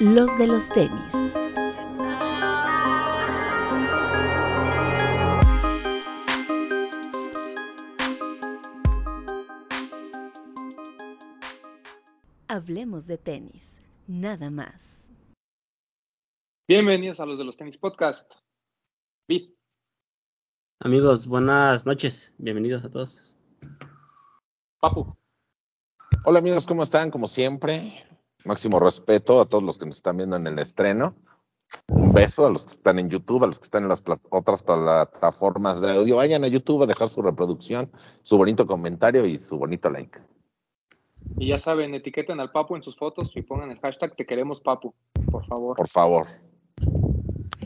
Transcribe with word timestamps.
Los 0.00 0.38
de 0.38 0.46
los 0.46 0.68
tenis. 0.68 1.12
Hablemos 12.46 13.08
de 13.08 13.18
tenis, 13.18 13.82
nada 14.06 14.50
más. 14.50 15.04
Bienvenidos 16.68 17.18
a 17.18 17.26
los 17.26 17.36
de 17.36 17.44
los 17.44 17.56
tenis 17.56 17.76
podcast. 17.76 18.30
Bit. 19.26 19.52
Amigos, 20.78 21.26
buenas 21.26 21.84
noches. 21.86 22.32
Bienvenidos 22.38 22.84
a 22.84 22.90
todos. 22.90 23.36
Papu. 24.78 25.16
Hola 26.24 26.38
amigos, 26.38 26.66
¿cómo 26.66 26.84
están? 26.84 27.10
Como 27.10 27.26
siempre, 27.26 28.07
máximo 28.48 28.80
respeto 28.80 29.40
a 29.40 29.44
todos 29.46 29.62
los 29.62 29.78
que 29.78 29.86
nos 29.86 29.96
están 29.96 30.16
viendo 30.16 30.34
en 30.36 30.46
el 30.46 30.58
estreno. 30.58 31.14
Un 31.88 32.12
beso 32.12 32.46
a 32.46 32.50
los 32.50 32.62
que 32.64 32.70
están 32.72 32.98
en 32.98 33.10
YouTube, 33.10 33.44
a 33.44 33.46
los 33.46 33.58
que 33.58 33.64
están 33.64 33.82
en 33.82 33.90
las 33.90 34.02
plat- 34.02 34.26
otras 34.30 34.62
plataformas 34.62 35.80
de 35.82 35.90
audio. 35.92 36.16
Vayan 36.16 36.42
a 36.42 36.48
YouTube 36.48 36.82
a 36.82 36.86
dejar 36.86 37.08
su 37.10 37.20
reproducción, 37.20 37.90
su 38.22 38.38
bonito 38.38 38.66
comentario 38.66 39.26
y 39.26 39.36
su 39.36 39.58
bonito 39.58 39.90
like. 39.90 40.18
Y 41.36 41.48
ya 41.48 41.58
saben, 41.58 41.94
etiqueten 41.94 42.40
al 42.40 42.50
Papu 42.50 42.74
en 42.74 42.82
sus 42.82 42.96
fotos 42.96 43.30
y 43.36 43.42
pongan 43.42 43.70
el 43.70 43.78
hashtag 43.80 44.16
Te 44.16 44.24
queremos 44.24 44.60
Papu, 44.60 44.94
por 45.30 45.44
favor. 45.46 45.76
Por 45.76 45.88
favor. 45.88 46.26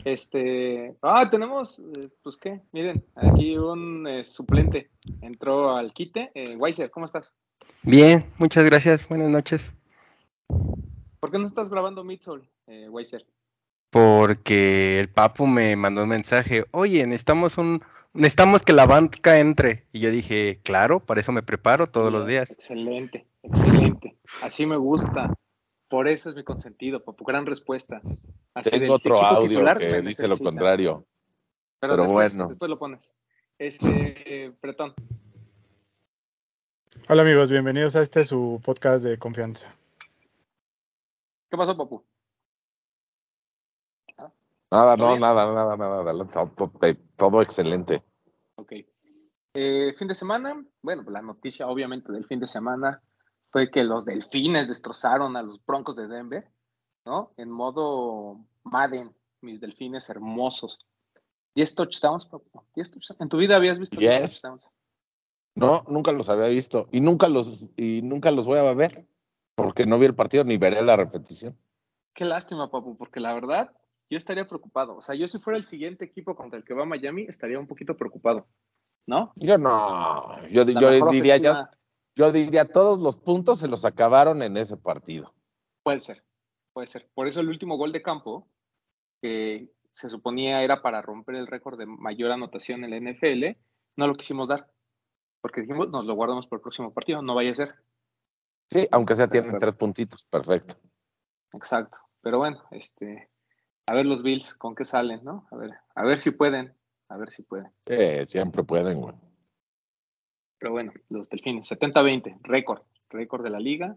Este, 0.03 0.97
ah, 1.01 1.29
tenemos, 1.29 1.79
eh, 1.79 2.09
pues 2.21 2.35
qué, 2.35 2.61
miren, 2.73 3.05
aquí 3.15 3.57
un 3.57 4.05
eh, 4.05 4.25
suplente 4.25 4.89
entró 5.21 5.77
al 5.77 5.93
quite. 5.93 6.29
Eh, 6.35 6.57
Weiser, 6.57 6.91
¿cómo 6.91 7.05
estás? 7.05 7.33
Bien, 7.83 8.25
muchas 8.37 8.65
gracias. 8.65 9.07
Buenas 9.07 9.29
noches. 9.29 9.73
¿Por 10.47 11.31
qué 11.31 11.39
no 11.39 11.47
estás 11.47 11.69
grabando 11.69 12.03
Midsol, 12.03 12.49
eh, 12.67 12.89
Weiser? 12.89 13.25
Porque 13.89 14.99
el 14.99 15.07
Papu 15.07 15.47
me 15.47 15.75
mandó 15.75 16.03
un 16.03 16.09
mensaje. 16.09 16.65
Oye, 16.71 17.05
necesitamos 17.05 17.57
un, 17.57 17.81
necesitamos 18.11 18.61
que 18.61 18.73
la 18.73 18.85
banca 18.85 19.39
entre. 19.39 19.85
Y 19.93 20.01
yo 20.01 20.11
dije, 20.11 20.59
claro, 20.63 20.99
para 20.99 21.21
eso 21.21 21.31
me 21.31 21.43
preparo 21.43 21.87
todos 21.87 22.11
los 22.11 22.27
días. 22.27 22.51
Excelente, 22.51 23.25
excelente. 23.41 24.17
Así 24.41 24.65
me 24.65 24.75
gusta. 24.75 25.33
Por 25.87 26.07
eso 26.07 26.29
es 26.29 26.35
mi 26.35 26.43
consentido, 26.43 27.03
Papu. 27.03 27.23
Gran 27.23 27.45
respuesta. 27.45 28.01
Así 28.53 28.71
del 28.71 28.81
Tengo 28.81 28.95
otro 28.95 29.19
audio 29.21 29.47
titular 29.47 29.77
que 29.77 30.01
dice 30.01 30.27
lo 30.27 30.37
contrario. 30.37 31.05
Pero, 31.79 31.93
Pero 31.93 32.03
después, 32.03 32.33
bueno. 32.33 32.49
Después 32.49 32.69
lo 32.69 32.79
pones. 32.79 33.13
Este, 33.59 34.45
eh, 34.45 34.51
Bretón. 34.61 34.93
Hola 37.07 37.21
amigos, 37.21 37.49
bienvenidos 37.49 37.95
a 37.95 38.01
este 38.01 38.23
su 38.23 38.61
podcast 38.63 39.03
de 39.03 39.17
confianza. 39.17 39.73
¿Qué 41.53 41.57
pasó, 41.57 41.77
Papu? 41.77 42.03
Nada, 44.71 44.97
¿Todo 44.97 45.09
no, 45.09 45.19
nada, 45.19 45.53
nada, 45.53 45.77
nada. 45.77 46.27
Todo, 46.27 46.71
todo 47.15 47.41
excelente. 47.43 48.03
Ok. 48.55 48.71
Eh, 49.53 49.93
fin 49.95 50.07
de 50.07 50.15
semana, 50.15 50.65
bueno, 50.81 51.03
la 51.11 51.21
noticia 51.21 51.67
obviamente 51.67 52.11
del 52.11 52.25
fin 52.25 52.39
de 52.39 52.47
semana 52.47 53.03
fue 53.51 53.69
que 53.69 53.83
los 53.83 54.03
delfines 54.03 54.67
destrozaron 54.67 55.37
a 55.37 55.43
los 55.43 55.63
broncos 55.63 55.95
de 55.95 56.07
Denver, 56.07 56.49
¿no? 57.05 57.33
En 57.37 57.51
modo 57.51 58.39
Madden, 58.63 59.15
mis 59.41 59.61
delfines 59.61 60.09
hermosos. 60.09 60.79
10 61.53 61.75
touchdowns, 61.75 62.25
Papu. 62.25 62.63
10 62.73 62.89
touchdowns. 62.89 63.21
¿En 63.21 63.29
tu 63.29 63.37
vida 63.37 63.57
habías 63.57 63.77
visto 63.77 63.99
10 63.99 64.21
Yes. 64.21 64.41
touchdowns? 64.41 64.67
No, 65.53 65.83
nunca 65.87 66.11
los 66.13 66.29
había 66.29 66.47
visto 66.47 66.89
y 66.91 66.99
nunca 66.99 67.27
los 67.27 67.63
y 67.77 68.01
nunca 68.01 68.31
los 68.31 68.47
voy 68.47 68.57
a 68.57 68.73
ver 68.73 69.05
porque 69.55 69.85
no 69.85 69.99
vi 69.99 70.05
el 70.05 70.15
partido 70.15 70.43
ni 70.43 70.57
veré 70.57 70.81
la 70.81 70.95
repetición. 70.95 71.57
Qué 72.13 72.25
lástima, 72.25 72.69
Papu, 72.69 72.97
porque 72.97 73.19
la 73.19 73.33
verdad 73.33 73.71
yo 74.09 74.17
estaría 74.17 74.47
preocupado. 74.47 74.97
O 74.97 75.01
sea, 75.01 75.15
yo 75.15 75.27
si 75.27 75.39
fuera 75.39 75.57
el 75.57 75.65
siguiente 75.65 76.05
equipo 76.05 76.35
contra 76.35 76.57
el 76.59 76.65
que 76.65 76.73
va 76.73 76.85
Miami, 76.85 77.23
estaría 77.23 77.59
un 77.59 77.67
poquito 77.67 77.95
preocupado, 77.97 78.47
¿no? 79.07 79.33
Yo 79.35 79.57
no, 79.57 80.39
yo, 80.49 80.63
yo 80.65 81.09
diría 81.09 81.37
ya 81.37 81.51
ofensiva- 81.51 81.71
Yo 82.15 82.31
diría, 82.31 82.65
todos 82.65 82.99
los 82.99 83.17
puntos 83.17 83.59
se 83.59 83.67
los 83.67 83.85
acabaron 83.85 84.43
en 84.43 84.55
ese 84.57 84.77
partido. 84.77 85.33
Puede 85.83 85.99
ser, 86.01 86.23
puede 86.73 86.87
ser. 86.87 87.09
Por 87.15 87.27
eso 87.27 87.39
el 87.39 87.49
último 87.49 87.75
gol 87.77 87.91
de 87.91 88.03
campo, 88.03 88.47
que 89.21 89.71
se 89.91 90.09
suponía 90.09 90.61
era 90.63 90.81
para 90.81 91.01
romper 91.01 91.35
el 91.35 91.47
récord 91.47 91.77
de 91.79 91.85
mayor 91.87 92.31
anotación 92.31 92.83
en 92.83 92.91
la 92.91 92.97
NFL, 92.97 93.57
no 93.95 94.07
lo 94.07 94.13
quisimos 94.15 94.47
dar. 94.47 94.69
Porque 95.41 95.61
dijimos, 95.61 95.89
nos 95.89 96.05
lo 96.05 96.13
guardamos 96.13 96.45
para 96.47 96.57
el 96.57 96.61
próximo 96.61 96.93
partido, 96.93 97.21
no 97.21 97.33
vaya 97.35 97.51
a 97.51 97.55
ser. 97.55 97.75
Sí, 98.73 98.87
aunque 98.89 99.13
sea 99.13 99.27
tienen 99.27 99.55
tres 99.59 99.75
puntitos, 99.75 100.25
perfecto. 100.25 100.75
Exacto. 101.53 101.99
Pero 102.21 102.39
bueno, 102.39 102.63
este, 102.71 103.29
a 103.85 103.93
ver 103.93 104.07
los 104.07 104.23
Bills 104.23 104.55
con 104.55 104.73
qué 104.73 104.83
salen, 104.83 105.23
¿no? 105.23 105.47
A 105.51 105.57
ver, 105.57 105.73
a 105.93 106.03
ver 106.03 106.17
si 106.17 106.31
pueden, 106.31 106.75
a 107.07 107.17
ver 107.17 107.29
si 107.29 107.43
pueden. 107.43 107.71
Eh, 107.85 108.25
siempre 108.25 108.63
pueden, 108.63 108.99
güey. 108.99 109.13
Pero 110.57 110.71
bueno, 110.71 110.91
los 111.09 111.29
Delfines, 111.29 111.69
70-20, 111.69 112.39
récord, 112.41 112.81
récord 113.09 113.43
de 113.43 113.51
la 113.51 113.59
liga, 113.59 113.95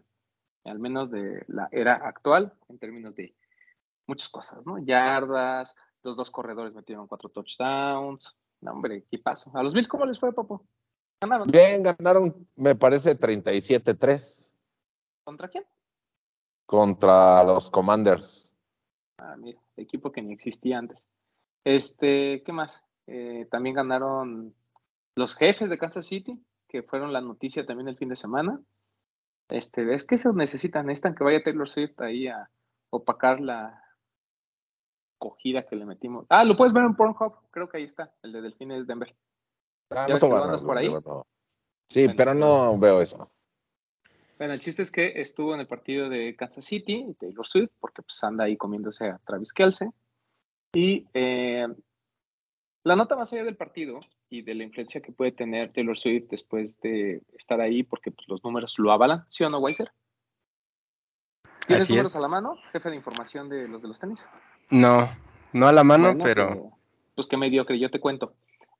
al 0.64 0.78
menos 0.78 1.10
de 1.10 1.42
la 1.48 1.70
era 1.72 1.94
actual, 1.94 2.52
en 2.68 2.78
términos 2.78 3.14
de 3.14 3.34
muchas 4.06 4.28
cosas, 4.28 4.58
¿no? 4.66 4.78
Yardas, 4.78 5.74
los 6.02 6.18
dos 6.18 6.30
corredores 6.30 6.74
metieron 6.74 7.06
cuatro 7.06 7.30
touchdowns. 7.30 8.36
No, 8.60 8.72
hombre, 8.72 9.06
¿qué 9.10 9.18
pasó? 9.20 9.50
¿A 9.54 9.62
los 9.62 9.72
Bills 9.72 9.88
cómo 9.88 10.04
les 10.04 10.20
fue, 10.20 10.34
Papo? 10.34 10.66
¿Ganaron? 11.18 11.50
Bien, 11.50 11.82
ganaron, 11.82 12.46
me 12.56 12.74
parece, 12.74 13.18
37-3 13.18 14.45
¿Contra 15.26 15.48
quién? 15.48 15.64
contra 16.66 17.42
los 17.42 17.70
Commanders. 17.70 18.54
Ah, 19.18 19.36
mira, 19.36 19.60
equipo 19.76 20.12
que 20.12 20.22
ni 20.22 20.32
existía 20.32 20.78
antes. 20.78 21.04
Este, 21.64 22.42
¿qué 22.44 22.52
más? 22.52 22.84
Eh, 23.06 23.48
también 23.50 23.74
ganaron 23.74 24.54
los 25.16 25.34
jefes 25.34 25.70
de 25.70 25.78
Kansas 25.78 26.06
City, 26.06 26.40
que 26.68 26.82
fueron 26.82 27.12
la 27.12 27.20
noticia 27.20 27.64
también 27.64 27.88
el 27.88 27.96
fin 27.96 28.08
de 28.08 28.16
semana. 28.16 28.60
Este, 29.48 29.94
es 29.94 30.04
que 30.04 30.18
se 30.18 30.32
necesitan, 30.32 30.86
necesitan 30.86 31.14
que 31.14 31.24
vaya 31.24 31.42
Taylor 31.42 31.68
Swift 31.68 32.00
ahí 32.00 32.28
a 32.28 32.50
opacar 32.90 33.40
la 33.40 33.82
cogida 35.18 35.66
que 35.66 35.76
le 35.76 35.86
metimos. 35.86 36.26
Ah, 36.28 36.44
lo 36.44 36.56
puedes 36.56 36.72
ver 36.72 36.84
en 36.84 36.94
Pornhub, 36.94 37.48
creo 37.50 37.68
que 37.68 37.78
ahí 37.78 37.84
está, 37.84 38.12
el 38.22 38.32
de 38.32 38.42
Delfines 38.42 38.86
Denver. 38.86 39.16
Ah, 39.90 40.06
¿Ya 40.08 40.14
no 40.14 40.20
te 40.20 40.28
dar, 40.28 40.62
por 40.62 40.78
ahí? 40.78 40.88
no. 40.88 41.26
Sí, 41.88 42.04
Bueno, 42.06 42.16
pero 42.16 42.34
no 42.34 42.78
veo 42.78 43.00
eso. 43.00 43.30
Bueno, 44.38 44.52
el 44.54 44.60
chiste 44.60 44.82
es 44.82 44.90
que 44.90 45.20
estuvo 45.20 45.54
en 45.54 45.60
el 45.60 45.66
partido 45.66 46.08
de 46.08 46.36
Kansas 46.36 46.64
City, 46.64 47.06
Taylor 47.18 47.46
Swift, 47.46 47.70
porque 47.80 48.02
pues 48.02 48.22
anda 48.22 48.44
ahí 48.44 48.56
comiéndose 48.56 49.06
a 49.08 49.18
Travis 49.26 49.52
Kelce. 49.52 49.90
Y 50.74 51.06
eh, 51.14 51.66
la 52.84 52.96
nota 52.96 53.16
más 53.16 53.32
allá 53.32 53.44
del 53.44 53.56
partido 53.56 53.98
y 54.28 54.42
de 54.42 54.54
la 54.54 54.64
influencia 54.64 55.00
que 55.00 55.12
puede 55.12 55.32
tener 55.32 55.72
Taylor 55.72 55.96
Swift 55.96 56.26
después 56.30 56.78
de 56.80 57.22
estar 57.32 57.60
ahí, 57.62 57.82
porque 57.82 58.10
pues, 58.10 58.28
los 58.28 58.44
números 58.44 58.78
lo 58.78 58.92
avalan, 58.92 59.24
¿sí 59.28 59.42
o 59.44 59.48
no, 59.48 59.58
Weiser? 59.58 59.90
¿Tienes 61.66 61.84
Así 61.84 61.92
números 61.94 62.12
es. 62.12 62.16
a 62.16 62.20
la 62.20 62.28
mano, 62.28 62.56
jefe 62.72 62.90
de 62.90 62.96
información 62.96 63.48
de 63.48 63.66
los 63.68 63.82
de 63.82 63.88
los 63.88 63.98
tenis? 63.98 64.28
No, 64.70 65.08
no 65.52 65.66
a 65.66 65.72
la 65.72 65.82
mano, 65.82 66.08
Bueno, 66.08 66.24
pero 66.24 66.48
que- 66.48 66.70
pues 67.14 67.26
qué 67.26 67.36
mediocre, 67.36 67.78
yo 67.78 67.90
te 67.90 68.00
cuento. 68.00 68.34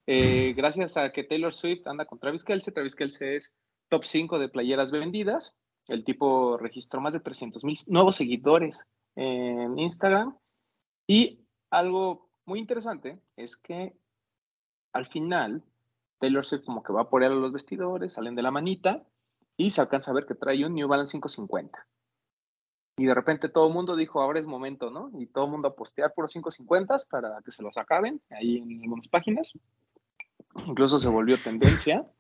Eh, 0.07 0.53
gracias 0.57 0.97
a 0.97 1.11
que 1.13 1.25
Taylor 1.25 1.53
Swift 1.53 1.87
anda 1.89 2.05
con 2.05 2.19
Travis 2.21 2.45
Kelce, 2.45 2.71
Travis 2.71 2.95
Kelce 2.95 3.37
es 3.37 3.53
top 3.89 4.05
5 4.05 4.39
de 4.39 4.49
playeras 4.49 4.91
vendidas. 4.91 5.55
El 5.87 6.05
tipo 6.05 6.57
registró 6.59 7.01
más 7.01 7.13
de 7.13 7.21
300 7.21 7.65
mil 7.65 7.77
nuevos 7.87 8.17
seguidores 8.17 8.87
en 9.15 9.79
Instagram. 9.79 10.37
Y 11.07 11.41
algo 11.71 12.29
muy 12.45 12.59
interesante 12.59 13.21
es 13.37 13.57
que 13.57 13.97
al 14.93 15.07
final 15.07 15.63
Taylor 16.19 16.45
Swift 16.45 16.65
como 16.65 16.83
que 16.83 16.93
va 16.93 17.11
por 17.11 17.23
él 17.23 17.33
a 17.33 17.37
los 17.37 17.53
vestidores, 17.53 18.15
salen 18.15 18.35
de 18.35 18.43
la 18.43 18.51
manita 18.51 19.05
y 19.57 19.71
se 19.71 19.81
alcanza 19.81 20.11
a 20.11 20.15
ver 20.15 20.27
que 20.27 20.35
trae 20.35 20.65
un 20.65 20.75
New 20.75 20.89
Balance 20.89 21.13
550. 21.13 21.87
Y 22.99 23.05
de 23.05 23.15
repente 23.15 23.51
todo 23.51 23.69
el 23.69 23.75
mundo 23.75 23.95
dijo, 23.95 24.23
ahora 24.23 24.41
es 24.41 24.47
momento, 24.47 24.91
¿no? 24.91 25.11
Y 25.19 25.27
todo 25.27 25.45
el 25.45 25.51
mundo 25.51 25.69
a 25.69 25.77
postear 25.77 26.15
por 26.15 26.25
los 26.25 26.33
550 26.33 26.97
para 27.11 27.43
que 27.45 27.51
se 27.51 27.63
los 27.63 27.77
acaben 27.77 28.23
ahí 28.31 28.57
en 28.57 28.81
algunas 28.83 29.07
páginas. 29.09 29.53
Incluso 30.67 30.99
se 30.99 31.09
volvió 31.09 31.37
tendencia. 31.43 32.11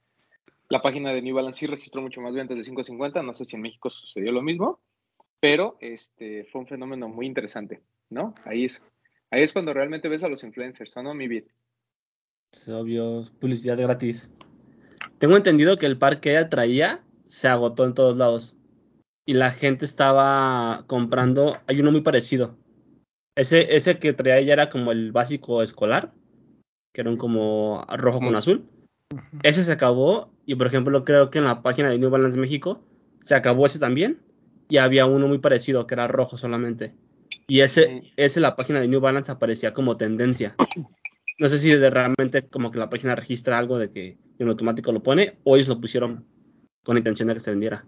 La 0.69 0.83
página 0.83 1.13
de 1.13 1.23
New 1.23 1.35
Balance 1.35 1.61
sí 1.61 1.67
registró 1.67 2.03
mucho 2.03 2.21
más 2.21 2.35
ventas 2.35 2.57
de 2.57 2.65
550. 2.65 3.23
No 3.23 3.33
sé 3.33 3.45
si 3.45 3.57
en 3.57 3.63
México 3.63 3.89
sucedió 3.89 4.33
lo 4.33 4.43
mismo, 4.43 4.81
pero 5.41 5.77
este 5.81 6.45
fue 6.47 6.63
un 6.63 6.67
fenómeno 6.67 7.09
muy 7.09 7.27
interesante, 7.27 7.83
¿no? 8.11 8.35
Ahí 8.45 8.65
es, 8.65 8.85
ahí 9.31 9.43
es 9.43 9.53
cuando 9.53 9.73
realmente 9.73 10.09
ves 10.09 10.25
a 10.25 10.29
los 10.29 10.43
influencers, 10.43 10.97
¿o 10.97 11.03
no, 11.03 11.15
mi 11.15 11.29
vid? 11.29 11.45
Es 12.53 12.69
obvio, 12.69 13.31
publicidad 13.39 13.79
gratis. 13.79 14.29
Tengo 15.19 15.37
entendido 15.37 15.79
que 15.79 15.87
el 15.87 15.99
par 15.99 16.21
que 16.21 16.31
ella 16.31 16.49
traía 16.49 17.05
se 17.27 17.49
agotó 17.49 17.85
en 17.85 17.95
todos 17.95 18.17
lados. 18.17 18.55
Y 19.25 19.35
la 19.35 19.51
gente 19.51 19.85
estaba 19.85 20.85
comprando. 20.87 21.59
Hay 21.67 21.81
uno 21.81 21.91
muy 21.91 22.03
parecido. 22.03 22.57
Ese, 23.35 23.77
ese 23.77 23.99
que 23.99 24.13
traía 24.13 24.39
ella 24.39 24.53
era 24.53 24.71
como 24.71 24.93
el 24.93 25.13
básico 25.13 25.63
escolar. 25.63 26.13
Que 26.93 27.01
era 27.03 27.11
un 27.11 27.17
como 27.17 27.85
rojo 27.97 28.21
con 28.21 28.37
Ese 29.43 29.63
se 29.65 29.73
acabó. 29.73 30.31
Y 30.47 30.55
por 30.55 30.67
ejemplo, 30.67 31.05
creo 31.05 31.31
que 31.31 31.39
en 31.39 31.45
la 31.45 31.63
página 31.63 31.91
de 31.91 31.99
New 31.99 32.11
Balance 32.11 32.39
México 32.39 32.81
se 33.23 33.35
acabó 33.35 33.67
ese 33.67 33.79
también. 33.79 34.21
Y 34.69 34.79
había 34.79 35.07
uno 35.07 35.29
muy 35.29 35.39
parecido 35.39 35.87
que 35.87 35.95
era 35.95 36.09
rojo 36.09 36.37
solamente. 36.37 36.95
Y 37.47 37.61
ese, 37.61 38.13
ese 38.17 38.41
la 38.41 38.57
página 38.57 38.81
de 38.81 38.89
New 38.89 39.01
Balance 39.01 39.31
aparecía 39.31 39.73
como 39.73 39.97
tendencia. 39.97 40.57
No 41.39 41.49
sé 41.49 41.59
si 41.59 41.71
de 41.71 41.91
realmente 41.91 42.49
como 42.49 42.71
que 42.71 42.79
la 42.79 42.89
página 42.91 43.15
registra 43.15 43.59
algo 43.59 43.79
de 43.79 43.91
que 43.91 44.19
en 44.39 44.49
automático 44.49 44.91
lo 44.91 45.03
pone 45.03 45.39
o 45.45 45.57
ellos 45.57 45.69
lo 45.69 45.81
pusieron 45.81 46.25
con 46.83 46.97
intención 46.97 47.29
de 47.29 47.35
que 47.35 47.41
se 47.41 47.51
vendiera. 47.51 47.85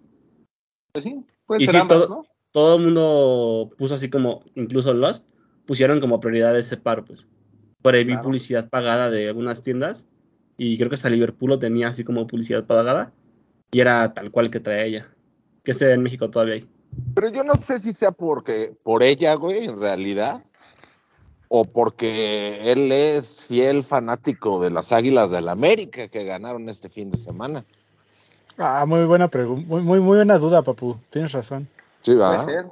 Pues 0.92 1.04
sí, 1.04 1.24
puede 1.46 1.62
Y 1.62 1.66
ser 1.66 1.74
sí, 1.74 1.80
ambas, 1.80 1.98
todo- 1.98 2.08
¿no? 2.08 2.26
Todo 2.50 2.76
el 2.76 2.84
mundo 2.84 3.70
puso 3.76 3.94
así 3.94 4.08
como, 4.08 4.42
incluso 4.54 4.94
Lost, 4.94 5.26
pusieron 5.66 6.00
como 6.00 6.18
prioridad 6.18 6.56
ese 6.58 6.76
paro, 6.78 7.04
pues. 7.04 7.26
Por 7.82 7.94
ahí 7.94 8.04
vi 8.04 8.16
publicidad 8.16 8.68
pagada 8.70 9.10
de 9.10 9.28
algunas 9.28 9.62
tiendas 9.62 10.06
y 10.58 10.76
creo 10.76 10.90
que 10.90 10.96
hasta 10.96 11.08
Liverpool 11.08 11.50
lo 11.50 11.58
tenía 11.58 11.88
así 11.88 12.04
como 12.04 12.26
publicidad 12.26 12.66
pagada 12.66 13.12
y 13.70 13.80
era 13.80 14.12
tal 14.12 14.30
cual 14.30 14.50
que 14.50 14.60
trae 14.60 14.86
ella. 14.86 15.08
Que 15.62 15.70
ese 15.70 15.92
en 15.92 16.02
México 16.02 16.28
todavía 16.28 16.54
hay. 16.54 16.68
Pero 17.14 17.28
yo 17.28 17.44
no 17.44 17.54
sé 17.54 17.78
si 17.78 17.92
sea 17.92 18.10
porque 18.10 18.74
por 18.82 19.02
ella, 19.02 19.34
güey, 19.34 19.64
en 19.66 19.80
realidad, 19.80 20.42
o 21.48 21.64
porque 21.64 22.72
él 22.72 22.90
es 22.90 23.46
fiel 23.46 23.84
fanático 23.84 24.60
de 24.60 24.70
las 24.70 24.92
Águilas 24.92 25.30
del 25.30 25.48
América 25.48 26.08
que 26.08 26.24
ganaron 26.24 26.68
este 26.68 26.88
fin 26.88 27.10
de 27.10 27.18
semana. 27.18 27.64
Ah, 28.56 28.84
muy 28.86 29.04
buena 29.04 29.28
pregunta, 29.28 29.64
muy, 29.68 29.82
muy, 29.82 30.00
muy 30.00 30.16
buena 30.16 30.38
duda, 30.38 30.62
papu. 30.62 30.98
Tienes 31.10 31.30
razón. 31.32 31.68
Sí, 32.00 32.14
Puede 32.14 32.30
¿verdad? 32.30 32.44
ser. 32.46 32.66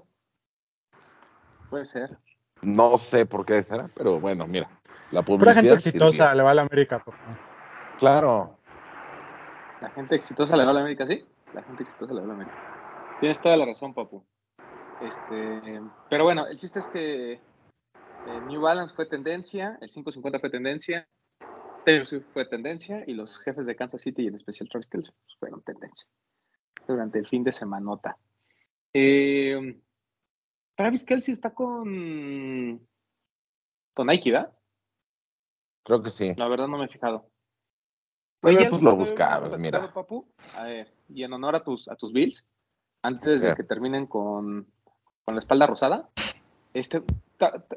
Puede 1.70 1.86
ser. 1.86 2.18
No 2.62 2.98
sé 2.98 3.26
por 3.26 3.46
qué 3.46 3.62
será, 3.62 3.88
pero 3.94 4.18
bueno, 4.18 4.46
mira, 4.48 4.68
la 5.12 5.22
Pura 5.22 5.38
publicidad 5.38 5.54
gente 5.54 5.74
exitosa 5.74 6.10
sirvió. 6.24 6.34
le 6.34 6.42
va 6.42 6.50
a 6.50 6.54
la 6.54 6.62
América, 6.62 6.98
papu. 6.98 7.12
Claro. 7.98 8.58
La 9.81 9.90
gente 9.90 10.14
exitosa 10.14 10.56
le 10.56 10.64
va 10.64 10.70
a 10.70 10.75
la 10.75 10.81
América, 10.81 11.06
¿sí? 11.06 11.25
La 11.54 11.62
gente 11.62 11.82
exitosa 11.82 12.12
le 12.12 12.20
va 12.20 12.25
a 12.25 12.28
la 12.28 12.34
América. 12.34 13.16
Tienes 13.20 13.40
toda 13.40 13.56
la 13.56 13.64
razón, 13.64 13.94
papu. 13.94 14.25
Este, 15.00 15.81
pero 16.08 16.25
bueno, 16.25 16.46
el 16.46 16.58
chiste 16.58 16.78
es 16.78 16.87
que 16.87 17.32
eh, 17.32 18.40
New 18.46 18.60
Balance 18.60 18.94
fue 18.94 19.06
tendencia, 19.06 19.78
el 19.81 19.88
550 19.88 20.40
fue 20.40 20.50
tendencia, 20.50 21.08
Taylor 21.84 22.06
Swift 22.06 22.26
fue 22.32 22.46
tendencia 22.46 23.04
y 23.06 23.14
los 23.14 23.38
jefes 23.38 23.66
de 23.66 23.76
Kansas 23.76 24.00
City 24.00 24.22
y 24.22 24.26
en 24.26 24.34
especial 24.34 24.69
Travis 24.69 24.88
Kelce 24.88 25.12
fueron 25.38 25.62
tendencia 25.62 26.08
durante 26.87 27.19
el 27.19 27.26
fin 27.26 27.44
de 27.44 27.52
semanota. 27.52 28.16
Eh, 28.92 29.81
Travis 30.75 31.04
Kelsey 31.04 31.32
está 31.32 31.54
con 31.54 32.87
con 33.94 34.06
Nike, 34.08 34.32
¿verdad? 34.32 34.52
Creo 35.84 36.02
que 36.02 36.10
sí. 36.10 36.34
La 36.37 36.49
verdad 36.49 36.69
no 36.69 36.78
me 36.78 36.87
he 36.87 36.88
fijado. 36.88 37.31
Bueno, 38.42 38.58
Oye, 38.58 38.68
pues 38.68 38.80
algo 38.80 38.90
lo 38.92 38.96
buscabas, 38.96 39.58
mira. 39.58 39.78
platicado, 39.80 39.92
Papu, 39.94 40.26
a 40.54 40.62
ver, 40.64 40.92
y 41.08 41.24
en 41.24 41.32
honor 41.32 41.56
a 41.56 41.64
tus, 41.64 41.88
a 41.88 41.96
tus 41.96 42.12
Bills, 42.12 42.46
antes 43.02 43.40
de 43.40 43.54
que 43.54 43.64
terminen 43.64 44.06
con, 44.06 44.66
con 45.24 45.34
la 45.34 45.38
espalda 45.40 45.66
rosada, 45.66 46.08
este, 46.74 47.00
ta- 47.38 47.58
ta- 47.66 47.76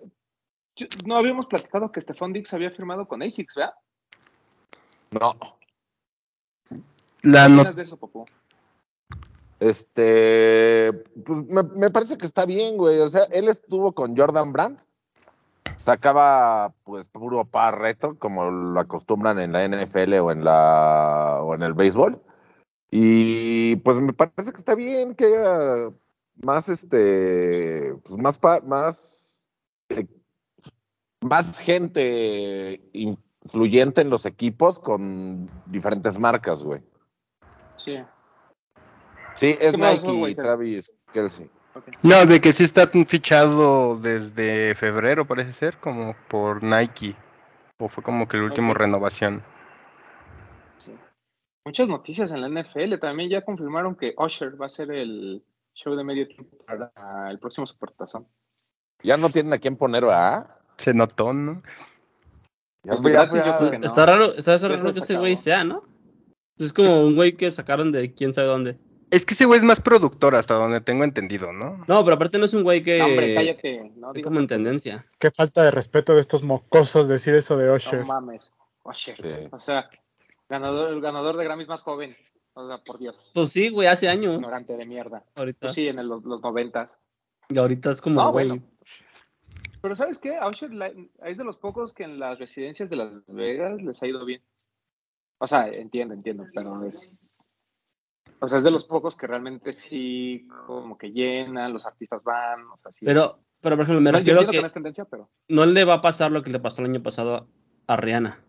yo- 0.76 0.88
no 1.06 1.16
habíamos 1.18 1.46
platicado 1.48 1.92
que 1.92 2.02
Stephon 2.02 2.34
Dix 2.34 2.54
había 2.54 2.72
firmado 2.72 3.08
con 3.08 3.22
ASICS, 3.24 3.56
¿verdad? 3.56 3.74
No. 5.12 5.36
La 7.24 7.44
¿Qué 7.44 7.50
no- 7.50 7.56
opinas 7.62 7.76
de 7.76 7.82
eso, 7.84 7.98
Papu? 7.98 8.26
Este, 9.60 10.94
pues 11.26 11.44
me, 11.48 11.64
me 11.64 11.90
parece 11.90 12.18
que 12.18 12.26
está 12.26 12.46
bien, 12.46 12.78
güey. 12.78 13.00
O 13.00 13.10
sea, 13.10 13.24
él 13.32 13.50
estuvo 13.50 13.92
con 13.94 14.16
Jordan 14.16 14.54
Brand. 14.54 14.78
Sacaba, 15.80 16.74
pues, 16.84 17.08
puro 17.08 17.46
par 17.46 17.80
retro, 17.80 18.20
como 18.20 18.52
lo 18.52 18.78
acostumbran 18.82 19.40
en 19.40 19.54
la 19.54 19.64
NFL 19.64 20.20
o 20.20 20.30
en 20.32 20.44
la 20.44 21.40
o 21.42 21.56
en 21.56 21.62
el 21.64 21.74
béisbol. 21.74 22.22
Y 22.92 23.78
pues 23.78 23.98
me 24.02 24.12
parece 24.12 24.52
que 24.52 24.58
está 24.58 24.76
bien 24.76 25.16
que 25.16 25.26
haya 25.26 25.94
más, 26.44 26.68
este, 26.68 27.96
pues 28.04 28.18
más, 28.18 28.38
pa- 28.38 28.60
más, 28.62 29.48
eh, 29.88 30.06
más 31.22 31.58
gente 31.60 32.82
influyente 32.92 34.02
en 34.02 34.10
los 34.10 34.26
equipos 34.26 34.80
con 34.80 35.50
diferentes 35.68 36.20
marcas, 36.20 36.62
güey. 36.62 36.82
Sí, 37.78 38.00
Sí, 39.36 39.56
es 39.62 39.72
¿Qué 39.72 39.78
pasó, 39.78 40.12
Nike 40.12 40.32
y? 40.32 40.36
Travis 40.36 40.92
Kelsey. 41.14 41.50
No, 42.04 42.26
de 42.26 42.42
que 42.42 42.52
sí 42.54 42.64
está 42.64 42.88
fichado 42.88 43.98
desde 44.00 44.76
febrero, 44.76 45.26
parece 45.26 45.54
ser, 45.54 45.78
como 45.78 46.16
por 46.28 46.64
Nike. 46.64 47.16
O 47.78 47.88
fue 47.88 48.04
como 48.04 48.28
que 48.28 48.38
el 48.38 48.44
último 48.44 48.74
renovación. 48.74 49.42
sí. 50.78 50.94
Muchas 51.66 51.88
noticias 51.88 52.32
en 52.32 52.42
la 52.42 52.50
NFL. 52.64 52.98
También 53.00 53.30
ya 53.30 53.42
confirmaron 53.46 53.96
que 53.96 54.14
Usher 54.18 54.60
va 54.62 54.66
a 54.66 54.70
ser 54.70 54.92
el 54.92 55.44
show 55.76 55.96
de 55.96 56.04
medio 56.04 56.28
tiempo 56.28 56.58
para 56.66 56.92
el 57.30 57.40
próximo 57.40 57.66
Supertazón. 57.68 58.28
Ya 59.04 59.16
no 59.16 59.30
tienen 59.30 59.54
a 59.54 59.58
quién 59.60 59.78
poner, 59.78 60.04
¿verdad? 60.04 60.56
Se 60.78 60.94
notó, 60.94 61.32
¿no? 61.32 61.62
Ya, 62.84 62.96
Pues 62.96 63.14
ya- 63.14 63.30
ya- 63.34 63.72
que 63.72 63.78
no. 63.80 63.86
Está 63.86 64.06
raro, 64.06 64.34
está 64.34 64.58
raro 64.58 64.82
que 64.92 65.00
ese 65.00 65.18
güey 65.18 65.38
sea, 65.38 65.64
¿no? 65.64 65.84
Es 66.58 66.74
como 66.74 67.02
un 67.02 67.16
güey 67.16 67.38
que 67.38 67.52
sacaron 67.52 67.92
de 67.94 68.14
quién 68.14 68.34
sabe 68.34 68.48
dónde. 68.50 68.78
Es 69.12 69.26
que 69.26 69.34
ese 69.34 69.46
güey 69.46 69.60
es 69.60 69.66
más 69.66 69.80
productor, 69.80 70.36
hasta 70.36 70.54
donde 70.54 70.82
tengo 70.82 71.04
entendido, 71.04 71.52
¿no? 71.52 71.84
No, 71.88 72.04
pero 72.04 72.16
aparte 72.16 72.38
no 72.38 72.46
es 72.46 72.54
un 72.54 72.64
güey 72.64 72.84
que 72.84 73.00
No, 73.00 73.06
hombre, 73.06 73.34
cállate. 73.34 73.92
No 73.96 74.14
digas 74.14 74.28
como 74.28 74.40
en 74.40 74.48
tendencia. 74.48 75.06
Qué 75.18 75.32
falta 75.32 75.64
de 75.64 75.72
respeto 75.72 76.14
de 76.14 76.20
estos 76.22 76.44
mocosos 76.44 77.08
decir 77.08 77.34
eso 77.36 77.58
de 77.58 77.72
Usher. 77.72 78.02
No 78.02 78.06
mames. 78.08 78.54
Usher. 78.84 79.16
Sí. 79.18 79.48
O 79.52 79.60
sea, 79.60 79.90
ganador, 80.48 80.92
el 80.94 81.02
ganador 81.02 81.38
de 81.38 81.44
Grammys 81.44 81.68
más 81.68 81.82
joven. 81.82 82.16
O 82.54 82.68
sea, 82.68 82.78
por 82.84 83.00
Dios. 83.00 83.32
Pues 83.34 83.52
sí, 83.52 83.70
güey, 83.70 83.88
hace 83.88 84.10
años. 84.10 84.36
Ignorante 84.36 84.76
de 84.76 84.86
mierda. 84.86 85.24
Ahorita. 85.36 85.60
Pues 85.62 85.74
sí, 85.76 85.88
en 85.88 86.00
el- 86.00 86.08
los, 86.08 86.24
los 86.24 86.42
noventas. 86.42 86.98
Y 87.50 87.58
ahorita 87.58 87.92
es 87.92 88.02
como, 88.02 88.22
No, 88.22 88.32
güey. 88.32 88.48
bueno. 88.48 88.64
Pero 89.82 89.96
¿sabes 89.96 90.18
qué? 90.18 90.36
A 90.36 90.48
Usher 90.48 90.72
es 91.24 91.38
de 91.38 91.44
los 91.44 91.58
pocos 91.58 91.94
que 91.94 92.04
en 92.04 92.20
las 92.20 92.38
residencias 92.38 92.90
de 92.90 92.96
Las 92.98 93.26
Vegas 93.28 93.82
les 93.82 94.04
ha 94.04 94.08
ido 94.08 94.26
bien. 94.26 94.42
O 95.38 95.48
sea, 95.48 95.68
entiendo, 95.70 96.14
entiendo, 96.14 96.46
pero 96.54 96.84
es... 96.84 97.29
O 98.42 98.48
sea, 98.48 98.58
es 98.60 98.64
de 98.64 98.72
los 98.72 98.84
pocos 98.86 99.16
que 99.16 99.28
realmente 99.28 99.74
sí 99.74 100.48
como 100.66 100.98
que 100.98 101.12
llenan, 101.12 101.74
los 101.74 101.86
artistas 101.86 102.24
van, 102.24 102.62
o 102.68 102.78
sea, 102.78 102.92
sí. 102.92 103.06
Pero, 103.06 103.40
pero 103.62 103.76
por 103.76 103.84
ejemplo, 103.84 104.02
me 104.02 104.12
No, 104.12 104.20
yo 104.20 104.34
refiero 104.34 104.52
que 104.52 104.58
que 104.58 104.62
no 104.62 104.68
es 104.68 104.74
tendencia, 104.74 105.06
pero... 105.06 105.30
no 105.50 105.66
le 105.66 105.84
va 105.84 105.96
a 105.96 106.02
pasar 106.02 106.32
lo 106.32 106.42
que 106.42 106.50
le 106.52 106.60
pasó 106.60 106.82
el 106.82 106.90
año 106.90 107.04
pasado 107.04 107.48
a 107.88 107.96
Rihanna. 107.98 108.40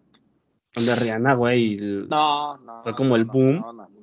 Donde 0.74 0.94
Rihanna, 0.94 1.34
güey, 1.34 1.78
el- 1.78 2.08
No, 2.08 2.56
no. 2.58 2.82
Fue 2.84 2.94
como 2.94 3.16
el 3.16 3.24
boom. 3.24 3.56
no, 3.60 3.72
no, 3.72 3.88
no. 3.88 4.00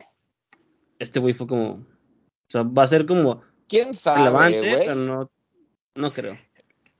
este 0.99 1.19
güey 1.19 1.33
fue 1.33 1.47
como. 1.47 1.69
O 1.69 2.49
sea, 2.49 2.63
va 2.63 2.83
a 2.83 2.87
ser 2.87 3.05
como 3.05 3.41
¿Quién 3.69 3.93
sabe, 3.93 4.19
relevante, 4.19 4.61
pero 4.61 4.95
güey? 4.95 5.07
no, 5.07 5.31
no 5.95 6.13
creo. 6.13 6.37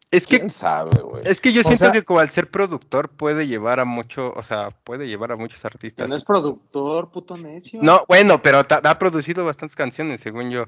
Es 0.10 0.26
que, 0.26 0.38
¿Quién 0.38 0.50
sabe, 0.50 1.02
güey? 1.02 1.24
es 1.26 1.42
que 1.42 1.52
yo 1.52 1.60
O 1.62 1.64
siento 1.64 1.86
sea- 1.86 1.92
que 1.92 2.04
como 2.04 2.20
al 2.22 2.30
ser 2.30 2.50
productor 2.50 3.10
puede 3.10 3.46
llevar 3.46 3.82
a 3.82 3.86
mucho, 3.86 4.32
o 4.36 4.42
sea, 4.44 4.70
puede 4.86 5.08
llevar 5.08 5.34
a 5.34 5.36
muchos 5.36 5.66
artistas. 5.66 6.08
no 6.08 6.16
es 6.16 6.24
productor, 6.24 7.12
puto 7.12 7.36
necio. 7.36 7.82
No, 7.84 8.06
bueno, 8.08 8.42
pero 8.42 8.64
ta- 8.66 8.82
ha 8.84 9.00
producido 9.00 9.44
bastantes 9.44 9.76
canciones, 9.76 10.22
según 10.22 10.50
yo. 10.50 10.66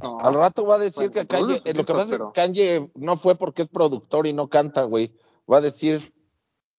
No. 0.00 0.18
Al 0.20 0.34
rato 0.34 0.64
va 0.64 0.76
a 0.76 0.78
decir 0.78 1.10
Bueno, 1.10 1.12
que 1.12 1.26
Kanye, 1.26 1.54
sus 1.56 1.74
lo 1.74 1.84
que 1.84 1.92
pasa 1.92 2.14
es 2.14 2.20
que 2.20 2.26
Kanye 2.34 2.90
no 2.94 3.16
fue 3.16 3.34
porque 3.36 3.62
es 3.62 3.68
productor 3.68 4.26
y 4.28 4.32
no 4.32 4.48
canta, 4.48 4.84
güey. 4.84 5.12
Va 5.50 5.56
a 5.56 5.60
decir, 5.60 6.12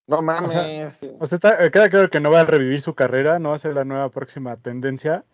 no 0.08 0.22
mames. 0.22 1.04
O 1.20 1.26
sea, 1.26 1.36
está- 1.36 1.66
eh, 1.66 1.70
queda 1.72 1.90
claro 1.90 2.10
que 2.10 2.22
no 2.22 2.32
va 2.32 2.42
a 2.42 2.46
revivir 2.46 2.80
su 2.80 2.96
carrera, 2.96 3.40
no 3.40 3.50
va 3.50 3.56
a 3.56 3.60
ser 3.60 3.76
la 3.76 3.84
nueva 3.84 4.10
próxima 4.10 4.56
tendencia, 4.56 5.26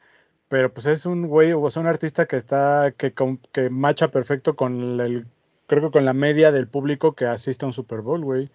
pero 0.47 0.73
pues 0.73 0.87
es 0.87 1.05
un 1.05 1.27
güey, 1.27 1.53
o 1.53 1.69
sea, 1.69 1.81
un 1.81 1.87
artista 1.87 2.25
que 2.25 2.37
está, 2.37 2.91
que, 2.97 3.13
que 3.51 3.69
macha 3.69 4.07
perfecto 4.09 4.55
con 4.55 4.99
el, 4.99 5.27
creo 5.67 5.83
que 5.83 5.91
con 5.91 6.05
la 6.05 6.13
media 6.13 6.51
del 6.51 6.67
público 6.67 7.13
que 7.13 7.25
asiste 7.25 7.65
a 7.65 7.67
un 7.67 7.73
Super 7.73 8.01
Bowl, 8.01 8.23
güey. 8.23 8.49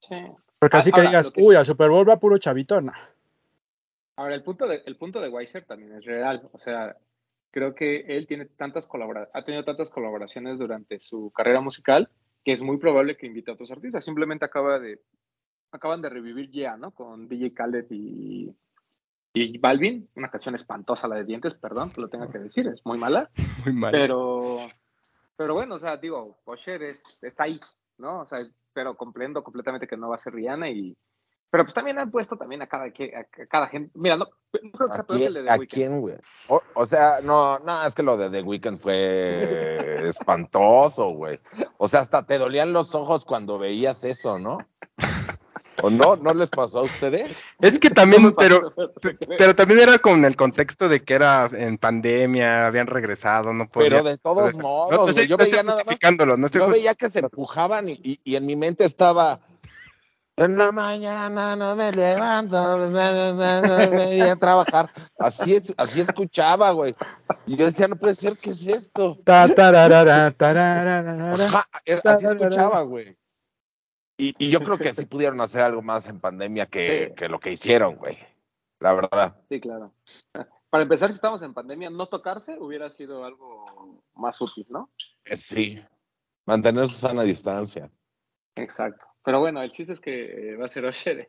Sí. 0.00 0.16
Porque 0.58 0.76
Ah, 0.76 0.80
así 0.80 0.90
que 0.92 1.00
ahora, 1.00 1.10
digas, 1.10 1.30
que 1.30 1.40
uy, 1.42 1.54
sí- 1.54 1.56
al 1.56 1.66
Super 1.66 1.90
Bowl 1.90 2.08
va 2.08 2.18
puro 2.18 2.38
chavito, 2.38 2.80
no. 2.80 2.92
Ahora, 4.16 4.34
el 4.34 4.42
punto 4.42 4.66
de, 4.68 4.82
el 4.86 4.96
punto 4.96 5.20
de 5.20 5.28
Weiser 5.28 5.64
también 5.64 5.92
es 5.92 6.04
real. 6.04 6.48
O 6.52 6.58
sea, 6.58 6.96
creo 7.50 7.74
que 7.74 8.00
él 8.08 8.26
tiene 8.26 8.46
tantas 8.46 8.86
colabora 8.86 9.28
ha 9.32 9.44
tenido 9.44 9.64
tantas 9.64 9.90
colaboraciones 9.90 10.58
durante 10.58 10.98
su 11.00 11.30
carrera 11.34 11.60
musical 11.60 12.08
que 12.44 12.52
es 12.52 12.62
muy 12.62 12.76
probable 12.78 13.16
que 13.16 13.26
invite 13.26 13.50
a 13.50 13.54
otros 13.54 13.70
artistas. 13.70 14.04
Simplemente 14.04 14.44
acaba 14.44 14.78
de 14.78 15.00
acaban 15.72 16.02
de 16.02 16.08
revivir 16.10 16.50
Yeah, 16.50 16.76
¿no? 16.76 16.92
Con 16.92 17.26
DJ 17.26 17.52
Khaled 17.54 17.86
y, 17.90 18.54
y 19.32 19.58
Balvin. 19.58 20.08
Una 20.14 20.30
canción 20.30 20.54
espantosa, 20.54 21.08
la 21.08 21.16
de 21.16 21.24
dientes, 21.24 21.54
perdón, 21.54 21.90
que 21.90 22.00
lo 22.00 22.08
tenga 22.08 22.30
que 22.30 22.38
decir, 22.38 22.68
es 22.68 22.84
muy 22.84 22.98
mala. 22.98 23.30
Muy 23.64 23.72
mal. 23.74 23.90
Pero, 23.90 24.58
pero 25.36 25.54
bueno, 25.54 25.74
o 25.74 25.78
sea, 25.78 25.96
digo, 25.96 26.38
Usher 26.44 26.82
es, 26.82 27.02
está 27.22 27.44
ahí, 27.44 27.60
¿no? 27.98 28.20
O 28.20 28.26
sea, 28.26 28.46
pero 28.72 28.96
comprendo 28.96 29.42
completamente 29.42 29.86
que 29.86 29.96
no 29.96 30.08
va 30.08 30.16
a 30.16 30.18
ser 30.18 30.34
Rihanna 30.34 30.70
y... 30.70 30.96
Pero 31.50 31.64
pues 31.64 31.74
también 31.74 31.98
han 32.00 32.10
puesto 32.10 32.36
también 32.36 32.62
a 32.62 32.66
cada, 32.66 32.86
a 32.86 33.46
cada 33.48 33.68
gente... 33.68 33.92
Mira, 33.94 34.16
no, 34.16 34.26
no 34.62 34.70
creo 34.72 34.88
que 34.88 34.94
sea 34.94 35.02
¿A 35.02 35.06
peor 35.06 35.20
que 35.20 35.26
el 35.26 35.34
de 35.34 35.40
quién, 35.40 35.46
The 35.46 35.52
a 35.52 35.56
Weeknd. 35.56 35.72
quién, 35.72 36.00
güey? 36.00 36.16
O, 36.48 36.60
o 36.74 36.86
sea, 36.86 37.20
no, 37.22 37.60
no, 37.60 37.86
es 37.86 37.94
que 37.94 38.02
lo 38.02 38.16
de 38.16 38.30
The 38.30 38.42
Weeknd 38.42 38.76
fue 38.76 39.98
espantoso, 40.08 41.10
güey. 41.10 41.38
O 41.78 41.86
sea, 41.86 42.00
hasta 42.00 42.26
te 42.26 42.38
dolían 42.38 42.72
los 42.72 42.94
ojos 42.96 43.24
cuando 43.24 43.58
veías 43.58 44.02
eso, 44.02 44.38
¿no? 44.40 44.58
¿O 45.84 45.90
no? 45.90 46.16
¿No 46.16 46.32
les 46.32 46.48
pasó 46.48 46.78
a 46.80 46.82
ustedes? 46.82 47.36
Es 47.60 47.78
que 47.78 47.90
también, 47.90 48.34
pero, 48.38 48.72
pero 49.36 49.54
también 49.54 49.80
era 49.80 49.98
con 49.98 50.24
el 50.24 50.34
contexto 50.34 50.88
de 50.88 51.02
que 51.04 51.12
era 51.14 51.50
en 51.52 51.76
pandemia, 51.76 52.66
habían 52.66 52.86
regresado, 52.86 53.52
no 53.52 53.68
podía. 53.68 53.90
Pero 53.90 54.02
de 54.04 54.16
todos 54.16 54.54
modos, 54.56 54.90
no 54.92 55.08
estoy- 55.08 55.26
yo 55.26 55.36
no 55.36 55.44
veía 55.44 55.62
nada 55.62 55.76
más 55.76 55.84
justificándolo, 55.84 56.36
no 56.38 56.46
estoy 56.46 56.60
Yo 56.62 56.68
veía 56.68 56.94
que 56.94 57.10
se 57.10 57.18
empujaban 57.18 57.88
y, 57.90 58.00
y- 58.02 58.20
y 58.24 58.36
en 58.36 58.46
mi 58.46 58.56
mente 58.56 58.84
estaba. 58.84 59.40
En 60.36 60.56
la 60.58 60.72
mañana 60.72 61.54
no 61.54 61.76
me 61.76 61.92
levanto, 61.92 62.56
no, 62.56 62.78
no, 62.78 63.30
no, 63.30 63.90
me 63.92 64.06
voy 64.06 64.20
a 64.22 64.34
trabajar. 64.36 64.90
Así, 65.18 65.54
es- 65.54 65.74
así 65.76 66.00
escuchaba, 66.00 66.70
güey. 66.72 66.94
Y 67.46 67.56
yo 67.56 67.66
decía, 67.66 67.86
no 67.88 67.96
puede 67.96 68.14
ser, 68.14 68.36
¿qué 68.38 68.50
es 68.50 68.66
esto? 68.66 69.18
Ajá, 71.46 71.68
eh, 71.84 72.00
así 72.14 72.24
escuchaba, 72.42 72.80
güey. 72.82 73.16
Y, 74.16 74.34
y 74.38 74.50
yo 74.50 74.60
creo 74.60 74.78
que 74.78 74.92
sí 74.94 75.06
pudieron 75.06 75.40
hacer 75.40 75.62
algo 75.62 75.82
más 75.82 76.08
en 76.08 76.20
pandemia 76.20 76.66
que, 76.66 77.12
que 77.16 77.28
lo 77.28 77.38
que 77.40 77.52
hicieron, 77.52 77.96
güey. 77.96 78.16
La 78.80 78.92
verdad. 78.94 79.40
Sí, 79.48 79.60
claro. 79.60 79.94
Para 80.70 80.82
empezar, 80.82 81.10
si 81.10 81.14
estamos 81.14 81.40
en 81.42 81.54
pandemia, 81.54 81.88
no 81.90 82.08
tocarse 82.08 82.58
hubiera 82.58 82.90
sido 82.90 83.24
algo 83.24 84.02
más 84.14 84.40
útil, 84.40 84.66
¿no? 84.68 84.90
Eh, 85.24 85.36
Sí. 85.36 85.80
Mantener 86.46 86.88
su 86.88 86.94
sana 86.94 87.22
distancia. 87.22 87.90
Exacto. 88.56 89.06
Pero 89.24 89.40
bueno, 89.40 89.62
el 89.62 89.70
chiste 89.70 89.94
es 89.94 90.00
que 90.00 90.50
eh, 90.52 90.56
va 90.56 90.66
a 90.66 90.68
ser 90.68 90.84
Osher 90.86 91.26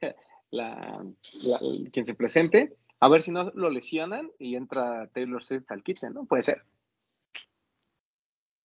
la, 0.51 1.05
la- 1.43 1.59
quien 1.91 2.05
se 2.05 2.15
presente. 2.15 2.75
A 2.99 3.07
ver 3.07 3.21
si 3.21 3.31
no 3.31 3.51
lo 3.53 3.69
lesionan 3.69 4.31
y 4.39 4.55
entra 4.55 5.07
Taylor 5.13 5.43
Swift 5.43 5.71
al 5.71 5.83
quite, 5.83 6.09
¿no? 6.09 6.25
Puede 6.25 6.41
ser. 6.41 6.65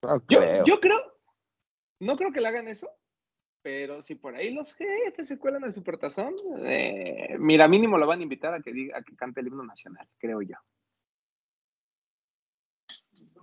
No 0.03 0.19
Yo 0.29 0.39
creo. 0.41 0.65
yo 0.65 0.81
creo, 0.81 0.99
no 2.01 2.17
creo 2.17 2.33
que 2.33 2.41
le 2.41 2.49
hagan 2.49 2.69
eso, 2.69 2.89
pero 3.63 4.01
si 4.03 4.15
por 4.15 4.35
ahí 4.35 4.53
los 4.53 4.75
jefes 4.75 5.29
se 5.29 5.39
cuelan 5.39 5.65
el 5.65 5.73
supertazón, 5.73 6.35
eh, 6.65 7.37
mira, 7.39 7.69
mínimo 7.69 7.99
lo 7.99 8.07
van 8.07 8.21
a 8.21 8.23
invitar 8.23 8.55
a 8.55 8.61
que 8.61 8.73
diga, 8.73 8.99
a 8.99 9.03
que 9.03 9.17
cante 9.17 9.41
el 9.41 9.49
himno 9.49 9.65
nacional, 9.65 10.09
creo 10.19 10.43
yo. 10.43 10.57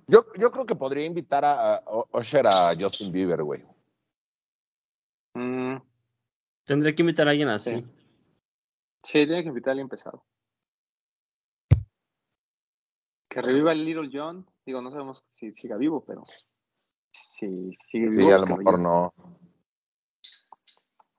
Yo, 0.07 0.25
yo 0.37 0.51
creo 0.51 0.65
que 0.65 0.75
podría 0.75 1.05
invitar 1.05 1.43
a, 1.43 1.75
a 1.75 1.83
Usher 2.13 2.47
a 2.47 2.73
Justin 2.79 3.11
Bieber, 3.11 3.43
güey. 3.43 3.63
Mm, 5.33 5.77
Tendré 6.67 6.93
que 6.93 7.01
invitar 7.01 7.27
a 7.27 7.31
alguien 7.31 7.47
así. 7.47 7.75
Sí. 7.75 7.85
sí, 9.03 9.25
tiene 9.25 9.41
que 9.41 9.49
invitar 9.49 9.69
a 9.69 9.73
alguien 9.73 9.87
pesado. 9.87 10.25
Que 13.29 13.41
reviva 13.41 13.71
el 13.71 13.85
Little 13.85 14.09
John. 14.11 14.45
Digo, 14.65 14.81
no 14.81 14.91
sabemos 14.91 15.23
si 15.35 15.53
siga 15.53 15.77
vivo, 15.77 16.03
pero 16.05 16.23
si 17.11 17.73
sigue 17.89 18.09
vivo. 18.09 18.21
Sí, 18.21 18.31
a 18.31 18.37
lo 18.39 18.47
mejor 18.47 18.79
no. 18.79 19.13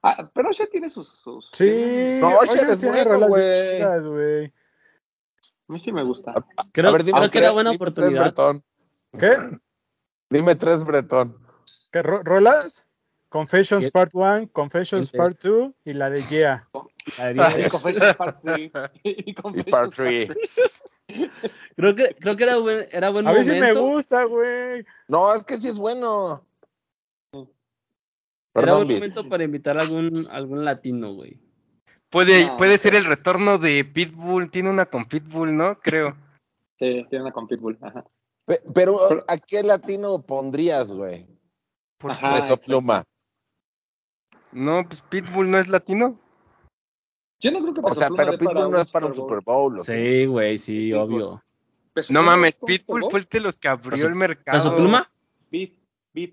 Ah, 0.02 0.31
pero 0.33 0.50
ya 0.52 0.67
tiene 0.67 0.88
sus. 0.88 1.09
sus 1.09 1.50
Sí, 1.52 2.19
No, 2.21 2.31
Usher 2.40 2.71
es 2.71 2.78
tiene 2.81 3.02
bueno, 3.05 3.11
rolas 3.12 3.28
güey. 3.31 3.76
chidas, 3.76 4.07
güey. 4.07 4.47
A 4.47 5.73
mí 5.73 5.81
sí 5.81 5.93
me 5.93 6.02
gusta. 6.05 6.33
Creo, 6.73 6.88
a 6.88 6.93
ver, 6.93 7.05
dime 7.05 7.19
creo 7.19 7.31
que 7.31 7.38
era 7.38 7.47
tres, 7.49 7.55
buena 7.55 7.71
dime 7.71 7.90
tres, 7.93 8.07
oportunidad. 8.12 8.62
¿Qué? 9.19 9.37
Dime 10.31 10.55
tres, 10.57 10.85
Bretón. 10.85 11.37
¿Qué 11.90 12.02
ro- 12.02 12.23
rolas? 12.23 12.85
Confessions 13.31 13.85
¿Qué? 13.87 13.90
Part 13.90 14.11
1, 14.14 14.49
Confessions 14.52 15.11
¿Qué 15.11 15.19
Part 15.19 15.33
es? 15.33 15.40
2 15.40 15.73
y 15.85 15.93
la 15.95 16.11
de 16.11 16.23
Yeah. 16.26 16.69
La 17.19 17.26
de 17.33 17.33
Y. 17.67 17.69
Confessions 17.71 18.14
Part 18.17 18.40
3. 18.43 18.73
Y 19.05 19.62
part 19.71 19.95
three. 19.95 20.28
Creo 21.76 21.95
que, 21.95 22.14
creo 22.21 22.37
que 22.37 22.45
era 22.45 22.57
buen, 22.59 22.87
era 22.93 23.09
buen 23.11 23.26
A 23.26 23.33
mí 23.33 23.43
sí 23.43 23.50
me 23.50 23.57
momento. 23.73 23.83
gusta, 23.83 24.25
güey. 24.25 24.85
No, 25.09 25.35
es 25.35 25.45
que 25.45 25.57
sí 25.57 25.69
es 25.69 25.78
bueno. 25.78 26.45
Era 28.62 28.78
Vid. 28.78 28.94
momento 28.94 29.28
para 29.28 29.44
invitar 29.44 29.78
a 29.78 29.82
algún, 29.82 30.12
algún 30.30 30.64
latino, 30.64 31.12
güey. 31.14 31.38
Puede, 32.10 32.46
No, 32.46 32.56
puede 32.56 32.78
ser 32.78 32.94
el 32.94 33.04
retorno 33.04 33.58
de 33.58 33.84
Pitbull, 33.84 34.50
tiene 34.50 34.70
una 34.70 34.86
con 34.86 35.04
Pitbull, 35.06 35.54
¿no? 35.56 35.78
Creo. 35.80 36.16
Sí, 36.78 37.04
tiene 37.10 37.24
una 37.24 37.32
con 37.32 37.46
Pitbull. 37.46 37.76
Ajá. 37.82 38.04
Pe- 38.46 38.62
Pero, 38.74 38.98
Pero- 39.08 39.24
¿a 39.28 39.36
qué 39.36 39.62
latino 39.62 40.22
pondrías, 40.22 40.90
güey? 40.92 41.26
Por 41.98 42.12
Ajá. 42.12 42.28
Peso 42.34 42.44
exacto. 42.44 42.64
pluma. 42.66 43.04
No, 44.52 44.86
pues 44.88 45.02
Pitbull 45.02 45.50
no 45.50 45.58
es 45.58 45.68
latino. 45.68 46.18
Yo 47.40 47.50
no 47.50 47.60
creo 47.60 47.74
que 47.74 47.80
O 47.82 47.94
sea, 47.94 48.08
pero 48.16 48.32
Pitbull 48.38 48.54
no 48.54 48.68
un 48.70 48.76
es 48.76 48.90
para 48.90 49.06
un 49.06 49.14
Super 49.14 49.40
Bowl. 49.42 49.78
¿o 49.78 49.84
sí? 49.84 49.92
Sí, 49.92 50.26
güey, 50.26 50.58
sí, 50.58 50.90
Pitbull. 50.90 51.00
obvio. 51.22 51.42
Peso 51.92 52.12
No 52.12 52.22
mames, 52.22 52.54
un 52.60 52.66
Pitbull 52.66 53.00
Bowl. 53.02 53.10
fue 53.10 53.20
el 53.20 53.26
de 53.30 53.40
los 53.40 53.58
que 53.58 53.68
abrió 53.68 53.90
¿Peso- 53.90 54.06
el 54.08 54.14
mercado. 54.14 54.56
¿Peso 54.58 54.74
pluma? 54.76 55.10
Beat, 55.50 55.72
beat. 56.14 56.32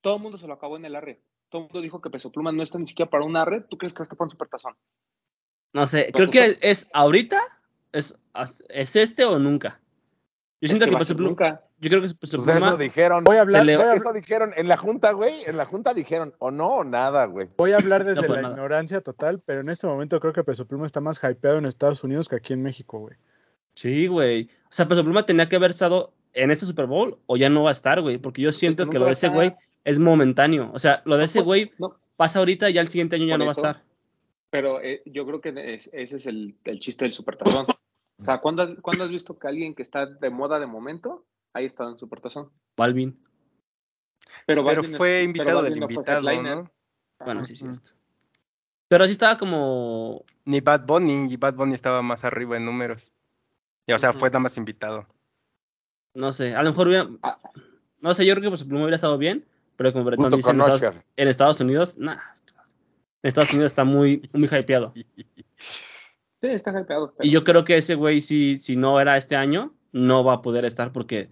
Todo 0.00 0.16
el 0.16 0.22
mundo 0.22 0.38
se 0.38 0.46
lo 0.46 0.54
acabó 0.54 0.76
en 0.76 0.84
el 0.84 0.94
arre. 0.94 1.20
Todo 1.48 1.62
el 1.62 1.68
mundo 1.68 1.80
dijo 1.80 2.00
que 2.00 2.10
Peso 2.10 2.30
Pluma 2.32 2.52
no 2.52 2.62
está 2.62 2.78
ni 2.78 2.86
siquiera 2.86 3.10
para 3.10 3.24
un 3.24 3.36
arre. 3.36 3.60
¿Tú 3.62 3.78
crees 3.78 3.92
que 3.94 4.02
está 4.02 4.14
para 4.16 4.26
un 4.26 4.30
supertazón? 4.30 4.74
No 5.72 5.86
sé, 5.86 6.10
creo 6.12 6.28
que 6.30 6.56
que 6.56 6.58
es 6.62 6.88
ahorita, 6.92 7.40
es, 7.92 8.18
es 8.68 8.96
este 8.96 9.24
o 9.24 9.38
nunca. 9.38 9.80
Yo 10.60 10.66
Es 10.66 10.70
siento 10.70 10.86
que, 10.86 10.90
va 10.92 10.96
a 10.96 10.98
Peso 11.00 11.08
ser 11.08 11.16
Pluma, 11.16 11.30
nunca. 11.30 11.62
yo 11.78 11.90
creo 11.90 12.00
que 12.00 12.08
Peso 12.08 12.38
Pues 12.38 12.48
eso 12.48 12.52
Pluma, 12.52 12.76
dijeron. 12.76 13.24
Voy 13.24 13.36
a 13.36 13.42
hablar, 13.42 13.60
Se 13.60 13.66
le- 13.66 13.76
voy 13.76 13.86
a, 13.86 13.94
Eso 13.94 14.12
dijeron 14.12 14.52
en 14.56 14.68
la 14.68 14.76
junta, 14.78 15.12
güey. 15.12 15.34
En 15.46 15.56
la 15.58 15.66
junta 15.66 15.92
dijeron 15.92 16.34
o 16.38 16.50
no 16.50 16.66
o 16.68 16.84
nada, 16.84 17.26
güey. 17.26 17.48
voy 17.58 17.72
a 17.72 17.76
hablar 17.76 18.04
desde 18.06 18.22
No, 18.22 18.26
pues 18.26 18.36
la 18.36 18.42
nada. 18.42 18.54
ignorancia 18.54 19.00
total, 19.02 19.40
pero 19.44 19.60
en 19.60 19.68
este 19.68 19.86
momento 19.86 20.18
creo 20.18 20.32
que 20.32 20.44
Peso 20.44 20.66
Pluma 20.66 20.86
está 20.86 21.00
más 21.00 21.20
hypeado 21.22 21.58
en 21.58 21.66
Estados 21.66 22.02
Unidos 22.04 22.28
que 22.28 22.36
aquí 22.36 22.54
en 22.54 22.62
México, 22.62 22.98
güey. 23.00 23.16
sí, 23.74 24.06
güey. 24.06 24.48
O 24.64 24.72
sea, 24.72 24.88
Peso 24.88 25.04
Pluma 25.04 25.26
tenía 25.26 25.48
que 25.48 25.56
haber 25.56 25.70
estado 25.70 26.12
en 26.32 26.50
ese 26.50 26.64
Super 26.66 26.86
Bowl 26.86 27.18
o 27.26 27.36
ya 27.36 27.50
no 27.50 27.62
va 27.64 27.68
a 27.70 27.72
estar, 27.72 28.00
güey, 28.00 28.16
porque 28.18 28.40
yo 28.42 28.50
siento 28.52 28.84
nunca 28.84 28.92
que 28.94 28.98
lo 28.98 29.04
va 29.04 29.08
de 29.08 29.12
a 29.12 29.12
ese 29.12 29.26
estar. 29.26 29.36
güey 29.36 29.54
es 29.86 29.98
momentáneo. 30.00 30.70
O 30.74 30.78
sea, 30.78 31.00
lo 31.06 31.16
de 31.16 31.24
ese 31.24 31.38
fue- 31.38 31.44
güey 31.44 31.72
No, 31.78 31.96
pasa 32.16 32.40
ahorita 32.40 32.68
y 32.68 32.74
ya 32.74 32.80
el 32.80 32.88
siguiente 32.88 33.16
año 33.16 33.26
ya 33.26 33.34
Por 33.34 33.38
no 33.38 33.44
va 33.46 33.50
a 33.52 33.54
estar. 33.54 33.82
pero 34.50 34.80
eh, 34.82 35.02
yo 35.06 35.24
creo 35.26 35.40
que 35.40 35.50
es- 35.74 35.88
ese 35.92 36.16
es 36.16 36.26
el, 36.26 36.56
el 36.64 36.80
chiste 36.80 37.04
del 37.04 37.12
supertazón. 37.12 37.66
O 38.18 38.22
sea, 38.22 38.38
¿cuándo, 38.38 38.62
has- 38.62 38.78
cuándo 38.82 39.04
has 39.04 39.10
visto 39.10 39.38
que 39.38 39.46
alguien 39.48 39.74
que 39.74 39.82
está 39.82 40.06
de 40.06 40.30
moda 40.30 40.58
de 40.58 40.66
momento 40.66 41.24
ahí 41.52 41.64
está 41.66 41.84
en 41.84 41.98
supertazón? 41.98 42.50
Balvin. 42.76 43.12
Pero 44.46 44.62
Pero, 44.62 44.64
Balvin 44.64 44.92
es- 44.92 44.96
fue 44.98 45.08
pero 45.08 45.24
invitado 45.24 45.62
del 45.62 45.78
no 45.78 45.90
invitado. 45.90 46.42
¿no? 46.42 46.70
Bueno, 47.24 47.44
sí, 47.44 47.52
es 47.54 47.58
cierto. 47.60 47.90
Pero 48.88 49.04
sí 49.06 49.12
estaba 49.12 49.36
como. 49.38 50.24
Ni 50.44 50.60
Bad 50.60 50.86
Bunny, 50.86 51.32
y 51.32 51.36
Bad 51.36 51.54
Bunny 51.54 51.74
estaba 51.74 52.02
más 52.02 52.24
arriba 52.24 52.56
en 52.56 52.64
números. 52.66 53.12
Y, 53.86 53.92
o 53.92 53.98
sea, 53.98 54.12
fue 54.12 54.28
nada 54.30 54.40
más 54.40 54.56
invitado. 54.56 55.06
No 56.14 56.32
sé, 56.32 56.54
a 56.54 56.62
lo 56.62 56.70
mejor 56.70 56.88
hubiera. 56.88 57.08
Ah. 57.22 57.38
No 58.00 58.14
sé, 58.14 58.24
yo 58.26 58.34
creo 58.34 58.44
que 58.44 58.50
Peso 58.52 58.66
Pluma 58.66 58.82
hubiera 58.84 58.96
estado 58.96 59.18
bien, 59.18 59.44
pero 59.76 59.92
como 59.92 60.04
Bretón 60.04 60.30
dice, 60.30 60.50
en 60.50 60.60
Estados, 60.60 60.96
en 61.16 61.28
Estados 61.28 61.60
Unidos, 61.60 61.98
nah. 61.98 62.16
En 63.22 63.28
Estados 63.28 63.50
Unidos 63.50 63.72
está 63.72 63.84
muy, 63.84 64.28
muy 64.32 64.48
hypeado. 64.48 64.92
Sí, 66.42 66.48
está 66.48 66.70
hypeado. 66.78 67.14
pero- 67.16 67.26
Y 67.26 67.30
yo 67.32 67.44
creo 67.44 67.64
que 67.64 67.78
ese 67.78 67.94
güey, 67.94 68.20
si, 68.20 68.58
si 68.58 68.76
no 68.76 69.00
era 69.00 69.16
este 69.16 69.36
año, 69.36 69.74
no 69.92 70.22
va 70.22 70.34
a 70.34 70.42
poder 70.42 70.66
estar 70.66 70.92
porque 70.92 71.30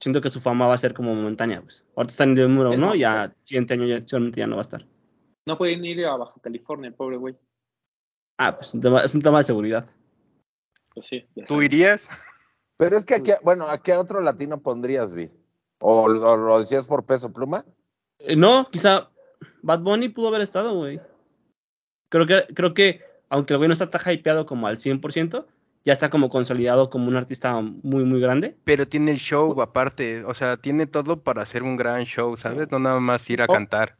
siento 0.00 0.20
que 0.22 0.30
su 0.30 0.40
fama 0.40 0.66
va 0.66 0.74
a 0.74 0.78
ser 0.78 0.94
como 0.94 1.14
momentánea. 1.14 1.60
Pues. 1.60 1.84
Ahorita 1.94 2.10
está 2.12 2.24
en 2.24 2.38
el 2.38 2.48
número 2.48 2.70
uno 2.70 2.94
y 2.94 3.00
ya 3.00 3.34
siguiente 3.44 3.74
año 3.74 3.84
ya, 3.84 3.98
seguramente 3.98 4.40
ya 4.40 4.46
no 4.46 4.56
va 4.56 4.62
a 4.62 4.62
estar. 4.62 4.86
No 5.46 5.58
pueden 5.58 5.84
ir 5.84 6.04
a 6.06 6.16
Baja 6.16 6.32
California, 6.42 6.88
el 6.88 6.94
pobre 6.94 7.18
güey. 7.18 7.36
Ah, 8.38 8.56
pues 8.58 8.74
es 9.04 9.14
un 9.14 9.20
tema 9.22 9.38
de 9.38 9.44
seguridad. 9.44 9.86
Pues 10.94 11.06
sí, 11.06 11.26
¿Tú 11.46 11.60
irías? 11.60 12.08
Pero 12.78 12.96
es 12.96 13.04
que 13.04 13.16
aquí, 13.16 13.32
bueno, 13.42 13.68
¿a 13.68 13.82
qué 13.82 13.92
otro 13.92 14.20
latino 14.22 14.62
pondrías, 14.62 15.12
Vid? 15.12 15.30
¿O, 15.80 16.04
o 16.04 16.36
lo 16.36 16.58
decías 16.60 16.86
por 16.86 17.04
peso 17.04 17.32
pluma? 17.32 17.64
Eh, 18.20 18.36
no, 18.36 18.68
quizá 18.70 19.10
Bad 19.62 19.80
Bunny 19.80 20.08
pudo 20.08 20.28
haber 20.28 20.40
estado, 20.42 20.74
güey. 20.74 21.00
Creo 22.10 22.26
que, 22.26 22.46
creo 22.54 22.74
que, 22.74 23.02
aunque 23.28 23.52
el 23.54 23.58
güey 23.58 23.68
no 23.68 23.72
está 23.74 23.90
tan 23.90 24.12
hypeado 24.12 24.46
como 24.46 24.66
al 24.66 24.78
100%, 24.78 25.46
ya 25.84 25.92
está 25.92 26.10
como 26.10 26.28
consolidado 26.28 26.90
como 26.90 27.08
un 27.08 27.16
artista 27.16 27.60
muy, 27.60 28.04
muy 28.04 28.20
grande. 28.20 28.56
Pero 28.64 28.88
tiene 28.88 29.12
el 29.12 29.18
show 29.18 29.60
aparte, 29.62 30.24
o 30.24 30.34
sea, 30.34 30.56
tiene 30.56 30.86
todo 30.86 31.22
para 31.22 31.42
hacer 31.42 31.62
un 31.62 31.76
gran 31.76 32.04
show, 32.04 32.36
¿sabes? 32.36 32.70
No 32.70 32.78
nada 32.78 32.98
más 33.00 33.28
ir 33.30 33.42
a 33.42 33.46
Oh. 33.48 33.52
cantar. 33.52 33.96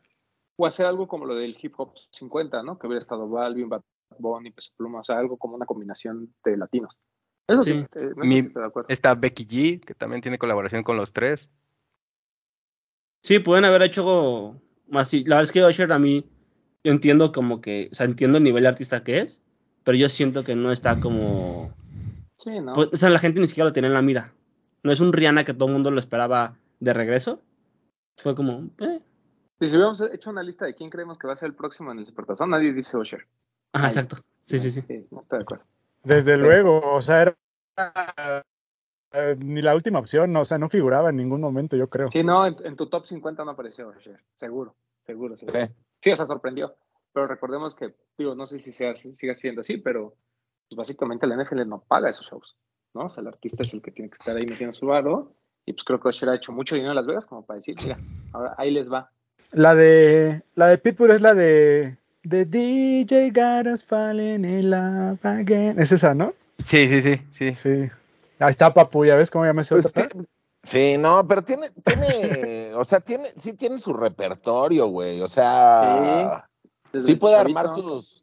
O 0.57 0.67
hacer 0.67 0.87
algo 0.87 1.07
como 1.07 1.25
lo 1.25 1.37
del 1.37 1.57
hip 1.61 1.75
hop 1.79 1.93
50, 2.11 2.63
¿no? 2.65 2.79
Que 2.79 2.89
hubiera 2.89 2.99
estado 2.99 3.29
Balvin, 3.29 3.69
Bad 3.69 3.83
Bunny, 4.19 4.51
Peso 4.51 4.73
Pluma, 4.77 5.01
o 5.01 5.05
sea, 5.05 5.17
algo 5.19 5.37
como 5.37 5.55
una 5.55 5.67
combinación 5.67 6.35
de 6.45 6.57
latinos. 6.57 6.99
Eso 7.47 7.61
sí, 7.63 7.73
Sí. 7.73 7.79
eh, 7.95 8.11
no 8.17 8.25
Mi- 8.25 8.39
estoy 8.41 8.63
de 8.63 8.67
acuerdo. 8.69 8.89
Está 8.89 9.15
Becky 9.15 9.47
G, 9.47 9.81
que 9.85 9.95
también 9.95 10.21
tiene 10.21 10.37
colaboración 10.39 10.83
con 10.83 10.97
los 10.97 11.13
tres. 11.13 11.49
Sí, 13.23 13.39
pueden 13.39 13.65
haber 13.65 13.83
hecho 13.83 14.01
algo 14.03 14.61
más. 14.89 15.09
Sí, 15.09 15.25
la 15.25 15.37
verdad 15.37 15.45
es 15.45 15.53
que 15.53 15.65
Usher 15.65 15.93
a 15.93 15.99
mí 15.99 16.25
yo 16.85 16.93
entiendo 16.93 17.33
como 17.33 17.61
que, 17.61 17.89
o 17.93 17.95
sea, 17.95 18.07
entiendo 18.07 18.39
el 18.39 18.45
nivel 18.45 18.63
de 18.63 18.69
artista 18.69 19.03
que 19.03 19.19
es, 19.19 19.41
pero 19.85 19.97
yo 19.99 20.09
siento 20.09 20.45
que 20.45 20.55
no 20.55 20.71
está 20.73 21.01
como, 21.01 21.73
Sí, 22.39 22.61
¿no? 22.61 22.73
pues, 22.73 22.89
o 22.93 22.97
sea, 22.97 23.11
la 23.11 23.19
gente 23.19 23.41
ni 23.41 23.49
siquiera 23.49 23.69
lo 23.69 23.73
tiene 23.73 23.89
en 23.89 23.95
la 23.95 24.03
mira. 24.03 24.33
No 24.83 24.93
es 24.93 25.01
un 25.01 25.13
Rihanna 25.13 25.45
que 25.45 25.55
todo 25.55 25.67
el 25.67 25.73
mundo 25.75 25.91
lo 25.91 25.99
esperaba 25.99 26.57
de 26.81 26.93
regreso. 26.95 27.43
Fue 28.17 28.35
como, 28.35 28.71
eh. 28.79 29.01
Y 29.61 29.67
si 29.67 29.73
hubiéramos 29.75 30.01
hecho 30.13 30.31
una 30.31 30.43
lista 30.45 30.65
de 30.67 30.75
quién 30.75 30.89
creemos 30.89 31.19
que 31.19 31.27
va 31.27 31.33
a 31.33 31.37
ser 31.37 31.49
el 31.49 31.55
próximo 31.55 31.91
en 31.91 31.99
el 31.99 32.07
Supertazón, 32.07 32.51
nadie 32.51 32.73
dice 32.73 32.97
Usher. 32.97 33.27
Ajá, 33.73 33.89
exacto. 33.89 34.19
Sí, 34.45 34.59
sí, 34.61 34.71
sí. 34.71 34.83
Sí, 34.87 35.07
no 35.11 35.23
estoy 35.23 35.39
de 35.39 35.43
acuerdo. 35.43 35.65
Desde 36.05 36.37
Sí. 36.37 36.41
luego, 36.41 36.81
o 36.93 37.03
sea, 37.03 37.23
era 37.23 37.37
eh, 39.13 39.37
ni 39.39 39.63
la 39.63 39.75
última 39.75 39.99
opción, 39.99 40.35
o 40.37 40.45
sea, 40.45 40.59
no 40.59 40.69
figuraba 40.69 41.11
en 41.11 41.17
ningún 41.17 41.41
momento, 41.41 41.77
yo 41.77 41.89
creo. 41.89 42.09
Sí, 42.11 42.23
no, 42.23 42.47
en, 42.47 42.57
en 42.65 42.77
tu 42.77 42.89
top 42.89 43.07
50 43.07 43.45
no 43.45 43.53
apareció. 43.53 43.93
Seguro, 44.35 44.75
seguro, 45.05 45.37
seguro. 45.37 45.61
Sí. 45.61 45.73
Sí, 46.01 46.11
o 46.11 46.17
sea, 46.17 46.27
sorprendió. 46.27 46.75
pero 47.13 47.27
recordemos 47.27 47.75
que, 47.75 47.95
digo, 48.17 48.35
no 48.35 48.47
sé 48.47 48.59
si 48.59 48.73
sea, 48.73 48.95
siga 48.95 49.35
siendo 49.35 49.63
así, 49.63 49.79
pero 49.79 50.15
pues, 50.69 50.77
básicamente 50.77 51.27
la 51.27 51.43
NFL 51.43 51.67
no 51.67 51.81
paga 51.81 52.11
esos 52.11 52.27
shows, 52.27 52.57
¿no? 52.95 53.07
O 53.07 53.11
sea, 53.11 53.23
el 53.23 53.29
artista 53.29 53.63
es 53.63 53.73
el 53.75 53.83
que 53.83 53.91
tiene 53.91 54.11
que 54.11 54.15
estar 54.15 54.37
ahí 54.37 54.47
metiendo 54.47 54.73
su 54.73 54.87
barro, 54.87 55.33
y 55.67 55.73
pues 55.73 55.85
creo 55.85 56.01
que 56.01 56.09
Usher 56.09 56.29
ha 56.29 56.37
hecho 56.37 56.53
mucho 56.53 56.75
dinero 56.75 56.93
en 56.93 56.97
Las 56.97 57.07
Vegas 57.07 57.27
como 57.27 57.45
para 57.45 57.57
decir, 57.57 57.77
mira, 57.83 57.99
ahora 58.33 58.55
ahí 58.59 58.71
les 58.71 58.91
va. 58.91 59.11
La 59.53 59.75
de 59.75 60.43
la 60.55 60.69
de 60.69 60.79
Pitbull 60.79 61.11
es 61.11 61.21
la 61.21 61.35
de 61.35 61.97
The 62.29 62.45
DJ 62.45 63.31
got 63.31 63.67
us 63.67 63.85
falling 63.85 64.45
in 64.45 64.71
love 64.71 65.25
again. 65.25 65.79
Es 65.79 65.93
esa, 65.93 66.15
¿no? 66.15 66.35
Sí, 66.67 66.87
sí, 66.87 67.03
sí, 67.03 67.23
sí. 67.33 67.55
Sí. 67.55 67.91
Ahí 68.39 68.51
está 68.51 68.73
Papu, 68.73 69.05
¿ya 69.05 69.17
ves 69.17 69.31
cómo 69.31 69.45
llama 69.45 69.63
ese 69.63 69.75
Pues 69.75 69.87
otro? 69.87 70.03
ti- 70.05 70.27
sí, 70.65 70.97
no, 70.99 71.27
pero 71.27 71.43
tiene, 71.43 71.69
tiene, 71.85 72.73
o 72.75 72.85
sea, 72.85 73.01
tiene, 73.01 73.25
sí 73.25 73.55
tiene 73.55 73.79
su 73.79 73.93
repertorio, 73.95 74.87
güey. 74.87 75.21
O 75.21 75.29
sea, 75.29 76.49
sí 76.99 77.17
puede 77.17 77.37
armar 77.37 77.69
sus, 77.69 78.23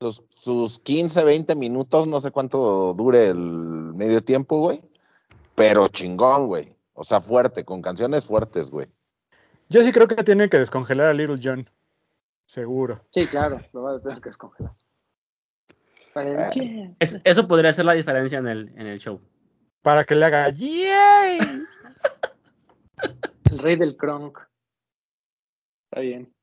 sus, 0.00 0.22
sus 0.30 0.78
15, 0.78 1.24
20 1.24 1.54
minutos, 1.56 2.06
no 2.06 2.20
sé 2.20 2.30
cuánto 2.30 2.94
dure 2.94 3.26
el 3.28 3.36
medio 3.36 4.22
tiempo, 4.22 4.58
güey. 4.60 4.80
Pero 5.54 5.88
chingón, 5.88 6.46
güey. 6.46 6.72
O 6.94 7.02
sea, 7.04 7.20
fuerte, 7.20 7.64
con 7.64 7.82
canciones 7.82 8.24
fuertes, 8.26 8.70
güey. 8.70 8.86
Yo 9.68 9.82
sí 9.82 9.90
creo 9.90 10.06
que 10.06 10.22
tienen 10.22 10.48
que 10.48 10.58
descongelar 10.58 11.06
a 11.08 11.12
Little 11.14 11.40
John. 11.42 11.68
Seguro. 12.46 13.00
Sí, 13.10 13.26
claro, 13.26 13.60
lo 13.72 13.82
va 13.82 13.96
a 13.96 14.00
tener 14.00 14.20
que 14.20 14.28
descongelar. 14.28 14.72
Eh. 16.14 16.94
Es- 17.00 17.18
eso 17.24 17.46
podría 17.48 17.72
ser 17.72 17.84
la 17.84 17.92
diferencia 17.92 18.38
en 18.38 18.46
el, 18.48 18.68
en 18.76 18.86
el 18.86 18.98
show. 19.00 19.20
Para 19.86 20.02
que 20.04 20.16
le 20.16 20.24
haga 20.24 20.50
¡Yay! 20.50 21.38
El 23.52 23.58
rey 23.60 23.76
del 23.76 23.96
cronk. 23.96 24.36
Está 25.84 26.00
bien. 26.00 26.34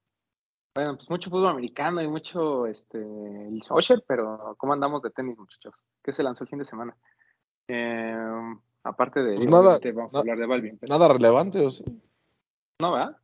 Bueno, 0.74 0.96
pues 0.96 1.10
mucho 1.10 1.30
fútbol 1.30 1.50
americano 1.50 2.02
y 2.02 2.08
mucho 2.08 2.66
este 2.68 3.00
el 3.00 3.62
Usher, 3.70 4.02
pero 4.08 4.56
¿cómo 4.58 4.72
andamos 4.72 5.02
de 5.02 5.10
tenis, 5.10 5.38
muchachos? 5.38 5.76
¿Qué 6.02 6.14
se 6.14 6.24
lanzó 6.24 6.46
el 6.46 6.50
fin 6.52 6.60
de 6.60 6.64
semana? 6.64 6.96
Eh, 7.68 8.16
aparte 8.86 9.22
de 9.22 9.36
Pues 9.36 9.46
nada, 9.48 9.60
obviamente 9.76 9.92
vamos 9.92 10.16
a 10.16 10.20
hablar 10.20 10.38
de 10.38 10.46
Balvin. 10.46 10.78
pero- 10.78 10.98
Nada 10.98 11.14
relevante, 11.14 11.66
¿o 11.66 11.70
sí? 11.70 11.84
No, 12.80 12.94
¿verdad? 12.94 13.18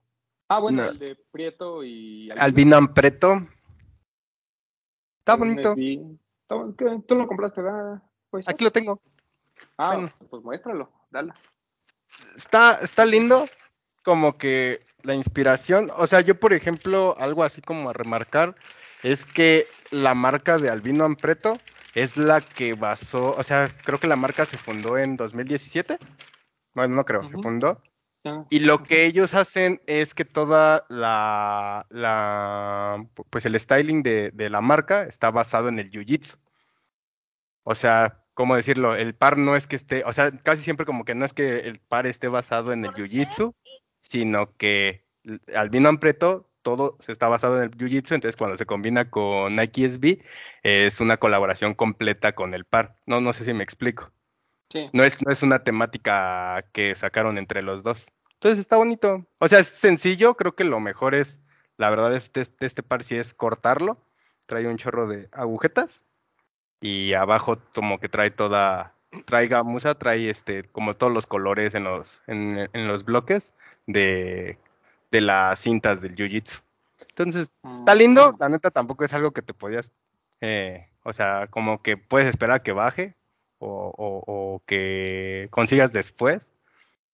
Ah, 0.50 0.60
bueno, 0.60 0.84
No. 0.84 0.90
el 0.90 1.00
de 1.00 1.16
Prieto 1.32 1.82
y 1.82 2.30
Albino 2.32 2.76
Ampreto. 2.76 3.36
Está 5.20 5.36
bonito. 5.36 5.76
Tú 7.08 7.16
lo 7.16 7.26
compraste, 7.26 7.62
¿verdad? 7.62 8.04
Pues, 8.30 8.50
Aquí 8.50 8.66
lo 8.66 8.72
tengo. 8.72 9.00
Ah, 9.78 9.94
bueno. 9.94 10.10
pues 10.30 10.44
muéstralo, 10.44 10.92
dale. 11.10 11.34
Está, 12.36 12.80
está 12.82 13.06
lindo. 13.06 13.48
Como 14.04 14.38
que 14.38 14.80
la 15.04 15.14
inspiración. 15.14 15.92
O 15.96 16.08
sea, 16.08 16.22
yo, 16.22 16.40
por 16.40 16.54
ejemplo, 16.54 17.16
algo 17.20 17.44
así 17.44 17.62
como 17.62 17.90
a 17.90 17.94
remarcar 17.94 18.56
es 19.04 19.26
que 19.26 19.68
la 19.92 20.14
marca 20.14 20.58
de 20.58 20.70
Albino 20.70 21.06
Ampreto 21.06 21.58
es 21.96 22.18
la 22.18 22.42
que 22.42 22.74
basó. 22.74 23.36
O 23.38 23.44
sea, 23.44 23.68
creo 23.84 24.00
que 24.00 24.08
la 24.08 24.16
marca 24.16 24.46
se 24.46 24.58
fundó 24.58 24.98
en 24.98 25.18
2017. 25.18 25.98
Bueno, 26.74 26.96
no 26.96 27.06
creo, 27.06 27.28
se 27.28 27.38
fundó. 27.38 27.82
Y 28.50 28.60
lo 28.60 28.84
que 28.84 29.06
ellos 29.06 29.34
hacen 29.34 29.82
es 29.88 30.14
que 30.14 30.26
toda 30.26 30.86
la, 30.90 31.86
la 31.90 33.06
pues 33.30 33.46
el 33.46 33.58
styling 33.58 34.04
de, 34.04 34.32
de 34.32 34.50
la 34.50 34.60
marca 34.60 35.04
está 35.04 35.32
basado 35.32 35.70
en 35.70 35.80
el 35.80 35.90
jiu-jitsu. 35.90 36.38
O 37.64 37.76
sea, 37.76 38.19
¿cómo 38.34 38.56
decirlo? 38.56 38.96
El 38.96 39.16
par 39.16 39.38
no 39.38 39.56
es 39.56 39.68
que 39.68 39.76
esté, 39.76 40.04
o 40.06 40.14
sea, 40.14 40.32
casi 40.32 40.64
siempre 40.64 40.86
como 40.86 41.06
que 41.06 41.16
no 41.16 41.26
es 41.26 41.34
que 41.34 41.60
el 41.60 41.80
par 41.80 42.08
esté 42.08 42.28
basado 42.28 42.72
en 42.74 42.86
el 42.86 42.92
jiu-jitsu, 42.92 43.54
sino 44.02 44.56
que 44.58 45.06
l- 45.24 45.40
Albino 45.56 45.90
Ampreto 45.90 46.50
todo 46.62 46.98
se 47.00 47.12
está 47.12 47.28
basado 47.28 47.58
en 47.58 47.64
el 47.64 47.72
jiu-jitsu, 47.72 48.16
entonces 48.16 48.36
cuando 48.36 48.58
se 48.58 48.66
combina 48.66 49.10
con 49.10 49.56
Nike 49.56 49.86
SB 49.86 50.24
es 50.64 51.00
una 51.00 51.18
colaboración 51.18 51.74
completa 51.74 52.34
con 52.34 52.54
el 52.54 52.66
par. 52.66 52.96
No, 53.06 53.22
no 53.22 53.34
sé 53.34 53.46
si 53.46 53.54
me 53.54 53.64
explico. 53.64 54.12
Sí. 54.72 54.90
No 54.94 55.04
es, 55.04 55.26
no 55.26 55.32
es 55.32 55.42
una 55.42 55.64
temática 55.64 56.66
que 56.74 56.94
sacaron 56.96 57.38
entre 57.38 57.62
los 57.64 57.82
dos. 57.82 58.06
Entonces 58.34 58.60
está 58.60 58.78
bonito. 58.78 59.26
O 59.40 59.48
sea, 59.48 59.60
es 59.60 59.68
sencillo. 59.68 60.36
Creo 60.36 60.56
que 60.56 60.64
lo 60.64 60.80
mejor 60.80 61.16
es, 61.16 61.40
la 61.78 61.90
verdad, 61.90 62.16
este, 62.16 62.46
este 62.60 62.84
par 62.84 63.04
sí 63.04 63.16
es 63.16 63.34
cortarlo. 63.34 64.06
Trae 64.46 64.68
un 64.68 64.78
chorro 64.78 65.08
de 65.08 65.28
agujetas. 65.32 66.04
Y 66.82 67.14
abajo 67.14 67.58
como 67.76 68.00
que 68.00 68.08
trae 68.10 68.32
toda, 68.32 68.94
trae 69.26 69.48
gamuza, 69.48 69.96
trae 69.96 70.30
este, 70.30 70.64
como 70.64 70.96
todos 70.96 71.12
los 71.12 71.28
colores 71.28 71.74
en 71.76 71.84
los, 71.84 72.22
en, 72.28 72.70
en 72.74 72.88
los 72.88 73.04
bloques 73.06 73.52
de, 73.88 74.58
de 75.12 75.22
las 75.22 75.60
cintas 75.60 76.02
del 76.02 76.16
jiu-jitsu. 76.16 76.62
Entonces, 77.10 77.52
está 77.76 77.96
lindo. 77.96 78.36
La 78.40 78.50
neta 78.50 78.72
tampoco 78.72 79.04
es 79.06 79.14
algo 79.14 79.32
que 79.32 79.42
te 79.42 79.54
podías, 79.54 79.92
eh, 80.42 80.88
o 81.04 81.12
sea, 81.14 81.48
como 81.48 81.82
que 81.82 81.98
puedes 81.98 82.28
esperar 82.30 82.62
que 82.64 82.72
baje 82.72 83.16
o, 83.58 83.94
o- 83.98 84.24
o 84.28 84.62
que 84.66 85.48
consigas 85.52 85.92
después, 85.92 86.54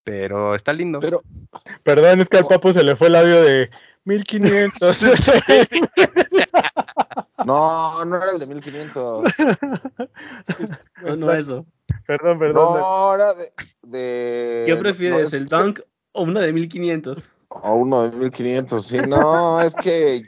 pero 0.04 0.54
está 0.56 0.74
lindo. 0.74 1.00
Pero, 1.00 1.22
Perdón, 1.84 2.22
es 2.22 2.30
que 2.30 2.38
al 2.38 2.46
Papu 2.48 2.72
se 2.74 2.84
le 2.84 2.96
fue 2.96 3.08
el 3.08 3.16
audio 3.16 3.42
de 3.44 3.70
1500. 4.04 5.00
no, 7.46 8.06
no 8.06 8.16
era 8.18 8.32
el 8.32 8.40
de 8.40 8.46
1500. 8.48 9.24
No, 11.04 11.16
no 11.16 11.32
eso. 11.32 11.66
perdón, 12.08 12.40
perdón. 12.40 12.80
No, 12.80 13.14
era 13.16 13.34
de. 13.34 13.52
de 13.84 14.64
¿Qué 14.66 14.74
no, 14.74 14.80
prefieres, 14.80 15.28
es 15.28 15.34
el 15.34 15.48
que- 15.50 15.56
Dunk 15.56 15.80
o 16.14 16.24
uno 16.24 16.40
de 16.40 16.54
1500? 16.54 17.36
O 17.50 17.76
uno 17.76 18.04
de 18.10 18.18
1500, 18.18 18.84
sí. 18.86 18.98
No, 19.08 19.62
es 19.62 19.76
que 19.76 20.26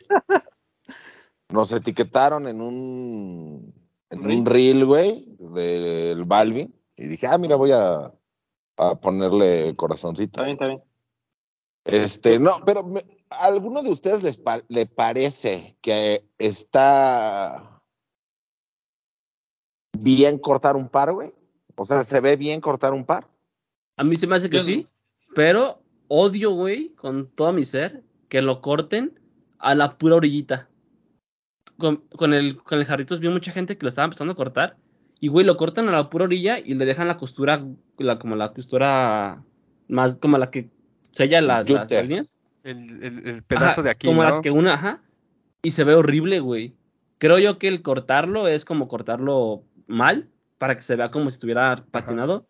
nos 1.50 1.72
etiquetaron 1.72 2.48
en 2.48 2.62
un, 2.62 3.74
en 4.10 4.26
un 4.26 4.46
reel, 4.46 4.86
güey, 4.86 5.26
del 5.40 6.26
Balvin. 6.26 6.74
Y 6.96 7.06
dije, 7.08 7.28
ah, 7.28 7.38
mira, 7.38 7.56
voy 7.56 7.72
a, 7.72 8.12
a 8.78 8.96
ponerle 9.00 9.74
corazoncito. 9.76 10.42
Está 10.42 10.44
bien, 10.44 10.54
está 10.56 10.66
bien. 10.68 10.84
Este, 11.86 12.38
no, 12.40 12.60
pero 12.66 12.84
me- 12.84 13.06
¿a 13.30 13.46
alguno 13.46 13.82
de 13.84 13.90
ustedes 13.92 14.24
les 14.24 14.38
pa- 14.38 14.63
le 14.68 14.86
parece 14.86 15.78
que 15.82 16.26
está 16.38 17.82
bien 20.00 20.38
cortar 20.38 20.76
un 20.76 20.90
par, 20.90 21.12
güey? 21.13 21.34
O 21.76 21.86
sea, 21.86 22.04
¿se 22.04 22.20
ve 22.20 22.36
bien 22.36 22.62
cortar 22.62 22.94
un 22.94 23.06
par? 23.06 23.28
A 23.98 24.04
mí 24.04 24.16
se 24.18 24.28
me 24.28 24.36
hace 24.36 24.50
que 24.50 24.58
sí, 24.66 24.88
pero 25.36 25.82
odio, 26.08 26.52
güey, 26.52 26.90
con 26.96 27.28
todo 27.30 27.54
mi 27.54 27.66
ser, 27.66 28.04
que 28.30 28.42
lo 28.42 28.62
corten 28.62 29.20
a 29.60 29.76
la 29.76 29.98
pura 29.98 30.16
orillita. 30.16 30.70
Con, 31.78 31.98
con 32.16 32.34
el, 32.34 32.58
con 32.63 32.80
el 32.80 32.86
jarritos 32.86 33.20
vi 33.20 33.30
mucha 33.30 33.52
gente 33.52 33.78
que 33.78 33.84
lo 33.84 33.90
estaba 33.90 34.06
empezando 34.06 34.34
a 34.34 34.38
cortar. 34.38 34.78
Y, 35.20 35.30
güey, 35.30 35.46
lo 35.46 35.58
cortan 35.58 35.90
a 35.90 35.92
la 35.92 36.10
pura 36.10 36.26
orilla 36.26 36.60
y 36.60 36.76
le 36.76 36.86
dejan 36.86 37.08
la 37.08 37.18
costura, 37.18 37.66
la, 37.98 38.20
como 38.20 38.36
la 38.36 38.54
costura 38.54 39.44
más, 39.88 40.18
como 40.18 40.38
la 40.38 40.52
que 40.52 40.70
sella 41.12 41.42
la- 41.42 41.63
las 41.74 41.88
líneas. 42.04 42.37
El, 42.70 43.04
el- 43.04 43.28
el 43.28 43.44
pedazo 43.44 43.66
Ajá, 43.66 43.82
de 43.84 43.90
aquí, 43.92 44.08
Como 44.08 44.24
¿no? 44.24 44.30
las 44.30 44.40
que 44.42 44.52
una, 44.52 44.74
ajá. 44.74 45.02
Y 45.62 45.72
se 45.72 45.84
ve 45.84 45.96
horrible, 45.96 46.40
güey. 46.40 46.76
Creo 47.18 47.40
yo 47.40 47.58
que 47.58 47.68
el 47.68 47.82
cortarlo 47.82 48.48
es 48.48 48.66
como 48.66 48.88
cortarlo 48.88 49.64
mal, 49.88 50.30
para 50.58 50.76
que 50.76 50.82
se 50.82 50.96
vea 50.96 51.10
como 51.12 51.26
si 51.30 51.36
estuviera 51.36 51.86
patinado. 51.92 52.48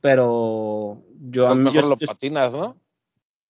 Pero 0.00 1.02
yo 1.20 1.42
Pues 1.42 1.52
a 1.52 1.54
mí- 1.54 1.64
mejor 1.64 1.82
yo- 1.82 1.88
lo 1.88 1.96
yo- 1.98 2.06
patinas, 2.06 2.52
¿no? 2.54 2.76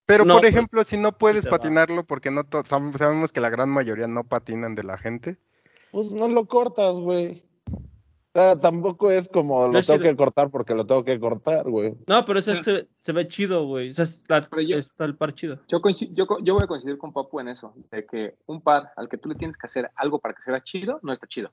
Pero, 0.06 0.24
No, 0.24 0.34
por 0.34 0.40
pero- 0.42 0.50
ejemplo, 0.56 0.84
si 0.84 0.96
no 0.96 1.16
puedes 1.16 1.46
va. 1.46 1.50
patinarlo, 1.50 2.04
porque 2.04 2.30
no 2.32 2.42
sabemos 2.96 3.30
que 3.32 3.40
la 3.40 3.50
gran 3.50 3.70
mayoría 3.70 4.08
no 4.08 4.24
patinan 4.24 4.74
de 4.74 4.82
la 4.82 4.98
gente. 4.98 5.38
Pues 5.92 6.12
no 6.12 6.26
lo 6.28 6.46
cortas, 6.46 6.96
güey. 6.98 7.44
O 8.32 8.38
sea, 8.38 8.60
tampoco 8.60 9.10
es 9.10 9.28
como 9.28 9.66
lo 9.66 9.72
No, 9.72 9.82
tengo 9.82 10.00
que 10.04 10.14
cortar 10.14 10.50
porque 10.50 10.72
lo 10.74 10.86
tengo 10.86 11.04
que 11.04 11.18
cortar, 11.18 11.68
güey. 11.68 11.96
No, 12.06 12.24
pero 12.24 12.38
eso 12.38 12.54
se, 12.62 12.88
se 12.98 13.12
ve 13.12 13.26
chido, 13.26 13.66
güey. 13.66 13.90
O 13.90 13.94
sea, 13.94 14.04
está, 14.04 14.42
Pero 14.42 14.62
yo- 14.62 14.78
está 14.78 15.04
el 15.04 15.16
par 15.16 15.32
chido. 15.32 15.58
Yo, 15.66 15.80
yo, 16.12 16.26
co- 16.28 16.38
yo 16.44 16.54
voy 16.54 16.62
a 16.62 16.68
coincidir 16.68 16.96
con 16.96 17.12
Papu 17.12 17.40
en 17.40 17.48
eso, 17.48 17.74
de 17.90 18.06
que 18.06 18.36
un 18.46 18.62
par 18.62 18.92
al 18.96 19.08
que 19.08 19.18
tú 19.18 19.28
le 19.28 19.34
tienes 19.34 19.56
que 19.56 19.66
hacer 19.66 19.90
algo 19.96 20.20
para 20.20 20.34
que 20.34 20.42
sea 20.42 20.62
chido, 20.62 21.00
no 21.02 21.12
está 21.12 21.26
chido. 21.26 21.50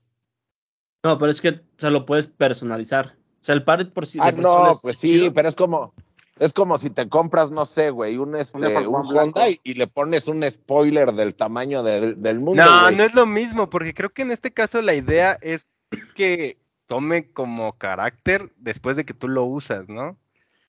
No, 1.03 1.17
pero 1.17 1.31
es 1.31 1.41
que, 1.41 1.49
o 1.49 1.59
sea, 1.79 1.89
lo 1.89 2.05
puedes 2.05 2.27
personalizar. 2.27 3.15
O 3.41 3.45
sea, 3.47 3.55
el 3.55 3.63
par 3.63 3.91
por 3.91 4.05
sí. 4.05 4.19
Ah, 4.21 4.31
no, 4.31 4.71
es 4.73 4.79
pues 4.81 4.97
sí, 4.99 5.13
chido. 5.19 5.33
pero 5.33 5.49
es 5.49 5.55
como, 5.55 5.95
es 6.37 6.53
como 6.53 6.77
si 6.77 6.91
te 6.91 7.09
compras, 7.09 7.49
no 7.49 7.65
sé, 7.65 7.89
güey, 7.89 8.17
un 8.17 8.35
este, 8.35 8.87
un. 8.87 9.17
Honda 9.17 9.49
y, 9.49 9.59
y 9.63 9.73
le 9.73 9.87
pones 9.87 10.27
un 10.27 10.43
spoiler 10.43 11.11
del 11.13 11.33
tamaño 11.33 11.81
de- 11.81 12.13
del 12.13 12.39
mundo, 12.39 12.63
No, 12.63 12.83
güey. 12.83 12.95
no 12.97 13.03
es 13.03 13.15
lo 13.15 13.25
mismo, 13.25 13.67
porque 13.67 13.95
creo 13.95 14.11
que 14.11 14.21
en 14.21 14.31
este 14.31 14.51
caso 14.51 14.79
la 14.83 14.93
idea 14.93 15.39
es 15.41 15.71
que 16.15 16.57
tome 16.87 17.31
como 17.31 17.77
carácter 17.77 18.51
después 18.57 18.97
de 18.97 19.05
que 19.05 19.13
tú 19.13 19.27
lo 19.27 19.43
usas, 19.45 19.87
¿no? 19.87 20.17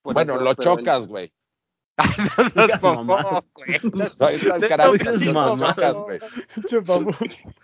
Por 0.02 0.14
Bueno, 0.14 0.34
eso, 0.34 0.44
lo 0.44 0.54
chocas, 0.54 1.06
güey. 1.06 1.32
No 2.54 3.04
No 3.04 3.18
chocas, 5.58 5.96
güey. 5.96 6.18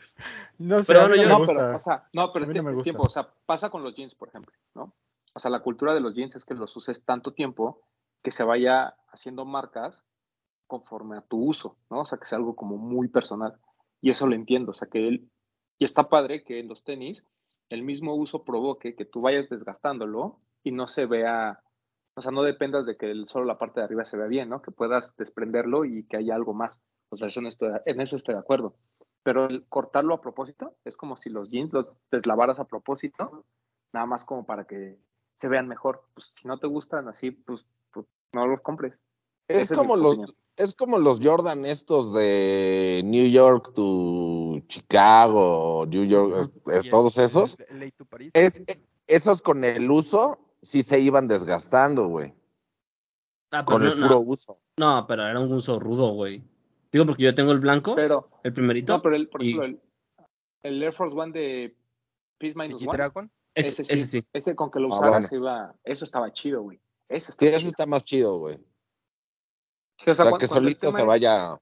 No 0.59 0.81
sé, 0.83 0.93
Pero 0.93 1.09
no 1.09 1.17
yo- 1.17 1.29
No, 1.29 1.39
gusta. 1.39 1.53
pero, 1.55 1.77
o 1.77 1.81
sea, 1.81 2.09
no, 2.13 2.33
pero 2.33 2.45
A 2.45 2.47
es 2.47 2.49
mí 2.49 2.53
que 2.55 2.59
no 2.61 2.65
me 2.65 2.71
el 2.71 2.77
gusta. 2.77 2.91
tiempo, 2.91 3.03
o 3.05 3.11
sea, 3.11 3.29
pasa 3.47 3.71
con 3.71 3.83
los 3.83 3.95
jeans, 3.97 4.15
por 4.15 4.29
ejemplo, 4.29 4.53
¿no? 4.75 4.93
O 5.35 5.41
sea, 5.41 5.51
la 5.51 5.61
cultura 5.61 5.95
de 5.95 6.01
los 6.01 6.15
jeans 6.15 6.37
es 6.37 6.45
que 6.45 6.55
los 6.55 6.77
uses 6.77 7.05
tanto 7.05 7.33
tiempo 7.33 7.81
que 8.23 8.31
se 8.31 8.45
vaya 8.45 8.95
haciendo 9.13 9.45
marcas 9.45 10.05
conforme 10.69 11.17
a 11.17 11.23
tu 11.23 11.43
uso, 11.45 11.77
¿no? 11.91 12.01
O 12.03 12.07
sea, 12.07 12.19
que 12.19 12.27
sea 12.27 12.39
algo 12.39 12.55
como 12.55 12.77
muy 12.77 13.09
personal. 13.09 13.59
Y 14.01 14.11
eso 14.11 14.27
lo 14.29 14.35
entiendo, 14.35 14.71
o 14.71 14.75
sea 14.75 14.89
que 14.89 15.09
él, 15.09 15.29
y 15.79 15.85
está 15.85 16.09
padre 16.09 16.45
que 16.45 16.61
en 16.61 16.69
los 16.69 16.85
tenis 16.85 17.25
el 17.71 17.83
mismo 17.83 18.15
uso 18.15 18.45
provoque 18.45 18.95
que 18.95 19.05
tú 19.05 19.21
vayas 19.21 19.49
desgastándolo 19.49 20.41
y 20.63 20.73
no 20.73 20.87
se 20.87 21.07
vea, 21.07 21.63
o 22.17 22.21
sea, 22.21 22.31
no 22.33 22.43
dependas 22.43 22.87
de 22.87 22.97
que 22.97 23.11
el- 23.11 23.27
solo 23.29 23.45
la 23.45 23.59
parte 23.59 23.81
de 23.81 23.85
arriba 23.85 24.05
se 24.05 24.17
vea 24.17 24.27
bien, 24.27 24.49
¿no? 24.49 24.63
Que 24.63 24.71
puedas 24.71 25.17
desprenderlo 25.17 25.85
y 25.85 26.05
que 26.07 26.17
haya 26.17 26.35
algo 26.35 26.55
más. 26.55 26.79
O 27.11 27.17
sea, 27.17 27.29
eso 27.29 27.41
no 27.41 27.49
estoy- 27.49 27.73
en 27.87 28.01
eso 28.01 28.17
estoy 28.17 28.35
de 28.35 28.41
acuerdo. 28.41 28.75
Pero 29.23 29.47
el 29.47 29.67
cortarlo 29.69 30.15
a 30.15 30.21
propósito 30.21 30.77
es 30.85 30.97
como 30.97 31.17
si 31.17 31.31
los 31.31 31.51
jeans 31.51 31.73
los 31.73 31.89
deslavaras 32.11 32.61
a 32.61 32.67
propósito, 32.67 33.45
nada 33.93 34.07
más 34.07 34.25
como 34.25 34.45
para 34.45 34.67
que 34.67 34.99
se 35.35 35.49
vean 35.49 35.67
mejor. 35.69 36.05
Pues 36.15 36.33
si 36.39 36.47
no 36.47 36.59
te 36.59 36.67
gustan 36.67 37.09
así, 37.09 37.31
pues, 37.31 37.65
pues 37.93 38.07
no 38.35 38.47
los 38.47 38.61
compres. 38.61 38.99
Es 39.49 39.73
como 39.73 39.97
los, 39.97 40.13
opinión. 40.13 40.35
Es 40.57 40.75
como 40.75 40.99
los 40.99 41.21
Jordan 41.23 41.65
estos 41.67 42.13
de 42.13 43.03
New 43.05 43.29
York 43.29 43.73
to 43.75 44.61
Chicago, 44.69 45.85
New 45.89 46.05
York, 46.05 46.53
eh, 46.69 46.81
el- 46.85 46.89
todos 46.89 47.19
esos. 47.19 47.57
el 47.69 47.93
París. 48.09 48.31
Es, 48.35 48.63
esos 49.07 49.43
con 49.43 49.65
el 49.65 49.91
uso 49.91 50.39
sí 50.63 50.83
se 50.83 51.01
iban 51.01 51.29
desgastando, 51.29 52.07
güey. 52.09 52.33
Ah, 53.51 53.65
Con 53.65 53.83
no, 53.85 53.89
el 53.93 53.97
puro 53.97 54.09
no, 54.09 54.19
uso. 54.21 54.57
no, 54.79 55.07
pero 55.07 55.27
era 55.27 55.39
un 55.39 55.53
uso 55.53 55.79
rudo, 55.79 56.13
güey. 56.13 56.43
Digo 56.91 57.07
porque 57.07 57.23
yo 57.25 57.35
tengo 57.35 57.53
el 57.53 57.61
blanco, 57.61 57.95
Pero, 57.95 58.29
el 58.43 58.53
primerito. 58.53 58.93
no, 58.95 59.03
pero 59.03 59.17
el, 59.17 59.29
por 59.29 59.43
y 59.43 59.51
ejemplo, 59.51 59.67
el, 59.67 59.81
el 60.63 60.83
Air 60.83 60.93
Force 60.93 61.17
One 61.17 61.33
de 61.33 61.77
Peace 62.39 62.55
Minus 62.57 62.83
One, 62.83 62.97
Dragon. 62.97 63.31
ese, 63.55 63.83
ese, 63.83 63.85
sí, 63.85 63.93
ese 63.95 64.07
sí. 64.07 64.27
ese 64.33 64.55
con 64.57 64.71
que 64.71 64.81
lo 64.81 64.93
Ah, 64.93 64.97
usaras 64.99 65.29
bueno. 65.31 65.45
iba, 65.45 65.75
eso 65.85 66.05
estaba 66.05 66.33
chido, 66.33 66.63
güey. 66.63 66.81
Eso 67.09 67.33
Sí, 67.33 67.47
ese 67.47 67.59
chido. 67.59 67.69
está 67.71 67.87
más 67.87 68.05
chido, 68.05 68.39
güey. 68.39 68.59
Sí, 69.97 70.11
o 70.11 70.13
O 70.13 70.15
sea, 70.15 70.25
cuando- 70.25 70.39
que 70.39 70.45
el 70.47 70.51
solito 70.51 70.93
se 70.93 71.03
vaya. 71.03 71.57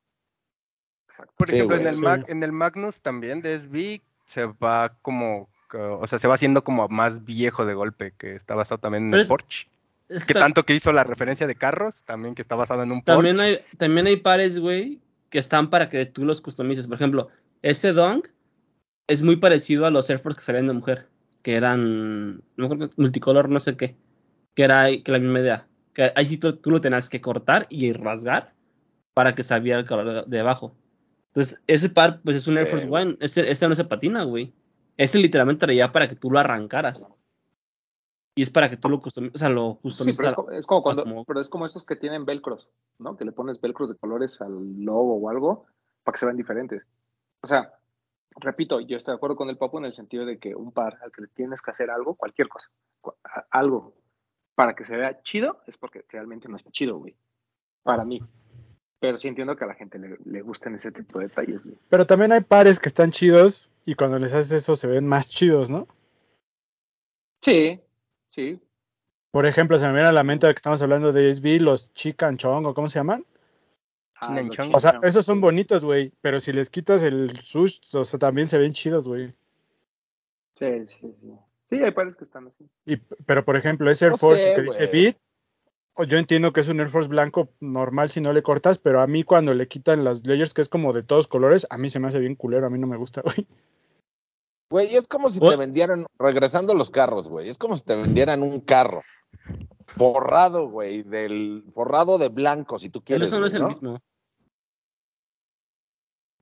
Exacto. 1.09 1.33
Por 1.37 1.49
Sí, 1.49 1.57
ejemplo, 1.57 1.77
en 1.77 1.87
el, 1.87 1.95
Sí. 1.95 2.01
Mag- 2.01 2.25
en 2.29 2.43
el 2.43 2.53
Magnus 2.53 3.01
también 3.01 3.43
de 3.43 3.55
SB 3.55 4.01
se 4.27 4.47
va 4.47 4.97
como, 5.03 5.51
o 5.75 6.07
sea, 6.07 6.19
se 6.19 6.29
va 6.29 6.35
haciendo 6.35 6.65
como 6.65 6.89
más 6.89 7.25
viejo 7.25 7.67
de 7.67 7.75
golpe, 7.75 8.15
que 8.17 8.35
está 8.35 8.55
basado 8.55 8.79
también 8.79 9.05
en 9.05 9.11
Pero 9.11 9.21
el 9.21 9.25
es- 9.25 9.29
Porsche. 9.29 9.69
Que 10.27 10.35
ta- 10.35 10.41
tanto 10.41 10.65
que 10.65 10.75
hizo 10.75 10.93
la 10.93 11.05
referencia 11.05 11.47
de 11.47 11.55
carros, 11.55 12.03
también 12.05 12.35
que 12.35 12.43
está 12.43 12.55
basado 12.55 12.83
en 12.83 12.93
un 12.93 13.03
Porsche. 13.03 13.15
También 13.15 13.41
hay, 13.41 13.59
también 13.79 14.07
hay 14.07 14.17
pares, 14.17 14.59
güey, 14.59 15.01
que 15.31 15.39
están 15.39 15.71
para 15.71 15.89
que 15.89 16.05
tú 16.07 16.25
los 16.25 16.41
customices. 16.43 16.87
Por 16.87 16.97
ejemplo, 16.97 17.29
ese 17.63 17.93
Dunk 17.93 18.29
es 19.07 19.23
muy 19.23 19.37
parecido 19.37 19.87
a 19.87 19.91
los 19.91 20.09
Air 20.11 20.19
Force 20.19 20.37
que 20.39 20.45
salían 20.45 20.67
de 20.67 20.75
mujer, 20.75 21.09
que 21.43 21.57
eran, 21.57 22.43
no 22.57 22.69
multicolor, 22.97 23.49
no 23.49 23.59
sé 23.61 23.77
qué, 23.77 23.97
que 24.55 24.65
era 24.65 24.87
que 25.03 25.13
la 25.13 25.19
misma 25.19 25.41
idea. 25.41 25.67
Que 25.93 26.13
ahí 26.17 26.27
sí 26.27 26.39
tú, 26.39 26.57
tú 26.57 26.71
lo 26.71 26.81
tenías 26.81 27.09
que 27.11 27.21
cortar 27.21 27.67
y 27.69 27.93
rasgar 27.93 28.55
para 29.15 29.35
que 29.35 29.43
sabía 29.43 29.79
el 29.79 29.87
color 29.87 30.27
de, 30.27 30.41
abajo. 30.41 30.75
Entonces, 31.29 31.61
ese 31.67 31.89
par, 31.89 32.21
pues 32.23 32.37
es 32.37 32.47
un 32.47 32.57
Air 32.57 32.67
Sí, 32.67 32.71
Force 32.71 32.87
güey. 32.89 33.03
One, 33.05 33.17
ese, 33.21 33.51
ese 33.51 33.69
no 33.69 33.75
se 33.75 33.85
patina, 33.85 34.25
güey. 34.25 34.55
Ese 34.97 35.19
literalmente 35.19 35.61
traía 35.67 35.93
para 35.93 36.09
que 36.09 36.17
tú 36.17 36.31
lo 36.31 36.39
arrancaras. 36.39 37.07
Y 38.35 38.43
es 38.43 38.51
para 38.51 38.71
que 38.71 38.79
tú 38.79 38.89
lo 38.89 39.01
customices, 39.01 39.35
o 39.37 39.39
sea, 39.39 39.49
lo 39.51 39.75
Sí, 39.75 39.81
customices. 39.83 40.19
pero 40.19 40.29
es, 40.29 40.33
a- 40.33 40.37
co- 40.37 40.51
es 40.53 40.67
como 40.67 40.83
cuando, 40.83 41.03
como- 41.05 41.25
pero 41.25 41.41
es 41.41 41.49
como 41.51 41.67
esos 41.67 41.85
que 41.85 41.97
tienen 41.97 42.25
velcros, 42.25 42.71
¿no? 42.99 43.17
Que 43.17 43.25
le 43.27 43.33
pones 43.33 43.61
velcros 43.61 43.91
de 43.91 43.97
colores 43.97 44.41
al 44.41 44.83
logo 44.83 45.17
o 45.17 45.29
algo 45.29 45.67
para 46.03 46.15
que 46.15 46.19
se 46.19 46.27
vean 46.27 46.37
diferentes. 46.39 46.83
O 47.43 47.47
sea, 47.47 47.75
repito, 48.41 48.81
yo 48.81 48.97
estoy 48.97 49.13
de 49.13 49.17
acuerdo 49.17 49.37
con 49.37 49.51
el 49.51 49.59
papo 49.59 49.79
en 49.79 49.85
el 49.85 49.93
sentido 49.93 50.25
de 50.25 50.39
que 50.39 50.55
un 50.55 50.73
par 50.73 50.99
al 51.03 51.13
que 51.13 51.23
le 51.23 51.29
tienes 51.29 51.61
que 51.61 51.71
hacer 51.71 51.91
algo, 51.91 52.15
cualquier 52.15 52.49
cosa, 52.49 52.71
algo 53.51 53.95
para 54.55 54.75
que 54.75 54.85
se 54.85 54.97
vea 54.97 55.23
chido, 55.23 55.61
es 55.67 55.77
porque 55.77 56.05
realmente 56.09 56.49
no 56.49 56.57
está 56.57 56.71
chido, 56.71 56.99
güey. 56.99 57.17
Para 57.83 58.05
mí. 58.05 58.23
Pero 59.01 59.17
sí 59.17 59.27
entiendo 59.29 59.57
que 59.57 59.65
a 59.65 59.67
la 59.67 59.75
gente 59.75 59.99
le, 59.99 60.17
le 60.25 60.43
gusten 60.43 60.75
ese 60.75 60.93
tipo 60.93 61.19
de 61.19 61.27
detalles, 61.27 61.65
güey. 61.65 61.77
Pero 61.89 62.07
también 62.07 62.33
hay 62.33 62.41
pares 62.41 62.79
que 62.79 62.89
están 62.89 63.11
chidos 63.11 63.71
y 63.85 63.95
cuando 63.95 64.19
les 64.19 64.33
haces 64.33 64.53
eso 64.53 64.77
se 64.77 64.87
ven 64.87 65.07
más 65.07 65.29
chidos, 65.29 65.71
¿no? 65.71 65.89
Sí, 67.41 67.81
sí. 68.29 68.61
Por 69.33 69.47
ejemplo, 69.47 69.79
se 69.79 69.87
me 69.87 69.95
viene 69.95 70.09
a 70.09 70.13
la 70.13 70.23
mente 70.23 70.47
que 70.47 70.53
estamos 70.53 70.83
hablando 70.83 71.13
de 71.13 71.33
SB, 71.35 71.61
los 71.61 71.93
Chican 71.95 72.37
Chong 72.37 72.67
o 72.67 72.75
cómo 72.75 72.89
se 72.89 72.99
llaman. 72.99 73.27
Ah, 74.21 74.41
O 74.73 74.79
sea, 74.79 75.01
esos 75.03 75.25
son 75.25 75.41
bonitos, 75.41 75.85
güey. 75.85 76.13
Pero 76.21 76.39
si 76.39 76.53
les 76.53 76.71
quitas 76.71 77.03
el 77.03 77.37
sush, 77.41 77.81
o 77.97 78.05
sea, 78.05 78.19
también 78.21 78.47
se 78.47 78.59
ven 78.59 78.73
chidos, 78.73 79.09
güey. 79.09 79.35
Sí, 80.55 80.87
sí, 80.87 81.13
sí. 81.19 81.33
Sí, 81.73 81.83
hay 81.83 81.91
pares 81.93 82.17
que 82.17 82.25
están 82.25 82.47
así. 82.47 82.69
Y, 82.85 82.99
pero 83.25 83.47
por 83.47 83.57
ejemplo, 83.57 83.91
ese 83.91 84.05
Air 84.05 84.13
No 84.13 84.19
Force 84.19 84.45
sé, 84.45 84.55
que 84.55 84.63
dice. 84.63 84.87
Beat, 84.89 85.17
o 85.95 86.05
yo 86.05 86.19
entiendo 86.19 86.53
que 86.53 86.61
es 86.61 86.69
un 86.69 86.81
Air 86.81 86.91
Force 86.91 87.09
blanco 87.09 87.49
normal 87.61 88.11
si 88.11 88.21
no 88.21 88.31
le 88.35 88.43
cortas, 88.43 88.77
pero 88.77 89.01
a 89.01 89.07
mí 89.07 89.25
cuando 89.25 89.55
le 89.55 89.69
quitan 89.69 90.05
las 90.05 90.27
layers 90.27 90.53
que 90.53 90.61
es 90.61 90.69
como 90.69 90.93
de 90.93 91.03
todos 91.03 91.29
colores, 91.29 91.67
a 91.71 91.79
mí 91.79 91.89
se 91.89 91.99
me 91.99 92.09
hace 92.09 92.19
bien 92.19 92.35
culero, 92.35 92.67
a 92.67 92.71
mí 92.71 92.79
no 92.79 92.87
me 92.87 92.99
gusta, 92.99 93.23
güey. 93.25 93.47
Güey, 94.71 94.95
es 94.95 95.09
como 95.09 95.31
si 95.31 95.41
te 95.41 95.57
vendieran, 95.57 96.05
regresando 96.19 96.75
a 96.75 96.77
los 96.77 96.91
carros, 96.91 97.31
güey, 97.31 97.49
es 97.49 97.57
como 97.57 97.75
si 97.75 97.85
te 97.85 97.97
vendieran 97.97 98.43
un 98.43 98.61
carro 98.61 99.03
forrado, 99.87 100.69
güey, 100.69 101.05
del 101.05 101.65
forrado 101.73 102.19
de 102.19 102.29
blanco, 102.29 102.79
si 102.79 102.91
tú 102.91 103.01
Pero 103.01 103.07
quieres, 103.07 103.29
eso 103.29 103.41
no 103.41 103.47
es 103.47 103.55
el 103.55 103.63
¿no? 103.63 103.69
mismo. 103.69 104.03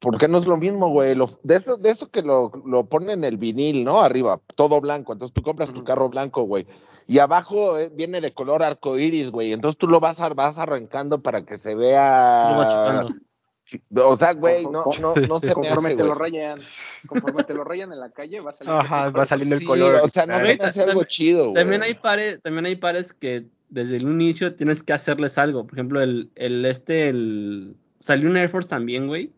¿Por 0.00 0.18
qué 0.18 0.26
no 0.28 0.38
es 0.38 0.46
lo 0.46 0.56
mismo, 0.56 0.88
güey? 0.88 1.14
Lo- 1.14 1.30
de, 1.42 1.56
eso, 1.56 1.76
de 1.76 1.90
eso 1.90 2.10
que 2.10 2.22
lo, 2.22 2.50
lo 2.66 2.84
ponen 2.86 3.10
en 3.10 3.24
el 3.24 3.36
vinil, 3.36 3.84
¿no? 3.84 4.00
Arriba, 4.00 4.40
todo 4.56 4.80
blanco. 4.80 5.12
Entonces 5.12 5.32
tú 5.34 5.42
compras 5.42 5.72
tu 5.72 5.84
carro 5.84 6.08
blanco, 6.08 6.42
güey. 6.44 6.66
Y 7.06 7.18
abajo 7.18 7.76
eh, 7.78 7.90
viene 7.94 8.20
de 8.20 8.32
color 8.32 8.62
arco 8.62 8.98
iris, 8.98 9.30
güey. 9.30 9.52
Entonces 9.52 9.76
tú 9.76 9.86
lo 9.88 10.00
vas, 10.00 10.20
a- 10.20 10.30
vas 10.30 10.58
arrancando 10.58 11.22
para 11.22 11.44
que 11.44 11.58
se 11.58 11.74
vea. 11.74 13.06
O 13.94 14.16
sea, 14.16 14.32
güey, 14.32 14.64
no, 14.64 14.84
no, 15.00 15.14
no 15.14 15.38
se 15.38 15.46
me 15.48 15.52
Conforme 15.54 15.88
hace, 15.90 15.96
te 15.96 16.04
lo 16.04 16.14
rayan, 16.14 16.58
conforme 17.06 17.44
te 17.44 17.54
lo 17.54 17.62
rayan 17.62 17.92
en 17.92 18.00
la 18.00 18.10
calle, 18.10 18.40
va 18.40 18.52
saliendo. 18.52 18.80
Ajá, 18.80 19.06
el 19.06 19.16
va 19.16 19.26
saliendo 19.26 19.54
el 19.54 19.60
Sí, 19.60 19.66
color. 19.66 19.94
o 20.02 20.08
sea, 20.08 20.26
no 20.26 20.38
se 20.38 20.56
me 20.56 20.64
hace 20.64 20.80
algo 20.80 20.92
También- 20.92 21.06
chido, 21.06 21.42
güey. 21.50 21.54
También 21.54 21.82
hay 21.82 21.94
pares, 21.94 22.40
también 22.42 22.66
hay 22.66 22.74
pares 22.76 23.12
que 23.12 23.46
desde 23.68 23.96
el 23.96 24.02
inicio 24.02 24.56
tienes 24.56 24.82
que 24.82 24.92
hacerles 24.92 25.38
algo. 25.38 25.64
Por 25.66 25.74
ejemplo, 25.74 26.00
el, 26.00 26.30
el 26.34 26.64
este, 26.64 27.10
el 27.10 27.76
salió 28.00 28.28
un 28.28 28.36
Air 28.36 28.48
Force 28.48 28.68
también, 28.68 29.06
güey, 29.06 29.30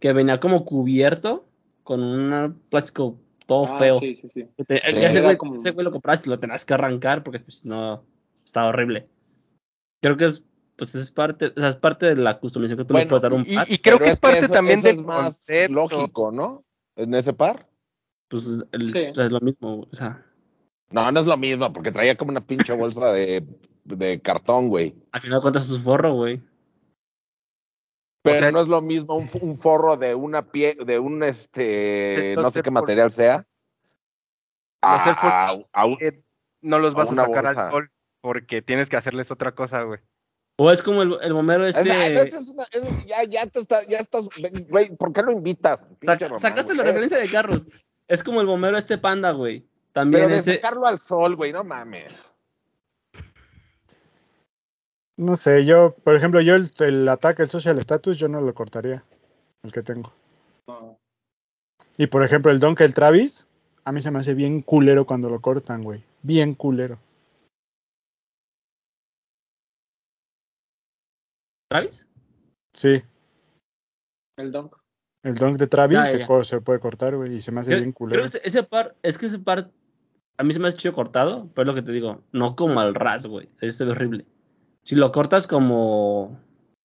que 0.00 0.12
venía 0.12 0.40
como 0.40 0.64
cubierto 0.64 1.46
con 1.84 2.02
un 2.02 2.60
plástico 2.68 3.18
todo 3.46 3.66
Ah, 3.68 3.78
feo. 3.78 4.00
Sí, 4.00 4.16
sí, 4.16 4.28
sí. 4.32 4.46
Que 4.56 4.64
te- 4.64 4.76
Sí. 4.84 5.04
ese, 5.04 5.20
güey, 5.22 5.36
como- 5.36 5.56
ese 5.56 5.70
güey 5.72 5.84
lo 5.84 5.92
compraste 5.92 6.28
y 6.28 6.30
lo 6.30 6.38
tenías 6.38 6.64
que 6.64 6.74
arrancar 6.74 7.22
porque 7.22 7.40
pues 7.40 7.64
no 7.64 8.04
estaba 8.44 8.68
horrible. 8.68 9.08
Creo 10.02 10.16
que 10.16 10.24
es 10.26 10.44
pues 10.76 10.94
es 10.94 11.10
parte, 11.10 11.48
o 11.54 11.60
sea, 11.60 11.68
es 11.68 11.76
parte 11.76 12.06
de 12.06 12.16
la 12.16 12.38
customización 12.38 12.78
que 12.78 12.84
tú 12.86 12.94
le 12.94 13.00
Bueno, 13.00 13.10
puedes 13.10 13.22
dar 13.22 13.32
a 13.32 13.34
un 13.34 13.44
Y, 13.46 13.54
par. 13.54 13.70
y 13.70 13.76
creo 13.76 13.98
Pero 13.98 14.04
que 14.06 14.10
es 14.12 14.16
que 14.16 14.20
parte 14.22 14.38
eso- 14.38 14.52
también 14.54 14.78
eso 14.78 14.88
del 14.88 14.96
es 14.96 15.02
más 15.02 15.22
concepto. 15.24 15.74
lógico, 15.74 16.32
¿no? 16.32 16.64
En 16.96 17.12
ese 17.12 17.34
par. 17.34 17.68
Pues 18.28 18.48
el- 18.72 18.90
Sí. 18.92 18.98
o 19.10 19.14
sea, 19.14 19.26
es 19.26 19.30
lo 19.30 19.40
mismo, 19.40 19.86
o 19.90 19.94
sea, 19.94 20.24
No, 20.90 21.12
no 21.12 21.20
es 21.20 21.26
lo 21.26 21.36
mismo, 21.36 21.70
porque 21.72 21.92
traía 21.92 22.16
como 22.16 22.30
una 22.30 22.40
pinche 22.46 22.72
bolsa 22.72 23.12
de, 23.12 23.44
de 23.84 24.20
cartón, 24.22 24.68
güey. 24.70 24.94
al 25.12 25.20
final 25.20 25.38
de 25.40 25.42
cuentas 25.42 25.68
es 25.70 25.78
forro, 25.80 26.14
güey. 26.14 26.40
Pero 28.22 28.38
sea- 28.40 28.52
no 28.52 28.60
es 28.60 28.68
lo 28.68 28.82
mismo 28.82 29.14
un, 29.16 29.28
un 29.40 29.56
forro 29.56 29.96
de 29.96 30.14
una 30.14 30.42
pie, 30.50 30.76
de 30.84 30.98
un 30.98 31.22
este, 31.22 32.34
no 32.36 32.50
sé 32.50 32.62
qué 32.62 32.70
material 32.70 33.10
sea. 33.10 33.46
Los 34.82 35.06
Air 35.06 35.14
Force- 35.16 35.26
A, 35.26 35.58
a 35.72 35.86
un- 35.86 35.98
Eh, 36.00 36.22
no 36.62 36.78
los 36.78 36.94
vas 36.94 37.10
a, 37.10 37.14
sacar 37.14 37.44
bolsa. 37.44 37.64
al 37.66 37.70
sol 37.70 37.90
porque 38.20 38.62
tienes 38.62 38.88
que 38.88 38.96
hacerles 38.96 39.30
otra 39.30 39.52
cosa, 39.54 39.82
güey. 39.82 40.00
O 40.58 40.70
es 40.70 40.82
como 40.82 41.00
el, 41.02 41.16
el 41.22 41.32
bombero 41.32 41.66
este. 41.66 41.80
Esa 41.80 42.22
es 42.38 42.50
una- 42.50 42.64
eso 42.70 42.88
ya, 43.06 43.24
ya 43.24 43.46
te 43.46 43.60
está, 43.60 43.82
ya 43.88 43.98
estás, 43.98 44.28
güey, 44.68 44.94
¿por 44.96 45.12
qué 45.12 45.22
lo 45.22 45.32
invitas? 45.32 45.86
Pinche 45.98 46.14
Saca- 46.14 46.26
Román, 46.28 46.40
sacaste 46.40 46.74
la 46.74 46.82
güey? 46.82 46.86
referencia 46.88 47.18
de 47.18 47.30
carros. 47.30 47.66
Es 48.08 48.22
como 48.22 48.40
el 48.42 48.46
bombero 48.46 48.76
este 48.76 48.98
panda, 48.98 49.30
güey. 49.30 49.66
También 49.92 50.24
Pero 50.24 50.34
de 50.34 50.40
ese. 50.40 50.54
sacarlo 50.56 50.86
al 50.86 50.98
sol, 50.98 51.34
güey, 51.36 51.52
no 51.52 51.64
mames. 51.64 52.12
No 55.20 55.36
sé, 55.36 55.66
yo, 55.66 55.94
por 56.02 56.16
ejemplo, 56.16 56.40
yo 56.40 56.54
el, 56.54 56.70
el 56.78 57.06
ataque, 57.08 57.42
el 57.42 57.48
social 57.48 57.78
status, 57.78 58.16
yo 58.16 58.28
no 58.28 58.40
lo 58.40 58.54
cortaría, 58.54 59.04
el 59.62 59.70
que 59.70 59.82
tengo. 59.82 60.12
No. 60.66 60.98
Y 61.98 62.06
por 62.06 62.24
ejemplo, 62.24 62.50
el 62.50 62.58
Donkey 62.58 62.86
el 62.86 62.94
Travis, 62.94 63.46
a 63.84 63.92
mí 63.92 64.00
se 64.00 64.10
me 64.10 64.18
hace 64.20 64.32
bien 64.32 64.62
culero 64.62 65.04
cuando 65.04 65.28
lo 65.28 65.40
cortan, 65.40 65.82
güey. 65.82 66.02
Bien 66.22 66.54
culero. 66.54 66.98
¿Travis? 71.70 72.06
Sí, 72.74 73.02
El 74.38 74.50
Dunk. 74.52 74.74
el 75.22 75.34
Dunk 75.34 75.58
de 75.58 75.66
Travis 75.66 75.98
Ya, 75.98 76.04
ya, 76.04 76.10
se, 76.10 76.18
ya. 76.20 76.26
co- 76.26 76.44
se 76.44 76.60
puede 76.60 76.80
cortar, 76.80 77.14
güey, 77.16 77.34
y 77.34 77.40
se 77.40 77.52
me 77.52 77.60
hace 77.60 77.70
Creo, 77.72 77.80
bien 77.80 77.92
creo 77.92 77.98
culero. 77.98 78.22
que 78.30 78.40
ese, 78.42 78.62
par. 78.62 78.96
Es 79.02 79.18
que 79.18 79.26
ese 79.26 79.38
par. 79.38 79.70
A 80.38 80.42
mí 80.44 80.54
se 80.54 80.58
me 80.60 80.68
hace 80.68 80.78
chido 80.78 80.94
cortado. 80.94 81.48
Pero 81.54 81.62
es 81.62 81.66
lo 81.68 81.74
que 81.74 81.86
te 81.86 81.92
digo. 81.92 82.22
No 82.32 82.56
como 82.56 82.80
al 82.80 82.94
ras, 82.94 83.26
güey. 83.26 83.48
Ese 83.60 83.72
se 83.72 83.84
ve 83.84 83.90
horrible. 83.92 84.24
Si 84.90 84.96
lo 84.96 85.12
cortas 85.12 85.46
como. 85.46 86.40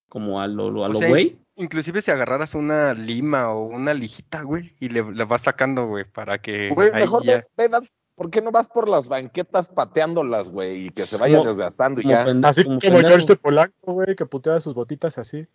Como 0.10 0.40
a 0.40 0.48
lo, 0.48 0.86
a 0.86 0.90
lo 0.90 1.00
sea, 1.00 1.10
güey. 1.10 1.40
Inclusive 1.56 2.04
si 2.04 2.12
agarraras 2.12 2.54
una 2.54 2.94
lima 2.94 3.50
o 3.52 3.66
una 3.66 3.96
lijita, 3.96 4.44
güey, 4.44 4.76
y 4.80 4.90
le, 4.90 5.12
le 5.12 5.24
vas 5.24 5.42
sacando, 5.42 5.88
güey, 5.88 6.04
para 6.06 6.40
que 6.40 6.70
Güey, 6.70 6.92
mejor 6.92 7.24
ya- 7.26 7.44
ve, 7.58 7.68
¿por 8.14 8.30
qué 8.30 8.44
no 8.44 8.52
vas 8.52 8.68
por 8.68 8.88
las 8.88 9.08
banquetas 9.08 9.70
pateándolas, 9.70 10.52
güey? 10.52 10.86
Y 10.86 10.90
que 10.92 11.08
se 11.08 11.18
vaya 11.18 11.40
Como- 11.40 11.50
desgastando 11.50 12.00
y 12.00 12.08
ya. 12.08 12.26
pende- 12.26 12.48
Así 12.48 12.64
como 12.64 12.80
como, 12.80 13.00
George 13.00 13.26
de 13.26 13.36
Polanco, 13.38 13.94
güey, 13.94 14.16
que 14.16 14.28
putea 14.28 14.60
sus 14.60 14.76
botitas 14.76 15.18
así. 15.18 15.48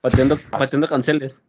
pateando, 0.00 0.38
pateando 0.52 0.86
canceles. 0.86 1.42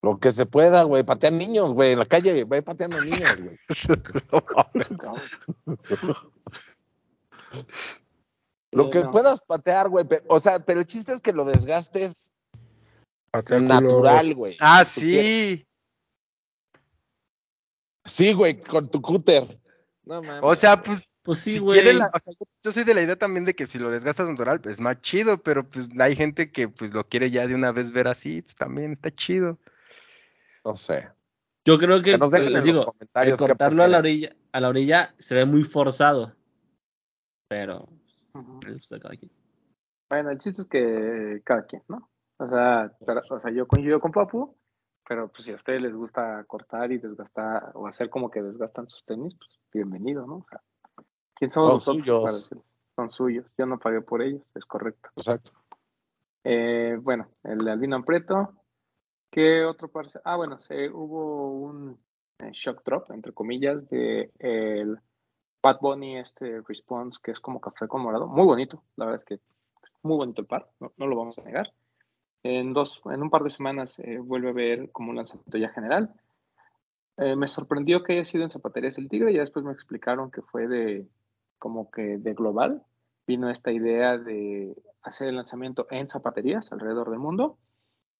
Lo 0.00 0.18
que 0.18 0.30
se 0.32 0.46
pueda, 0.46 0.84
güey. 0.84 1.02
Patean 1.02 1.36
niños, 1.36 1.74
güey. 1.74 1.92
En 1.92 1.98
la 1.98 2.06
calle, 2.06 2.44
ve 2.44 2.62
pateando 2.62 2.98
niños, 3.02 3.38
güey. 3.42 3.58
Lo 8.74 8.84
Sí, 8.84 8.90
que 8.90 9.00
no. 9.04 9.10
puedas 9.10 9.40
patear, 9.42 9.88
güey. 9.88 10.04
o 10.28 10.40
sea, 10.40 10.58
pero 10.58 10.80
el 10.80 10.86
chiste 10.86 11.12
es 11.12 11.20
que 11.20 11.32
lo 11.32 11.44
desgastes 11.44 12.32
natural, 13.32 14.34
güey. 14.34 14.56
Ah, 14.60 14.84
sí. 14.84 15.66
Sí, 18.04 18.32
güey, 18.32 18.60
con 18.60 18.90
tu 18.90 19.00
cúter. 19.00 19.60
No 20.04 20.22
mames. 20.22 20.40
O 20.42 20.54
sea, 20.54 20.80
pues 20.82 21.08
Pues 21.22 21.38
sí, 21.38 21.54
si 21.54 21.58
güey. 21.58 21.80
quiere 21.80 21.94
la- 21.98 22.08
o 22.12 22.18
sea, 22.22 22.34
yo- 22.62 22.72
soy 22.72 22.84
de 22.84 22.92
la 22.92 23.00
idea 23.00 23.16
también 23.16 23.46
de 23.46 23.54
que 23.54 23.66
si 23.66 23.78
lo 23.78 23.90
desgastas 23.90 24.28
natural, 24.28 24.60
pues 24.60 24.74
es 24.74 24.80
más 24.80 25.00
chido, 25.00 25.38
pero 25.42 25.66
pues 25.66 25.88
hay 25.98 26.14
gente 26.14 26.52
que 26.52 26.68
pues 26.68 26.92
lo 26.92 27.08
quiere 27.08 27.30
ya 27.30 27.46
de 27.46 27.54
una 27.54 27.72
vez 27.72 27.92
ver 27.92 28.08
así, 28.08 28.42
pues 28.42 28.54
también 28.56 28.92
está 28.92 29.10
chido. 29.10 29.58
No 30.66 30.76
sé. 30.76 31.08
Yo 31.64 31.78
creo 31.78 32.02
que, 32.02 32.12
Que 32.12 32.18
nos 32.18 32.30
dejen 32.30 32.52
les 32.52 32.58
en 32.60 32.64
digo, 32.66 32.76
los 32.80 32.86
comentarios 32.86 33.40
el 33.40 33.46
qué 33.46 33.48
cortarlo 33.48 33.82
a 33.82 33.88
la 33.88 33.98
orilla, 33.98 34.36
a 34.52 34.60
la 34.60 34.68
orilla 34.68 35.14
se 35.18 35.34
ve 35.34 35.46
muy 35.46 35.64
forzado. 35.64 36.36
Pero. 37.48 37.88
Le 38.66 38.72
gusta 38.74 38.96
a 38.96 39.00
cada 39.00 39.16
quien. 39.16 39.30
Bueno, 40.08 40.30
el 40.30 40.38
chiste 40.38 40.62
es 40.62 40.68
que 40.68 41.42
cada 41.44 41.64
quien, 41.66 41.82
¿no? 41.88 42.10
O 42.38 42.48
sea, 42.48 42.92
pero- 43.06 43.22
o 43.30 43.38
sea, 43.38 43.50
yo 43.50 43.66
coincido 43.66 44.00
con 44.00 44.12
Papu, 44.12 44.56
pero 45.06 45.28
pues 45.28 45.44
si 45.44 45.52
a 45.52 45.56
ustedes 45.56 45.82
les 45.82 45.94
gusta 45.94 46.44
cortar 46.44 46.90
y 46.92 46.98
desgastar 46.98 47.70
o 47.74 47.86
hacer 47.86 48.10
como 48.10 48.30
que 48.30 48.42
desgastan 48.42 48.88
sus 48.88 49.04
tenis, 49.04 49.34
pues 49.36 49.50
bienvenido, 49.72 50.26
¿no? 50.26 50.36
O 50.38 50.46
sea, 50.48 50.60
¿quién 51.34 51.50
Son 51.50 51.62
nosotros 51.64 51.96
suyos. 52.04 52.22
para 52.22 52.32
decirles? 52.36 52.64
Son 52.96 53.10
suyos. 53.10 53.54
Yo 53.58 53.66
no 53.66 53.78
pagué 53.78 54.00
por 54.00 54.22
ellos, 54.22 54.42
es 54.54 54.64
correcto. 54.66 55.10
Exacto. 55.16 55.52
Eh, 56.44 56.98
bueno, 57.00 57.28
el 57.42 57.66
albino 57.68 57.96
Ampreto. 57.96 58.52
¿Qué 59.30 59.64
otro 59.64 59.88
par? 59.88 60.08
se- 60.10 60.20
Ah, 60.24 60.36
bueno, 60.36 60.58
se, 60.60 60.88
hubo 60.90 61.50
un 61.52 61.98
eh, 62.38 62.50
shock 62.52 62.84
drop, 62.84 63.10
entre 63.10 63.32
comillas, 63.32 63.88
de 63.88 64.30
el 64.38 64.98
Bad 65.64 65.80
Bunny, 65.80 66.18
este 66.18 66.60
Response, 66.68 67.18
que 67.22 67.30
es 67.30 67.40
como 67.40 67.58
café 67.58 67.88
con 67.88 68.02
morado. 68.02 68.28
Muy 68.28 68.44
bonito, 68.44 68.82
la 68.96 69.06
verdad 69.06 69.22
es 69.22 69.24
que 69.24 69.40
muy 70.02 70.18
bonito 70.18 70.42
el 70.42 70.46
par, 70.46 70.68
no, 70.78 70.92
no 70.98 71.06
lo 71.06 71.16
vamos 71.16 71.38
a 71.38 71.42
negar. 71.42 71.72
En, 72.42 72.74
dos, 72.74 73.00
en 73.06 73.22
un 73.22 73.30
par 73.30 73.42
de 73.42 73.48
semanas 73.48 73.98
eh, 74.00 74.18
vuelve 74.18 74.50
a 74.50 74.52
ver 74.52 74.92
como 74.92 75.08
un 75.08 75.16
lanzamiento 75.16 75.56
ya 75.56 75.70
general. 75.70 76.12
Eh, 77.16 77.34
me 77.34 77.48
sorprendió 77.48 78.02
que 78.02 78.12
haya 78.12 78.24
sido 78.24 78.44
en 78.44 78.50
Zapaterías 78.50 78.98
el 78.98 79.08
Tigre, 79.08 79.32
ya 79.32 79.40
después 79.40 79.64
me 79.64 79.72
explicaron 79.72 80.30
que 80.30 80.42
fue 80.42 80.68
de 80.68 81.08
como 81.58 81.90
que 81.90 82.18
de 82.18 82.34
global. 82.34 82.82
Vino 83.26 83.48
esta 83.48 83.72
idea 83.72 84.18
de 84.18 84.76
hacer 85.02 85.28
el 85.28 85.36
lanzamiento 85.36 85.86
en 85.90 86.10
zapaterías 86.10 86.72
alrededor 86.72 87.08
del 87.08 87.20
mundo. 87.20 87.56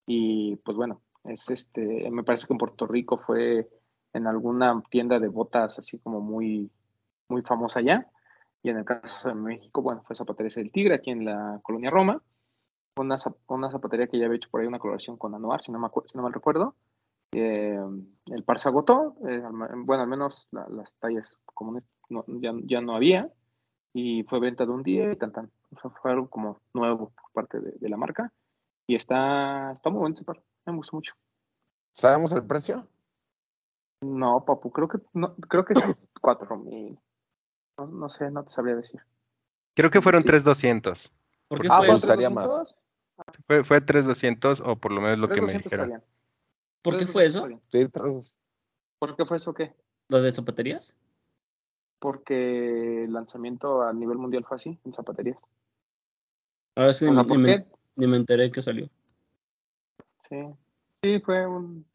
Y 0.06 0.56
pues 0.64 0.78
bueno, 0.78 1.02
es 1.24 1.50
este, 1.50 2.10
me 2.10 2.24
parece 2.24 2.46
que 2.46 2.54
en 2.54 2.58
Puerto 2.58 2.86
Rico 2.86 3.18
fue 3.18 3.68
en 4.14 4.26
alguna 4.26 4.82
tienda 4.88 5.18
de 5.18 5.28
botas 5.28 5.78
así 5.78 5.98
como 5.98 6.22
muy, 6.22 6.70
muy 7.28 7.42
famosa 7.42 7.80
allá. 7.80 8.10
Y 8.62 8.70
en 8.70 8.78
el 8.78 8.84
caso 8.84 9.28
de 9.28 9.34
México, 9.34 9.82
bueno, 9.82 10.02
fue 10.06 10.16
Zapaterías 10.16 10.54
del 10.54 10.72
Tigre 10.72 10.94
aquí 10.94 11.10
en 11.10 11.24
la 11.24 11.60
colonia 11.62 11.90
Roma. 11.90 12.22
Una, 12.96 13.16
una 13.48 13.70
zapatería 13.70 14.06
que 14.06 14.18
ya 14.18 14.26
había 14.26 14.36
hecho 14.36 14.48
por 14.50 14.60
ahí 14.60 14.66
una 14.66 14.78
colaboración 14.78 15.16
con 15.16 15.34
Anuar, 15.34 15.60
si 15.62 15.72
no, 15.72 15.78
me 15.78 15.88
si 16.06 16.16
no 16.16 16.22
mal 16.22 16.32
recuerdo. 16.32 16.76
Eh, 17.32 17.80
el 18.26 18.44
par 18.44 18.60
se 18.60 18.68
agotó, 18.68 19.16
eh, 19.28 19.42
bueno, 19.84 20.02
al 20.04 20.08
menos 20.08 20.46
la- 20.52 20.68
las 20.68 20.94
tallas 20.94 21.36
comunes 21.46 21.84
no- 22.08 22.24
ya, 22.28 22.52
ya 22.64 22.80
no 22.80 22.94
había, 22.94 23.28
y 23.92 24.22
fue 24.24 24.38
venta 24.38 24.64
de 24.64 24.70
un 24.70 24.84
día 24.84 25.10
y 25.12 25.16
tan 25.16 25.32
tan. 25.32 25.50
O 25.76 25.80
sea, 25.80 25.90
fue 25.90 26.12
algo 26.12 26.28
como 26.30 26.60
nuevo 26.72 27.10
por 27.10 27.32
parte 27.32 27.58
de, 27.60 27.72
de 27.72 27.88
la 27.88 27.96
marca, 27.96 28.32
y 28.86 28.94
está, 28.94 29.72
está 29.72 29.90
muy 29.90 30.12
ese 30.12 30.24
par, 30.24 30.40
me 30.64 30.76
gustó 30.76 30.96
mucho. 30.96 31.14
¿Sabemos 31.90 32.32
el 32.32 32.46
precio? 32.46 32.86
No, 34.02 34.44
papu, 34.44 34.70
creo 34.70 34.86
que, 34.88 34.98
no, 35.14 35.34
creo 35.48 35.64
que 35.64 35.74
cuatro 36.20 36.56
mil. 36.58 36.96
No, 37.78 37.86
no 37.86 38.08
sé, 38.08 38.30
no 38.30 38.44
te 38.44 38.50
sabría 38.50 38.76
decir. 38.76 39.00
Creo 39.74 39.90
que 39.90 40.00
fueron 40.00 40.22
Sí. 40.22 40.28
3200. 40.28 41.12
¿Por 41.48 41.60
qué 41.60 41.68
Ah, 41.70 41.78
gustaría 41.86 42.28
3,200? 42.28 42.76
Fue, 43.46 43.64
fue 43.64 43.80
3200 43.80 44.60
o 44.60 44.76
por 44.76 44.92
lo 44.92 45.00
menos 45.00 45.18
lo 45.18 45.28
que 45.28 45.40
me 45.40 45.52
3,200 45.52 45.72
está 45.72 45.76
dijeron. 45.84 46.04
¿Por 46.82 46.98
qué 46.98 47.06
3,200 47.06 47.12
fue 47.12 47.24
eso? 47.26 47.60
Sí, 47.68 48.24
¿Por 48.98 49.16
qué 49.16 49.24
fue 49.24 49.36
eso 49.36 49.50
o 49.50 49.54
qué? 49.54 49.74
¿Lo 50.08 50.22
de 50.22 50.32
zapaterías? 50.32 50.96
Porque 51.98 53.04
el 53.04 53.12
lanzamiento 53.12 53.82
a 53.82 53.92
nivel 53.92 54.18
mundial 54.18 54.44
fue 54.44 54.56
así, 54.56 54.78
en 54.84 54.92
zapaterías. 54.92 55.38
A 56.76 56.82
ver 56.84 56.94
si 56.94 57.06
O 57.06 57.08
ni, 57.08 57.14
sea, 57.14 57.22
ni 57.22 57.28
¿por 57.28 57.38
me, 57.38 57.46
qué? 57.64 57.66
ni 57.96 58.06
me 58.06 58.16
enteré 58.16 58.50
que 58.50 58.62
salió. 58.62 58.88
Sí, 60.28 60.36
sí, 61.02 61.20
fue 61.20 61.46
un. 61.46 61.86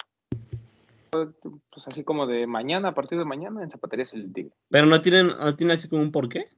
Pues 1.12 1.88
así 1.88 2.04
como 2.04 2.28
de 2.28 2.46
mañana, 2.48 2.90
a 2.90 2.94
partir 2.94 3.18
de 3.18 3.26
mañana, 3.26 3.64
en 3.64 3.70
zapaterías 3.70 4.14
el 4.14 4.32
tigre. 4.32 4.54
Pero 4.70 4.86
no 4.86 5.02
tienen, 5.02 5.28
no 5.28 5.56
tienen 5.56 5.76
así 5.76 5.90
como 5.90 6.02
un 6.02 6.12
porqué, 6.12 6.50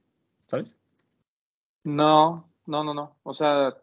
¿sabes? 0.46 0.76
No, 1.84 2.48
no, 2.66 2.84
no, 2.84 2.94
no. 2.94 3.16
O 3.22 3.34
sea, 3.34 3.74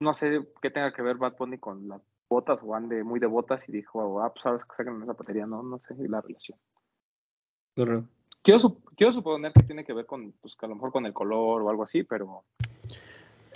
no 0.00 0.12
sé 0.12 0.46
qué 0.60 0.70
tenga 0.70 0.92
que 0.92 1.02
ver 1.02 1.16
Bad 1.16 1.36
Bunny 1.38 1.58
con 1.58 1.88
las 1.88 2.02
botas 2.28 2.60
o 2.62 2.74
ande 2.74 3.02
muy 3.02 3.18
de 3.20 3.26
botas 3.26 3.68
y 3.68 3.72
dijo, 3.72 4.22
ah, 4.22 4.32
pues 4.32 4.42
sabes 4.42 4.64
que 4.64 4.74
sacan 4.76 4.94
una 4.94 5.06
zapatería. 5.06 5.46
No, 5.46 5.62
no 5.62 5.78
sé 5.78 5.94
la 6.08 6.20
relación. 6.20 6.58
Quiero, 8.42 8.58
sup- 8.58 8.82
quiero 8.96 9.12
suponer 9.12 9.52
que 9.52 9.62
tiene 9.64 9.84
que 9.84 9.92
ver 9.92 10.06
con, 10.06 10.32
pues 10.40 10.56
que 10.56 10.66
a 10.66 10.68
lo 10.68 10.74
mejor 10.74 10.92
con 10.92 11.06
el 11.06 11.12
color 11.12 11.62
o 11.62 11.70
algo 11.70 11.82
así, 11.82 12.02
pero 12.02 12.44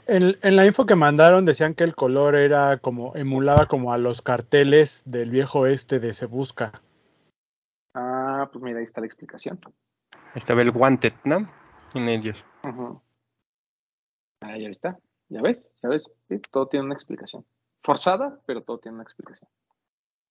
En, 0.07 0.37
en 0.43 0.57
la 0.57 0.67
info 0.67 0.85
que 0.85 0.97
mandaron 0.97 1.45
decían 1.45 1.75
que 1.75 1.85
el 1.85 1.95
color 1.95 2.35
era 2.35 2.79
como, 2.79 3.14
emulaba 3.17 3.67
como 3.67 3.93
a 3.93 3.99
los 3.99 4.21
carteles 4.21 5.03
del 5.07 5.31
viejo 5.31 5.61
oeste 5.61 5.99
de 6.01 6.12
Se 6.12 6.27
Busca. 6.27 6.83
ah, 7.95 8.49
pues 8.53 8.62
mira, 8.62 8.79
ahí 8.79 8.85
está 8.85 9.01
la 9.01 9.07
explicación. 9.07 9.61
Ahí 10.12 10.38
estaba 10.38 10.62
el 10.62 10.71
Wanted, 10.71 11.14
¿no? 11.25 11.49
En 11.95 12.09
ellos. 12.09 12.45
Ujú. 12.64 13.01
Ah, 14.40 14.59
ya 14.59 14.69
está. 14.69 14.99
¿Ya 15.29 15.40
ves? 15.40 15.71
¿Ya 15.83 15.88
ves? 15.88 16.11
Sí, 16.29 16.38
todo 16.51 16.69
tiene 16.69 16.85
una 16.85 16.95
explicación. 16.95 17.47
Forzada, 17.83 18.40
pero 18.47 18.62
todo 18.62 18.79
tiene 18.79 18.97
una 18.97 19.05
explicación. 19.05 19.49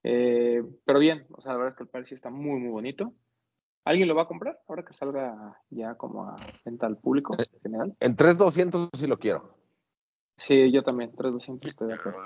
Eh, 0.03 0.61
pero 0.85 0.99
bien, 0.99 1.25
o 1.31 1.41
sea, 1.41 1.53
la 1.53 1.57
verdad 1.57 1.73
es 1.73 1.75
que 1.75 1.83
el 1.83 1.89
par 1.89 2.05
sí 2.05 2.13
está 2.13 2.29
muy, 2.29 2.59
muy 2.59 2.69
bonito. 2.69 3.13
¿Alguien 3.85 4.07
lo 4.07 4.15
va 4.15 4.23
a 4.23 4.27
comprar 4.27 4.61
ahora 4.67 4.83
que 4.83 4.93
salga 4.93 5.59
ya 5.69 5.95
como 5.95 6.25
a 6.25 6.47
venta 6.63 6.85
al 6.85 6.97
público 6.97 7.35
en 7.37 7.59
general? 7.61 7.95
En 7.99 8.15
3200 8.15 8.89
sí 8.93 9.07
lo 9.07 9.19
quiero. 9.19 9.52
Sí, 10.35 10.71
yo 10.71 10.83
también, 10.83 11.11
3200 11.15 11.69
estoy 11.69 11.87
de 11.89 11.93
acuerdo. 11.95 12.19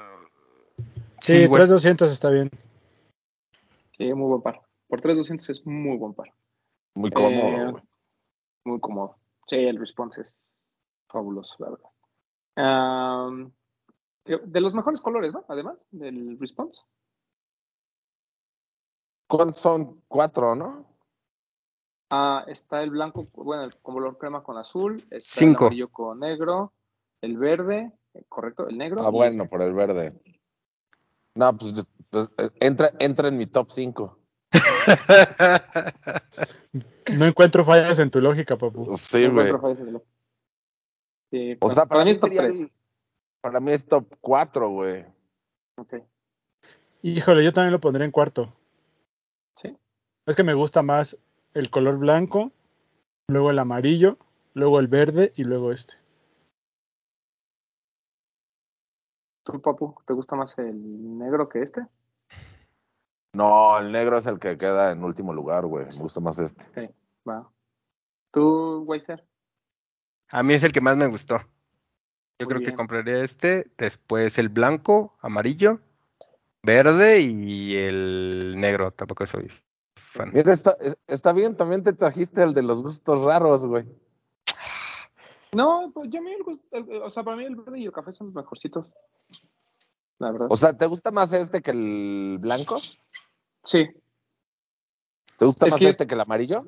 Sí, 1.21 1.45
güey. 1.45 1.57
3200 1.59 2.11
está 2.11 2.29
bien. 2.29 2.49
Sí, 3.97 4.13
muy 4.13 4.27
buen 4.29 4.41
par. 4.41 4.61
Por 4.87 5.01
3200 5.01 5.49
es 5.49 5.65
muy 5.65 5.97
buen 5.97 6.13
par. 6.13 6.31
Muy 6.93 7.11
cómodo, 7.11 7.33
Eh. 7.33 7.73
Muy 8.63 8.79
cómodo. 8.79 9.17
Sí, 9.47 9.55
el 9.57 9.77
response 9.79 10.21
es 10.21 10.37
fabuloso, 11.07 11.55
la 11.59 11.69
verdad. 11.69 11.89
De 14.45 14.61
los 14.61 14.73
mejores 14.73 14.99
colores, 14.99 15.33
¿no? 15.33 15.45
Además 15.47 15.85
del 15.91 16.37
response. 16.39 16.81
¿Cuántos 19.27 19.57
son? 19.61 20.01
Cuatro, 20.07 20.55
¿no? 20.55 20.85
Ah, 22.09 22.45
está 22.47 22.81
el 22.83 22.91
blanco, 22.91 23.27
bueno, 23.33 23.63
el 23.63 23.75
color 23.77 24.17
crema 24.17 24.41
con 24.41 24.57
azul, 24.57 24.95
está 24.95 25.17
Cinco. 25.19 25.65
el 25.65 25.67
amarillo 25.67 25.89
con 25.89 26.19
negro, 26.21 26.73
el 27.21 27.37
verde, 27.37 27.91
correcto, 28.29 28.67
el 28.67 28.77
negro. 28.77 29.01
Ah, 29.03 29.09
bueno, 29.09 29.43
este. 29.43 29.49
por 29.49 29.61
el 29.61 29.73
verde. 29.73 30.13
No, 31.35 31.55
pues, 31.57 31.85
pues, 32.09 32.29
entra, 32.59 32.91
entra 32.99 33.27
en 33.27 33.37
mi 33.37 33.45
top 33.45 33.69
5. 33.71 34.17
No 37.17 37.25
encuentro 37.25 37.63
fallas 37.63 37.99
en 37.99 38.11
tu 38.11 38.19
lógica, 38.19 38.57
papu. 38.57 38.95
Sí, 38.97 39.27
No 39.27 39.33
güey. 39.33 39.47
encuentro 39.47 39.61
fallas 39.61 39.79
en 39.79 40.01
Sí, 41.31 41.53
O 41.53 41.59
para- 41.59 41.73
sea, 41.73 41.85
para, 41.85 42.05
mí 42.05 42.11
es 42.11 42.19
top 42.19 42.29
sería 42.29 42.41
tres. 42.47 42.59
el- 42.61 42.71
para 43.41 43.59
mí 43.59 43.71
es 43.71 43.85
top 43.85 44.13
4, 44.21 44.69
güey. 44.69 45.05
Ok, 45.77 45.93
Híjole, 47.03 47.43
yo 47.43 47.53
también 47.53 47.71
lo 47.71 47.79
pondría 47.79 48.05
en 48.05 48.11
cuarto. 48.11 48.53
sí. 49.61 49.77
Es 50.25 50.35
que 50.35 50.43
me 50.43 50.53
gusta 50.53 50.81
más 50.81 51.17
el 51.53 51.69
color 51.69 51.97
blanco, 51.97 52.51
luego 53.29 53.51
el 53.51 53.59
amarillo, 53.59 54.17
luego 54.53 54.79
el 54.79 54.87
verde 54.87 55.31
y 55.37 55.43
luego 55.43 55.71
este. 55.71 55.95
¿Tú, 59.47 59.61
Papu, 59.61 59.95
te 60.05 60.11
gusta 60.13 60.35
más 60.35 60.57
el 60.57 61.17
negro 61.17 61.47
que 61.47 61.61
este? 61.61 61.81
No, 63.31 63.79
el 63.79 63.93
negro 63.93 64.17
es 64.17 64.27
el 64.27 64.39
que 64.39 64.57
queda 64.57 64.91
en 64.91 65.01
último 65.05 65.33
lugar, 65.33 65.65
güey. 65.65 65.85
Me 65.85 66.01
gusta 66.01 66.19
más 66.19 66.37
este. 66.39 66.65
Ok, 66.87 66.91
va. 67.29 67.49
¿Tú, 68.31 68.83
Weiser? 68.85 69.23
A 70.31 70.43
mí 70.43 70.53
es 70.53 70.63
el 70.63 70.73
que 70.73 70.81
más 70.81 70.97
me 70.97 71.07
gustó. 71.07 71.37
Yo 72.39 72.45
Muy 72.45 72.47
creo 72.47 72.59
bien. 72.59 72.71
que 72.71 72.75
compraría 72.75 73.23
este, 73.23 73.71
después 73.77 74.37
el 74.37 74.49
blanco, 74.49 75.15
amarillo, 75.21 75.79
verde 76.61 77.21
y 77.21 77.77
el 77.77 78.55
negro. 78.57 78.91
Tampoco 78.91 79.25
soy 79.25 79.47
fan. 79.95 80.31
Mira, 80.33 80.51
está, 80.51 80.71
es- 80.81 80.97
está 81.07 81.31
bien, 81.31 81.55
también 81.55 81.83
te 81.83 81.93
trajiste 81.93 82.43
el 82.43 82.53
de 82.53 82.63
los 82.63 82.83
gustos 82.83 83.23
raros, 83.23 83.65
güey. 83.65 83.85
No, 85.55 85.89
pues 85.93 86.09
yo 86.11 86.19
a 86.19 86.23
mí, 86.23 86.31
el- 86.71 87.01
o 87.01 87.09
sea, 87.09 87.23
para 87.23 87.37
mí 87.37 87.45
el 87.45 87.55
verde 87.55 87.79
y 87.79 87.85
el 87.85 87.93
café 87.93 88.11
son 88.11 88.27
los 88.27 88.35
mejorcitos. 88.35 88.91
La 90.19 90.31
verdad. 90.31 90.47
O 90.49 90.55
sea, 90.57 90.75
¿te 90.75 90.85
gusta 90.85 91.11
más 91.11 91.31
este 91.33 91.61
que 91.61 91.71
el 91.71 92.37
blanco? 92.39 92.81
sí, 93.63 93.85
¿Te 95.37 95.45
gusta 95.45 95.65
Es 95.67 95.71
más 95.71 95.79
que- 95.79 95.89
este 95.89 96.07
que 96.07 96.15
el 96.15 96.21
amarillo? 96.21 96.65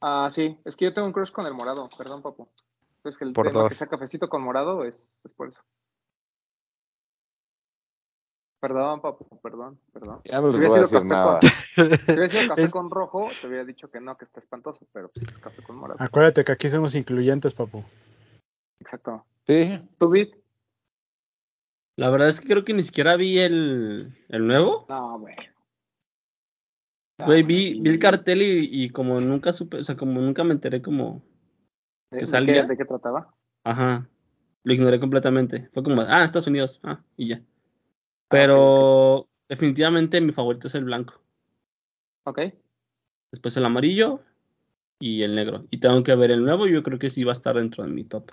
ah, 0.00 0.28
sí, 0.30 0.56
es 0.64 0.74
que 0.74 0.86
yo 0.86 0.94
tengo 0.94 1.06
un 1.06 1.12
crush 1.12 1.30
con 1.32 1.44
el 1.46 1.52
morado, 1.52 1.86
perdón, 1.98 2.22
papu. 2.22 2.48
Es 3.04 3.16
que 3.18 3.24
el 3.24 3.32
Por 3.32 3.68
que 3.68 3.74
sea 3.74 3.88
cafecito 3.88 4.28
con 4.28 4.42
morado 4.42 4.84
es, 4.84 5.12
es 5.24 5.32
por 5.34 5.48
eso. 5.48 5.60
Perdón, 8.60 9.00
papu, 9.00 9.26
perdón, 9.40 9.80
perdón. 9.92 10.20
Ya 10.24 10.40
no 10.40 10.46
les 10.48 10.56
Si 10.60 10.66
voy 10.66 10.78
a 10.78 10.80
decir 10.82 11.04
nada. 11.04 11.40
con- 11.40 11.48
Si 12.06 12.12
hubiera 12.12 12.30
sido 12.30 12.48
café 12.48 12.62
Es- 12.64 12.70
con 12.72 12.90
rojo, 12.90 13.28
te 13.40 13.48
hubiera 13.48 13.64
dicho 13.64 13.90
que 13.90 14.00
no, 14.00 14.16
que 14.16 14.24
está 14.24 14.38
espantoso, 14.40 14.86
pero 14.92 15.08
pues 15.10 15.26
es 15.28 15.38
café 15.38 15.62
con 15.62 15.76
morado. 15.76 15.98
Acuérdate 16.00 16.44
que 16.44 16.52
aquí 16.52 16.68
somos 16.68 16.94
incluyentes, 16.94 17.54
papu. 17.54 17.84
Exacto. 18.80 19.26
Sí. 19.46 19.80
¿Tu 19.98 20.08
bit? 20.08 20.41
La 21.96 22.10
verdad 22.10 22.28
es 22.28 22.40
que 22.40 22.48
creo 22.48 22.64
que 22.64 22.72
ni 22.74 22.82
siquiera 22.82 23.16
vi 23.16 23.38
el, 23.38 24.14
el 24.28 24.46
nuevo. 24.46 24.86
No, 24.88 25.18
güey. 25.18 25.34
No, 27.18 27.26
Güey, 27.26 27.42
vi, 27.42 27.80
vi 27.80 27.90
el 27.90 27.98
cartel 27.98 28.42
y, 28.42 28.84
y 28.84 28.90
como 28.90 29.20
nunca 29.20 29.52
supe, 29.52 29.78
o 29.78 29.82
sea, 29.84 29.96
como 29.96 30.20
nunca 30.20 30.42
me 30.44 30.52
enteré 30.52 30.80
como, 30.82 31.22
¿De, 32.10 32.18
que 32.18 32.24
de 32.24 32.26
salía. 32.26 32.64
¿De 32.64 32.76
qué 32.76 32.84
trataba? 32.84 33.34
ajá, 33.64 34.08
lo 34.64 34.72
ignoré 34.72 34.98
completamente. 34.98 35.68
Fue 35.72 35.82
como, 35.82 36.00
ah, 36.02 36.24
Estados 36.24 36.46
Unidos, 36.46 36.80
ah, 36.82 37.02
y 37.16 37.28
ya. 37.28 37.42
Pero 38.28 39.28
definitivamente 39.48 40.20
mi 40.20 40.32
favorito 40.32 40.68
es 40.68 40.74
el 40.74 40.84
blanco. 40.84 41.22
Ok. 42.24 42.40
Después 43.30 43.56
el 43.56 43.64
amarillo 43.66 44.20
y 44.98 45.22
el 45.22 45.34
negro. 45.34 45.66
Y 45.70 45.78
tengo 45.80 46.02
que 46.02 46.14
ver 46.14 46.30
el 46.30 46.42
nuevo, 46.44 46.66
yo 46.66 46.82
creo 46.82 46.98
que 46.98 47.10
sí 47.10 47.24
va 47.24 47.32
a 47.32 47.34
estar 47.34 47.56
dentro 47.56 47.84
de 47.84 47.90
mi 47.90 48.04
top. 48.04 48.32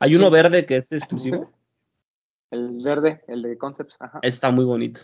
Hay 0.00 0.14
uno 0.16 0.26
Sí. 0.26 0.32
verde 0.32 0.66
que 0.66 0.76
es 0.76 0.90
exclusivo. 0.92 1.52
El 2.50 2.82
verde, 2.82 3.22
el 3.28 3.42
de 3.42 3.56
Concepts, 3.56 3.96
ajá. 4.00 4.18
Está 4.22 4.50
muy 4.50 4.64
bonito. 4.64 5.02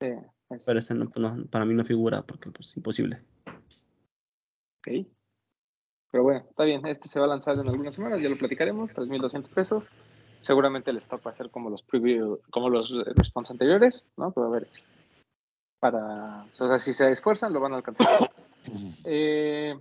Sí, 0.00 0.08
ese. 0.50 0.64
Pero 0.64 0.78
ese 0.78 0.94
no, 0.94 1.08
pues, 1.10 1.20
no, 1.20 1.46
para 1.46 1.64
mí 1.64 1.74
no 1.74 1.84
figura 1.84 2.22
porque 2.22 2.50
pues 2.50 2.76
imposible. 2.76 3.20
Ok. 4.78 5.06
Pero 6.10 6.24
bueno, 6.24 6.44
está 6.48 6.64
bien. 6.64 6.86
Este 6.86 7.08
se 7.08 7.18
va 7.18 7.26
a 7.26 7.28
lanzar 7.28 7.58
en 7.58 7.68
algunas 7.68 7.94
semanas, 7.94 8.20
ya 8.20 8.28
lo 8.28 8.38
platicaremos. 8.38 8.90
3.200 8.90 9.48
pesos. 9.48 9.86
Seguramente 10.42 10.90
el 10.90 10.98
stock 10.98 11.24
va 11.26 11.30
a 11.30 11.34
ser 11.34 11.50
como 11.50 11.70
los 11.70 11.82
preview, 11.82 12.40
como 12.50 12.68
los 12.68 12.92
response 13.16 13.52
anteriores, 13.52 14.04
¿no? 14.16 14.32
Pero 14.32 14.46
a 14.46 14.50
ver. 14.50 14.68
Para. 15.80 16.44
O 16.44 16.54
sea, 16.54 16.78
si 16.78 16.92
se 16.92 17.10
esfuerzan, 17.10 17.52
lo 17.52 17.60
van 17.60 17.72
a 17.72 17.76
alcanzar. 17.76 18.06
Eh, 19.04 19.76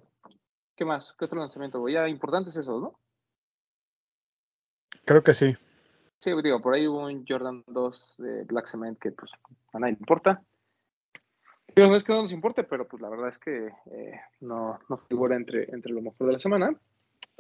¿Qué 0.76 0.86
más? 0.86 1.13
¿Qué 1.13 1.26
otro 1.26 1.39
lanzamiento? 1.39 1.88
Ya 1.88 2.10
importantes 2.10 2.58
esos, 2.58 2.82
¿no? 2.82 3.00
Creo 5.06 5.24
que 5.24 5.34
sí. 5.34 5.56
Sí, 6.21 6.31
digo, 6.43 6.62
por 6.62 6.75
ahí 6.75 6.88
hubo 6.88 7.05
un 7.07 7.25
Jordan 7.27 7.63
2 7.65 8.15
de 8.19 8.43
Black 8.43 8.67
Cement 8.67 8.99
que 8.99 9.12
pues 9.12 9.31
a 9.73 9.79
nadie 9.79 9.93
le 9.93 9.99
importa. 9.99 10.43
Pero 11.73 11.88
no 11.88 11.95
es 11.95 12.03
que 12.03 12.13
no 12.13 12.21
nos 12.21 12.31
importe, 12.31 12.63
pero 12.63 12.88
pues 12.88 13.01
la 13.01 13.10
verdad 13.10 13.29
es 13.29 13.39
que 13.39 13.67
eh, 13.91 14.21
no, 14.41 14.79
figura 15.10 15.36
entre, 15.36 15.63
entre 15.73 15.91
lo 15.91 16.01
mejor 16.01 16.27
de 16.27 16.34
la 16.34 16.39
semana. 16.39 16.75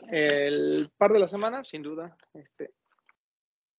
El 0.09 0.91
par 0.97 1.11
de 1.13 1.19
la 1.19 1.27
semana, 1.27 1.63
sin 1.63 1.83
duda, 1.83 2.17
este 2.33 2.73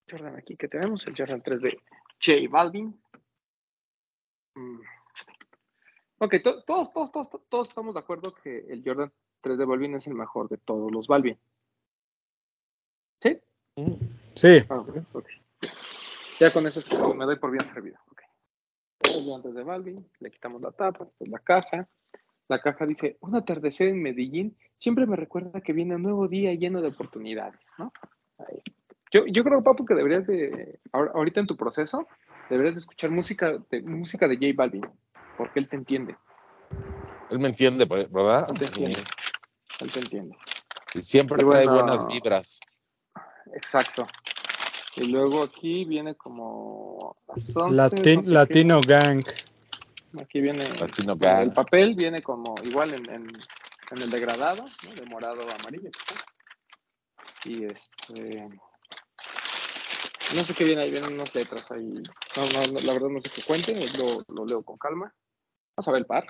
Jordan 0.09 0.37
aquí 0.37 0.57
que 0.57 0.69
tenemos, 0.69 1.05
el 1.07 1.17
Jordan 1.17 1.43
3 1.43 1.63
de 1.63 1.81
J 2.25 2.49
Balvin. 2.49 2.97
Mm. 4.55 4.81
Ok, 6.19 6.35
to- 6.45 6.63
todos, 6.63 6.93
todos, 6.93 7.11
todos, 7.11 7.29
todos 7.49 7.69
estamos 7.69 7.95
de 7.95 8.01
acuerdo 8.01 8.33
que 8.35 8.59
el 8.69 8.85
Jordan 8.85 9.11
3 9.41 9.59
de 9.59 9.65
Balvin 9.65 9.97
es 9.97 10.07
el 10.07 10.15
mejor 10.15 10.49
de 10.49 10.59
todos 10.59 10.93
los 10.93 11.09
Balvin. 11.09 11.37
¿Sí? 13.21 13.41
Sí. 14.35 14.63
Ah. 14.69 14.85
Ya 16.41 16.53
con 16.53 16.67
eso 16.67 16.81
me 17.15 17.25
doy 17.25 17.37
por 17.37 17.51
bien 17.51 17.65
servido. 17.65 17.97
Ok. 18.11 18.23
Yo 19.25 19.37
antes 19.37 19.55
de 19.55 19.63
Balvin, 19.63 20.07
le 20.21 20.31
quitamos 20.31 20.61
la 20.63 20.71
tapa, 20.73 21.07
la 21.21 21.39
caja. 21.39 21.89
La 22.49 22.61
caja 22.61 22.87
dice, 22.87 23.17
un 23.21 23.37
atardecer 23.37 23.89
en 23.89 24.03
Medellín 24.03 24.57
siempre 24.77 25.07
me 25.07 25.17
recuerda 25.17 25.61
que 25.61 25.73
viene 25.73 25.95
un 25.95 26.03
nuevo 26.03 26.27
día 26.29 26.53
lleno 26.55 26.83
de 26.83 26.89
oportunidades, 26.89 27.71
¿no? 27.79 27.93
Ahí. 28.39 28.61
Yo, 29.13 29.27
yo 29.27 29.45
creo, 29.45 29.63
Papu, 29.63 29.85
que 29.85 29.95
deberías 29.95 30.27
de, 30.27 30.81
ahor- 30.93 31.13
ahorita 31.15 31.41
en 31.41 31.47
tu 31.47 31.57
proceso, 31.57 32.09
deberías 32.51 32.75
de 32.75 32.81
escuchar 32.81 33.11
música 33.11 33.59
de, 33.71 33.83
música 33.83 34.27
de 34.27 34.37
J 34.37 34.47
Balvin, 34.57 34.83
porque 35.37 35.61
él 35.61 35.69
te 35.69 35.77
entiende, 35.77 36.17
Él 37.31 37.39
me 37.39 37.49
entiende, 37.49 37.85
¿verdad? 37.85 38.47
él 38.51 38.59
te 38.59 38.65
entiende, 38.65 39.01
él 39.81 39.93
te 39.93 40.01
entiende. 40.01 40.37
Y 40.95 41.01
siempre 41.01 41.43
Y 41.43 41.47
trae 41.47 41.67
buenas 41.67 42.07
vibras. 42.07 42.61
Exacto. 43.55 44.07
Y 44.97 45.05
luego 45.05 45.43
aquí 45.43 45.85
viene 45.85 46.15
como 46.15 47.17
las 47.29 47.57
11, 47.57 47.75
Latin- 47.75 48.15
no 48.17 48.23
sé 48.23 48.29
qué. 48.31 48.35
Latino 48.35 48.81
Gang. 48.87 49.25
Aquí 50.21 50.41
viene 50.41 50.69
Latino 50.79 51.13
el 51.15 51.19
Gang. 51.19 51.55
papel, 51.55 51.95
viene 51.95 52.23
como 52.23 52.55
igual 52.65 52.93
en, 52.95 53.09
en, 53.11 53.27
en 53.91 54.03
el 54.03 54.11
degradado, 54.11 54.63
¿no? 54.85 54.93
de 54.95 55.07
morado 55.11 55.43
a 55.49 55.55
amarillo. 55.55 55.91
Y 57.45 57.65
este. 57.65 58.49
No 60.37 60.45
sé 60.45 60.55
qué 60.55 60.65
viene 60.65 60.83
ahí, 60.83 60.91
vienen 60.91 61.15
unas 61.15 61.35
letras 61.35 61.71
ahí. 61.71 61.93
No, 62.37 62.43
no, 62.43 62.73
no, 62.73 62.81
la 62.81 62.93
verdad 62.93 63.09
no 63.09 63.21
sé 63.21 63.31
qué 63.31 63.43
cuenten, 63.43 63.79
lo, 63.99 64.25
lo 64.35 64.47
leo 64.47 64.63
con 64.63 64.77
calma. 64.79 65.13
Vamos 65.77 65.89
a 65.89 65.93
ver 65.93 66.01
el 66.01 66.07
par. 66.07 66.27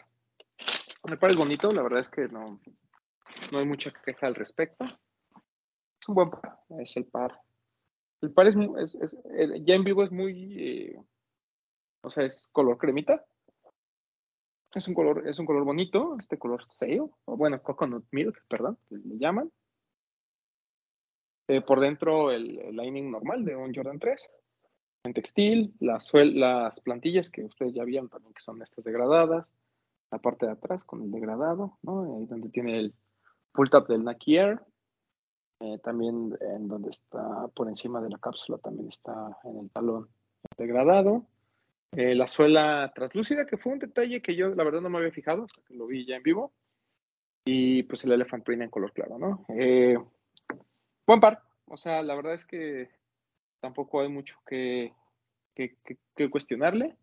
El 1.09 1.19
par 1.19 1.31
es 1.33 1.37
bonito, 1.37 1.71
la 1.73 1.83
verdad 1.83 2.01
es 2.01 2.09
que 2.09 2.23
no, 2.29 2.61
no 3.51 3.59
hay 3.59 3.65
mucha 3.65 3.93
queja 4.05 4.27
al 4.29 4.35
respecto. 4.37 4.85
Es 4.85 6.09
un 6.09 6.15
buen 6.15 6.31
par, 6.31 6.59
es 6.81 6.97
el 6.97 7.07
par. 7.07 7.39
El 8.23 8.33
par 8.33 8.47
es, 8.47 8.57
es- 8.95 9.19
ya 9.65 9.75
en 9.75 9.85
vivo 9.85 10.03
es 10.03 10.13
muy, 10.13 10.57
eh, 10.59 10.97
o 12.03 12.11
sea, 12.11 12.25
es 12.25 12.49
color 12.53 12.79
cremita. 12.79 13.25
Es 14.75 14.89
un 14.89 14.95
color, 14.95 15.29
es 15.29 15.39
un 15.39 15.45
color 15.45 15.65
bonito, 15.65 16.17
este 16.19 16.39
color 16.39 16.65
sale, 16.67 17.01
o 17.01 17.37
bueno, 17.37 17.63
coconut 17.63 18.07
milk, 18.11 18.43
perdón, 18.49 18.79
le 18.89 19.19
llaman. 19.19 19.53
Eh, 21.49 21.61
por 21.61 21.81
dentro 21.81 22.31
el, 22.31 22.75
lining 22.75 23.11
normal 23.11 23.45
de 23.45 23.57
un 23.57 23.75
Jordan 23.75 23.99
3. 23.99 24.31
En 25.05 25.13
textil, 25.13 25.75
las, 25.81 26.11
plantillas 26.81 27.31
que 27.31 27.45
ustedes 27.45 27.75
ya 27.75 27.85
vieron 27.85 28.09
también 28.09 28.33
que 28.33 28.41
son 28.41 28.63
estas 28.63 28.85
degradadas. 28.85 29.53
La 30.11 30.19
parte 30.19 30.47
de 30.47 30.53
atrás 30.53 30.85
con 30.85 31.03
el 31.03 31.11
degradado, 31.11 31.79
¿no? 31.83 32.17
Ahí 32.17 32.27
donde 32.27 32.49
tiene 32.51 32.79
el 32.79 32.95
pull 33.53 33.69
tab 33.69 33.87
del 33.89 34.05
Nike 34.05 34.37
Air. 34.39 34.61
Eh, 35.63 35.79
también 35.79 36.37
en 36.41 36.67
donde 36.67 36.91
está 36.91 37.47
por 37.55 37.69
encima 37.69 38.01
de 38.01 38.11
la 38.11 38.19
cápsula 38.19 38.59
también 38.59 38.89
está 38.89 39.39
en 39.45 39.59
el 39.59 39.71
talón 39.71 40.09
degradado. 40.59 41.25
Eh, 41.93 42.15
la 42.15 42.27
suela 42.27 42.91
translúcida, 42.95 43.47
que 43.47 43.59
fue 43.59 43.73
un 43.73 43.79
detalle 43.79 44.23
que 44.23 44.35
yo 44.35 44.49
la 44.55 44.65
verdad 44.65 44.81
no 44.81 44.91
me 44.91 44.99
había 44.99 45.13
fijado 45.13 45.45
hasta 45.45 45.63
que 45.63 45.75
lo 45.75 45.87
vi 45.87 46.05
ya 46.07 46.17
en 46.17 46.23
vivo. 46.23 46.53
Y 47.45 47.83
pues 47.85 48.05
el 48.05 48.13
elephant 48.13 48.45
print 48.45 48.63
en 48.63 48.71
color 48.71 48.93
claro, 48.93 49.19
¿no? 49.19 49.45
Eh, 49.51 49.97
buen 51.07 51.21
par. 51.21 51.43
O 51.67 51.77
sea, 51.77 52.03
la 52.03 52.15
verdad 52.15 52.35
es 52.35 52.47
que 52.47 52.89
tampoco 53.61 54.01
hay 54.01 54.09
mucho 54.09 54.37
que, 54.47 54.93
que, 55.55 55.77
que- 55.85 55.99
que 56.17 56.31
cuestionarle. 56.31 56.97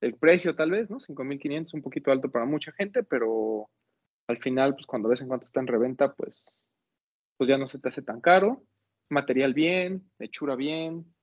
El 0.00 0.16
precio 0.16 0.54
tal 0.54 0.70
vez, 0.70 0.90
¿no? 0.90 1.00
5.500 1.00 1.74
un 1.74 1.82
poquito 1.82 2.10
alto 2.12 2.30
para 2.30 2.44
mucha 2.44 2.72
gente, 2.72 3.02
pero 3.02 3.68
al 4.28 4.38
final, 4.38 4.74
pues 4.74 4.86
cuando 4.86 5.08
ves 5.08 5.20
en 5.22 5.28
cuánto 5.28 5.44
está 5.46 5.60
en 5.60 5.66
reventa, 5.66 6.12
pues, 6.14 6.63
pues 7.36 7.48
ya 7.48 7.58
no 7.58 7.66
se 7.66 7.78
te 7.78 7.88
hace 7.88 8.02
tan 8.02 8.20
caro. 8.20 8.62
Material 9.10 9.54
bien, 9.54 10.10
hechura 10.18 10.56
bien, 10.56 11.14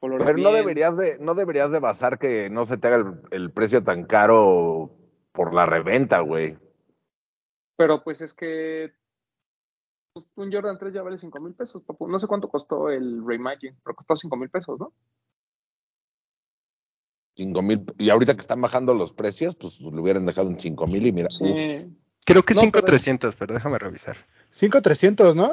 color 0.00 0.24
Pero 0.24 0.38
no 0.38 0.52
deberías 0.52 0.96
de, 0.96 1.18
no 1.20 1.34
deberías 1.34 1.70
de 1.70 1.78
basar 1.78 2.18
que 2.18 2.50
no 2.50 2.64
se 2.64 2.78
te 2.78 2.88
haga 2.88 2.96
el, 2.96 3.20
el 3.30 3.52
precio 3.52 3.82
tan 3.82 4.04
caro 4.04 4.96
por 5.32 5.54
la 5.54 5.66
reventa, 5.66 6.20
güey. 6.20 6.58
Pero 7.76 8.02
pues 8.02 8.20
es 8.20 8.32
que 8.34 8.92
pues, 10.12 10.32
un 10.34 10.52
Jordan 10.52 10.78
3 10.78 10.92
ya 10.92 11.02
vale 11.02 11.16
5 11.16 11.40
mil 11.40 11.54
pesos, 11.54 11.82
papu. 11.84 12.08
No 12.08 12.18
sé 12.18 12.26
cuánto 12.26 12.48
costó 12.48 12.90
el 12.90 13.24
Reimagine, 13.24 13.76
pero 13.84 13.94
costó 13.94 14.16
5 14.16 14.36
mil 14.36 14.50
pesos, 14.50 14.78
¿no? 14.80 14.92
Cinco 17.36 17.62
mil. 17.62 17.84
Y 17.98 18.10
ahorita 18.10 18.34
que 18.34 18.40
están 18.40 18.60
bajando 18.60 18.94
los 18.94 19.12
precios, 19.12 19.54
pues 19.54 19.80
lo 19.80 20.02
hubieran 20.02 20.26
dejado 20.26 20.50
en 20.50 20.58
cinco 20.58 20.88
mil 20.88 21.06
y 21.06 21.12
mira. 21.12 21.28
Sí. 21.30 21.44
uf. 21.44 21.97
Creo 22.28 22.42
que 22.42 22.52
No, 22.52 22.60
5300, 22.60 23.36
pero 23.36 23.54
déjame 23.54 23.78
revisar. 23.78 24.18
5300, 24.50 25.34
¿no? 25.34 25.52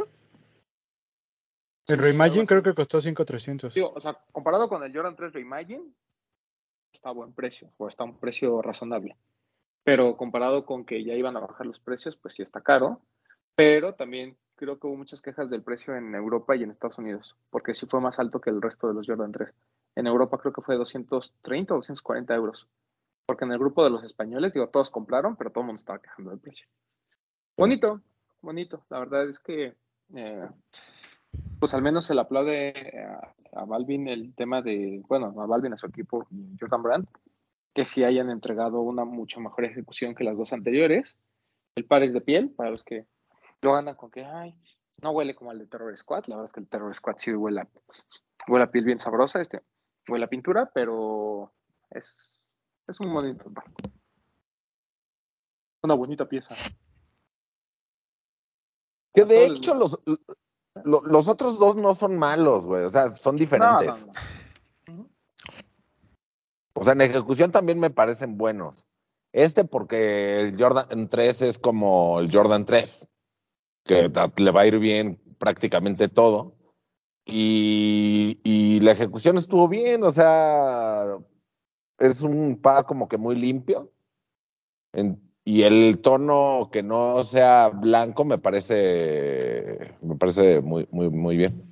El 1.87 1.95
Sí, 1.95 2.01
Reimagine 2.01 2.45
creo 2.45 2.61
que 2.61 2.73
costó 2.73 2.99
5300. 2.99 3.73
Digo, 3.73 3.93
o 3.95 4.01
sea, 4.01 4.19
comparado 4.33 4.67
con 4.67 4.83
el 4.83 4.93
Jordan 4.93 5.15
3 5.15 5.31
Reimagine, 5.31 5.85
está 6.91 7.09
a 7.09 7.13
buen 7.13 7.31
precio, 7.31 7.71
o 7.77 7.87
está 7.87 8.03
a 8.03 8.07
un 8.07 8.19
precio 8.19 8.61
razonable. 8.61 9.15
Pero 9.85 10.17
comparado 10.17 10.65
con 10.65 10.83
que 10.83 11.01
ya 11.05 11.13
iban 11.13 11.37
a 11.37 11.39
bajar 11.39 11.65
los 11.65 11.79
precios, 11.79 12.17
pues 12.17 12.33
sí 12.33 12.41
está 12.41 12.59
caro. 12.59 12.99
Pero 13.55 13.95
también 13.95 14.35
creo 14.57 14.77
que 14.77 14.87
hubo 14.87 14.97
muchas 14.97 15.21
quejas 15.21 15.49
del 15.49 15.63
precio 15.63 15.95
en 15.95 16.13
Europa 16.13 16.57
y 16.57 16.63
en 16.63 16.71
Estados 16.71 16.97
Unidos, 16.97 17.37
porque 17.51 17.73
sí 17.73 17.85
fue 17.89 18.01
más 18.01 18.19
alto 18.19 18.41
que 18.41 18.49
el 18.49 18.61
resto 18.61 18.89
de 18.89 18.95
los 18.95 19.07
Jordan 19.07 19.31
3. 19.31 19.49
En 19.95 20.07
Europa 20.07 20.39
creo 20.39 20.51
que 20.51 20.61
fue 20.61 20.75
230 20.75 21.73
o 21.73 21.77
240 21.77 22.35
euros. 22.35 22.67
Porque 23.25 23.45
en 23.45 23.51
el 23.51 23.59
grupo 23.59 23.83
de 23.83 23.89
los 23.89 24.03
españoles, 24.03 24.53
digo, 24.53 24.69
todos 24.69 24.89
compraron, 24.89 25.35
pero 25.35 25.49
todo 25.49 25.61
el 25.61 25.67
mundo 25.67 25.79
estaba 25.79 25.99
quejando 25.99 26.31
del 26.31 26.39
precio. 26.39 26.67
Bonito, 27.57 28.01
bonito. 28.41 28.85
La 28.89 28.99
verdad 28.99 29.27
es 29.27 29.39
que, 29.39 29.75
eh, 30.15 30.49
pues 31.59 31.73
al 31.73 31.81
menos 31.81 32.05
se 32.05 32.13
le 32.13 32.21
aplaude 32.21 32.73
a, 32.99 33.61
a 33.61 33.65
Balvin 33.65 34.07
el 34.07 34.35
tema 34.35 34.61
de, 34.61 35.01
bueno, 35.07 35.33
a 35.41 35.45
Balvin, 35.45 35.73
a 35.73 35.77
su 35.77 35.87
equipo, 35.87 36.27
y 36.29 36.55
Jordan 36.59 36.83
Brand, 36.83 37.07
que 37.73 37.85
sí 37.85 38.03
hayan 38.03 38.29
entregado 38.29 38.81
una 38.81 39.05
mucho 39.05 39.39
mejor 39.39 39.65
ejecución 39.65 40.15
que 40.15 40.23
las 40.23 40.37
dos 40.37 40.53
anteriores. 40.53 41.17
El 41.75 41.85
par 41.85 42.03
es 42.03 42.13
de 42.13 42.21
piel, 42.21 42.51
para 42.51 42.69
los 42.69 42.83
que 42.83 43.05
lo 43.61 43.75
andan 43.75 43.95
con 43.95 44.11
que, 44.11 44.23
ay, 44.23 44.55
no 45.01 45.11
huele 45.11 45.35
como 45.35 45.51
el 45.51 45.59
de 45.59 45.67
Terror 45.67 45.95
Squad, 45.97 46.25
la 46.27 46.35
verdad 46.35 46.45
es 46.45 46.53
que 46.53 46.61
el 46.61 46.67
Terror 46.67 46.93
Squad 46.93 47.15
sí 47.17 47.33
huele 47.33 47.61
a, 47.61 47.67
huele 48.47 48.63
a 48.63 48.71
piel 48.71 48.85
bien 48.85 48.99
sabrosa, 48.99 49.41
este 49.41 49.61
huele 50.07 50.25
a 50.25 50.29
pintura, 50.29 50.71
pero 50.73 51.51
es, 51.89 52.44
es 52.87 52.99
un 52.99 53.13
bonito 53.13 53.51
par. 53.51 53.65
Una 55.83 55.93
bonita 55.95 56.27
pieza. 56.27 56.55
Que 59.13 59.23
de 59.25 59.45
hecho 59.45 59.75
los, 59.75 59.99
lo- 60.83 61.01
los 61.03 61.27
otros 61.27 61.57
dos 61.59 61.75
no 61.75 61.93
son 61.93 62.17
malos, 62.17 62.65
güey. 62.65 62.83
O 62.83 62.89
sea, 62.89 63.09
son 63.09 63.35
diferentes. 63.37 64.05
No, 64.07 64.13
no, 64.87 64.93
no. 65.03 65.09
O 66.73 66.83
sea, 66.83 66.93
en 66.93 67.01
ejecución 67.01 67.51
también 67.51 67.79
me 67.79 67.89
parecen 67.89 68.37
buenos. 68.37 68.85
Este 69.31 69.63
porque 69.65 70.41
el 70.41 70.61
Jordan 70.61 71.07
3 71.07 71.41
es 71.43 71.59
como 71.59 72.19
el 72.19 72.29
Jordan 72.31 72.65
3, 72.65 73.07
que 73.85 74.09
le 74.37 74.51
va 74.51 74.61
a 74.61 74.65
ir 74.67 74.79
bien 74.79 75.21
prácticamente 75.37 76.07
todo. 76.09 76.55
Y, 77.25 78.39
y 78.43 78.79
la 78.81 78.91
ejecución 78.91 79.37
estuvo 79.37 79.67
bien, 79.67 80.03
o 80.03 80.11
sea, 80.11 81.17
es 81.99 82.21
un 82.21 82.59
par 82.61 82.85
como 82.85 83.07
que 83.07 83.17
muy 83.17 83.35
limpio. 83.35 83.91
En- 84.93 85.21
y 85.43 85.61
el 85.61 85.99
tono 86.01 86.69
que 86.71 86.81
no 86.81 87.21
sea 87.23 87.69
blanco 87.69 88.25
me 88.25 88.39
parece, 88.39 89.91
me 90.01 90.15
parece 90.15 90.61
muy, 90.61 90.87
muy, 90.91 91.09
muy 91.09 91.37
bien. 91.37 91.69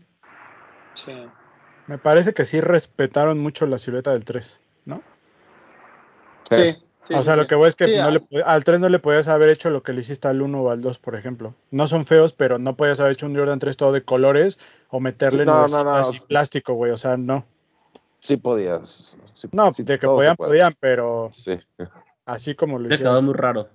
Sí. 0.94 1.12
Me 1.88 1.98
parece 1.98 2.34
que 2.34 2.46
sí 2.46 2.62
respetaron 2.62 3.40
mucho 3.40 3.66
la 3.66 3.80
silueta 3.80 4.12
del 4.12 4.26
3, 4.26 4.62
¿no? 4.86 5.02
Sí, 6.50 6.78
sí, 7.08 7.14
o 7.16 7.24
sea, 7.24 7.34
sí, 7.34 7.40
lo 7.40 7.48
que 7.48 7.56
voy 7.56 7.68
es 7.68 7.76
que 7.76 7.86
Sí, 7.86 7.96
no 7.98 8.08
ah, 8.08 8.12
le 8.12 8.44
al 8.44 8.64
3 8.64 8.80
no 8.80 8.90
le 8.90 9.00
podías 9.00 9.28
haber 9.28 9.50
hecho 9.50 9.72
lo 9.72 9.82
que 9.82 9.94
le 9.94 10.02
hiciste 10.02 10.28
al 10.28 10.42
1 10.44 10.62
o 10.62 10.70
al 10.70 10.82
2, 10.82 11.00
por 11.00 11.16
ejemplo. 11.16 11.56
No 11.72 11.88
son 11.88 12.06
feos, 12.06 12.32
pero 12.32 12.60
no 12.60 12.78
podías 12.78 13.00
haber 13.00 13.14
hecho 13.14 13.26
un 13.26 13.36
Jordan 13.36 13.60
3 13.60 13.76
todo 13.76 13.92
de 13.92 14.04
colores 14.04 14.60
o 14.90 15.00
meterle 15.00 15.46
no, 15.46 15.68
no, 15.68 15.84
nubecitas 15.84 16.12
no. 16.12 16.16
y 16.16 16.20
plástico, 16.28 16.74
güey. 16.76 16.92
O 16.92 16.98
sea, 16.98 17.18
no. 17.18 17.46
Sí 18.24 18.38
podías. 18.38 19.18
sí- 19.34 19.50
No, 19.52 19.70
sí, 19.72 19.84
de 19.84 20.00
que 20.00 20.08
podían, 20.08 20.38
podían, 20.38 20.74
pero 20.80 21.28
Sí, 21.30 21.60
así 22.24 22.56
como 22.56 22.78
lo 22.80 22.84
Me 22.88 22.96
quedó 22.96 22.96
hicieron. 22.96 23.26
muy 23.26 23.34
raro. 23.34 23.70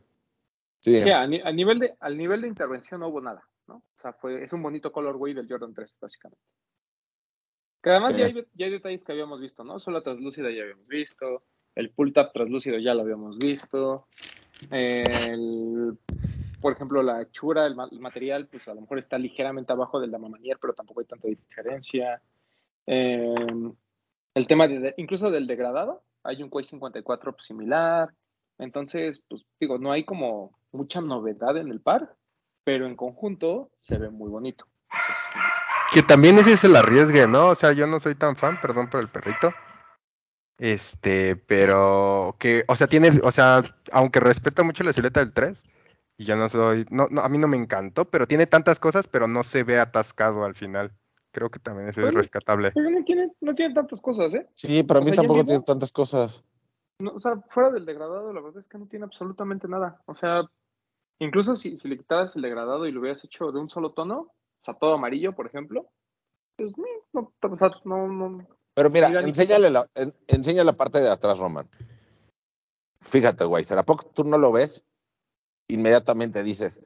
sí. 0.80 0.98
Sí, 1.02 1.10
a, 1.10 1.26
ni- 1.26 1.42
a 1.42 1.52
nivel 1.52 1.78
de, 1.80 1.94
al 2.00 2.16
nivel 2.16 2.40
de 2.40 2.48
intervención 2.48 3.00
no 3.00 3.08
hubo 3.08 3.20
nada, 3.20 3.42
¿no? 3.66 3.74
O 3.76 3.82
sea, 3.94 4.14
fue, 4.14 4.42
es 4.42 4.50
un 4.54 4.62
bonito 4.62 4.90
colorway 4.90 5.34
del 5.34 5.46
Jordan 5.46 5.74
3, 5.74 5.98
básicamente. 6.00 6.42
Que 7.82 7.90
además 7.90 8.16
ya, 8.16 8.24
hay, 8.24 8.46
ya 8.54 8.66
hay 8.66 8.72
detalles 8.72 9.04
que 9.04 9.12
habíamos 9.12 9.38
visto, 9.38 9.64
¿no? 9.64 9.78
Solo 9.78 10.02
translúcida 10.02 10.50
ya 10.50 10.62
habíamos 10.62 10.86
visto, 10.86 11.44
el 11.74 11.90
pull 11.90 12.14
tab 12.14 12.32
translúcido 12.32 12.78
ya 12.78 12.94
lo 12.94 13.02
habíamos 13.02 13.36
visto, 13.38 14.08
el, 14.70 15.98
por 16.58 16.72
ejemplo, 16.72 17.02
la 17.02 17.20
hechura, 17.20 17.66
el, 17.66 17.76
ma- 17.76 17.88
el 17.92 18.00
material, 18.00 18.48
pues 18.50 18.66
a 18.66 18.74
lo 18.74 18.80
mejor 18.80 18.98
está 18.98 19.18
ligeramente 19.18 19.72
abajo 19.74 20.00
del 20.00 20.10
Damamanier, 20.10 20.56
pero 20.58 20.72
tampoco 20.72 21.00
hay 21.00 21.06
tanta 21.06 21.28
diferencia. 21.28 22.22
Eh, 22.86 23.46
el 24.34 24.46
tema 24.46 24.68
de, 24.68 24.94
incluso 24.96 25.30
del 25.30 25.46
degradado, 25.46 26.02
hay 26.22 26.42
un 26.42 26.50
Quake 26.50 26.68
54 26.68 27.32
pues, 27.32 27.46
similar, 27.46 28.12
entonces, 28.58 29.22
pues 29.28 29.42
digo, 29.60 29.78
no 29.78 29.92
hay 29.92 30.04
como 30.04 30.58
mucha 30.72 31.00
novedad 31.00 31.56
en 31.56 31.70
el 31.70 31.80
par, 31.80 32.16
pero 32.64 32.86
en 32.86 32.96
conjunto 32.96 33.70
se 33.80 33.98
ve 33.98 34.10
muy 34.10 34.28
bonito. 34.28 34.66
Que 35.92 36.02
también 36.02 36.38
ese 36.38 36.52
es 36.52 36.64
el 36.64 36.76
arriesgue, 36.76 37.26
¿no? 37.26 37.48
O 37.48 37.54
sea, 37.54 37.72
yo 37.72 37.86
no 37.86 38.00
soy 38.00 38.14
tan 38.14 38.36
fan, 38.36 38.60
perdón 38.60 38.90
por 38.90 39.00
el 39.00 39.08
perrito. 39.08 39.52
Este, 40.58 41.36
pero 41.36 42.36
que, 42.38 42.64
o 42.66 42.74
sea, 42.74 42.88
tiene, 42.88 43.12
o 43.22 43.30
sea, 43.30 43.62
aunque 43.92 44.20
respeto 44.20 44.64
mucho 44.64 44.82
la 44.82 44.92
silueta 44.92 45.20
del 45.20 45.32
3, 45.32 45.62
y 46.18 46.24
yo 46.24 46.34
no 46.34 46.48
soy, 46.48 46.84
no, 46.90 47.06
no, 47.10 47.20
a 47.20 47.28
mí 47.28 47.38
no 47.38 47.46
me 47.46 47.56
encantó, 47.56 48.06
pero 48.06 48.26
tiene 48.26 48.46
tantas 48.46 48.80
cosas, 48.80 49.06
pero 49.06 49.28
no 49.28 49.44
se 49.44 49.62
ve 49.62 49.78
atascado 49.78 50.44
al 50.44 50.56
final. 50.56 50.92
Creo 51.38 51.50
que 51.52 51.60
también 51.60 51.88
es 51.88 51.94
rescatable. 51.94 52.72
Pero 52.72 52.90
no 52.90 53.04
tiene, 53.04 53.32
no 53.40 53.54
tiene 53.54 53.72
tantas 53.72 54.00
cosas, 54.00 54.34
¿eh? 54.34 54.48
Sí, 54.54 54.82
pero 54.82 54.98
a 54.98 55.02
O 55.02 55.04
mí 55.04 55.10
sea, 55.10 55.16
tampoco 55.18 55.44
tiene 55.44 55.62
tantas 55.62 55.92
cosas. 55.92 56.42
No, 56.98 57.12
o 57.12 57.20
sea, 57.20 57.40
fuera 57.50 57.70
del 57.70 57.86
degradado, 57.86 58.32
la 58.32 58.40
verdad 58.40 58.58
es 58.58 58.66
que 58.66 58.76
no 58.76 58.88
tiene 58.88 59.04
absolutamente 59.04 59.68
nada. 59.68 60.02
O 60.06 60.16
sea, 60.16 60.42
incluso 61.20 61.54
si, 61.54 61.76
si 61.76 61.86
le 61.88 61.96
quitaras 61.96 62.34
el 62.34 62.42
degradado 62.42 62.86
y 62.88 62.90
lo 62.90 62.98
hubieras 62.98 63.22
hecho 63.22 63.52
de 63.52 63.60
un 63.60 63.70
solo 63.70 63.92
tono, 63.92 64.18
o 64.18 64.34
sea, 64.60 64.74
todo 64.74 64.94
amarillo, 64.94 65.32
por 65.36 65.46
ejemplo, 65.46 65.88
pues 66.56 66.72
no, 67.12 67.32
o 67.40 67.56
sea, 67.56 67.70
no, 67.84 68.08
no, 68.08 68.48
Pero 68.74 68.90
mira, 68.90 69.20
enséñale 69.20 69.70
la, 69.70 69.86
en- 69.94 70.12
enseña 70.26 70.64
la 70.64 70.72
parte 70.72 70.98
de 70.98 71.08
atrás, 71.08 71.38
Roman. 71.38 71.70
Fíjate, 73.00 73.44
güey, 73.44 73.62
¿será 73.62 73.84
poco 73.84 74.10
tú 74.12 74.24
no 74.24 74.38
lo 74.38 74.50
ves? 74.50 74.84
Inmediatamente 75.68 76.42
dices, 76.42 76.82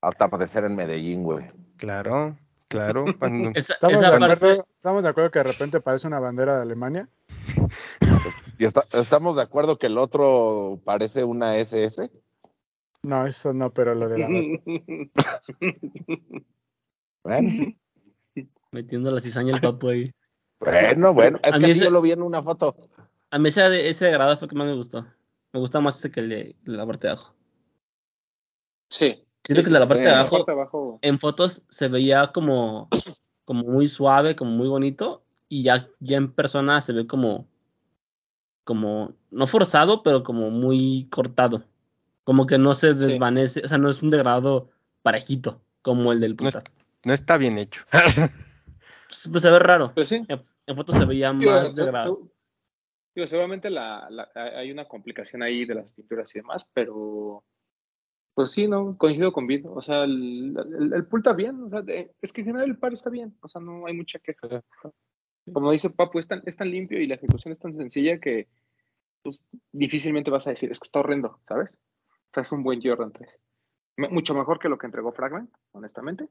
atardecer 0.00 0.62
en 0.62 0.76
Medellín, 0.76 1.24
güey. 1.24 1.50
Claro, 1.76 2.38
claro. 2.70 3.04
cuando- 3.18 3.50
Esa, 3.58 3.74
¿Estamos 3.74 3.96
esa 4.00 4.10
de, 4.12 4.18
parte, 4.18 4.34
acuerdo, 4.34 4.66
¿Estamos 4.76 5.02
de 5.02 5.08
acuerdo 5.10 5.30
que 5.30 5.38
de 5.40 5.44
repente 5.44 5.80
parece 5.80 6.06
una 6.06 6.20
bandera 6.20 6.56
de 6.56 6.62
Alemania? 6.62 7.08
¿Y 8.58 8.64
está- 8.64 8.86
estamos 8.92 9.36
de 9.36 9.42
acuerdo 9.42 9.78
que 9.78 9.86
el 9.88 9.98
otro 9.98 10.80
parece 10.84 11.24
una 11.24 11.56
SS? 11.56 12.10
No, 13.02 13.26
eso 13.26 13.52
no, 13.52 13.72
pero 13.72 13.94
lo 13.94 14.08
de 14.08 14.18
la 14.18 14.28
Bueno, 17.24 17.74
metiendo 18.72 19.10
la 19.10 19.20
cizaña 19.20 19.54
el 19.54 19.60
papo 19.60 19.88
ahí. 19.88 20.10
bueno, 20.58 21.12
bueno. 21.12 21.38
Es 21.42 21.54
A 21.54 21.58
que 21.58 21.66
mí 21.66 21.70
ese- 21.72 21.84
yo 21.84 21.90
lo 21.90 22.00
vi 22.00 22.12
en 22.12 22.22
una 22.22 22.42
foto. 22.42 22.74
A 23.30 23.38
mí 23.38 23.48
ese, 23.48 23.62
de- 23.68 23.88
ese 23.90 24.06
degradado 24.06 24.36
fue 24.38 24.46
el 24.46 24.50
que 24.50 24.56
más 24.56 24.66
me 24.66 24.74
gustó. 24.74 25.06
Me 25.52 25.60
gusta 25.60 25.80
más 25.80 25.98
ese 25.98 26.10
que 26.10 26.20
el 26.20 26.28
de 26.28 26.56
la 26.64 26.86
parte 26.86 27.06
de 27.08 27.12
abajo. 27.12 27.34
Sí. 28.90 29.24
Siento 29.44 29.62
sí, 29.62 29.68
que 29.68 29.72
de 29.74 29.80
la 29.80 29.88
parte 29.88 30.02
de 30.04 30.10
la 30.10 30.20
abajo, 30.20 30.36
parte 30.38 30.52
de 30.52 30.56
abajo. 30.60 30.98
en 31.02 31.18
fotos 31.18 31.62
se 31.68 31.88
veía 31.88 32.30
como, 32.32 32.88
como 33.44 33.64
muy 33.64 33.88
suave, 33.88 34.36
como 34.36 34.50
muy 34.52 34.68
bonito, 34.68 35.22
y 35.48 35.62
ya, 35.64 35.88
ya 35.98 36.16
en 36.18 36.32
persona 36.32 36.80
se 36.82 36.92
ve 36.92 37.06
como, 37.06 37.46
como, 38.64 39.14
no 39.30 39.46
forzado, 39.46 40.02
pero 40.02 40.22
como 40.22 40.50
muy 40.50 41.06
cortado. 41.10 41.64
Como 42.24 42.46
que 42.46 42.58
no 42.58 42.74
se 42.74 42.94
desvanece, 42.94 43.62
o 43.64 43.68
sea, 43.68 43.78
no 43.78 43.88
es 43.90 44.02
un 44.02 44.10
degradado 44.10 44.70
parejito, 45.02 45.60
como 45.82 46.12
el 46.12 46.20
del 46.20 46.32
no, 46.32 46.36
puta. 46.36 46.62
no 47.04 47.14
está 47.14 47.36
bien 47.38 47.58
hecho. 47.58 47.82
Pues, 47.90 49.28
pues 49.32 49.42
se 49.42 49.50
ve 49.50 49.58
raro. 49.58 49.90
Pero 49.94 50.06
sí. 50.06 50.24
En, 50.28 50.42
en 50.66 50.76
fotos 50.76 50.96
se 50.96 51.04
veía 51.04 51.32
Digo, 51.32 51.50
más 51.50 51.74
degradado. 51.74 52.28
digo, 53.14 53.26
seguramente 53.26 53.70
la, 53.70 54.06
la- 54.10 54.30
hay 54.34 54.70
una 54.70 54.86
complicación 54.86 55.42
ahí 55.42 55.64
de 55.64 55.74
las 55.74 55.92
pinturas 55.92 56.32
y 56.36 56.38
demás, 56.38 56.68
pero 56.72 57.42
pues 58.34 58.52
sí, 58.52 58.68
no, 58.68 58.96
coincido 58.96 59.32
con 59.32 59.46
Vid. 59.46 59.66
O 59.68 59.80
sea, 59.82 60.04
el, 60.04 60.56
el, 60.56 60.92
el 60.94 61.06
pull 61.06 61.20
está 61.20 61.32
bien. 61.32 61.62
O 61.64 61.68
sea, 61.70 61.82
es 62.20 62.32
que 62.32 62.40
en 62.42 62.46
general 62.48 62.70
el 62.70 62.78
par 62.78 62.92
está 62.92 63.10
bien. 63.10 63.36
O 63.42 63.48
sea, 63.48 63.60
no 63.60 63.86
hay 63.86 63.94
mucha 63.94 64.18
queja. 64.18 64.62
Como 65.52 65.72
dice 65.72 65.90
Papu, 65.90 66.18
es 66.18 66.26
tan, 66.28 66.42
es 66.46 66.56
tan 66.56 66.70
limpio 66.70 67.00
y 67.00 67.06
la 67.06 67.16
ejecución 67.16 67.52
es 67.52 67.58
tan 67.58 67.74
sencilla 67.76 68.18
que 68.20 68.48
pues, 69.22 69.40
difícilmente 69.72 70.30
vas 70.30 70.46
a 70.46 70.50
decir, 70.50 70.70
es 70.70 70.78
que 70.78 70.86
está 70.86 71.00
horrendo, 71.00 71.40
¿sabes? 71.48 71.74
O 71.74 72.32
sea, 72.32 72.42
es 72.42 72.52
un 72.52 72.62
buen 72.62 72.80
Jordan 72.82 73.12
3. 73.12 73.28
Me- 73.96 74.08
Mucho 74.10 74.34
mejor 74.34 74.58
que 74.58 74.68
lo 74.68 74.78
que 74.78 74.86
entregó 74.86 75.12
Fragment, 75.12 75.50
honestamente. 75.72 76.28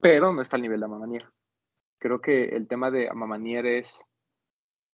Pero 0.00 0.32
no 0.32 0.42
está 0.42 0.56
al 0.56 0.62
nivel 0.62 0.80
de 0.80 0.86
Amamanier. 0.86 1.26
Creo 1.98 2.20
que 2.20 2.44
el 2.56 2.66
tema 2.68 2.90
de 2.90 3.08
Amamanier 3.08 3.64
es 3.66 4.00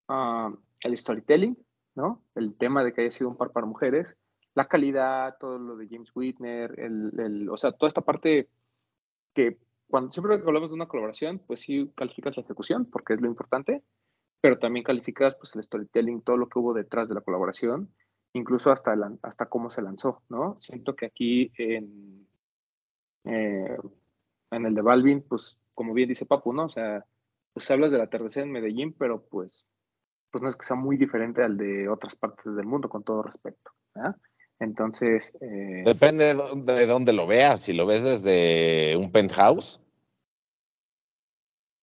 ah, 0.08 0.52
el 0.80 0.96
storytelling, 0.96 1.56
¿no? 1.94 2.22
El 2.34 2.56
tema 2.56 2.84
de 2.84 2.92
que 2.92 3.00
haya 3.02 3.10
sido 3.10 3.30
un 3.30 3.36
par 3.36 3.50
para 3.52 3.66
mujeres, 3.66 4.16
la 4.54 4.66
calidad, 4.68 5.36
todo 5.38 5.58
lo 5.58 5.76
de 5.76 5.88
James 5.88 6.10
Whitner, 6.14 6.78
el, 6.78 7.12
el- 7.20 7.48
o 7.50 7.56
sea, 7.56 7.72
toda 7.72 7.88
esta 7.88 8.02
parte 8.02 8.48
que 9.34 9.58
cuando 9.88 10.12
siempre 10.12 10.38
que 10.40 10.46
hablamos 10.46 10.70
de 10.70 10.76
una 10.76 10.88
colaboración, 10.88 11.40
pues 11.46 11.60
sí 11.60 11.90
calificas 11.96 12.36
la 12.36 12.42
ejecución, 12.44 12.86
porque 12.86 13.14
es 13.14 13.20
lo 13.20 13.26
importante, 13.28 13.82
pero 14.40 14.58
también 14.58 14.84
calificas 14.84 15.36
pues 15.36 15.54
el 15.56 15.62
storytelling, 15.64 16.22
todo 16.22 16.36
lo 16.36 16.48
que 16.48 16.58
hubo 16.60 16.74
detrás 16.74 17.08
de 17.08 17.14
la 17.16 17.22
colaboración, 17.22 17.94
incluso 18.34 18.70
hasta, 18.72 18.94
el- 18.94 19.18
hasta 19.22 19.46
cómo 19.48 19.70
se 19.70 19.82
lanzó, 19.82 20.22
¿no? 20.28 20.58
Siento 20.60 20.96
que 20.96 21.06
aquí 21.06 21.52
en, 21.58 22.28
eh, 23.24 23.76
en 24.50 24.66
el 24.66 24.74
de 24.74 24.82
Balvin, 24.82 25.22
pues 25.28 25.58
como 25.74 25.94
bien 25.94 26.08
dice 26.08 26.26
Papu, 26.26 26.52
¿no? 26.52 26.66
O 26.66 26.68
sea, 26.68 27.06
pues 27.52 27.70
hablas 27.70 27.92
del 27.92 28.00
atardecer 28.02 28.44
en 28.44 28.52
Medellín, 28.52 28.94
pero 28.94 29.22
pues, 29.26 29.64
pues 30.30 30.42
no 30.42 30.48
es 30.48 30.56
que 30.56 30.66
sea 30.66 30.76
muy 30.76 30.96
diferente 30.96 31.42
al 31.44 31.56
de 31.58 31.88
otras 31.88 32.16
partes 32.16 32.54
del 32.56 32.66
mundo, 32.66 32.88
con 32.90 33.04
todo 33.04 33.22
respeto, 33.22 33.72
¿ah? 33.96 34.16
Entonces, 34.60 35.32
eh, 35.40 35.82
Depende 35.86 36.26
de 36.26 36.34
dónde, 36.34 36.74
de 36.74 36.86
dónde 36.86 37.12
lo 37.14 37.26
veas. 37.26 37.62
Si 37.62 37.72
lo 37.72 37.86
ves 37.86 38.04
desde 38.04 38.94
un 38.96 39.10
penthouse, 39.10 39.80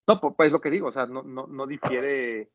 No, 0.07 0.21
pues 0.21 0.47
es 0.47 0.53
lo 0.53 0.61
que 0.61 0.69
digo, 0.69 0.88
o 0.88 0.91
sea, 0.91 1.07
no, 1.07 1.23
no, 1.23 1.47
no 1.47 1.65
difiere 1.65 2.49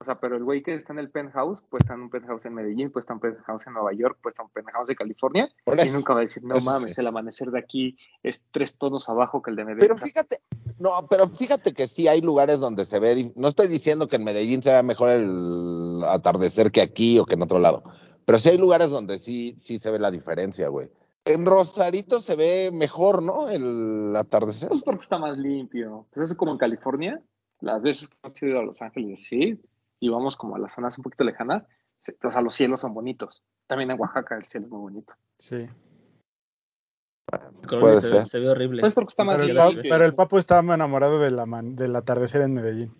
O 0.00 0.04
sea, 0.04 0.18
pero 0.18 0.36
el 0.36 0.44
güey 0.44 0.62
que 0.62 0.74
está 0.74 0.94
en 0.94 0.98
el 1.00 1.10
penthouse, 1.10 1.60
pues 1.68 1.82
está 1.82 1.94
en 1.94 2.00
un 2.00 2.10
penthouse 2.10 2.46
en 2.46 2.54
Medellín, 2.54 2.90
pues 2.90 3.02
está 3.02 3.12
en 3.12 3.16
un 3.16 3.20
penthouse 3.20 3.66
en 3.66 3.74
Nueva 3.74 3.92
York, 3.92 4.18
pues 4.22 4.32
está 4.32 4.42
en 4.42 4.46
un 4.46 4.52
penthouse 4.52 4.88
de 4.88 4.96
California, 4.96 5.52
y 5.66 5.90
nunca 5.90 6.14
va 6.14 6.20
a 6.20 6.22
decir, 6.22 6.42
no 6.44 6.58
mames, 6.60 6.94
sí. 6.94 7.00
el 7.00 7.06
amanecer 7.06 7.50
de 7.50 7.58
aquí 7.58 7.98
es 8.22 8.46
tres 8.50 8.78
tonos 8.78 9.08
abajo 9.10 9.42
que 9.42 9.50
el 9.50 9.56
de 9.56 9.64
Medellín. 9.66 9.80
Pero 9.80 9.98
fíjate, 9.98 10.40
no, 10.78 11.06
pero 11.10 11.28
fíjate 11.28 11.74
que 11.74 11.86
sí 11.86 12.08
hay 12.08 12.22
lugares 12.22 12.60
donde 12.60 12.84
se 12.84 12.98
ve, 13.00 13.32
no 13.36 13.48
estoy 13.48 13.68
diciendo 13.68 14.06
que 14.06 14.16
en 14.16 14.24
Medellín 14.24 14.62
se 14.62 14.70
vea 14.70 14.82
mejor 14.82 15.10
el 15.10 16.02
atardecer 16.04 16.72
que 16.72 16.80
aquí 16.80 17.18
o 17.18 17.26
que 17.26 17.34
en 17.34 17.42
otro 17.42 17.58
lado, 17.58 17.82
pero 18.28 18.38
sí 18.38 18.50
hay 18.50 18.58
lugares 18.58 18.90
donde 18.90 19.16
sí, 19.16 19.54
sí 19.56 19.78
se 19.78 19.90
ve 19.90 19.98
la 19.98 20.10
diferencia, 20.10 20.68
güey. 20.68 20.90
En 21.24 21.46
Rosarito 21.46 22.18
se 22.18 22.36
ve 22.36 22.68
mejor, 22.70 23.22
¿no? 23.22 23.48
El 23.48 24.14
atardecer. 24.14 24.68
Pues 24.68 24.82
porque 24.82 25.00
está 25.00 25.16
más 25.16 25.38
limpio. 25.38 26.06
Pues 26.12 26.30
es 26.30 26.36
como 26.36 26.52
en 26.52 26.58
California, 26.58 27.22
las 27.60 27.80
veces 27.80 28.08
que 28.08 28.16
hemos 28.22 28.42
ido 28.42 28.58
a 28.58 28.62
Los 28.64 28.82
Ángeles, 28.82 29.24
sí, 29.24 29.58
y 29.98 30.08
vamos 30.10 30.36
como 30.36 30.56
a 30.56 30.58
las 30.58 30.72
zonas 30.74 30.98
un 30.98 31.04
poquito 31.04 31.24
lejanas, 31.24 31.64
o 32.22 32.30
sea, 32.30 32.42
los 32.42 32.52
cielos 32.54 32.80
son 32.80 32.92
bonitos. 32.92 33.42
También 33.66 33.90
en 33.92 33.98
Oaxaca 33.98 34.36
el 34.36 34.44
cielo 34.44 34.66
es 34.66 34.72
muy 34.72 34.80
bonito. 34.80 35.14
Sí. 35.38 35.66
Puede 37.80 38.00
se, 38.02 38.08
ser. 38.08 38.18
ve- 38.20 38.26
se 38.26 38.38
ve 38.40 38.50
horrible. 38.50 38.80
Pues 38.82 38.92
porque 38.92 39.08
está 39.10 39.24
más 39.24 39.36
Pero 39.36 39.48
el, 39.48 39.74
limpio. 39.74 39.90
pero 39.90 40.04
el 40.04 40.14
papo 40.14 40.38
está 40.38 40.58
enamorado 40.58 41.18
del, 41.18 41.38
aman- 41.38 41.74
del 41.76 41.96
atardecer 41.96 42.42
en 42.42 42.52
Medellín. 42.52 42.94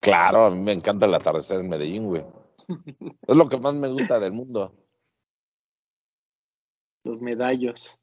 Claro, 0.00 0.44
a 0.44 0.50
mí 0.50 0.60
me 0.60 0.72
encanta 0.72 1.06
el 1.06 1.14
atardecer 1.14 1.60
en 1.60 1.68
Medellín, 1.70 2.06
güey. 2.06 2.24
Es 3.26 3.36
lo 3.36 3.48
que 3.48 3.58
más 3.58 3.74
me 3.74 3.88
gusta 3.88 4.18
del 4.20 4.32
mundo. 4.32 4.74
Los 7.04 7.20
medallos. 7.20 7.98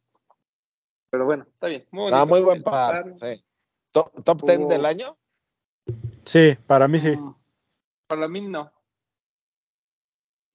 Pero 1.12 1.26
bueno, 1.26 1.44
está 1.54 1.68
bien. 1.68 1.86
Muy, 1.92 2.12
Ah, 2.14 2.26
muy 2.26 2.42
buen 2.42 2.64
par. 2.64 3.04
par. 3.04 3.14
Sí. 3.36 3.44
Top, 3.92 4.24
top 4.24 4.42
10 4.44 4.60
Hubo- 4.60 4.68
del 4.70 4.86
año. 4.86 5.16
Sí, 6.26 6.56
para 6.68 6.88
mí 6.88 7.00
sí. 7.00 7.12
Mm, 7.16 7.36
Para 8.08 8.28
mí 8.28 8.42
no. 8.42 8.72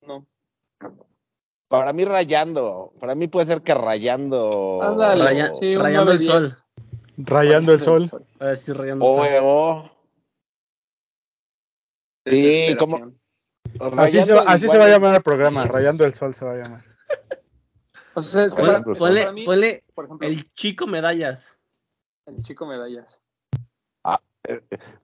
No. 0.02 0.26
Para 1.68 1.92
mí 1.92 2.04
rayando. 2.04 2.92
Para 3.00 3.14
mí 3.14 3.28
puede 3.28 3.46
ser 3.46 3.62
que 3.62 3.74
rayando. 3.74 4.80
Ándale. 4.82 5.24
Raya- 5.24 5.52
Sí, 5.60 5.76
un 5.76 5.82
rayando 5.82 6.12
el 6.12 6.18
9-10. 6.18 6.26
sol. 6.26 6.64
Rayando 7.18 7.72
el 7.72 7.80
sol. 7.80 8.10
A 8.40 8.44
ver 8.46 8.56
si 8.56 8.72
rayando 8.72 9.06
el 9.06 9.28
sol. 9.30 9.42
O, 9.44 9.90
Sí, 12.26 12.76
como-. 12.78 13.12
Así, 13.96 14.22
se 14.22 14.32
va, 14.34 14.42
así 14.42 14.68
se 14.68 14.78
va 14.78 14.84
a 14.84 14.88
llamar 14.88 15.14
el 15.16 15.22
programa. 15.22 15.64
Rayando 15.64 16.04
el 16.04 16.14
sol 16.14 16.34
se 16.34 16.44
va 16.44 16.52
a 16.52 16.56
llamar. 16.56 16.84
O 18.14 18.22
sea, 18.24 18.44
es 18.44 18.52
que 18.52 18.60
Ponle- 18.62 18.72
para- 18.72 18.82
ponle- 18.84 18.98
Ponle, 18.98 19.20
para 19.22 19.32
mí, 19.32 19.44
ponle 19.44 19.84
por 19.94 20.04
ejemplo, 20.06 20.26
el 20.26 20.44
chico 20.52 20.86
medallas. 20.88 21.60
el 22.26 22.42
chico 22.42 22.66
medallas. 22.66 23.20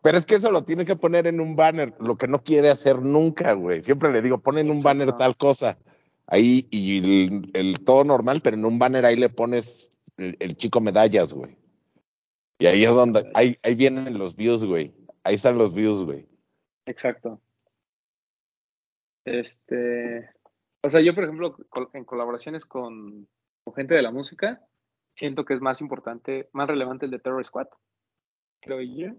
Pero 0.03 0.18
es 0.18 0.27
que 0.27 0.35
eso 0.35 0.51
lo 0.51 0.64
tiene 0.64 0.85
que 0.85 0.97
poner 0.97 1.27
en 1.29 1.41
un 1.41 1.55
banner, 1.55 1.95
lo 2.01 2.16
que 2.16 2.27
no 2.27 2.43
quiere 2.43 2.68
hacer 2.70 3.03
nunca, 3.03 3.53
güey. 3.53 3.83
Siempre 3.83 4.11
le 4.11 4.22
digo, 4.22 4.39
pon 4.39 4.59
en 4.59 4.70
un 4.70 4.83
banner 4.83 5.12
tal 5.12 5.37
cosa. 5.37 5.79
Ahí, 6.27 6.66
y 6.70 6.99
el, 6.99 7.51
el 7.55 7.85
todo 7.85 8.03
normal, 8.03 8.41
pero 8.43 8.57
en 8.57 8.64
un 8.64 8.79
banner 8.79 9.05
ahí 9.05 9.14
le 9.14 9.29
pones 9.29 9.89
el, 10.16 10.37
el 10.41 10.57
chico 10.57 10.81
medallas, 10.81 11.33
güey. 11.33 11.57
Y 12.59 12.66
ahí 12.66 12.85
es 12.85 12.93
donde, 12.95 13.31
ahí, 13.35 13.57
ahí 13.62 13.74
vienen 13.77 14.18
los 14.18 14.35
views, 14.35 14.64
güey. 14.64 14.93
Ahí 15.22 15.37
están 15.37 15.59
los 15.59 15.74
views, 15.74 16.05
güey. 16.05 16.27
Exacto. 16.87 17.41
Este, 19.27 20.31
o 20.83 20.89
sea, 20.89 21.01
yo 21.01 21.14
por 21.14 21.24
ejemplo, 21.24 21.57
en 21.93 22.05
colaboraciones 22.05 22.64
con, 22.64 23.29
con 23.64 23.74
gente 23.74 23.95
de 23.95 24.03
la 24.03 24.12
música, 24.12 24.62
siento 25.14 25.45
que 25.45 25.55
es 25.55 25.61
más 25.61 25.81
importante, 25.81 26.49
más 26.53 26.68
relevante 26.68 27.07
el 27.07 27.11
de 27.11 27.18
Terror 27.18 27.45
Squad, 27.45 27.66
creo 28.61 28.81
yo. 28.81 29.12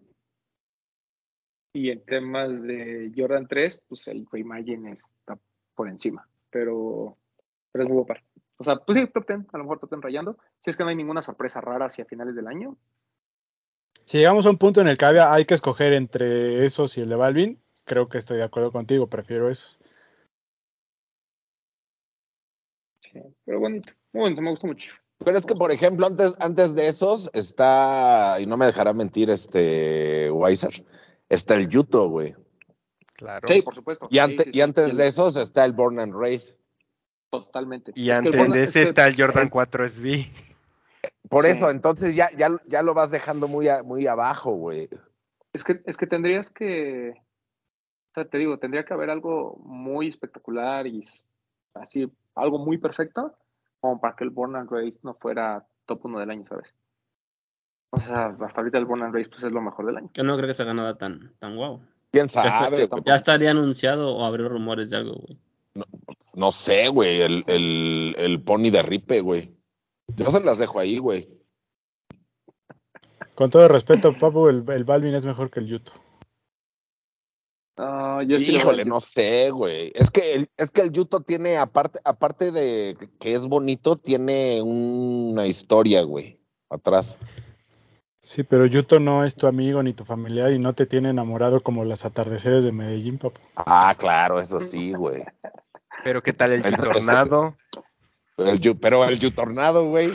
Y 1.73 1.91
en 1.91 2.03
temas 2.05 2.63
de 2.63 3.11
Jordan 3.15 3.47
3, 3.47 3.83
pues 3.87 4.07
el 4.07 4.25
Reimagine 4.31 4.93
está 4.93 5.37
por 5.75 5.89
encima, 5.89 6.27
pero, 6.49 7.17
pero 7.71 7.83
es 7.83 7.89
muy 7.89 8.05
par. 8.05 8.23
O 8.57 8.63
sea, 8.63 8.77
pues 8.77 8.97
sí, 8.97 9.05
top 9.07 9.27
10, 9.27 9.39
a 9.53 9.57
lo 9.57 9.65
mejor 9.65 9.79
top 9.79 9.91
10 9.91 10.01
rayando. 10.01 10.37
Si 10.63 10.69
es 10.69 10.77
que 10.77 10.83
no 10.83 10.89
hay 10.89 10.95
ninguna 10.95 11.21
sorpresa 11.21 11.59
rara 11.61 11.85
hacia 11.85 12.05
finales 12.05 12.33
del 12.35 12.47
año, 12.47 12.77
Si 14.05 14.17
llegamos 14.19 14.45
a 14.45 14.51
un 14.51 14.57
punto 14.57 14.79
en 14.79 14.87
el 14.87 14.97
que 14.97 15.03
había- 15.03 15.33
hay 15.33 15.43
que 15.43 15.53
escoger 15.53 15.91
entre 15.91 16.65
esos 16.65 16.97
y 16.97 17.01
el 17.01 17.09
de 17.09 17.17
Balvin, 17.17 17.61
creo 17.83 18.07
que 18.07 18.17
estoy 18.17 18.37
de 18.37 18.43
acuerdo 18.43 18.71
contigo, 18.71 19.07
prefiero 19.09 19.49
esos. 19.49 19.79
sí, 22.96 22.96
pero 23.45 23.59
bonito, 23.59 23.91
muy 24.13 24.21
bonito, 24.23 24.41
me 24.41 24.49
gustó 24.51 24.67
mucho. 24.67 24.91
Pero 25.23 25.37
es 25.37 25.45
que, 25.45 25.55
por 25.55 25.71
ejemplo, 25.71 26.05
antes, 26.05 26.35
antes 26.39 26.75
de 26.75 26.87
esos 26.87 27.29
está, 27.33 28.37
y 28.39 28.45
no 28.45 28.55
me 28.55 28.67
dejará 28.67 28.93
mentir 28.93 29.29
este 29.31 30.29
Weiser, 30.31 30.85
está 31.27 31.55
el 31.55 31.67
Yuto, 31.69 32.07
güey. 32.09 32.35
Claro. 33.13 33.47
Sí, 33.47 33.63
por 33.63 33.73
supuesto. 33.73 34.07
Y, 34.11 34.15
Sí, 34.15 34.19
ante- 34.19 34.43
sí, 34.43 34.49
y 34.51 34.53
sí, 34.53 34.61
antes 34.61 34.95
de 34.95 35.07
esos 35.07 35.35
está 35.35 35.65
el 35.65 35.73
Born 35.73 35.99
and 35.99 36.13
Race. 36.13 36.53
Totalmente. 37.31 37.91
Y 37.95 38.11
Es 38.11 38.17
antes 38.17 38.35
Born- 38.37 38.51
de 38.53 38.63
es 38.63 38.69
ese 38.69 38.83
está 38.83 39.07
el 39.07 39.15
Jordan 39.19 39.49
4 39.49 39.85
SB. 39.85 40.31
Por 41.29 41.45
Sí. 41.45 41.51
eso, 41.51 41.69
entonces 41.71 42.15
ya, 42.15 42.29
ya, 42.37 42.49
ya 42.67 42.83
lo 42.83 42.93
vas 42.93 43.09
dejando 43.11 43.47
muy, 43.47 43.67
a- 43.69 43.81
muy 43.83 44.05
abajo, 44.05 44.51
güey. 44.53 44.87
Es 45.51 45.63
que, 45.63 45.81
es 45.85 45.97
que 45.97 46.05
tendrías 46.05 46.51
que, 46.51 47.09
o 47.11 48.13
sea, 48.13 48.25
te 48.25 48.37
digo, 48.37 48.59
tendría 48.59 48.85
que 48.85 48.93
haber 48.93 49.09
algo 49.09 49.57
muy 49.65 50.07
espectacular 50.07 50.85
y 50.85 51.01
así, 51.81 52.11
algo 52.35 52.59
muy 52.59 52.77
perfecto, 52.77 53.35
como 53.79 53.99
para 53.99 54.15
que 54.15 54.23
el 54.23 54.29
Born 54.29 54.55
and 54.55 54.69
Race 54.71 54.99
no 55.03 55.13
fuera 55.15 55.65
top 55.85 56.05
1 56.05 56.19
del 56.19 56.29
año, 56.31 56.45
¿sabes? 56.47 56.73
O 57.91 57.99
sea, 57.99 58.35
hasta 58.41 58.61
ahorita 58.61 58.77
el 58.77 58.85
Born 58.85 59.03
and 59.03 59.15
Race 59.15 59.29
pues 59.29 59.43
es 59.43 59.51
lo 59.51 59.61
mejor 59.61 59.85
del 59.85 59.97
año. 59.97 60.09
Yo 60.13 60.23
no 60.23 60.35
creo 60.35 60.47
que 60.47 60.53
sea 60.53 60.65
ganada 60.65 60.97
tan, 60.97 61.33
tan 61.39 61.55
guau. 61.55 61.79
¿Quién 62.11 62.27
Ya, 62.27 62.41
está- 62.41 62.59
sabe? 62.59 62.89
ya 63.05 63.15
estaría 63.15 63.51
anunciado 63.51 64.15
o 64.15 64.25
habría 64.25 64.47
rumores 64.49 64.89
de 64.89 64.97
algo, 64.97 65.15
güey. 65.15 65.39
No 66.33 66.51
sé, 66.51 66.87
güey, 66.89 67.21
el, 67.21 67.43
el, 67.47 68.15
el 68.17 68.41
pony 68.43 68.69
de 68.71 68.81
Ripe, 68.81 69.21
güey. 69.21 69.51
Yo 70.15 70.25
se 70.25 70.43
las 70.43 70.57
dejo 70.59 70.79
ahí, 70.79 70.97
güey. 70.99 71.29
Con 73.35 73.49
todo 73.49 73.67
respeto, 73.67 74.13
Papu, 74.17 74.47
el, 74.47 74.63
el 74.69 74.83
Balvin 74.83 75.13
es 75.13 75.25
mejor 75.25 75.49
que 75.51 75.59
el 75.59 75.67
Yuto. 75.67 75.93
Ah, 77.77 78.23
yo 78.25 78.39
sí 78.39 78.55
Híjole, 78.55 78.85
no 78.85 78.99
sé, 78.99 79.51
güey. 79.51 79.91
Es 79.93 80.09
que 80.09 80.33
el, 80.33 80.47
es 80.57 80.71
que 80.71 80.81
el 80.81 80.91
Yuto 80.91 81.21
tiene, 81.21 81.57
aparte, 81.57 81.99
aparte 82.03 82.51
de 82.51 82.97
que 83.19 83.35
es 83.35 83.45
bonito, 83.45 83.97
tiene 83.97 84.61
una 84.63 85.45
historia, 85.45 86.01
güey, 86.01 86.39
atrás. 86.69 87.19
Sí, 88.23 88.43
pero 88.43 88.65
Yuto 88.65 88.99
no 88.99 89.23
es 89.23 89.35
tu 89.35 89.45
amigo 89.47 89.83
ni 89.83 89.93
tu 89.93 90.03
familiar 90.03 90.51
y 90.51 90.59
no 90.59 90.73
te 90.73 90.85
tiene 90.87 91.11
enamorado 91.11 91.61
como 91.61 91.85
las 91.85 92.03
atardeceres 92.03 92.63
de 92.63 92.71
Medellín, 92.71 93.19
Papu. 93.19 93.39
Ah, 93.55 93.95
claro, 93.97 94.41
eso 94.41 94.59
sí, 94.59 94.91
güey. 94.97 95.23
Pero 96.03 96.23
¿qué 96.23 96.33
tal 96.33 96.53
el 96.53 96.65
El- 96.65 96.75
tornado? 96.75 97.55
El 98.37 98.77
pero 98.77 99.05
el 99.05 99.19
Yutornado, 99.19 99.87
güey. 99.89 100.11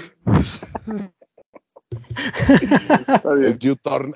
El 3.24 3.58
Yutorn... 3.58 4.14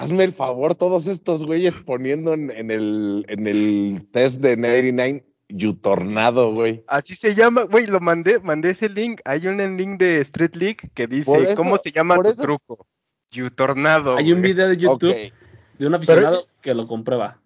Hazme 0.00 0.24
el 0.24 0.32
favor, 0.32 0.74
todos 0.74 1.06
estos 1.06 1.44
güeyes 1.44 1.74
poniendo 1.82 2.32
en, 2.32 2.50
en 2.50 2.70
el, 2.70 3.24
en 3.28 3.46
el 3.46 4.08
test 4.10 4.40
de 4.40 4.56
99 4.56 5.26
Yutornado, 5.48 6.54
güey. 6.54 6.82
Así 6.86 7.14
se 7.16 7.34
llama, 7.34 7.64
güey, 7.64 7.84
lo 7.86 8.00
mandé, 8.00 8.38
mandé 8.38 8.70
ese 8.70 8.88
link. 8.88 9.20
Hay 9.26 9.46
un 9.46 9.58
link 9.76 9.98
de 9.98 10.20
Street 10.20 10.54
League 10.54 10.90
que 10.94 11.06
dice, 11.06 11.30
eso- 11.42 11.54
¿cómo 11.56 11.76
se 11.76 11.92
llama 11.92 12.16
tu 12.16 12.28
eso- 12.28 12.42
truco? 12.42 12.86
You-tornado. 13.32 14.16
Hay 14.16 14.32
un 14.32 14.40
video 14.40 14.68
de 14.68 14.76
YouTube 14.78 15.32
de 15.78 15.86
un 15.86 15.94
aficionado 15.94 16.46
que 16.62 16.72
lo 16.74 16.86
comprueba. 16.86 17.38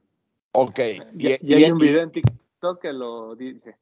ok. 0.52 0.78
Y, 1.18 1.26
Y- 1.28 1.38
y 1.42 1.54
hay 1.54 1.64
y- 1.64 1.70
un 1.72 1.78
video 1.78 2.02
en 2.02 2.10
TikTok 2.12 2.80
que 2.80 2.92
lo 2.92 3.34
dice. 3.34 3.76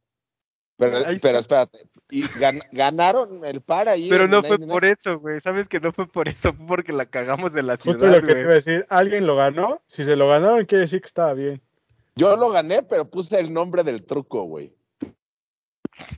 Pero, 0.77 0.97
espérate, 0.99 1.87
y 2.11 2.23
gan- 2.23 2.66
ganaron 2.73 3.45
el 3.45 3.61
par 3.61 3.89
ahí. 3.89 4.09
Pero 4.09 4.27
no 4.27 4.41
fue 4.43 4.59
99? 4.59 4.73
por 4.73 4.85
eso, 4.85 5.18
güey. 5.20 5.41
¿Sabes 5.41 5.68
que 5.68 5.79
no 5.81 5.93
fue 5.93 6.07
por 6.09 6.29
eso? 6.29 6.53
Fue 6.55 6.66
porque 6.66 6.93
la 6.93 7.07
cagamos 7.07 7.53
de 7.53 7.62
la 7.62 7.75
Justo 7.75 7.93
ciudad, 8.01 8.20
lo 8.20 8.27
que 8.27 8.35
te 8.35 8.41
iba 8.41 8.51
a 8.51 8.55
decir, 8.55 8.87
¿alguien 8.89 9.27
lo 9.27 9.37
ganó? 9.37 9.81
Si 9.87 10.05
se 10.05 10.16
lo 10.16 10.29
ganaron, 10.29 10.64
quiere 10.64 10.83
decir 10.83 11.01
que 11.01 11.07
estaba 11.07 11.35
bien. 11.35 11.62
Yo 12.16 12.37
lo 12.37 12.51
gané, 12.51 12.83
pero 12.83 13.09
puse 13.09 13.39
el 13.39 13.53
nombre 13.53 13.85
del 13.85 14.05
truco, 14.05 14.43
güey. 14.45 14.75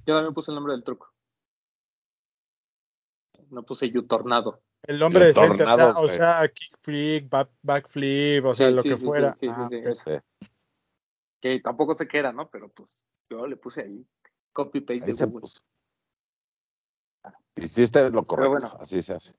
Yo 0.06 0.14
también 0.14 0.34
puse 0.34 0.50
el 0.50 0.54
nombre 0.56 0.72
del 0.72 0.82
truco. 0.84 1.12
No 3.50 3.62
puse 3.62 3.90
You-Tornado. 3.90 4.60
El 4.86 4.98
nombre 4.98 5.20
El 5.22 5.26
decente, 5.28 5.62
o 5.62 5.66
sea, 5.66 5.76
tornado, 5.76 6.00
o 6.02 6.08
sea, 6.08 6.48
kickflip, 6.48 7.30
back, 7.30 7.50
backflip, 7.62 8.44
o 8.44 8.54
sea, 8.54 8.68
Sí, 8.68 8.74
lo 8.74 8.82
sí, 8.82 8.88
que 8.90 8.96
sí, 8.96 9.04
fuera. 9.04 9.34
sí, 9.36 9.46
sí, 9.46 9.52
Ah, 9.54 9.66
sí, 9.70 9.76
eso. 9.84 10.22
Que 11.40 11.60
tampoco 11.60 11.94
sé 11.94 12.06
qué 12.06 12.18
era, 12.18 12.32
¿no? 12.32 12.48
Pero 12.50 12.68
pues 12.68 13.04
yo 13.30 13.46
le 13.46 13.56
puse 13.56 13.82
ahí 13.82 14.06
copy 14.54 14.80
paste 14.80 14.94
Ahí 14.94 15.00
de 15.00 15.12
se 15.12 15.26
Google. 15.26 15.50
Hiciste 17.56 18.10
lo 18.10 18.26
correcto, 18.26 18.50
bueno. 18.50 18.68
así 18.80 19.02
se 19.02 19.12
hace. 19.12 19.34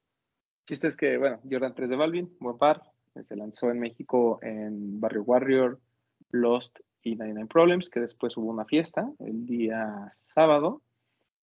chiste 0.67 0.87
es 0.87 0.95
que, 0.95 1.17
bueno, 1.17 1.39
Jordan 1.49 1.73
3 1.73 1.89
de 1.89 1.95
Balvin, 1.95 2.37
buen 2.39 2.57
par. 2.57 2.83
Se 3.27 3.35
lanzó 3.35 3.71
en 3.71 3.79
México 3.79 4.39
en 4.41 4.99
Barrio 4.99 5.23
Warrior, 5.23 5.79
Lost 6.31 6.79
y 7.01 7.15
99 7.15 7.47
Problems, 7.47 7.89
que 7.89 8.01
después 8.01 8.35
hubo 8.35 8.49
una 8.49 8.65
fiesta 8.65 9.09
el 9.19 9.45
día 9.45 10.07
sábado 10.11 10.81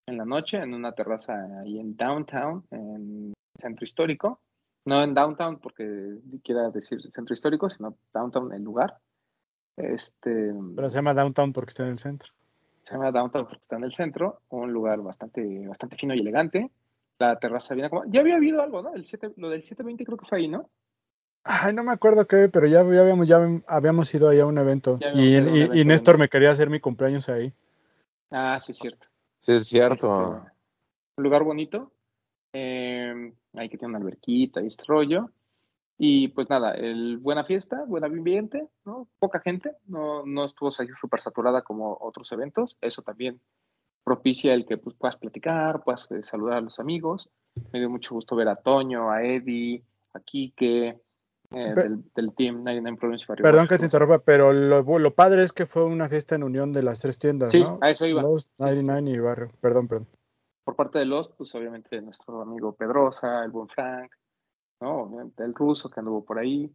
en 0.07 0.19
la 0.19 0.25
noche 0.25 0.59
en 0.59 0.75
una 0.75 0.93
terraza 0.93 1.35
ahí 1.61 1.79
en 1.79 1.97
Downtown, 1.97 2.67
en 2.71 3.33
Centro 3.59 3.85
Histórico. 3.85 4.41
No 4.85 5.03
en 5.03 5.15
Downtown 5.15 5.61
porque 5.61 6.19
quiera 6.43 6.71
decir 6.71 7.01
Centro 7.11 7.35
Histórico, 7.35 7.71
sino 7.71 7.97
Downtown 8.13 8.53
el 8.53 8.63
lugar. 8.63 8.99
Este, 9.77 10.53
Pero 10.75 10.91
se 10.91 10.97
llama 10.97 11.15
Downtown 11.15 11.53
porque 11.53 11.71
está 11.71 11.85
en 11.85 11.91
el 11.91 11.99
centro. 11.99 12.33
Se 12.83 12.95
llama 12.95 13.11
Downtown 13.13 13.45
porque 13.47 13.61
está 13.61 13.77
en 13.77 13.85
el 13.85 13.93
centro, 13.93 14.41
un 14.51 14.73
lugar 14.73 15.01
bastante, 15.01 15.67
bastante 15.67 15.97
fino 15.97 16.15
y 16.15 16.21
elegante. 16.21 16.71
La 17.19 17.39
terraza 17.39 17.75
bien 17.75 17.87
acomodada. 17.87 18.11
Ya 18.13 18.21
había 18.21 18.37
habido 18.37 18.63
algo, 18.63 18.83
¿no? 18.83 18.95
El 18.95 19.05
7, 19.07 19.33
lo 19.37 19.49
del 19.49 19.63
720 19.63 20.05
creo 20.05 20.19
que 20.19 20.27
fue 20.27 20.39
ahí, 20.39 20.49
¿no? 20.49 20.69
Ay, 21.45 21.75
no 21.75 21.83
me 21.85 21.93
acuerdo 21.93 22.27
qué, 22.27 22.49
pero 22.53 22.67
ya, 22.67 22.83
ya 22.85 23.01
habíamos, 23.01 23.29
ya 23.29 23.39
habíamos 23.69 24.13
ido 24.15 24.29
ahí 24.29 24.41
a 24.41 24.47
un 24.47 24.59
evento. 24.59 24.99
Y, 25.01 25.07
un 25.37 25.49
y- 25.57 25.61
evento 25.61 25.75
y 25.75 25.85
Néstor 25.85 26.19
me 26.19 26.29
quería 26.29 26.51
hacer 26.51 26.71
mi 26.71 26.81
cumpleaños 26.81 27.29
ahí. 27.29 27.53
Ah, 28.31 28.59
sí, 28.61 28.73
es 28.73 28.79
cierto. 28.79 29.09
Sí, 29.39 29.53
es 29.53 29.67
cierto. 29.67 30.37
Este, 30.37 30.51
un 31.17 31.25
lugar 31.25 31.43
bonito. 31.45 31.93
eh, 32.53 33.33
ahí 33.57 33.69
que 33.69 33.79
tiene 33.79 33.91
una 33.95 33.99
alberquita 33.99 34.61
y 34.63 34.67
este 34.67 34.85
rollo. 34.87 35.31
Y 36.05 36.27
pues 36.27 36.51
nada, 36.51 36.73
el, 36.73 37.19
buena 37.19 37.45
fiesta, 37.45 37.85
buen 37.87 38.03
ambiente, 38.03 38.67
¿no? 38.85 39.07
Poca 39.21 39.39
gente, 39.39 39.77
no, 39.87 40.27
no 40.27 40.45
estuvo 40.45 40.73
súper 40.73 41.21
saturada 41.21 41.63
como 41.63 41.97
otros 42.01 42.33
eventos. 42.33 42.77
Eso 42.81 43.03
también 43.03 43.41
propicia 44.03 44.53
el 44.53 44.67
que 44.67 44.79
pues, 44.79 44.97
puedas 44.97 45.17
platicar, 45.17 45.85
puedas 45.85 46.11
eh, 46.11 46.25
saludar 46.25 46.57
a 46.57 46.61
los 46.61 46.81
amigos. 46.81 47.31
Me 47.73 47.79
dio 47.79 47.89
mucho 47.89 48.17
gusto 48.17 48.35
ver 48.35 48.49
a 48.49 48.57
Toño, 48.57 49.13
a 49.13 49.23
Eddie, 49.23 49.85
a 50.13 50.19
Quique, 50.19 50.89
eh, 50.89 51.75
del, 51.77 52.03
del 52.17 52.35
team 52.35 52.65
99 52.65 52.99
Problems 52.99 53.25
Perdón 53.41 53.69
que 53.69 53.79
te 53.79 53.85
interrumpa, 53.85 54.19
pero 54.19 54.53
lo, 54.53 54.83
lo 54.99 55.15
padre 55.15 55.45
es 55.45 55.53
que 55.53 55.67
fue 55.67 55.85
una 55.85 56.09
fiesta 56.09 56.35
en 56.35 56.43
unión 56.43 56.73
de 56.73 56.83
las 56.83 56.99
tres 56.99 57.17
tiendas, 57.21 57.53
Sí, 57.53 57.61
¿no? 57.61 57.79
a 57.81 57.91
eso 57.91 58.07
iba. 58.07 58.23
Sí. 58.41 58.49
99 58.59 59.09
y 59.09 59.21
Barrio. 59.21 59.53
Perdón, 59.61 59.87
perdón. 59.87 60.09
por 60.65 60.75
parte 60.75 60.99
de 60.99 61.05
los, 61.05 61.31
pues 61.31 61.55
obviamente 61.55 62.03
nuestro 62.03 62.43
amigo 62.43 62.75
Pedrosa, 62.75 63.45
el 63.45 63.53
buen 63.53 63.69
Frank, 63.69 64.11
¿no? 64.83 65.03
Obviamente 65.05 65.45
el 65.45 65.55
ruso 65.55 65.89
que 65.89 66.01
anduvo 66.01 66.25
por 66.25 66.39
ahí. 66.39 66.71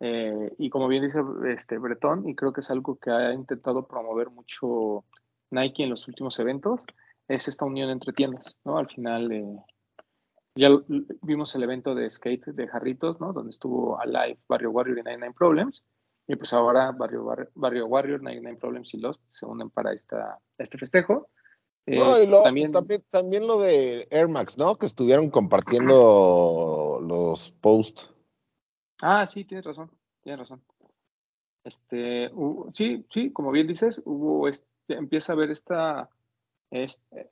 Eh, 0.00 0.52
y 0.58 0.68
como 0.70 0.88
bien 0.88 1.04
dice 1.04 1.20
este 1.46 1.78
Bretón, 1.78 2.28
y 2.28 2.34
creo 2.34 2.52
que 2.52 2.60
es 2.62 2.70
algo 2.70 2.96
que 2.98 3.10
ha 3.12 3.32
intentado 3.32 3.86
promover 3.86 4.30
mucho 4.30 5.04
Nike 5.50 5.84
en 5.84 5.90
los 5.90 6.08
últimos 6.08 6.40
eventos, 6.40 6.82
es 7.28 7.46
esta 7.46 7.64
unión 7.64 7.88
entre 7.90 8.12
tiendas, 8.12 8.56
¿no? 8.64 8.78
Al 8.78 8.88
final 8.88 9.30
eh, 9.30 9.44
ya 10.56 10.68
vimos 11.22 11.54
el 11.54 11.62
evento 11.62 11.94
de 11.94 12.10
skate 12.10 12.46
de 12.46 12.66
Jarritos, 12.68 13.20
¿no? 13.20 13.32
Donde 13.32 13.50
estuvo 13.50 13.98
Alive, 14.00 14.38
Barrio 14.48 14.70
Warrior 14.70 14.98
y 14.98 15.02
99 15.02 15.34
Problems. 15.38 15.82
Y 16.26 16.36
pues 16.36 16.52
ahora 16.52 16.90
Barrio, 16.92 17.24
Bar- 17.24 17.50
Barrio 17.54 17.86
Warrior, 17.86 18.22
99 18.22 18.58
Problems 18.60 18.94
y 18.94 18.98
Lost 18.98 19.22
se 19.30 19.46
unen 19.46 19.70
para 19.70 19.92
esta, 19.92 20.38
este 20.58 20.78
festejo. 20.78 21.28
Eh, 21.86 21.98
No, 21.98 22.18
y 22.22 22.26
lo- 22.26 22.42
también, 22.42 22.70
también, 22.70 23.04
también, 23.10 23.46
lo 23.46 23.58
de 23.60 24.06
Air 24.10 24.28
Max, 24.28 24.56
¿no? 24.56 24.76
Que 24.76 24.86
estuvieron 24.86 25.30
compartiendo 25.30 27.00
los 27.02 27.50
posts. 27.60 28.10
Ah, 29.00 29.26
sí, 29.26 29.44
tienes 29.44 29.64
razón, 29.66 29.90
tienes 30.22 30.40
razón. 30.40 30.62
Este, 31.64 32.30
sí, 32.72 33.04
sí, 33.12 33.32
como 33.32 33.50
bien 33.50 33.66
dices, 33.66 34.00
hubo, 34.04 34.48
este, 34.48 34.66
empieza 34.88 35.32
a 35.32 35.36
haber 35.36 35.50
esta, 35.50 36.08
este, 36.70 37.30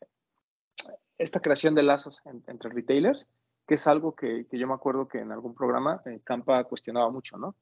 esta 1.18 1.40
creación 1.40 1.74
de 1.74 1.82
lazos 1.82 2.20
en- 2.24 2.42
entre 2.46 2.70
retailers, 2.70 3.26
que 3.66 3.74
es 3.74 3.86
algo 3.86 4.14
que, 4.14 4.46
que 4.50 4.58
yo 4.58 4.66
me 4.66 4.74
acuerdo 4.74 5.06
que 5.06 5.18
en 5.18 5.30
algún 5.32 5.54
programa 5.54 6.02
eh, 6.06 6.20
Campa 6.24 6.64
cuestionaba 6.64 7.10
mucho, 7.10 7.36
¿no? 7.38 7.54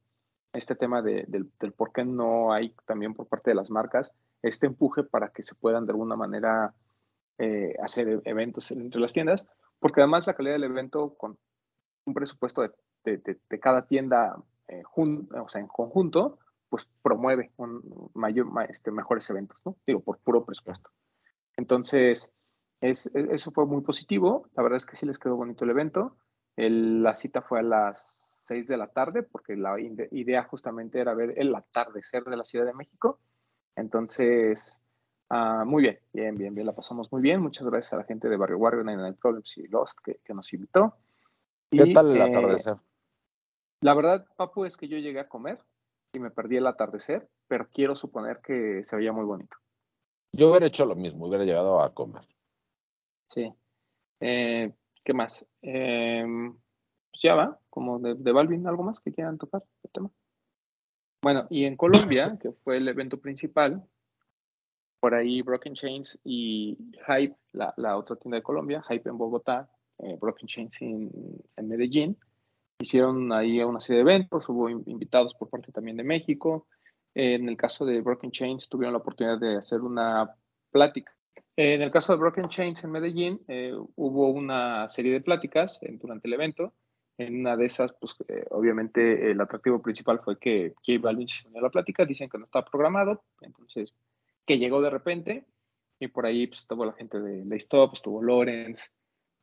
Este 0.53 0.75
tema 0.75 1.01
de- 1.03 1.25
del, 1.27 1.51
del 1.59 1.71
por 1.73 1.91
qué 1.91 2.03
no 2.03 2.51
hay 2.51 2.73
también 2.87 3.13
por 3.13 3.27
parte 3.27 3.51
de 3.51 3.55
las 3.55 3.69
marcas 3.69 4.11
este 4.41 4.67
empuje 4.67 5.03
para 5.03 5.29
que 5.29 5.43
se 5.43 5.55
puedan 5.55 5.85
de 5.85 5.91
alguna 5.91 6.15
manera 6.15 6.73
eh, 7.37 7.75
hacer 7.83 8.07
e- 8.09 8.21
eventos 8.25 8.71
entre 8.71 8.99
las 9.01 9.13
tiendas, 9.13 9.47
porque 9.79 10.01
además 10.01 10.27
la 10.27 10.33
calidad 10.33 10.55
del 10.55 10.65
evento 10.65 11.15
con 11.15 11.37
un 12.05 12.13
presupuesto 12.13 12.61
de, 12.63 12.71
de- 13.05 13.17
de- 13.17 13.39
de 13.49 13.59
cada 13.59 13.85
tienda 13.87 14.35
eh, 14.67 14.83
jun- 14.83 15.27
o 15.35 15.47
sea, 15.49 15.61
en 15.61 15.67
conjunto, 15.67 16.39
pues 16.69 16.87
promueve 17.01 17.51
un 17.57 18.11
mayor, 18.13 18.45
ma- 18.45 18.65
este, 18.65 18.91
mejores 18.91 19.29
eventos, 19.29 19.59
¿no? 19.65 19.75
Digo, 19.87 20.01
por 20.01 20.19
puro 20.19 20.45
presupuesto. 20.45 20.89
Entonces, 21.57 22.31
es, 22.81 23.07
es- 23.07 23.29
eso 23.31 23.51
fue 23.51 23.65
muy 23.65 23.81
positivo. 23.81 24.47
La 24.55 24.63
verdad 24.63 24.77
es 24.77 24.85
que 24.85 24.95
sí 24.95 25.05
les 25.05 25.17
quedó 25.19 25.35
bonito 25.35 25.63
el 25.65 25.71
evento. 25.71 26.15
El- 26.55 27.03
la 27.03 27.15
cita 27.15 27.41
fue 27.41 27.59
a 27.59 27.63
las 27.63 28.43
6 28.45 28.67
de 28.67 28.77
la 28.77 28.87
tarde, 28.87 29.23
porque 29.23 29.55
la 29.55 29.79
ide- 29.79 30.09
idea 30.11 30.43
justamente 30.43 30.99
era 30.99 31.13
ver 31.13 31.33
el 31.37 31.53
atardecer 31.55 32.23
de 32.25 32.37
la 32.37 32.43
Ciudad 32.43 32.65
de 32.65 32.73
México. 32.73 33.19
Entonces, 33.79 34.81
ah, 35.29 35.63
muy 35.65 35.83
bien, 35.83 35.99
bien, 36.13 36.35
bien, 36.37 36.53
bien, 36.53 36.67
la 36.67 36.73
pasamos 36.75 37.11
muy 37.11 37.21
bien. 37.21 37.41
Muchas 37.41 37.65
gracias 37.67 37.93
a 37.93 37.97
la 37.97 38.03
gente 38.03 38.29
de 38.29 38.37
Barrio 38.37 38.57
Warrior, 38.57 38.85
99 38.85 39.17
Problems 39.21 39.57
y 39.57 39.67
Lost 39.67 39.99
que, 40.03 40.19
que 40.23 40.33
nos 40.33 40.51
invitó. 40.53 40.95
¿Qué 41.71 41.83
Y, 41.85 41.93
tal 41.93 42.11
el 42.11 42.21
eh, 42.21 42.23
atardecer? 42.23 42.77
la 43.81 43.93
verdad, 43.93 44.25
Papu, 44.35 44.65
es 44.65 44.75
que 44.75 44.87
yo 44.87 44.97
llegué 44.97 45.19
a 45.19 45.29
comer 45.29 45.63
y 46.13 46.19
me 46.19 46.31
perdí 46.31 46.57
el 46.57 46.67
atardecer, 46.67 47.29
pero 47.47 47.67
quiero 47.71 47.95
suponer 47.95 48.41
que 48.41 48.83
se 48.83 48.95
veía 48.95 49.13
muy 49.13 49.25
bonito. 49.25 49.55
Yo 50.33 50.49
hubiera 50.49 50.65
hecho 50.67 50.85
lo 50.85 50.95
mismo, 50.95 51.27
hubiera 51.27 51.45
llegado 51.45 51.81
a 51.81 51.93
comer. 51.93 52.23
Sí. 53.29 53.53
Eh, 54.19 54.73
¿Qué 55.03 55.13
más? 55.13 55.45
Eh, 55.61 56.25
pues 57.11 57.21
ya 57.21 57.35
va, 57.35 57.59
como 57.69 57.99
de, 57.99 58.15
de 58.15 58.31
Balvin, 58.31 58.67
¿algo 58.67 58.83
más 58.83 58.99
que 58.99 59.13
quieran 59.13 59.37
tocar 59.37 59.63
el 59.83 59.91
tema? 59.91 60.09
Bueno, 61.21 61.47
y 61.49 61.65
en 61.65 61.75
Colombia, 61.75 62.37
que 62.41 62.51
fue 62.51 62.77
el 62.77 62.87
evento 62.87 63.19
principal, 63.19 63.83
por 65.01 65.13
ahí 65.13 65.41
Broken 65.41 65.73
Chains 65.73 66.19
y 66.23 66.77
Hype, 67.07 67.35
la, 67.53 67.97
otra 67.97 68.15
tienda 68.15 68.37
de 68.37 68.43
Colombia, 68.43 68.83
Hype 68.87 69.09
en 69.09 69.17
Bogotá, 69.17 69.69
eh, 69.99 70.17
Broken 70.19 70.47
Chains 70.47 70.81
en, 70.81 71.09
en 71.57 71.67
Medellín, 71.67 72.17
hicieron 72.79 73.31
ahí 73.33 73.61
una 73.61 73.81
serie 73.81 74.03
de 74.03 74.11
eventos, 74.11 74.47
hubo 74.47 74.69
in- 74.69 74.83
invitados 74.85 75.33
por 75.35 75.49
parte 75.49 75.71
también 75.71 75.97
de 75.97 76.03
México. 76.03 76.67
En 77.13 77.49
el 77.49 77.57
caso 77.57 77.85
de 77.85 77.99
Broken 78.01 78.31
Chains 78.31 78.69
tuvieron 78.69 78.93
la 78.93 78.99
oportunidad 78.99 79.39
de 79.39 79.57
hacer 79.57 79.81
una 79.81 80.33
plática. 80.71 81.13
En 81.57 81.81
el 81.81 81.91
caso 81.91 82.13
de 82.13 82.19
Broken 82.19 82.47
Chains 82.47 82.81
en 82.85 82.91
Medellín 82.91 83.41
eh, 83.49 83.73
hubo 83.95 84.29
una 84.29 84.87
serie 84.87 85.11
de 85.11 85.21
pláticas 85.21 85.79
durante 85.81 86.27
el 86.29 86.33
evento. 86.33 86.73
En 87.19 87.41
una 87.41 87.57
de 87.57 87.65
esas, 87.65 87.91
pues 87.99 88.15
eh, 88.29 88.45
obviamente 88.51 89.29
el 89.29 89.41
atractivo 89.41 89.81
principal 89.81 90.21
fue 90.23 90.39
que 90.39 90.73
J 90.85 90.99
Balvin 91.01 91.27
se 91.27 91.45
unió 91.49 91.59
a 91.59 91.63
la 91.63 91.69
plática, 91.69 92.05
dicen 92.05 92.29
que 92.29 92.37
no 92.37 92.45
estaba 92.45 92.63
programado, 92.63 93.25
entonces 93.41 93.93
que 94.45 94.57
llegó 94.57 94.81
de 94.81 94.89
repente 94.89 95.45
y 95.99 96.07
por 96.07 96.25
ahí 96.25 96.47
pues, 96.47 96.61
estuvo 96.61 96.85
la 96.85 96.93
gente 96.93 97.19
de 97.19 97.43
Lay 97.43 97.57
Stop, 97.57 97.95
estuvo 97.95 98.23
Lawrence, 98.23 98.85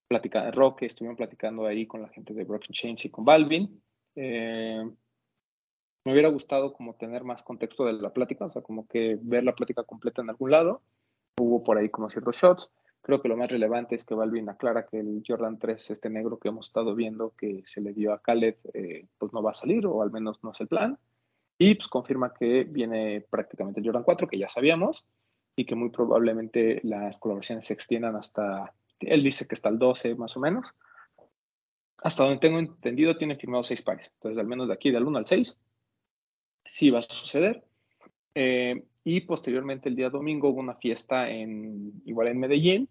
platicando, 0.08 0.52
Roque, 0.52 0.86
estuvieron 0.86 1.18
platicando 1.18 1.66
ahí 1.66 1.86
con 1.86 2.00
la 2.00 2.08
gente 2.08 2.32
de 2.32 2.44
Broken 2.44 2.72
Chains 2.72 3.04
y 3.04 3.10
con 3.10 3.26
Balvin. 3.26 3.82
Eh, 4.14 4.82
me 6.06 6.12
hubiera 6.12 6.30
gustado 6.30 6.72
como 6.72 6.94
tener 6.94 7.24
más 7.24 7.42
contexto 7.42 7.84
de 7.84 7.92
la 7.92 8.10
plática, 8.10 8.46
o 8.46 8.50
sea, 8.50 8.62
como 8.62 8.86
que 8.86 9.18
ver 9.20 9.44
la 9.44 9.54
plática 9.54 9.82
completa 9.82 10.22
en 10.22 10.30
algún 10.30 10.50
lado. 10.50 10.80
Hubo 11.38 11.62
por 11.62 11.76
ahí 11.76 11.90
como 11.90 12.08
ciertos 12.08 12.36
shots. 12.36 12.70
Creo 13.06 13.22
que 13.22 13.28
lo 13.28 13.36
más 13.36 13.48
relevante 13.48 13.94
es 13.94 14.02
que 14.02 14.16
Balvin 14.16 14.48
aclara 14.48 14.84
que 14.84 14.98
el 14.98 15.22
Jordan 15.24 15.60
3, 15.60 15.92
este 15.92 16.10
negro 16.10 16.40
que 16.40 16.48
hemos 16.48 16.66
estado 16.66 16.92
viendo 16.96 17.36
que 17.38 17.62
se 17.64 17.80
le 17.80 17.92
dio 17.92 18.12
a 18.12 18.20
Khaled, 18.20 18.56
eh, 18.74 19.06
pues 19.16 19.32
no 19.32 19.44
va 19.44 19.52
a 19.52 19.54
salir, 19.54 19.86
o 19.86 20.02
al 20.02 20.10
menos 20.10 20.42
no 20.42 20.50
es 20.50 20.60
el 20.60 20.66
plan. 20.66 20.98
Y 21.56 21.76
pues 21.76 21.86
confirma 21.86 22.34
que 22.34 22.64
viene 22.64 23.24
prácticamente 23.30 23.78
el 23.78 23.86
Jordan 23.86 24.02
4, 24.02 24.26
que 24.26 24.38
ya 24.38 24.48
sabíamos, 24.48 25.06
y 25.54 25.64
que 25.66 25.76
muy 25.76 25.90
probablemente 25.90 26.80
las 26.82 27.20
colaboraciones 27.20 27.66
se 27.66 27.74
extiendan 27.74 28.16
hasta, 28.16 28.74
él 28.98 29.22
dice 29.22 29.46
que 29.46 29.54
hasta 29.54 29.68
el 29.68 29.78
12 29.78 30.16
más 30.16 30.36
o 30.36 30.40
menos. 30.40 30.74
Hasta 31.98 32.24
donde 32.24 32.40
tengo 32.40 32.58
entendido, 32.58 33.16
tiene 33.16 33.36
firmado 33.36 33.62
seis 33.62 33.82
pares. 33.82 34.10
Entonces, 34.14 34.40
al 34.40 34.48
menos 34.48 34.66
de 34.66 34.74
aquí, 34.74 34.90
del 34.90 35.04
1 35.04 35.18
al 35.18 35.26
6, 35.26 35.56
sí 36.64 36.90
va 36.90 36.98
a 36.98 37.02
suceder. 37.02 37.62
Eh, 38.34 38.82
y 39.04 39.20
posteriormente, 39.20 39.88
el 39.88 39.94
día 39.94 40.10
domingo, 40.10 40.48
hubo 40.48 40.58
una 40.58 40.74
fiesta 40.74 41.30
en, 41.30 42.02
igual 42.04 42.26
en 42.26 42.40
Medellín, 42.40 42.88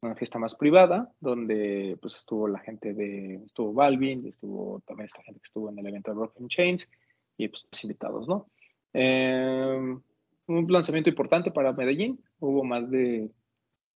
una 0.00 0.14
fiesta 0.14 0.38
más 0.38 0.54
privada, 0.54 1.12
donde 1.20 1.96
pues 2.00 2.16
estuvo 2.16 2.48
la 2.48 2.60
gente 2.60 2.94
de, 2.94 3.42
estuvo 3.46 3.72
Balvin, 3.72 4.26
estuvo 4.26 4.80
también 4.86 5.06
esta 5.06 5.22
gente 5.22 5.40
que 5.40 5.46
estuvo 5.46 5.70
en 5.70 5.78
el 5.78 5.86
evento 5.86 6.10
de 6.10 6.16
Broken 6.16 6.48
Chains, 6.48 6.88
y 7.36 7.48
pues 7.48 7.66
invitados, 7.82 8.28
¿no? 8.28 8.48
Eh, 8.92 9.96
un 10.46 10.72
lanzamiento 10.72 11.10
importante 11.10 11.50
para 11.50 11.72
Medellín, 11.72 12.22
hubo 12.40 12.64
más 12.64 12.90
de, 12.90 13.30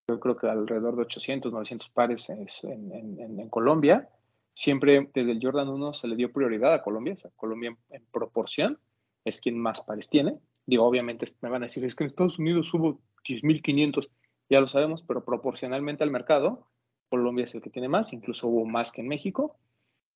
yo 0.09 0.21
creo 0.21 0.37
que 0.37 0.49
alrededor 0.49 0.97
de 0.97 1.03
800, 1.03 1.53
900 1.53 1.91
pares 1.91 2.29
en, 2.31 2.47
en, 2.63 3.21
en, 3.21 3.41
en 3.41 3.49
Colombia. 3.49 4.09
Siempre 4.55 5.09
desde 5.15 5.33
el 5.33 5.41
Jordan 5.43 5.69
1 5.69 5.95
se 5.95 6.09
le 6.09 6.17
dio 6.17 6.31
prioridad 6.31 6.75
a 6.75 6.83
Colombia, 6.83 7.15
o 7.15 7.17
sea, 7.17 7.31
Colombia 7.37 7.75
en 7.89 8.05
proporción 8.13 8.79
es 9.25 9.41
quien 9.41 9.59
más 9.59 9.81
pares 9.81 10.09
tiene. 10.11 10.39
Digo, 10.67 10.85
obviamente 10.85 11.27
me 11.41 11.49
van 11.49 11.63
a 11.63 11.67
decir, 11.67 11.85
es 11.85 11.95
que 11.95 12.05
en 12.05 12.11
Estados 12.11 12.39
Unidos 12.39 12.73
hubo 12.75 13.01
10.500, 13.27 14.09
ya 14.53 14.61
lo 14.61 14.69
sabemos, 14.69 15.03
pero 15.03 15.25
proporcionalmente 15.25 16.05
al 16.05 16.11
mercado, 16.11 16.69
Colombia 17.09 17.47
es 17.47 17.55
el 17.55 17.63
que 17.63 17.71
tiene 17.71 17.89
más, 17.89 18.13
incluso 18.13 18.49
hubo 18.49 18.67
más 18.67 18.93
que 18.93 19.01
en 19.01 19.09
México, 19.09 19.57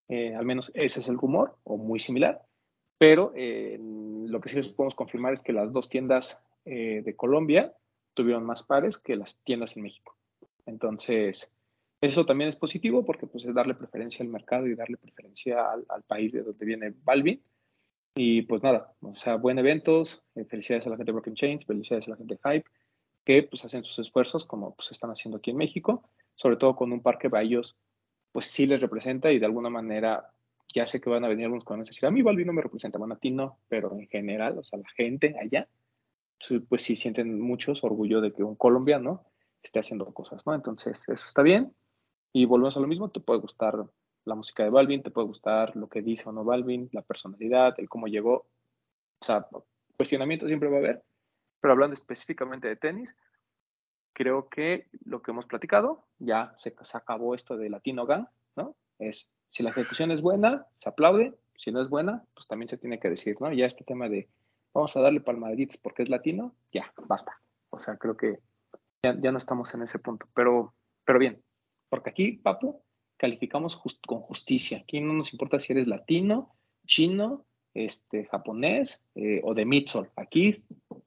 eh, 0.08 0.34
al 0.34 0.44
menos 0.44 0.70
ese 0.74 1.00
es 1.00 1.08
el 1.08 1.16
rumor, 1.16 1.56
o 1.64 1.78
muy 1.78 2.00
similar, 2.00 2.42
pero 2.98 3.32
eh, 3.34 3.78
lo 3.80 4.38
que 4.42 4.50
sí 4.50 4.56
les 4.56 4.68
podemos 4.68 4.94
confirmar 4.94 5.32
es 5.32 5.42
que 5.42 5.54
las 5.54 5.72
dos 5.72 5.88
tiendas 5.88 6.38
eh, 6.66 7.00
de 7.02 7.16
Colombia 7.16 7.72
tuvieron 8.12 8.44
más 8.44 8.62
pares 8.62 8.98
que 8.98 9.16
las 9.16 9.38
tiendas 9.42 9.74
en 9.76 9.84
México. 9.84 10.14
Entonces, 10.66 11.50
eso 12.02 12.26
también 12.26 12.50
es 12.50 12.56
positivo 12.56 13.06
porque 13.06 13.26
pues, 13.26 13.46
es 13.46 13.54
darle 13.54 13.74
preferencia 13.74 14.22
al 14.22 14.28
mercado 14.28 14.66
y 14.66 14.74
darle 14.74 14.98
preferencia 14.98 15.70
al, 15.70 15.86
al 15.88 16.02
país 16.02 16.32
de 16.32 16.42
donde 16.42 16.66
viene 16.66 16.94
Balvin. 17.04 17.42
Y 18.18 18.42
pues 18.42 18.62
nada, 18.62 18.94
o 19.00 19.14
sea, 19.14 19.36
buen 19.36 19.58
eventos, 19.58 20.22
eh, 20.34 20.44
felicidades 20.44 20.86
a 20.86 20.90
la 20.90 20.96
gente 20.96 21.10
de 21.10 21.14
Broken 21.14 21.34
Chains, 21.34 21.64
felicidades 21.66 22.06
a 22.08 22.10
la 22.10 22.16
gente 22.16 22.34
de 22.34 22.50
Hype, 22.50 22.70
que 23.26 23.42
pues 23.42 23.62
hacen 23.64 23.84
sus 23.84 23.98
esfuerzos 23.98 24.46
como 24.46 24.74
pues 24.74 24.92
están 24.92 25.10
haciendo 25.10 25.38
aquí 25.38 25.50
en 25.50 25.58
México, 25.58 26.08
sobre 26.36 26.56
todo 26.56 26.76
con 26.76 26.92
un 26.92 27.02
parque 27.02 27.28
que 27.28 27.36
a 27.36 27.42
ellos 27.42 27.76
pues 28.32 28.46
sí 28.46 28.66
les 28.66 28.80
representa 28.80 29.32
y 29.32 29.38
de 29.38 29.46
alguna 29.46 29.68
manera 29.68 30.30
ya 30.74 30.86
sé 30.86 31.00
que 31.00 31.10
van 31.10 31.24
a 31.24 31.28
venir 31.28 31.46
algunos 31.46 31.66
a 31.68 31.76
decir, 31.76 32.06
a 32.06 32.10
mí 32.10 32.22
Balvin 32.22 32.46
no 32.46 32.52
me 32.52 32.62
representa, 32.62 32.98
bueno, 32.98 33.14
a 33.14 33.18
ti 33.18 33.30
no, 33.30 33.58
pero 33.68 33.92
en 33.98 34.06
general, 34.08 34.58
o 34.58 34.64
sea, 34.64 34.78
la 34.78 34.88
gente 34.90 35.34
allá, 35.40 35.68
pues 36.68 36.82
sí 36.82 36.96
sienten 36.96 37.40
muchos 37.40 37.82
orgullo 37.82 38.20
de 38.20 38.32
que 38.32 38.44
un 38.44 38.56
colombiano 38.56 39.24
esté 39.62 39.80
haciendo 39.80 40.04
cosas, 40.12 40.46
¿no? 40.46 40.54
Entonces, 40.54 41.02
eso 41.08 41.24
está 41.26 41.42
bien. 41.42 41.72
Y 42.32 42.44
volvemos 42.44 42.76
a 42.76 42.80
lo 42.80 42.86
mismo, 42.86 43.10
te 43.10 43.20
puede 43.20 43.40
gustar 43.40 43.86
la 44.26 44.34
música 44.34 44.64
de 44.64 44.70
Balvin, 44.70 45.02
te 45.02 45.10
puede 45.10 45.28
gustar 45.28 45.74
lo 45.76 45.88
que 45.88 46.02
dice 46.02 46.28
o 46.28 46.32
no 46.32 46.44
Balvin, 46.44 46.90
la 46.92 47.02
personalidad, 47.02 47.74
el 47.78 47.88
cómo 47.88 48.06
llegó. 48.06 48.46
O 49.20 49.24
sea, 49.24 49.46
cuestionamiento 49.96 50.46
siempre 50.46 50.68
va 50.68 50.76
a 50.76 50.80
haber, 50.80 51.02
pero 51.66 51.72
hablando 51.72 51.94
específicamente 51.94 52.68
de 52.68 52.76
tenis, 52.76 53.10
creo 54.12 54.48
que 54.48 54.86
lo 55.04 55.20
que 55.20 55.32
hemos 55.32 55.46
platicado, 55.46 56.06
ya 56.20 56.52
se, 56.56 56.72
se 56.80 56.96
acabó 56.96 57.34
esto 57.34 57.56
de 57.56 57.68
Latino 57.68 58.06
Gang, 58.06 58.28
¿no? 58.54 58.76
Es 59.00 59.28
si 59.48 59.64
la 59.64 59.70
ejecución 59.70 60.12
es 60.12 60.20
buena, 60.20 60.68
se 60.76 60.88
aplaude. 60.88 61.34
Si 61.56 61.72
no 61.72 61.82
es 61.82 61.88
buena, 61.88 62.24
pues 62.34 62.46
también 62.46 62.68
se 62.68 62.78
tiene 62.78 63.00
que 63.00 63.08
decir, 63.08 63.36
¿no? 63.40 63.52
Ya 63.52 63.66
este 63.66 63.82
tema 63.82 64.08
de 64.08 64.28
vamos 64.72 64.96
a 64.96 65.00
darle 65.00 65.20
palmaditas 65.20 65.76
porque 65.76 66.04
es 66.04 66.08
latino, 66.08 66.54
ya, 66.70 66.92
basta. 67.08 67.32
O 67.70 67.80
sea, 67.80 67.96
creo 67.96 68.16
que 68.16 68.38
ya, 69.02 69.32
no 69.32 69.38
estamos 69.38 69.74
en 69.74 69.82
ese 69.82 69.98
punto. 69.98 70.28
Pero, 70.34 70.72
pero 71.04 71.18
bien, 71.18 71.42
porque 71.88 72.10
aquí, 72.10 72.30
Papu, 72.34 72.80
calificamos 73.16 73.82
con 74.06 74.20
justicia. 74.20 74.78
Aquí 74.84 75.00
no 75.00 75.14
nos 75.14 75.32
importa 75.32 75.58
si 75.58 75.72
eres 75.72 75.88
latino, 75.88 76.54
chino, 76.86 77.44
este, 77.76 78.24
japonés 78.26 79.02
eh, 79.14 79.40
o 79.44 79.52
de 79.54 79.66
Mitsol. 79.66 80.10
Aquí 80.16 80.54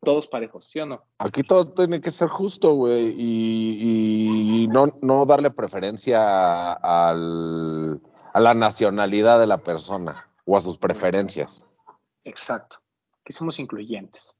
todos 0.02 0.28
parejos, 0.28 0.70
¿sí 0.72 0.80
o 0.80 0.86
no? 0.86 1.04
Aquí 1.18 1.42
todo 1.42 1.68
tiene 1.74 2.00
que 2.00 2.12
ser 2.12 2.30
justo, 2.30 2.76
güey, 2.76 3.16
y, 3.18 4.68
no, 4.72 4.94
no 5.02 5.26
darle 5.26 5.50
preferencia 5.50 6.74
al, 6.74 8.00
a 8.34 8.40
la 8.40 8.54
nacionalidad 8.54 9.40
de 9.40 9.48
la 9.48 9.58
persona 9.58 10.30
o 10.46 10.56
a 10.56 10.62
sus 10.62 10.78
preferencias. 10.78 11.68
Exacto, 12.24 12.78
que 13.26 13.34
somos 13.34 13.60
incluyentes. 13.60 14.36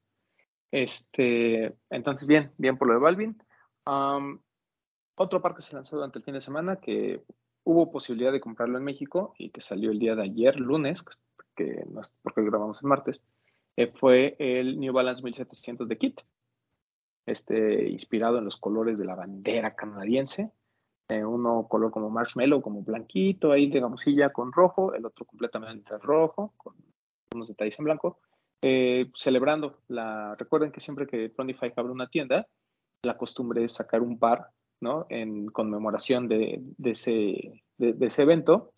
Este, 0.70 1.76
entonces, 1.90 2.28
bien, 2.28 2.52
bien 2.56 2.78
por 2.78 2.88
lo 2.88 2.94
de 2.94 3.00
Balvin. 3.00 3.42
otro 5.16 5.42
par 5.42 5.56
que 5.56 5.62
se 5.62 5.74
lanzó 5.74 5.96
durante 5.96 6.20
el 6.20 6.24
fin 6.24 6.34
de 6.34 6.40
semana 6.40 6.76
que 6.76 7.24
hubo 7.64 7.90
posibilidad 7.90 8.32
de 8.32 8.40
comprarlo 8.40 8.78
en 8.78 8.84
México 8.84 9.34
y 9.36 9.50
que 9.50 9.60
salió 9.60 9.90
el 9.90 9.98
día 9.98 10.14
de 10.14 10.22
ayer, 10.22 10.58
lunes, 10.58 11.04
que 11.60 11.84
porque 12.22 12.42
grabamos 12.42 12.82
el 12.82 12.88
martes, 12.88 13.20
eh, 13.76 13.92
fue 13.98 14.36
el 14.38 14.78
New 14.78 14.92
Balance 14.92 15.22
1700 15.22 15.88
de 15.88 15.98
Kit, 15.98 16.20
este, 17.26 17.88
inspirado 17.88 18.38
en 18.38 18.44
los 18.44 18.56
colores 18.56 18.98
de 18.98 19.04
la 19.04 19.14
bandera 19.14 19.74
canadiense. 19.74 20.50
Eh, 21.08 21.24
uno 21.24 21.66
color 21.68 21.90
como 21.90 22.08
marshmallow, 22.08 22.62
como 22.62 22.82
blanquito, 22.82 23.52
ahí 23.52 23.68
de 23.68 23.80
gamosilla 23.80 24.32
con 24.32 24.52
rojo, 24.52 24.94
el 24.94 25.04
otro 25.04 25.24
completamente 25.24 25.98
rojo, 25.98 26.54
con 26.56 26.74
unos 27.34 27.48
detalles 27.48 27.78
en 27.78 27.84
blanco, 27.84 28.18
eh, 28.62 29.10
celebrando 29.14 29.78
la, 29.88 30.36
recuerden 30.36 30.70
que 30.70 30.80
siempre 30.80 31.06
que 31.06 31.32
Five 31.36 31.72
abre 31.76 31.92
una 31.92 32.08
tienda, 32.08 32.46
la 33.02 33.16
costumbre 33.16 33.64
es 33.64 33.72
sacar 33.72 34.02
un 34.02 34.18
par, 34.18 34.50
¿no? 34.80 35.06
En 35.08 35.46
conmemoración 35.46 36.28
de, 36.28 36.62
ese, 36.84 37.62
de, 37.78 38.06
ese 38.06 38.22
evento, 38.22 38.72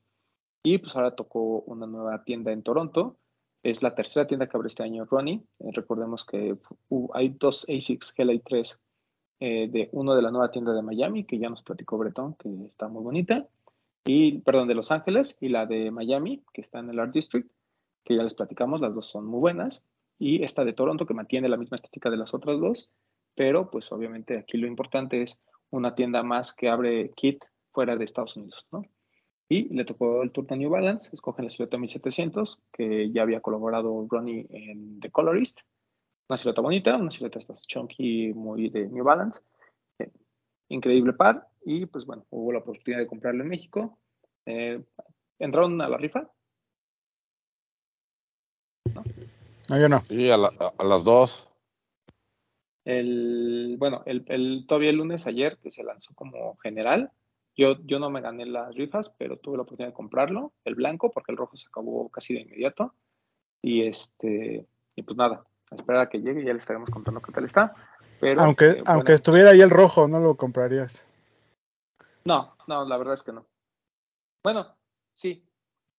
y 0.62 0.78
pues 0.78 0.94
ahora 0.94 1.14
tocó 1.14 1.60
una 1.62 1.86
nueva 1.86 2.24
tienda 2.24 2.52
en 2.52 2.62
Toronto, 2.62 3.18
es 3.62 3.82
la 3.82 3.94
tercera 3.94 4.26
tienda 4.26 4.48
que 4.48 4.56
abre 4.56 4.68
este 4.68 4.82
año 4.82 5.04
Ronnie, 5.04 5.42
eh, 5.60 5.70
recordemos 5.72 6.24
que 6.24 6.56
hay 7.14 7.28
dos 7.30 7.64
ASICs 7.68 8.14
GLI 8.16 8.40
3 8.40 8.78
eh, 9.40 9.68
de 9.68 9.88
uno 9.92 10.14
de 10.14 10.22
la 10.22 10.30
nueva 10.30 10.50
tienda 10.50 10.72
de 10.72 10.82
Miami, 10.82 11.24
que 11.24 11.38
ya 11.38 11.48
nos 11.48 11.62
platicó 11.62 11.98
Bretón, 11.98 12.34
que 12.34 12.48
está 12.66 12.88
muy 12.88 13.02
bonita, 13.02 13.48
y, 14.04 14.38
perdón, 14.38 14.68
de 14.68 14.74
Los 14.74 14.90
Ángeles, 14.90 15.36
y 15.40 15.48
la 15.48 15.66
de 15.66 15.90
Miami, 15.90 16.44
que 16.52 16.60
está 16.60 16.80
en 16.80 16.90
el 16.90 16.98
Art 16.98 17.12
District, 17.12 17.50
que 18.04 18.16
ya 18.16 18.22
les 18.22 18.34
platicamos, 18.34 18.80
las 18.80 18.94
dos 18.94 19.08
son 19.08 19.26
muy 19.26 19.40
buenas, 19.40 19.84
y 20.18 20.42
esta 20.44 20.64
de 20.64 20.72
Toronto, 20.72 21.06
que 21.06 21.14
mantiene 21.14 21.48
la 21.48 21.56
misma 21.56 21.76
estética 21.76 22.10
de 22.10 22.16
las 22.16 22.34
otras 22.34 22.60
dos, 22.60 22.90
pero 23.34 23.70
pues 23.70 23.90
obviamente 23.92 24.38
aquí 24.38 24.58
lo 24.58 24.66
importante 24.66 25.22
es 25.22 25.38
una 25.70 25.94
tienda 25.94 26.22
más 26.22 26.52
que 26.52 26.68
abre 26.68 27.10
kit 27.10 27.42
fuera 27.72 27.96
de 27.96 28.04
Estados 28.04 28.36
Unidos, 28.36 28.66
¿no? 28.70 28.84
Y 29.48 29.74
le 29.74 29.84
tocó 29.84 30.22
el 30.22 30.32
Tour 30.32 30.46
de 30.46 30.56
New 30.56 30.70
Balance, 30.70 31.10
escogen 31.12 31.44
la 31.44 31.50
silueta 31.50 31.76
1700, 31.76 32.60
que 32.72 33.10
ya 33.10 33.22
había 33.22 33.40
colaborado 33.40 34.06
Ronnie 34.08 34.46
en 34.50 35.00
The 35.00 35.10
Colorist, 35.10 35.60
una 36.28 36.38
silueta 36.38 36.62
bonita, 36.62 36.96
una 36.96 37.10
silueta 37.10 37.38
estas 37.38 37.66
chunky, 37.66 38.32
muy 38.32 38.70
de 38.70 38.88
New 38.88 39.04
Balance. 39.04 39.40
Eh, 39.98 40.10
increíble 40.68 41.12
par. 41.12 41.48
Y 41.64 41.86
pues 41.86 42.06
bueno, 42.06 42.26
hubo 42.30 42.52
la 42.52 42.60
oportunidad 42.60 43.00
de 43.00 43.06
comprarlo 43.06 43.42
en 43.42 43.50
México. 43.50 43.98
Eh, 44.46 44.82
¿Entraron 45.38 45.80
a 45.80 45.88
la 45.88 45.98
rifa? 45.98 46.30
¿No? 48.94 49.78
yo 49.78 49.88
no. 49.88 50.04
Sí, 50.04 50.30
a, 50.30 50.38
las 50.38 51.04
dos. 51.04 51.48
El, 52.84 53.76
bueno, 53.78 54.02
el, 54.06 54.24
el, 54.28 54.64
todavía 54.66 54.90
el 54.90 54.96
lunes 54.96 55.26
ayer, 55.26 55.58
que 55.58 55.70
se 55.70 55.84
lanzó 55.84 56.14
como 56.14 56.56
general, 56.56 57.12
yo, 57.56 57.76
yo 57.84 57.98
no 57.98 58.10
me 58.10 58.20
gané 58.20 58.46
las 58.46 58.74
rifas, 58.74 59.10
pero 59.18 59.36
tuve 59.36 59.56
la 59.56 59.62
oportunidad 59.62 59.90
de 59.90 59.96
comprarlo, 59.96 60.52
el 60.64 60.74
blanco, 60.74 61.10
porque 61.10 61.32
el 61.32 61.38
rojo 61.38 61.56
se 61.56 61.66
acabó 61.68 62.08
casi 62.08 62.34
de 62.34 62.40
inmediato. 62.40 62.94
Y 63.60 63.86
este, 63.86 64.66
y 64.96 65.02
pues 65.02 65.16
nada, 65.16 65.44
esperar 65.70 66.02
a 66.02 66.08
que 66.08 66.20
llegue 66.20 66.42
y 66.42 66.44
ya 66.44 66.52
le 66.52 66.58
estaremos 66.58 66.90
contando 66.90 67.20
qué 67.20 67.32
tal 67.32 67.44
está. 67.44 67.74
Pero, 68.20 68.40
aunque, 68.40 68.70
eh, 68.70 68.82
aunque 68.86 69.12
estuviera 69.12 69.50
ahí 69.50 69.60
el 69.60 69.70
rojo, 69.70 70.08
¿no 70.08 70.20
lo 70.20 70.36
comprarías? 70.36 71.06
No, 72.24 72.56
no, 72.66 72.84
la 72.84 72.96
verdad 72.96 73.14
es 73.14 73.22
que 73.22 73.32
no. 73.32 73.46
Bueno, 74.44 74.74
sí, 75.12 75.44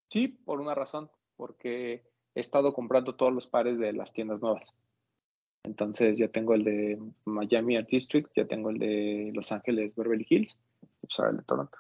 sí, 0.09 0.27
por 0.27 0.59
una 0.59 0.75
razón, 0.75 1.09
porque 1.35 2.03
he 2.35 2.39
estado 2.39 2.73
comprando 2.73 3.15
todos 3.15 3.33
los 3.33 3.47
pares 3.47 3.77
de 3.77 3.93
las 3.93 4.13
tiendas 4.13 4.41
nuevas. 4.41 4.73
Entonces 5.63 6.17
ya 6.17 6.27
tengo 6.27 6.53
el 6.53 6.63
de 6.63 6.99
Miami 7.25 7.77
Art 7.77 7.87
District, 7.87 8.29
ya 8.35 8.45
tengo 8.45 8.69
el 8.69 8.79
de 8.79 9.31
Los 9.33 9.51
Ángeles 9.51 9.95
Beverly 9.95 10.25
Hills, 10.29 10.57
ahora 11.17 11.31
el 11.31 11.37
de 11.37 11.43
Toronto. 11.43 11.77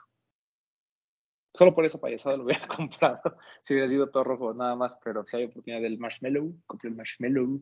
Solo 1.55 1.75
por 1.75 1.85
esa 1.85 1.99
payasada 1.99 2.37
lo 2.37 2.43
hubiera 2.45 2.67
comprado. 2.67 3.37
si 3.61 3.73
hubiera 3.73 3.89
sido 3.89 4.09
todo 4.09 4.23
rojo, 4.23 4.53
nada 4.53 4.75
más, 4.75 4.97
pero 5.03 5.23
si 5.25 5.37
hay 5.37 5.45
oportunidad 5.45 5.81
del 5.81 5.99
marshmallow, 5.99 6.55
compré 6.65 6.89
el 6.89 6.95
marshmallow. 6.95 7.61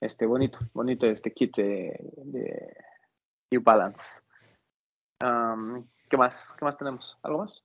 Este, 0.00 0.26
bonito, 0.26 0.58
bonito 0.72 1.06
este 1.06 1.32
kit 1.32 1.56
de, 1.56 2.76
New 3.50 3.62
Balance. 3.62 4.04
¿Qué 5.20 6.16
más? 6.16 6.54
¿Qué 6.56 6.64
más 6.64 6.76
tenemos? 6.76 7.18
¿Algo 7.22 7.38
más? 7.38 7.64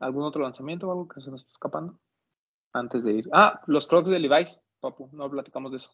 ¿Algún 0.00 0.24
otro 0.24 0.42
lanzamiento 0.42 0.88
o 0.88 0.92
algo 0.92 1.08
que 1.08 1.22
se 1.22 1.30
nos 1.30 1.40
está 1.40 1.52
escapando? 1.52 1.98
Antes 2.74 3.04
de 3.04 3.12
ir. 3.12 3.28
Ah, 3.32 3.62
los 3.66 3.86
crocs 3.86 4.08
de 4.08 4.18
Levi's, 4.18 4.60
papu, 4.80 5.08
no 5.12 5.30
platicamos 5.30 5.70
de 5.70 5.78
eso. 5.78 5.90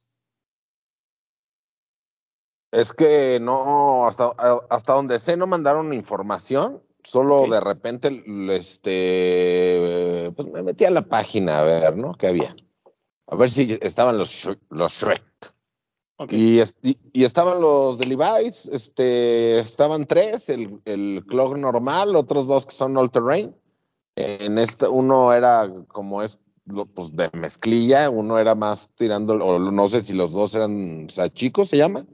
Es 2.71 2.93
que 2.93 3.39
no, 3.41 4.07
hasta, 4.07 4.33
hasta 4.69 4.93
donde 4.93 5.19
sé, 5.19 5.37
no 5.37 5.47
mandaron 5.47 5.93
información. 5.93 6.83
Solo 7.03 7.47
de 7.47 7.61
repente, 7.61 8.23
este, 8.51 10.31
pues 10.37 10.49
me 10.49 10.63
metí 10.63 10.85
a 10.85 10.91
la 10.91 11.03
página 11.03 11.61
a 11.61 11.65
ver, 11.65 11.97
¿no? 11.97 12.13
¿Qué 12.15 12.27
había? 12.27 12.55
A 13.29 13.37
ver 13.37 13.49
si 13.49 13.79
estaban 13.81 14.19
los, 14.19 14.49
los 14.69 14.93
Shrek. 14.93 15.23
Y, 16.29 16.61
y, 16.83 17.25
estaban 17.25 17.61
los 17.61 17.99
de 17.99 18.07
Levi's, 18.07 18.67
este, 18.73 19.61
estaban 19.61 20.05
tres, 20.05 20.49
el, 20.49 20.83
el 20.85 21.25
clog 21.29 21.57
normal, 21.57 22.17
otros 22.17 22.49
dos 22.49 22.67
que 22.67 22.73
son 22.75 22.97
all 22.97 23.11
terrain. 23.11 23.55
En 24.17 24.59
este, 24.59 24.89
uno 24.89 25.33
era 25.33 25.73
como 25.87 26.25
es, 26.25 26.41
pues 26.95 27.15
de 27.15 27.31
mezclilla, 27.35 28.11
uno 28.11 28.39
era 28.39 28.57
más 28.57 28.91
tirando, 28.97 29.35
o 29.35 29.59
no 29.61 29.89
sé 29.89 30.01
si 30.01 30.13
los 30.13 30.33
dos 30.33 30.57
eran 30.57 31.07
o 31.07 31.09
sea, 31.09 31.33
chicos, 31.33 31.69
se 31.69 31.77
llama. 31.77 32.05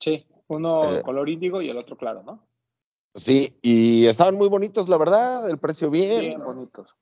Sí, 0.00 0.26
uno 0.48 0.96
eh, 0.96 1.02
color 1.02 1.28
índigo 1.28 1.60
y 1.60 1.68
el 1.68 1.76
otro 1.76 1.96
claro, 1.96 2.22
¿no? 2.22 2.42
Sí, 3.14 3.58
y 3.60 4.06
estaban 4.06 4.36
muy 4.36 4.48
bonitos, 4.48 4.88
la 4.88 4.96
verdad, 4.96 5.48
el 5.50 5.58
precio 5.58 5.90
bien. 5.90 6.20
Bien 6.20 6.42
bonitos. 6.42 6.96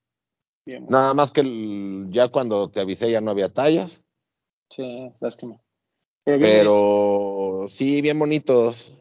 Nada 0.67 1.15
más 1.15 1.33
que 1.33 2.07
ya 2.11 2.29
cuando 2.29 2.69
te 2.69 2.81
avisé 2.81 3.11
ya 3.11 3.21
no 3.21 3.31
había 3.31 3.49
tallas. 3.49 4.03
Sí, 4.75 5.13
lástima. 5.21 5.59
Pero, 6.25 7.65
sí, 7.69 8.03
bien 8.03 8.19
bonitos. 8.19 8.93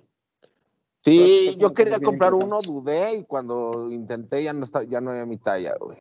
Sí, 1.01 1.55
yo 1.57 1.73
quería 1.73 1.99
comprar 1.99 2.33
uno, 2.33 2.61
dudé 2.61 3.17
y 3.17 3.23
cuando 3.23 3.91
intenté 3.91 4.43
ya 4.43 4.53
no 4.53 4.63
está, 4.63 4.83
ya 4.83 5.01
no 5.01 5.11
había 5.11 5.25
mi 5.25 5.37
talla, 5.37 5.75
güey. 5.79 5.97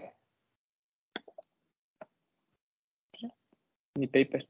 Ni 3.94 4.06
paper. 4.06 4.48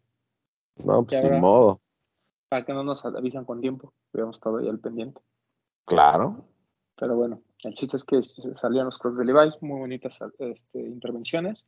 No, 0.85 1.05
pues 1.05 1.25
ni 1.25 1.31
modo. 1.31 1.81
Para 2.57 2.65
que 2.65 2.73
no 2.73 2.85
nos 2.85 3.05
avisan 3.05 3.45
con 3.45 3.61
tiempo, 3.61 3.93
hubiéramos 4.15 4.39
estado 4.39 4.57
ahí 4.57 4.67
al 4.67 4.79
pendiente. 4.79 5.21
Claro. 5.85 6.47
Pero 6.99 7.15
bueno, 7.15 7.43
el 7.63 7.75
chiste 7.75 7.99
es 7.99 8.05
que 8.05 8.23
salían 8.23 8.87
los 8.87 8.97
crocs 8.97 9.19
de 9.19 9.27
Levi's, 9.27 9.61
muy 9.61 9.79
bonitas 9.79 10.19
este, 10.39 10.81
intervenciones. 10.81 11.67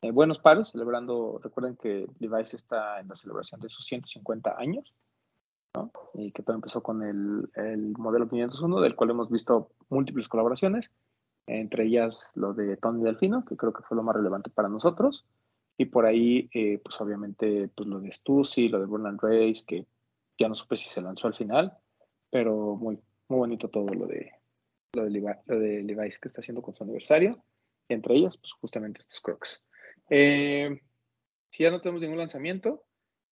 eh, 0.00 0.12
buenos 0.12 0.38
pares, 0.38 0.68
celebrando, 0.68 1.40
recuerden 1.42 1.74
que 1.74 2.06
Levi's 2.20 2.54
está 2.54 3.00
en 3.00 3.08
la 3.08 3.16
celebración 3.16 3.60
de 3.62 3.68
sus 3.68 3.84
150 3.84 4.56
años, 4.56 4.94
¿no? 5.74 5.90
Y 6.14 6.30
que 6.30 6.44
todo 6.44 6.54
empezó 6.54 6.84
con 6.84 7.02
el, 7.02 7.50
el 7.56 7.98
modelo 7.98 8.28
501, 8.28 8.80
del 8.80 8.94
cual 8.94 9.10
hemos 9.10 9.28
visto 9.28 9.72
múltiples 9.88 10.28
colaboraciones, 10.28 10.92
entre 11.48 11.86
ellas 11.86 12.30
lo 12.36 12.54
de 12.54 12.76
Tony 12.76 13.02
Delfino, 13.02 13.44
que 13.44 13.56
creo 13.56 13.72
que 13.72 13.82
fue 13.82 13.96
lo 13.96 14.04
más 14.04 14.14
relevante 14.14 14.50
para 14.50 14.68
nosotros, 14.68 15.24
y 15.78 15.86
por 15.86 16.06
ahí, 16.06 16.48
eh, 16.54 16.78
pues 16.78 17.00
obviamente, 17.00 17.68
pues 17.74 17.88
lo 17.88 17.98
de 17.98 18.12
Stussy, 18.12 18.68
lo 18.68 18.78
de 18.78 18.86
Burn 18.86 19.18
Race, 19.18 19.64
que 19.66 19.86
ya 20.42 20.48
no 20.48 20.54
supe 20.54 20.76
si 20.76 20.88
se 20.88 21.00
lanzó 21.00 21.28
al 21.28 21.34
final, 21.34 21.72
pero 22.30 22.76
muy, 22.76 22.98
muy 23.28 23.38
bonito 23.38 23.68
todo 23.68 23.86
lo 23.94 24.06
de, 24.06 24.32
lo 24.94 25.04
de, 25.04 25.10
Levi, 25.10 25.32
lo 25.46 25.58
de 25.58 25.82
Levi's 25.82 26.18
que 26.18 26.28
está 26.28 26.40
haciendo 26.40 26.62
con 26.62 26.74
su 26.74 26.82
aniversario, 26.82 27.42
y 27.88 27.94
entre 27.94 28.16
ellas, 28.16 28.36
pues 28.36 28.52
justamente 28.54 29.00
estos 29.00 29.20
crocs. 29.20 29.64
Eh, 30.10 30.80
si 31.50 31.62
ya 31.62 31.70
no 31.70 31.80
tenemos 31.80 32.02
ningún 32.02 32.18
lanzamiento, 32.18 32.84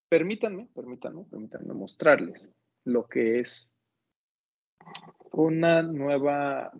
permítanme, 0.08 0.68
permítanme, 0.74 1.24
permítanme 1.24 1.74
mostrarles 1.74 2.50
lo 2.84 3.06
que 3.08 3.40
es 3.40 3.70
una 5.32 5.82
nueva, 5.82 6.72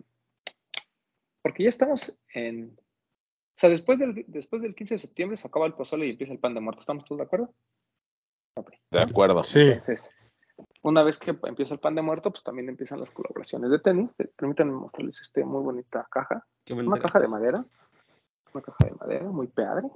porque 1.41 1.63
ya 1.63 1.69
estamos 1.69 2.17
en, 2.33 2.77
o 2.77 3.57
sea, 3.57 3.69
después 3.69 3.99
del, 3.99 4.23
después 4.27 4.61
del 4.61 4.75
15 4.75 4.95
de 4.95 4.99
septiembre 4.99 5.37
se 5.37 5.47
acaba 5.47 5.65
el 5.65 5.73
pozole 5.73 6.07
y 6.07 6.11
empieza 6.11 6.33
el 6.33 6.39
pan 6.39 6.53
de 6.53 6.61
muerto, 6.61 6.79
¿estamos 6.79 7.03
todos 7.03 7.19
de 7.19 7.25
acuerdo? 7.25 7.53
Okay. 8.55 8.79
De 8.91 9.01
acuerdo. 9.01 9.43
Sí. 9.43 9.61
Entonces, 9.61 10.13
una 10.83 11.03
vez 11.03 11.17
que 11.17 11.37
empieza 11.43 11.75
el 11.75 11.79
pan 11.79 11.95
de 11.95 12.01
muerto, 12.01 12.31
pues 12.31 12.43
también 12.43 12.69
empiezan 12.69 12.99
las 12.99 13.11
colaboraciones 13.11 13.69
de 13.69 13.79
tenis. 13.79 14.13
Permítanme 14.35 14.73
mostrarles 14.73 15.21
esta 15.21 15.45
muy 15.45 15.61
bonita 15.61 16.07
caja. 16.09 16.45
Una 16.71 16.99
caja 16.99 17.19
de 17.19 17.27
madera. 17.27 17.63
Una 18.53 18.63
caja 18.63 18.85
de 18.85 18.91
madera 18.91 19.25
muy 19.25 19.47
padre. 19.47 19.87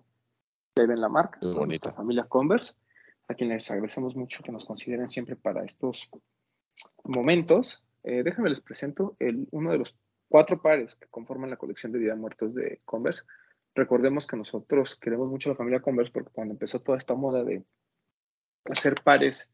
Ahí 0.78 0.86
ven 0.86 1.02
la 1.02 1.10
marca. 1.10 1.40
Muy 1.42 1.54
bonita. 1.54 1.92
familia 1.94 2.26
Converse. 2.26 2.74
A 3.28 3.34
quienes 3.34 3.64
les 3.64 3.72
agradecemos 3.72 4.16
mucho 4.16 4.44
que 4.44 4.52
nos 4.52 4.66
consideren 4.66 5.10
siempre 5.10 5.36
para 5.36 5.64
estos 5.64 6.10
momentos. 7.04 7.84
Eh, 8.04 8.22
déjenme 8.24 8.52
les 8.52 8.62
presento 8.62 9.16
el, 9.18 9.48
uno 9.50 9.72
de 9.72 9.80
los 9.80 9.98
cuatro 10.30 10.62
pares 10.62 10.96
que 10.96 11.08
conforman 11.08 11.50
la 11.50 11.58
colección 11.58 11.92
de 11.92 12.00
Día 12.00 12.12
de 12.14 12.20
Muertos 12.20 12.54
de 12.54 12.82
Converse. 12.86 13.24
Recordemos 13.74 14.28
que 14.28 14.38
nosotros 14.38 14.96
queremos 14.96 15.30
mucho 15.30 15.50
a 15.50 15.54
la 15.54 15.58
familia 15.58 15.82
Converse 15.82 16.12
porque 16.12 16.32
cuando 16.32 16.54
empezó 16.54 16.80
toda 16.82 17.00
esta 17.00 17.16
moda 17.16 17.44
de 17.44 17.66
hacer 18.66 19.02
pares 19.04 19.50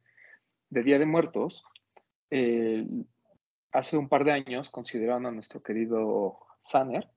de 0.71 0.83
Día 0.83 0.97
de 0.97 1.05
Muertos, 1.05 1.63
eh, 2.31 2.87
hace 3.71 3.97
un 3.97 4.09
par 4.09 4.23
de 4.23 4.31
años 4.31 4.69
consideraron 4.69 5.27
a 5.27 5.31
nuestro 5.31 5.61
querido 5.61 6.39
Sanner, 6.63 7.07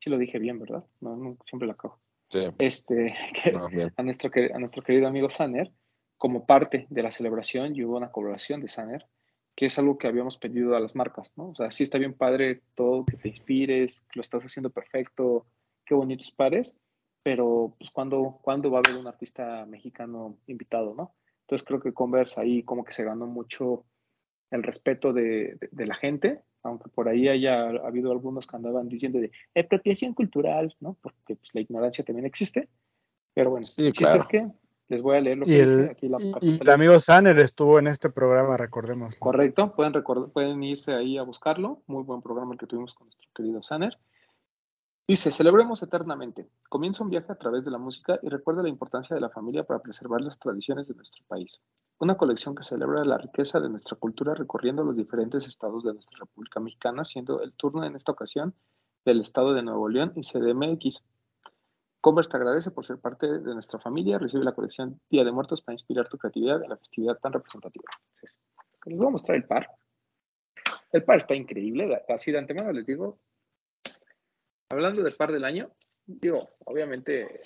si 0.00 0.10
lo 0.10 0.18
dije 0.18 0.38
bien, 0.38 0.58
¿verdad? 0.58 0.84
No, 1.00 1.16
no 1.16 1.36
siempre 1.46 1.68
la 1.68 1.74
acabo. 1.74 2.00
Sí. 2.28 2.40
Este, 2.58 3.14
que, 3.44 3.52
No, 3.52 3.68
bien. 3.68 3.92
a, 3.96 4.02
nuestro, 4.02 4.30
a 4.52 4.58
nuestro 4.58 4.82
querido 4.82 5.06
amigo 5.06 5.30
Sanner, 5.30 5.70
como 6.16 6.46
parte 6.46 6.86
de 6.90 7.02
la 7.02 7.10
celebración, 7.10 7.76
y 7.76 7.84
hubo 7.84 7.98
una 7.98 8.10
colaboración 8.10 8.60
de 8.60 8.68
Sanner, 8.68 9.06
que 9.54 9.66
es 9.66 9.78
algo 9.78 9.98
que 9.98 10.06
habíamos 10.06 10.38
pedido 10.38 10.74
a 10.74 10.80
las 10.80 10.94
marcas, 10.94 11.32
¿no? 11.36 11.50
O 11.50 11.54
sea, 11.54 11.70
sí 11.70 11.82
está 11.82 11.98
bien 11.98 12.14
padre 12.14 12.62
todo, 12.74 13.04
que 13.04 13.16
te 13.16 13.28
inspires, 13.28 14.02
que 14.10 14.18
lo 14.18 14.22
estás 14.22 14.44
haciendo 14.44 14.70
perfecto, 14.70 15.46
qué 15.84 15.94
bonitos 15.94 16.30
pares, 16.30 16.76
pero 17.22 17.74
pues 17.78 17.90
¿cuándo, 17.90 18.38
cuándo 18.42 18.70
va 18.70 18.78
a 18.78 18.82
haber 18.84 19.00
un 19.00 19.06
artista 19.06 19.64
mexicano 19.66 20.38
invitado, 20.46 20.94
¿no? 20.94 21.14
Entonces 21.46 21.64
creo 21.66 21.80
que 21.80 21.92
Converse 21.94 22.40
ahí 22.40 22.62
como 22.64 22.84
que 22.84 22.92
se 22.92 23.04
ganó 23.04 23.26
mucho 23.26 23.84
el 24.50 24.62
respeto 24.64 25.12
de, 25.12 25.54
de- 25.60 25.68
de 25.70 25.86
la 25.86 25.94
gente, 25.94 26.40
aunque 26.64 26.88
por 26.90 27.08
ahí 27.08 27.28
haya 27.28 27.68
habido 27.68 28.10
algunos 28.10 28.46
que 28.48 28.56
andaban 28.56 28.88
diciendo 28.88 29.20
de 29.20 29.30
apropiación 29.54 30.12
cultural, 30.14 30.74
¿no? 30.80 30.96
Porque 31.00 31.36
pues, 31.36 31.50
la 31.52 31.60
ignorancia 31.60 32.04
también 32.04 32.26
existe. 32.26 32.68
Pero 33.34 33.50
bueno, 33.50 33.62
Sí, 33.64 33.92
claro. 33.92 34.20
es 34.22 34.26
que 34.26 34.48
les 34.88 35.02
voy 35.02 35.16
a 35.16 35.20
leer 35.20 35.38
lo 35.38 35.46
que 35.46 35.52
Y 35.52 35.58
dice 35.58 35.82
el, 35.84 35.88
aquí 35.90 36.08
la 36.08 36.18
y- 36.40 36.58
el 36.60 36.70
amigo 36.70 36.98
Sanner 36.98 37.38
estuvo 37.38 37.78
en 37.78 37.86
este 37.86 38.10
programa, 38.10 38.56
recordemos. 38.56 39.14
Correcto, 39.16 39.72
pueden, 39.76 39.92
recordar, 39.92 40.30
pueden 40.30 40.60
irse 40.64 40.92
ahí 40.94 41.16
a 41.18 41.22
buscarlo. 41.22 41.82
Muy 41.86 42.02
buen 42.02 42.22
programa 42.22 42.54
el 42.54 42.58
que 42.58 42.66
tuvimos 42.66 42.94
con 42.94 43.06
nuestro 43.06 43.28
querido 43.34 43.62
Sanner. 43.62 43.96
Dice, 45.08 45.30
celebremos 45.30 45.80
eternamente. 45.84 46.48
Comienza 46.68 47.04
un 47.04 47.10
viaje 47.10 47.30
a 47.30 47.36
través 47.36 47.64
de 47.64 47.70
la 47.70 47.78
música 47.78 48.18
y 48.22 48.28
recuerda 48.28 48.64
la 48.64 48.68
importancia 48.68 49.14
de 49.14 49.20
la 49.20 49.30
familia 49.30 49.62
para 49.62 49.78
preservar 49.78 50.20
las 50.20 50.36
tradiciones 50.36 50.88
de 50.88 50.94
nuestro 50.94 51.24
país. 51.28 51.60
Una 52.00 52.16
colección 52.16 52.56
que 52.56 52.64
celebra 52.64 53.04
la 53.04 53.16
riqueza 53.16 53.60
de 53.60 53.68
nuestra 53.68 53.96
cultura 53.96 54.34
recorriendo 54.34 54.82
los 54.82 54.96
diferentes 54.96 55.46
estados 55.46 55.84
de 55.84 55.94
nuestra 55.94 56.18
República 56.18 56.58
Mexicana, 56.58 57.04
siendo 57.04 57.40
el 57.40 57.52
turno 57.52 57.84
en 57.84 57.94
esta 57.94 58.10
ocasión 58.10 58.52
del 59.04 59.20
estado 59.20 59.54
de 59.54 59.62
Nuevo 59.62 59.88
León 59.88 60.12
y 60.16 60.22
CDMX. 60.22 61.04
Converse 62.00 62.30
te 62.32 62.36
agradece 62.38 62.72
por 62.72 62.84
ser 62.84 62.98
parte 62.98 63.28
de 63.28 63.54
nuestra 63.54 63.78
familia. 63.78 64.18
Recibe 64.18 64.42
la 64.42 64.56
colección 64.56 65.00
Día 65.08 65.22
de 65.22 65.30
Muertos 65.30 65.62
para 65.62 65.74
inspirar 65.74 66.08
tu 66.08 66.18
creatividad 66.18 66.64
en 66.64 66.70
la 66.70 66.76
festividad 66.78 67.16
tan 67.20 67.32
representativa. 67.32 67.84
Les 68.84 68.98
voy 68.98 69.06
a 69.06 69.10
mostrar 69.10 69.36
el 69.36 69.44
par. 69.44 69.68
El 70.90 71.04
par 71.04 71.18
está 71.18 71.36
increíble. 71.36 72.02
Así 72.08 72.32
de 72.32 72.38
antemano 72.38 72.72
les 72.72 72.86
digo. 72.86 73.20
Hablando 74.68 75.02
del 75.02 75.14
par 75.14 75.32
del 75.32 75.44
año, 75.44 75.70
digo, 76.06 76.48
obviamente 76.64 77.42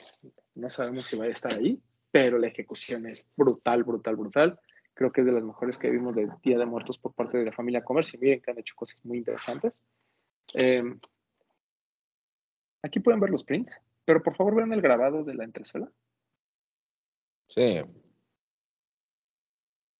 no 0.54 0.70
sabemos 0.70 1.04
si 1.04 1.16
va 1.16 1.24
a 1.24 1.28
estar 1.28 1.52
ahí, 1.52 1.80
pero 2.10 2.38
la 2.38 2.48
ejecución 2.48 3.06
es 3.06 3.26
brutal, 3.36 3.84
brutal, 3.84 4.16
brutal. 4.16 4.60
Creo 4.94 5.12
que 5.12 5.20
es 5.20 5.26
de 5.26 5.32
las 5.32 5.42
mejores 5.42 5.78
que 5.78 5.90
vimos 5.90 6.14
de 6.14 6.28
Día 6.42 6.58
de 6.58 6.66
Muertos 6.66 6.98
por 6.98 7.14
parte 7.14 7.38
de 7.38 7.44
la 7.44 7.52
familia. 7.52 7.84
Y 8.12 8.18
miren 8.18 8.40
que 8.40 8.50
han 8.50 8.58
hecho 8.58 8.74
cosas 8.74 9.04
muy 9.04 9.18
interesantes. 9.18 9.82
Eh, 10.54 10.82
aquí 12.82 13.00
pueden 13.00 13.20
ver 13.20 13.30
los 13.30 13.44
prints, 13.44 13.78
pero 14.04 14.22
por 14.22 14.36
favor 14.36 14.54
vean 14.56 14.72
el 14.72 14.80
grabado 14.80 15.24
de 15.24 15.34
la 15.34 15.44
entresuela. 15.44 15.90
Sí. 17.48 17.80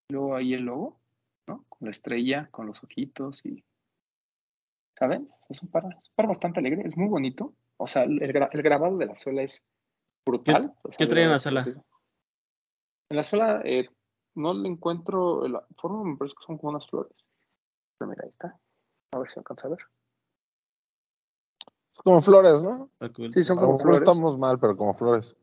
Luego 0.09 0.35
ahí 0.35 0.55
el 0.55 0.62
logo, 0.62 1.01
¿no? 1.47 1.64
Con 1.68 1.87
la 1.87 1.91
estrella, 1.91 2.49
con 2.51 2.66
los 2.66 2.83
ojitos 2.83 3.45
y. 3.47 3.64
¿Saben? 5.01 5.30
Es 5.48 5.62
un 5.62 5.70
par, 5.70 5.84
es 5.98 6.09
un 6.11 6.14
par 6.14 6.26
bastante 6.26 6.61
alegre, 6.61 6.82
es 6.84 6.94
muy 6.94 7.09
bonito. 7.09 7.55
O 7.78 7.86
sea, 7.86 8.03
el, 8.03 8.20
gra- 8.20 8.51
el 8.53 8.62
grabado 8.62 8.98
de 8.98 9.07
la 9.07 9.16
suela 9.16 9.42
es 9.42 9.64
brutal. 10.26 10.74
O 10.82 10.88
sea, 10.92 10.98
qué 10.98 11.07
de 11.07 11.11
trae 11.11 11.24
en 11.24 11.30
la 11.30 11.38
suela? 11.38 11.66
En 13.09 13.16
la 13.16 13.24
suela 13.24 13.62
eh, 13.64 13.88
no 14.34 14.53
le 14.53 14.68
encuentro 14.68 15.48
la 15.48 15.66
forma, 15.78 16.05
me 16.05 16.16
parece 16.18 16.34
que 16.38 16.44
son 16.44 16.59
como 16.59 16.72
unas 16.72 16.86
flores. 16.86 17.26
Pero 17.96 18.11
mira, 18.11 18.24
ahí 18.24 18.30
está. 18.30 18.61
A 19.12 19.18
ver 19.18 19.30
si 19.30 19.38
alcanza 19.38 19.68
a 19.68 19.70
ver. 19.70 19.78
Es 21.94 21.98
como 22.05 22.20
flores, 22.20 22.61
¿no? 22.61 22.90
Cool. 23.14 23.32
Sí, 23.32 23.42
son 23.42 23.57
como 23.57 23.78
flores. 23.78 24.03
estamos 24.03 24.36
mal, 24.38 24.59
pero 24.61 24.76
como 24.76 24.92
flores. 24.92 25.34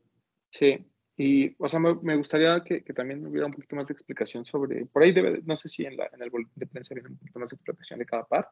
Sí, 0.50 0.88
y 1.16 1.54
o 1.62 1.68
sea, 1.68 1.80
me, 1.80 1.96
me 1.96 2.16
gustaría 2.16 2.62
que, 2.62 2.84
que 2.84 2.94
también 2.94 3.26
hubiera 3.26 3.46
un 3.46 3.52
poquito 3.52 3.74
más 3.74 3.88
de 3.88 3.94
explicación 3.94 4.44
sobre, 4.44 4.86
por 4.86 5.02
ahí 5.02 5.12
debe, 5.12 5.42
no 5.44 5.56
sé 5.56 5.68
si 5.68 5.84
en, 5.84 5.96
la, 5.96 6.08
en 6.12 6.22
el 6.22 6.30
boletín 6.30 6.54
de 6.54 6.66
prensa 6.68 6.94
viene 6.94 7.10
un 7.10 7.18
poquito 7.18 7.40
más 7.40 7.50
de 7.50 7.56
explicación 7.56 7.98
de 7.98 8.06
cada 8.06 8.24
par, 8.24 8.48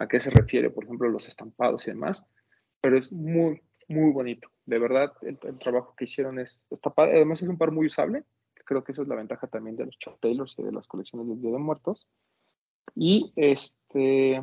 a 0.00 0.08
qué 0.08 0.18
se 0.18 0.30
refiere, 0.30 0.70
por 0.70 0.84
ejemplo, 0.84 1.08
los 1.08 1.28
estampados 1.28 1.86
y 1.86 1.90
demás, 1.90 2.24
pero 2.80 2.96
es 2.98 3.12
muy, 3.12 3.60
muy 3.88 4.12
bonito, 4.12 4.48
de 4.66 4.78
verdad, 4.78 5.12
el, 5.22 5.38
el 5.42 5.58
trabajo 5.58 5.94
que 5.96 6.04
hicieron 6.06 6.38
es, 6.38 6.64
está 6.70 6.90
padre. 6.90 7.16
además 7.16 7.42
es 7.42 7.48
un 7.48 7.58
par 7.58 7.70
muy 7.70 7.86
usable, 7.86 8.24
creo 8.64 8.82
que 8.82 8.92
esa 8.92 9.02
es 9.02 9.08
la 9.08 9.16
ventaja 9.16 9.46
también 9.46 9.76
de 9.76 9.86
los 9.86 9.98
Chuck 9.98 10.18
Taylors 10.20 10.54
y 10.58 10.62
de 10.62 10.72
las 10.72 10.86
colecciones 10.88 11.28
del 11.28 11.40
Día 11.40 11.52
de 11.52 11.58
Muertos, 11.58 12.06
y 12.94 13.32
este... 13.36 14.42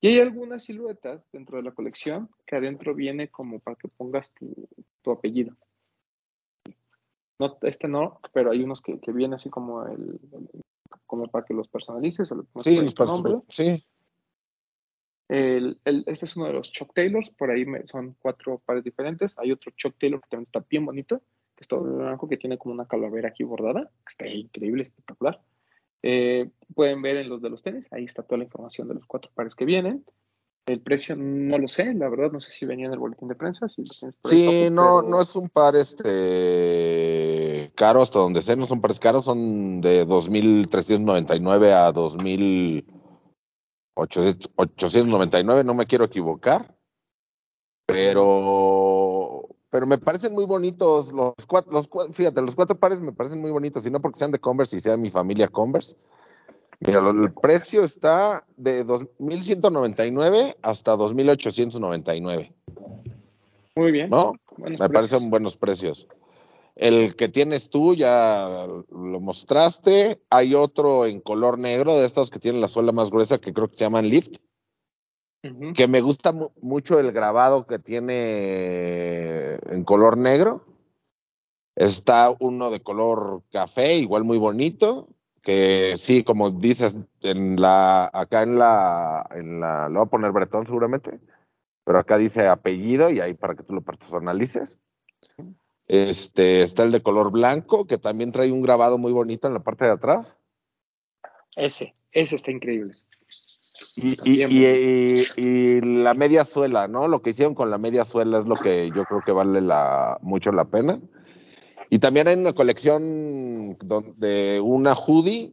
Y 0.00 0.06
hay 0.08 0.20
algunas 0.20 0.62
siluetas 0.62 1.26
dentro 1.32 1.56
de 1.56 1.64
la 1.64 1.72
colección 1.72 2.30
que 2.46 2.54
adentro 2.54 2.94
viene 2.94 3.28
como 3.30 3.58
para 3.58 3.76
que 3.76 3.88
pongas 3.88 4.32
tu, 4.32 4.68
tu 5.02 5.10
apellido. 5.10 5.56
No, 7.40 7.56
este 7.62 7.88
no, 7.88 8.20
pero 8.32 8.50
hay 8.52 8.62
unos 8.62 8.80
que, 8.80 8.98
que 9.00 9.12
viene 9.12 9.34
así 9.36 9.50
como 9.50 9.84
el, 9.86 10.20
el- 10.32 10.50
como 11.06 11.26
para 11.28 11.44
que 11.44 11.54
los 11.54 11.68
personalices 11.68 12.30
o 12.32 12.36
le 12.36 12.42
Sí, 12.62 12.78
pasos- 12.96 13.22
nombre. 13.24 13.44
Sí. 13.48 13.82
El, 15.28 15.78
el- 15.84 16.04
este 16.06 16.24
es 16.24 16.36
uno 16.36 16.46
de 16.46 16.54
los 16.54 16.72
Chuck 16.72 16.92
Taylors, 16.94 17.28
por 17.30 17.50
ahí 17.50 17.64
me- 17.66 17.86
son 17.86 18.16
cuatro 18.18 18.62
pares 18.64 18.82
diferentes. 18.84 19.34
Hay 19.38 19.52
otro 19.52 19.72
Chuck 19.76 19.94
Taylor 19.98 20.20
que 20.20 20.28
también 20.30 20.46
está 20.46 20.64
bien 20.68 20.86
bonito, 20.86 21.18
que 21.54 21.62
es 21.62 21.68
todo 21.68 21.82
blanco, 21.82 22.28
que 22.28 22.36
tiene 22.38 22.56
como 22.58 22.74
una 22.74 22.86
calavera 22.86 23.28
aquí 23.28 23.44
bordada, 23.44 23.82
que 24.06 24.10
está 24.10 24.26
increíble, 24.26 24.82
espectacular. 24.84 25.40
Eh, 26.02 26.48
pueden 26.74 27.02
ver 27.02 27.16
en 27.18 27.28
los 27.28 27.42
de 27.42 27.50
los 27.50 27.62
tenis, 27.62 27.86
ahí 27.90 28.04
está 28.04 28.22
toda 28.22 28.38
la 28.38 28.44
información 28.44 28.88
de 28.88 28.94
los 28.94 29.04
cuatro 29.06 29.30
pares 29.34 29.54
que 29.54 29.64
vienen. 29.64 30.04
El 30.66 30.80
precio 30.80 31.16
no 31.16 31.56
lo 31.58 31.66
sé, 31.66 31.92
la 31.94 32.08
verdad 32.10 32.30
no 32.30 32.40
sé 32.40 32.52
si 32.52 32.66
venía 32.66 32.86
en 32.86 32.92
el 32.92 32.98
boletín 32.98 33.26
de 33.28 33.34
prensa. 33.34 33.68
Si 33.70 33.84
Sí, 33.86 34.68
no, 34.70 35.00
pero- 35.00 35.10
no 35.10 35.20
es 35.20 35.34
un 35.34 35.48
par 35.48 35.74
este 35.76 37.72
caro 37.74 38.02
hasta 38.02 38.18
donde 38.18 38.42
sé, 38.42 38.54
no 38.56 38.66
son 38.66 38.80
pares 38.80 39.00
caros, 39.00 39.24
son 39.24 39.80
de 39.80 40.04
2.399 40.06 41.72
a 41.72 41.90
2.899, 43.98 45.64
no 45.64 45.74
me 45.74 45.86
quiero 45.86 46.04
equivocar, 46.04 46.74
pero, 47.86 49.48
pero 49.70 49.86
me 49.86 49.98
parecen 49.98 50.32
muy 50.32 50.44
bonitos 50.44 51.12
los 51.12 51.34
cuatro, 51.46 51.72
los 51.72 51.88
fíjate, 52.12 52.40
los 52.42 52.54
cuatro 52.54 52.78
pares 52.78 53.00
me 53.00 53.12
parecen 53.12 53.40
muy 53.40 53.50
bonitos, 53.50 53.86
y 53.86 53.90
no 53.90 54.00
porque 54.00 54.18
sean 54.18 54.30
de 54.30 54.38
Converse 54.38 54.76
y 54.76 54.80
sea 54.80 54.96
mi 54.96 55.10
familia 55.10 55.48
Converse. 55.48 55.96
Mira, 56.80 57.00
el 57.10 57.32
precio 57.32 57.82
está 57.82 58.44
de 58.56 58.86
2.199 58.86 60.56
hasta 60.62 60.94
2.899. 60.94 62.52
Muy 63.74 63.90
bien. 63.90 64.10
¿no? 64.10 64.34
Buenos 64.56 64.78
Me 64.78 64.88
precios. 64.88 65.10
parecen 65.10 65.30
buenos 65.30 65.56
precios. 65.56 66.06
El 66.78 67.16
que 67.16 67.28
tienes 67.28 67.70
tú 67.70 67.94
ya 67.96 68.66
lo 68.68 69.20
mostraste. 69.20 70.22
Hay 70.30 70.54
otro 70.54 71.06
en 71.06 71.20
color 71.20 71.58
negro 71.58 71.96
de 71.96 72.06
estos 72.06 72.30
que 72.30 72.38
tienen 72.38 72.60
la 72.60 72.68
suela 72.68 72.92
más 72.92 73.10
gruesa 73.10 73.38
que 73.38 73.52
creo 73.52 73.66
que 73.68 73.74
se 73.76 73.84
llaman 73.84 74.08
Lift. 74.08 74.36
Que 75.74 75.88
me 75.88 76.00
gusta 76.00 76.30
mu- 76.32 76.50
mucho 76.62 77.00
el 77.00 77.10
grabado 77.10 77.66
que 77.66 77.80
tiene 77.80 79.54
en 79.54 79.82
color 79.84 80.16
negro. 80.18 80.64
Está 81.74 82.32
uno 82.38 82.70
de 82.70 82.80
color 82.80 83.42
café, 83.50 83.96
igual 83.96 84.22
muy 84.22 84.38
bonito. 84.38 85.08
Que 85.42 85.94
sí, 85.96 86.22
como 86.22 86.50
dices, 86.50 87.08
en 87.22 87.60
la, 87.60 88.08
acá 88.12 88.42
en 88.42 88.56
la, 88.56 89.26
en 89.34 89.58
la, 89.60 89.88
lo 89.88 90.00
voy 90.00 90.06
a 90.06 90.10
poner 90.10 90.32
Bretón 90.32 90.66
seguramente, 90.66 91.20
pero 91.84 91.98
acá 91.98 92.18
dice 92.18 92.46
apellido 92.46 93.10
y 93.10 93.20
ahí 93.20 93.34
para 93.34 93.54
que 93.54 93.62
tú 93.62 93.72
lo 93.74 93.80
personalices. 93.80 94.78
Este, 95.88 96.60
está 96.60 96.84
el 96.84 96.92
de 96.92 97.02
color 97.02 97.32
blanco, 97.32 97.86
que 97.86 97.96
también 97.96 98.30
trae 98.30 98.52
un 98.52 98.62
grabado 98.62 98.98
muy 98.98 99.10
bonito 99.12 99.48
en 99.48 99.54
la 99.54 99.60
parte 99.60 99.86
de 99.86 99.92
atrás. 99.92 100.36
Ese, 101.56 101.94
ese 102.12 102.36
está 102.36 102.50
increíble. 102.50 102.94
Y, 103.96 104.16
y, 104.30 104.44
y- 105.36 105.80
la 105.80 106.14
media 106.14 106.44
suela, 106.44 106.86
¿no? 106.88 107.08
Lo 107.08 107.22
que 107.22 107.30
hicieron 107.30 107.54
con 107.54 107.70
la 107.70 107.78
media 107.78 108.04
suela 108.04 108.38
es 108.38 108.44
lo 108.44 108.54
que 108.54 108.90
yo 108.94 109.04
creo 109.04 109.22
que 109.24 109.32
vale 109.32 109.60
la, 109.60 110.18
mucho 110.20 110.52
la 110.52 110.66
pena. 110.66 111.00
Y 111.90 111.98
también 111.98 112.28
hay 112.28 112.34
una 112.36 112.52
colección 112.52 113.76
don- 113.80 114.14
de 114.18 114.60
una 114.62 114.94
hoodie, 114.94 115.52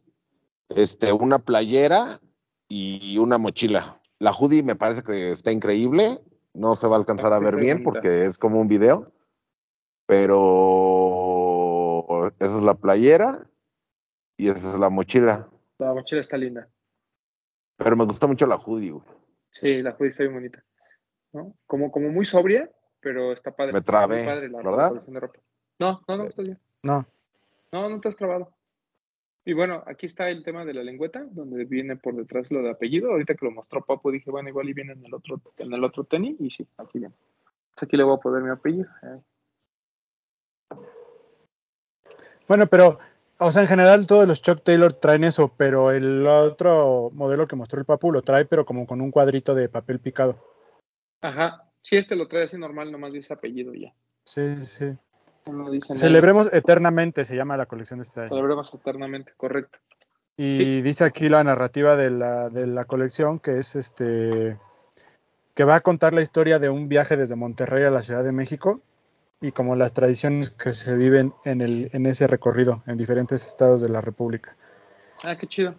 este, 0.68 1.12
una 1.12 1.38
playera 1.38 2.20
y 2.68 3.16
una 3.18 3.38
mochila. 3.38 4.00
La 4.18 4.32
hoodie 4.32 4.62
me 4.62 4.76
parece 4.76 5.02
que 5.02 5.30
está 5.30 5.50
increíble. 5.50 6.20
No 6.52 6.76
se 6.76 6.86
va 6.86 6.96
a 6.96 6.98
alcanzar 6.98 7.32
a 7.32 7.38
ver 7.38 7.56
bien 7.56 7.82
porque 7.82 8.24
es 8.26 8.38
como 8.38 8.60
un 8.60 8.68
video. 8.68 9.12
Pero 10.06 11.16
esa 12.38 12.56
es 12.58 12.62
la 12.62 12.74
playera 12.74 13.46
y 14.36 14.48
esa 14.48 14.70
es 14.70 14.78
la 14.78 14.88
mochila. 14.88 15.48
La 15.78 15.92
mochila 15.92 16.20
está 16.20 16.36
linda. 16.36 16.68
Pero 17.76 17.96
me 17.96 18.04
gusta 18.04 18.26
mucho 18.26 18.46
la 18.46 18.56
hoodie, 18.56 18.92
güey. 18.92 19.04
Sí, 19.50 19.82
la 19.82 19.90
hoodie 19.90 20.08
está 20.08 20.22
bien 20.22 20.34
bonita. 20.34 20.64
¿no? 21.32 21.54
Como, 21.66 21.90
como 21.90 22.08
muy 22.08 22.24
sobria, 22.24 22.70
pero 23.00 23.32
está 23.32 23.54
padre. 23.54 23.72
Me 23.72 23.80
trabé, 23.82 24.24
padre 24.24 24.48
la, 24.48 24.58
¿verdad? 24.58 25.02
de 25.02 25.20
ropa. 25.20 25.40
No, 25.80 26.00
no, 26.08 26.16
no, 26.16 26.24
estás 26.24 26.44
bien. 26.44 26.58
No. 26.82 27.06
No, 27.72 27.88
no 27.88 28.00
te 28.00 28.08
has 28.08 28.16
trabado. 28.16 28.54
Y 29.44 29.52
bueno, 29.52 29.84
aquí 29.86 30.06
está 30.06 30.28
el 30.28 30.42
tema 30.42 30.64
de 30.64 30.74
la 30.74 30.82
lengüeta, 30.82 31.24
donde 31.30 31.64
viene 31.66 31.96
por 31.96 32.16
detrás 32.16 32.50
lo 32.50 32.62
de 32.62 32.70
apellido. 32.70 33.12
Ahorita 33.12 33.34
que 33.34 33.44
lo 33.44 33.52
mostró 33.52 33.84
Papu, 33.84 34.10
dije, 34.10 34.30
bueno, 34.30 34.48
igual 34.48 34.68
y 34.68 34.72
viene 34.72 34.94
en 34.94 35.04
el 35.04 35.14
otro, 35.14 35.40
en 35.58 35.72
el 35.72 35.84
otro 35.84 36.04
tenis, 36.04 36.36
y 36.40 36.50
sí, 36.50 36.66
aquí 36.78 36.98
viene. 36.98 37.14
Entonces, 37.70 37.82
aquí 37.82 37.96
le 37.96 38.02
voy 38.02 38.16
a 38.16 38.20
poner 38.20 38.42
mi 38.42 38.50
apellido. 38.50 38.88
Ahí. 39.02 39.20
Bueno, 42.48 42.66
pero, 42.66 42.98
o 43.38 43.50
sea, 43.50 43.62
en 43.62 43.68
general 43.68 44.06
todos 44.06 44.26
los 44.26 44.42
Chuck 44.42 44.62
Taylor 44.62 44.92
traen 44.92 45.24
eso, 45.24 45.52
pero 45.56 45.90
el 45.90 46.26
otro 46.26 47.10
modelo 47.12 47.46
que 47.46 47.56
mostró 47.56 47.78
el 47.78 47.86
Papu 47.86 48.12
lo 48.12 48.22
trae, 48.22 48.44
pero 48.44 48.64
como 48.64 48.86
con 48.86 49.00
un 49.00 49.10
cuadrito 49.10 49.54
de 49.54 49.68
papel 49.68 49.98
picado. 49.98 50.36
Ajá. 51.22 51.64
Sí, 51.82 51.96
este 51.96 52.16
lo 52.16 52.26
trae 52.26 52.44
así 52.44 52.58
normal, 52.58 52.90
nomás 52.90 53.12
dice 53.12 53.32
apellido 53.32 53.72
ya. 53.74 53.92
Sí, 54.24 54.56
sí. 54.56 54.86
No 55.50 55.70
dice 55.70 55.94
nada. 55.94 56.00
Celebremos 56.00 56.52
eternamente, 56.52 57.24
se 57.24 57.36
llama 57.36 57.56
la 57.56 57.66
colección 57.66 58.00
de 58.00 58.02
este 58.02 58.20
año. 58.20 58.28
Celebremos 58.28 58.74
eternamente, 58.74 59.32
correcto. 59.36 59.78
Y 60.36 60.82
dice 60.82 61.04
aquí 61.04 61.28
la 61.28 61.42
narrativa 61.44 61.96
de 61.96 62.10
la, 62.10 62.50
de 62.50 62.66
la 62.66 62.84
colección 62.84 63.38
que 63.38 63.58
es 63.58 63.74
este 63.74 64.58
que 65.54 65.64
va 65.64 65.76
a 65.76 65.80
contar 65.80 66.12
la 66.12 66.20
historia 66.20 66.58
de 66.58 66.68
un 66.68 66.88
viaje 66.88 67.16
desde 67.16 67.36
Monterrey 67.36 67.84
a 67.84 67.90
la 67.90 68.02
Ciudad 68.02 68.22
de 68.22 68.32
México 68.32 68.82
y 69.40 69.52
como 69.52 69.76
las 69.76 69.92
tradiciones 69.92 70.50
que 70.50 70.72
se 70.72 70.96
viven 70.96 71.34
en, 71.44 71.60
el, 71.60 71.90
en 71.92 72.06
ese 72.06 72.26
recorrido 72.26 72.82
en 72.86 72.96
diferentes 72.96 73.46
estados 73.46 73.80
de 73.80 73.88
la 73.88 74.00
República. 74.00 74.56
Ah, 75.22 75.36
qué 75.36 75.46
chido. 75.46 75.74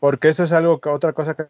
Porque 0.00 0.28
eso 0.28 0.42
es 0.42 0.52
algo 0.52 0.80
que 0.80 0.88
otra 0.88 1.12
cosa 1.12 1.34
que 1.34 1.48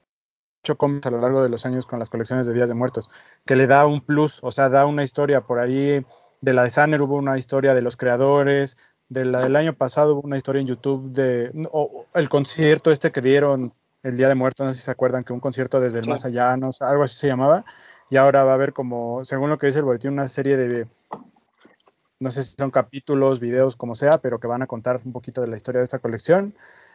hecho 0.63 0.77
a 0.81 1.11
lo 1.11 1.21
largo 1.21 1.43
de 1.43 1.49
los 1.49 1.65
años 1.65 1.87
con 1.87 1.99
las 2.01 2.11
colecciones 2.11 2.47
de 2.47 2.53
Días 2.55 2.69
de 2.69 2.75
Muertos, 2.75 3.09
que 3.45 3.55
le 3.55 3.67
da 3.69 3.87
un 3.87 4.01
plus, 4.01 4.41
o 4.43 4.51
sea, 4.51 4.69
da 4.69 4.87
una 4.87 5.05
historia 5.05 5.43
por 5.43 5.59
ahí. 5.61 6.05
De 6.41 6.53
la 6.53 6.65
de 6.65 6.71
Sanner 6.71 7.01
hubo 7.03 7.17
una 7.17 7.39
historia 7.39 7.73
de 7.73 7.83
los 7.83 7.97
creadores, 7.97 8.77
de 9.09 9.25
la 9.25 9.41
del 9.41 9.55
año 9.57 9.75
pasado 9.75 10.15
hubo 10.15 10.23
una 10.23 10.37
historia 10.37 10.61
en 10.61 10.67
YouTube 10.67 11.13
de 11.13 11.53
o- 11.71 12.07
el 12.15 12.29
concierto 12.29 12.91
este 12.91 13.13
que 13.13 13.21
dieron 13.21 13.73
el 14.03 14.17
Día 14.17 14.29
de 14.29 14.35
Muertos, 14.35 14.67
no 14.67 14.73
sé 14.73 14.79
si 14.81 14.85
se 14.85 14.91
acuerdan 14.91 15.25
que 15.25 15.33
un 15.33 15.41
concierto 15.41 15.81
desde 15.81 16.01
el 16.01 16.05
Sí. 16.05 16.11
más 16.11 16.25
allá, 16.25 16.57
no 16.57 16.71
algo 16.81 17.05
así 17.05 17.17
se 17.17 17.29
llamaba, 17.29 17.65
y 18.11 18.17
ahora 18.17 18.45
va 18.45 18.53
a 18.53 18.55
haber 18.55 18.73
como, 18.73 19.25
según 19.25 19.51
lo 19.51 19.59
que 19.59 19.67
dice 19.67 19.81
el 19.81 19.85
boletín, 19.85 20.13
una 20.13 20.29
serie 20.29 20.57
de, 20.57 20.87
no 22.19 22.31
sé 22.31 22.43
si 22.45 22.55
son 22.57 22.71
capítulos, 22.71 23.41
videos, 23.41 23.77
como 23.77 23.95
sea, 23.95 24.19
pero 24.19 24.41
que 24.41 24.47
van 24.47 24.63
a 24.63 24.67
contar 24.67 25.01
un 25.05 25.13
poquito 25.13 25.41
de 25.41 25.49
la 25.49 25.57
historia 25.57 25.81
de 25.81 25.85
esta 25.85 25.99
colección. 25.99 26.55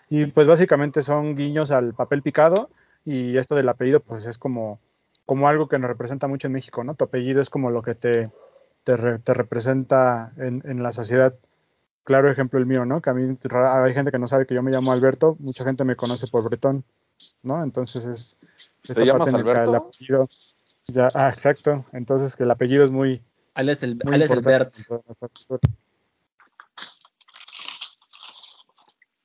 Y 0.09 0.25
pues 0.25 0.47
básicamente 0.47 1.01
son 1.01 1.35
guiños 1.35 1.71
al 1.71 1.93
papel 1.93 2.21
picado 2.21 2.69
y 3.05 3.37
esto 3.37 3.55
del 3.55 3.69
apellido 3.69 3.99
pues 3.99 4.25
es 4.25 4.37
como, 4.37 4.79
como 5.25 5.47
algo 5.47 5.67
que 5.67 5.79
nos 5.79 5.89
representa 5.89 6.27
mucho 6.27 6.47
en 6.47 6.53
México, 6.53 6.83
¿no? 6.83 6.95
Tu 6.95 7.05
apellido 7.05 7.41
es 7.41 7.49
como 7.49 7.69
lo 7.71 7.81
que 7.81 7.95
te, 7.95 8.31
te, 8.83 8.97
re- 8.97 9.19
te 9.19 9.33
representa 9.33 10.33
en, 10.37 10.61
en 10.65 10.83
la 10.83 10.91
sociedad. 10.91 11.35
Claro 12.03 12.29
ejemplo 12.29 12.57
el 12.59 12.65
mío, 12.65 12.83
¿no? 12.83 12.99
Que 13.01 13.11
a 13.11 13.13
mí 13.13 13.37
hay 13.53 13.93
gente 13.93 14.11
que 14.11 14.19
no 14.19 14.27
sabe 14.27 14.45
que 14.47 14.55
yo 14.55 14.63
me 14.63 14.71
llamo 14.71 14.91
Alberto, 14.91 15.37
mucha 15.39 15.63
gente 15.63 15.85
me 15.85 15.95
conoce 15.95 16.27
por 16.27 16.43
Bretón, 16.43 16.83
¿no? 17.43 17.63
Entonces 17.63 18.05
es 18.05 18.37
esta 18.83 19.05
llamas 19.05 19.25
parte 19.25 19.29
en 19.29 19.35
que 19.35 19.41
el 19.51 19.57
Alberto? 19.57 19.75
apellido 19.75 20.29
ya, 20.87 21.09
ah, 21.13 21.29
exacto. 21.29 21.85
Entonces 21.93 22.35
que 22.35 22.43
el 22.43 22.51
apellido 22.51 22.83
es 22.83 22.91
muy, 22.91 23.23
Alias 23.53 23.83
el, 23.83 23.95
muy 24.03 24.13
alias 24.15 24.31
el 24.31 24.37
importante 24.37 24.65
Bert. 24.65 24.77
en 24.79 24.85
toda 24.85 25.01
nuestra 25.05 25.27
cultura. 25.29 25.59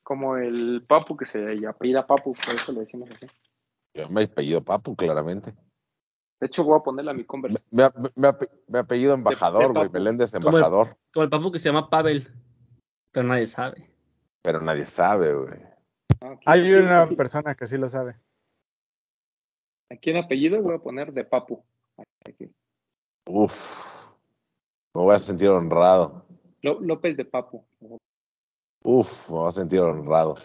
Como 0.03 0.37
el 0.37 0.85
Papu, 0.87 1.17
que 1.17 1.27
se 1.27 1.67
apellida 1.67 2.07
Papu, 2.07 2.33
por 2.33 2.55
eso 2.55 2.73
le 2.73 2.81
decimos 2.81 3.11
así. 3.11 3.27
Yo 3.95 4.09
me 4.09 4.23
apellido 4.25 4.63
Papu, 4.63 4.95
claramente. 4.95 5.53
De 6.39 6.47
hecho, 6.47 6.63
voy 6.65 6.79
a 6.79 6.83
ponerle 6.83 7.11
a 7.11 7.15
mi 7.15 7.25
Converse. 7.25 7.65
Me, 7.71 7.85
me- 7.97 8.11
me 8.15 8.29
ape- 8.29 8.51
me 8.69 8.79
apellido 8.79 9.15
embajador, 9.15 9.73
güey. 9.73 9.89
Meléndez 9.89 10.33
Como 10.33 10.49
el- 10.51 10.55
embajador. 10.55 10.97
Como 11.13 11.25
el 11.25 11.31
papu 11.31 11.51
que 11.51 11.59
se 11.59 11.71
llama 11.71 11.89
Pavel. 11.89 12.31
Pero 13.11 13.27
nadie 13.27 13.47
sabe. 13.47 13.91
Pero 14.43 14.61
nadie 14.61 14.85
sabe, 14.87 15.33
güey. 15.33 15.59
Aquí, 16.21 16.43
Hay 16.45 16.73
una 16.75 17.09
persona 17.09 17.55
que 17.55 17.67
sí 17.67 17.79
lo 17.79 17.89
sabe. 17.89 18.17
Aquí 19.91 20.11
en 20.11 20.17
apellido 20.19 20.61
voy 20.63 20.75
a 20.75 20.79
poner 20.79 21.13
de 21.13 21.25
Papu. 21.25 21.63
Aquí. 22.29 22.51
Uf. 23.29 24.13
Me 24.95 25.03
voy 25.03 25.15
a 25.15 25.19
sentir 25.19 25.49
honrado. 25.49 26.25
Ló- 26.63 26.81
López 26.81 27.17
de 27.17 27.25
Papu. 27.25 27.65
Uf, 28.83 29.31
me 29.31 29.37
voy 29.37 29.49
a 29.49 29.51
sentir 29.51 29.81
honrado. 29.81 30.37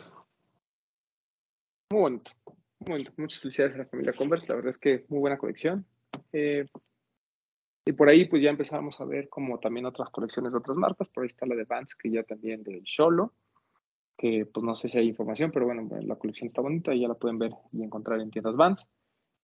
Muy 1.92 2.02
bonito. 2.02 2.32
Muy 2.80 2.92
bonito. 2.92 3.12
Muchas 3.18 3.40
felicidades 3.42 3.76
a 3.76 3.80
la 3.80 3.86
familia 3.86 4.14
Converse. 4.14 4.48
La 4.50 4.56
verdad 4.56 4.70
es 4.70 4.78
que 4.78 5.06
muy 5.10 5.20
buena 5.20 5.38
colección. 5.38 5.86
Eh, 6.34 6.66
y 7.86 7.92
por 7.94 8.10
ahí 8.10 8.26
pues 8.26 8.42
ya 8.44 8.50
empezamos 8.50 9.00
a 9.02 9.06
ver 9.06 9.28
como 9.30 9.60
también 9.60 9.86
otras 9.86 10.10
colecciones 10.10 10.52
de 10.54 10.60
otras 10.60 10.78
marcas. 10.78 11.10
Por 11.10 11.24
ahí 11.24 11.28
está 11.28 11.46
la 11.46 11.56
de 11.56 11.64
Vans, 11.66 11.96
que 11.96 12.12
ya 12.12 12.24
también 12.24 12.64
del 12.64 12.82
Sholo. 12.84 13.34
Que 14.18 14.46
pues 14.46 14.64
no 14.64 14.76
sé 14.76 14.88
si 14.90 14.98
hay 15.00 15.08
información, 15.08 15.52
pero 15.52 15.66
bueno, 15.66 15.88
la 16.02 16.16
colección 16.16 16.48
está 16.48 16.62
bonita 16.62 16.94
y 16.94 17.02
ya 17.02 17.08
la 17.08 17.16
pueden 17.16 17.40
ver 17.40 17.54
y 17.72 17.84
encontrar 17.84 18.20
en 18.20 18.30
tiendas 18.32 18.56
Vans. 18.56 18.86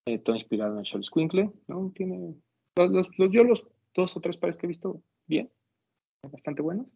Eh, 0.07 0.19
todo 0.19 0.35
inspirado 0.35 0.73
en 0.73 0.79
el 0.79 0.85
Sholo 0.85 1.03
Squinkle. 1.03 1.51
¿no? 1.67 1.91
Tiene 1.93 2.33
los, 2.77 2.89
los- 2.91 3.09
los- 3.19 3.31
yo 3.31 3.43
los 3.43 3.63
dos 3.93 4.15
o 4.15 4.21
tres 4.21 4.37
pares 4.37 4.57
que 4.57 4.65
he 4.65 4.69
visto 4.69 5.01
bien. 5.27 5.49
Bastante 6.31 6.61
buenos. 6.61 6.87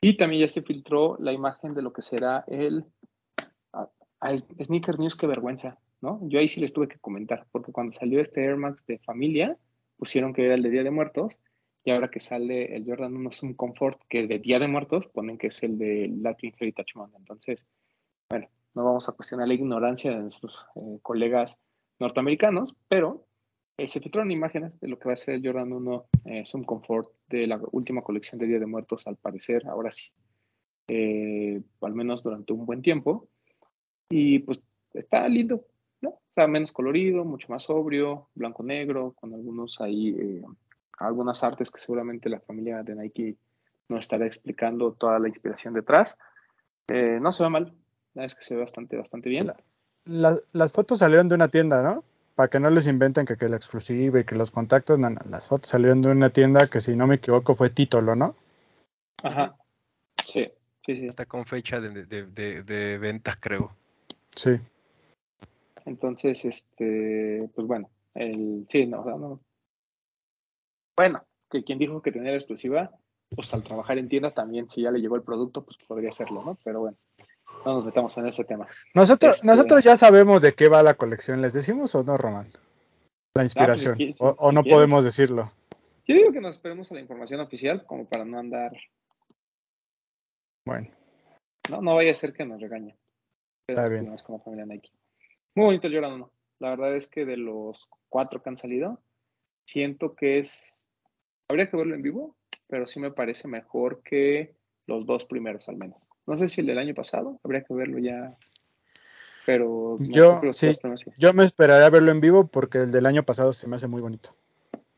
Y 0.00 0.16
también 0.16 0.40
ya 0.40 0.48
se 0.48 0.62
filtró 0.62 1.16
la 1.20 1.32
imagen 1.32 1.74
de 1.74 1.82
lo 1.82 1.92
que 1.92 2.02
será 2.02 2.44
el 2.48 2.84
a 4.22 4.36
Sneaker 4.36 4.98
News, 4.98 5.16
qué 5.16 5.26
vergüenza, 5.26 5.78
¿no? 6.02 6.20
Yo 6.28 6.38
ahí 6.40 6.46
sí 6.48 6.60
les 6.60 6.74
tuve 6.74 6.88
que 6.88 6.98
comentar, 6.98 7.46
porque 7.52 7.72
cuando 7.72 7.94
salió 7.94 8.20
este 8.20 8.44
Air 8.44 8.56
Max 8.56 8.84
de 8.86 8.98
familia, 8.98 9.56
pusieron 9.96 10.34
que 10.34 10.44
era 10.44 10.54
el 10.56 10.62
de 10.62 10.68
Día 10.68 10.82
de 10.82 10.90
Muertos, 10.90 11.38
y 11.84 11.90
ahora 11.90 12.10
que 12.10 12.20
sale 12.20 12.76
el 12.76 12.84
Jordan 12.84 13.16
1 13.16 13.30
Zoom 13.32 13.54
Comfort, 13.54 13.98
que 14.10 14.20
es 14.24 14.28
de 14.28 14.38
Día 14.38 14.58
de 14.58 14.68
Muertos, 14.68 15.06
ponen 15.08 15.38
que 15.38 15.46
es 15.46 15.62
el 15.62 15.78
de 15.78 16.08
Latin 16.20 16.52
Heritage 16.58 16.92
Month. 16.96 17.14
Entonces, 17.16 17.64
bueno, 18.28 18.48
no 18.74 18.84
vamos 18.84 19.08
a 19.08 19.12
cuestionar 19.12 19.48
la 19.48 19.54
ignorancia 19.54 20.10
de 20.10 20.18
nuestros 20.20 20.66
eh, 20.76 20.98
colegas 21.00 21.58
norteamericanos, 22.00 22.74
pero 22.88 23.26
eh, 23.76 23.86
se 23.88 24.00
filtraron 24.00 24.30
imágenes 24.30 24.78
de 24.80 24.88
lo 24.88 24.98
que 24.98 25.08
va 25.08 25.14
a 25.14 25.16
ser 25.16 25.34
el 25.34 25.46
Jordan 25.46 25.72
1 25.72 26.04
eh, 26.26 26.44
Zoom 26.46 26.64
Comfort 26.64 27.10
de 27.28 27.46
la 27.46 27.60
última 27.72 28.02
colección 28.02 28.38
de 28.38 28.46
Día 28.46 28.58
de 28.58 28.66
Muertos, 28.66 29.06
al 29.06 29.16
parecer, 29.16 29.66
ahora 29.68 29.90
sí, 29.90 30.10
eh, 30.88 31.62
al 31.80 31.94
menos 31.94 32.22
durante 32.22 32.52
un 32.52 32.66
buen 32.66 32.82
tiempo. 32.82 33.28
Y 34.08 34.40
pues 34.40 34.62
está 34.92 35.28
lindo, 35.28 35.64
¿no? 36.00 36.10
O 36.10 36.32
sea, 36.32 36.46
menos 36.48 36.72
colorido, 36.72 37.24
mucho 37.24 37.48
más 37.48 37.64
sobrio, 37.64 38.28
blanco-negro, 38.34 39.12
con 39.12 39.32
algunos 39.32 39.80
ahí, 39.80 40.10
eh, 40.18 40.42
algunas 40.98 41.42
artes 41.44 41.70
que 41.70 41.80
seguramente 41.80 42.28
la 42.28 42.40
familia 42.40 42.82
de 42.82 42.96
Nike 42.96 43.36
nos 43.88 44.00
estará 44.00 44.26
explicando 44.26 44.92
toda 44.92 45.18
la 45.18 45.28
inspiración 45.28 45.74
detrás. 45.74 46.16
Eh, 46.88 47.18
no 47.20 47.32
se 47.32 47.44
ve 47.44 47.50
mal, 47.50 47.64
la 48.14 48.22
verdad 48.22 48.26
es 48.26 48.34
que 48.34 48.42
se 48.42 48.54
ve 48.54 48.60
bastante, 48.62 48.96
bastante 48.96 49.28
bien. 49.28 49.52
La- 50.04 50.38
las 50.52 50.72
fotos 50.72 50.98
salieron 50.98 51.28
de 51.28 51.34
una 51.34 51.48
tienda, 51.48 51.82
¿no? 51.82 52.04
para 52.40 52.48
que 52.48 52.58
no 52.58 52.70
les 52.70 52.86
inventen 52.86 53.26
que, 53.26 53.36
que 53.36 53.48
la 53.48 53.56
exclusiva 53.56 54.18
y 54.18 54.24
que 54.24 54.34
los 54.34 54.50
contactos, 54.50 54.98
no, 54.98 55.10
no, 55.10 55.20
las 55.28 55.46
fotos 55.46 55.68
salieron 55.68 56.00
de 56.00 56.08
una 56.10 56.30
tienda 56.30 56.68
que 56.68 56.80
si 56.80 56.96
no 56.96 57.06
me 57.06 57.16
equivoco 57.16 57.54
fue 57.54 57.68
Títolo, 57.68 58.16
¿no? 58.16 58.34
Ajá. 59.22 59.58
Sí, 60.24 60.50
sí, 60.86 60.96
sí. 60.96 61.06
Está 61.08 61.26
con 61.26 61.44
fecha 61.44 61.82
de, 61.82 62.06
de, 62.06 62.24
de, 62.24 62.62
de 62.62 62.96
venta, 62.96 63.36
creo. 63.38 63.72
Sí. 64.34 64.52
Entonces, 65.84 66.42
este, 66.46 67.50
pues 67.54 67.66
bueno, 67.66 67.90
el, 68.14 68.64
sí, 68.70 68.86
no, 68.86 69.02
o 69.02 69.04
sea, 69.04 69.16
no. 69.16 69.40
Bueno, 70.96 71.22
que 71.50 71.62
quien 71.62 71.78
dijo 71.78 72.00
que 72.00 72.10
tenía 72.12 72.30
la 72.30 72.38
exclusiva, 72.38 72.90
pues 73.36 73.52
al 73.52 73.62
trabajar 73.62 73.98
en 73.98 74.08
tienda 74.08 74.32
también, 74.32 74.66
si 74.70 74.80
ya 74.80 74.90
le 74.90 75.00
llegó 75.00 75.16
el 75.16 75.22
producto, 75.24 75.62
pues 75.62 75.76
podría 75.86 76.08
hacerlo, 76.08 76.42
¿no? 76.42 76.58
Pero 76.64 76.80
bueno, 76.80 76.96
no 77.64 77.74
nos 77.74 77.84
metamos 77.84 78.16
en 78.18 78.26
ese 78.26 78.44
tema. 78.44 78.66
Nosotros, 78.94 79.36
Este- 79.36 79.46
nosotros 79.46 79.84
ya 79.84 79.96
sabemos 79.96 80.42
de 80.42 80.52
qué 80.52 80.68
va 80.68 80.82
la 80.82 80.94
colección, 80.94 81.40
¿les 81.42 81.52
decimos 81.52 81.94
o 81.94 82.02
no, 82.02 82.16
Román? 82.16 82.46
La 83.34 83.42
inspiración. 83.44 83.96
si 83.96 84.08
qui- 84.08 84.12
si- 84.14 84.18
o, 84.24 84.52
no 84.52 84.62
quieres. 84.62 84.76
podemos 84.78 85.04
decirlo. 85.04 85.52
Yo 86.06 86.14
digo 86.16 86.32
que 86.32 86.40
nos 86.40 86.56
esperemos 86.56 86.90
a 86.90 86.94
la 86.94 87.00
información 87.00 87.40
oficial, 87.40 87.84
como 87.86 88.04
para 88.08 88.24
no 88.24 88.38
andar, 88.38 88.72
Bueno, 90.66 90.88
no, 91.70 91.80
no 91.80 91.94
vaya 91.94 92.10
a 92.10 92.14
ser 92.14 92.32
que 92.32 92.44
nos 92.44 92.60
regañen. 92.60 92.96
Está 93.68 93.88
bien. 93.88 94.14
Familia 94.44 94.66
Nike. 94.66 94.90
Muy 95.54 95.66
bonito 95.66 95.86
el 95.86 95.94
Jordan 95.94 96.12
1. 96.14 96.32
La 96.60 96.70
verdad 96.70 96.94
es 96.96 97.08
que 97.08 97.24
de 97.24 97.36
los 97.36 97.88
cuatro 98.08 98.42
que 98.42 98.48
han 98.50 98.56
salido, 98.56 99.00
siento 99.66 100.14
que 100.14 100.38
es, 100.40 100.82
habría 101.48 101.70
que 101.70 101.76
verlo 101.76 101.94
en 101.94 102.02
vivo, 102.02 102.36
pero 102.68 102.86
sí 102.86 103.00
me 103.00 103.10
parece 103.12 103.48
mejor 103.48 104.02
que 104.02 104.54
los 104.90 105.06
dos 105.06 105.24
primeros 105.24 105.68
al 105.68 105.76
menos. 105.76 106.08
No 106.26 106.36
sé 106.36 106.48
si 106.48 106.60
el 106.60 106.66
del 106.66 106.78
año 106.78 106.94
pasado, 106.94 107.40
habría 107.42 107.62
que 107.62 107.72
verlo 107.74 107.98
ya, 107.98 108.36
pero 109.46 109.96
Yo, 110.00 110.40
sí. 110.52 110.76
yo 111.16 111.32
me 111.32 111.44
esperaría 111.44 111.88
verlo 111.88 112.10
en 112.10 112.20
vivo 112.20 112.46
porque 112.48 112.78
el 112.78 112.92
del 112.92 113.06
año 113.06 113.24
pasado 113.24 113.52
se 113.52 113.66
me 113.68 113.76
hace 113.76 113.86
muy 113.86 114.00
bonito. 114.02 114.34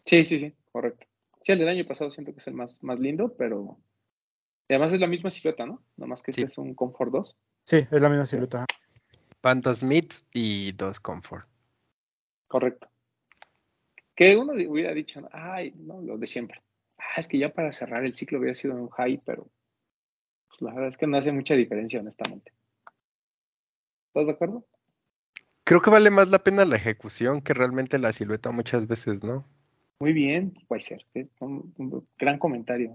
Sí, 0.05 0.25
sí, 0.27 0.41
sí, 0.41 0.53
correcto. 0.73 1.07
Sí, 1.43 1.53
el 1.53 1.59
del 1.59 1.69
año 1.69 1.85
pasado 1.87 2.11
siento 2.11 2.33
que 2.33 2.39
es 2.39 2.47
el 2.47 2.55
más, 2.55 2.83
más 2.83 2.99
lindo, 2.99 3.35
pero 3.37 3.79
y 4.69 4.75
además 4.75 4.93
es 4.93 5.01
la 5.01 5.07
misma 5.07 5.31
silueta, 5.31 5.67
¿no? 5.67 5.83
Nomás 5.97 6.23
que 6.23 6.33
Sí. 6.33 6.43
este 6.43 6.53
es 6.53 6.59
un 6.59 6.75
Comfort 6.75 7.13
2. 7.13 7.37
Sí, 7.65 7.77
es 7.91 8.01
la 8.01 8.09
misma 8.09 8.27
silueta. 8.27 8.65
Mids 9.83 10.25
y 10.33 10.73
dos 10.73 11.01
Comfort. 11.01 11.47
Correcto. 12.47 12.89
Que 14.15 14.37
uno 14.37 14.53
hubiera 14.53 14.93
dicho, 14.95 15.21
ay, 15.33 15.73
no, 15.77 16.01
lo 16.01 16.17
de 16.17 16.27
siempre. 16.27 16.63
Ah, 16.99 17.19
es 17.19 17.27
que 17.27 17.39
ya 17.39 17.53
para 17.53 17.73
cerrar 17.73 18.05
el 18.05 18.15
ciclo 18.15 18.39
hubiera 18.39 18.55
sido 18.55 18.75
un 18.75 18.89
high, 18.91 19.21
pero 19.25 19.49
pues 20.53 20.61
la 20.63 20.73
verdad 20.75 20.89
es 20.89 20.99
que 20.99 21.07
no 21.07 21.17
hace 21.17 21.33
mucha 21.33 21.55
diferencia, 21.55 21.99
honestamente. 22.01 22.53
¿Estás 24.09 24.27
de 24.27 24.33
acuerdo? 24.33 24.67
Creo 25.65 25.81
que 25.81 25.89
vale 25.91 26.11
más 26.11 26.29
la 26.31 26.41
pena 26.45 26.67
la 26.67 26.77
ejecución 26.77 27.41
que 27.41 27.55
realmente 27.55 27.99
la 27.99 28.13
silueta 28.13 28.51
muchas 28.51 28.87
veces, 28.87 29.25
¿no? 29.25 29.47
Muy 30.01 30.13
bien, 30.13 30.53
puede 30.69 30.83
ser. 30.83 31.07
¿eh? 31.15 31.27
Un, 31.41 31.73
un 31.79 32.07
gran 32.19 32.39
comentario, 32.39 32.93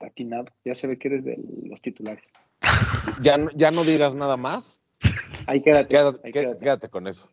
atinado. 0.00 0.46
Ya 0.64 0.74
se 0.74 0.88
ve 0.88 0.98
que 0.98 1.08
eres 1.08 1.24
de 1.24 1.38
los 1.64 1.80
titulares. 1.80 2.24
Ya, 3.22 3.38
no- 3.38 3.50
ya 3.54 3.70
no 3.70 3.84
digas 3.84 4.14
nada 4.16 4.36
más. 4.36 4.80
Ahí 5.46 5.62
quédate. 5.62 5.88
Quédate, 5.88 6.20
ahí 6.24 6.32
qué- 6.32 6.40
quédate. 6.40 6.58
quédate 6.60 6.88
con 6.88 7.06
eso. 7.06 7.30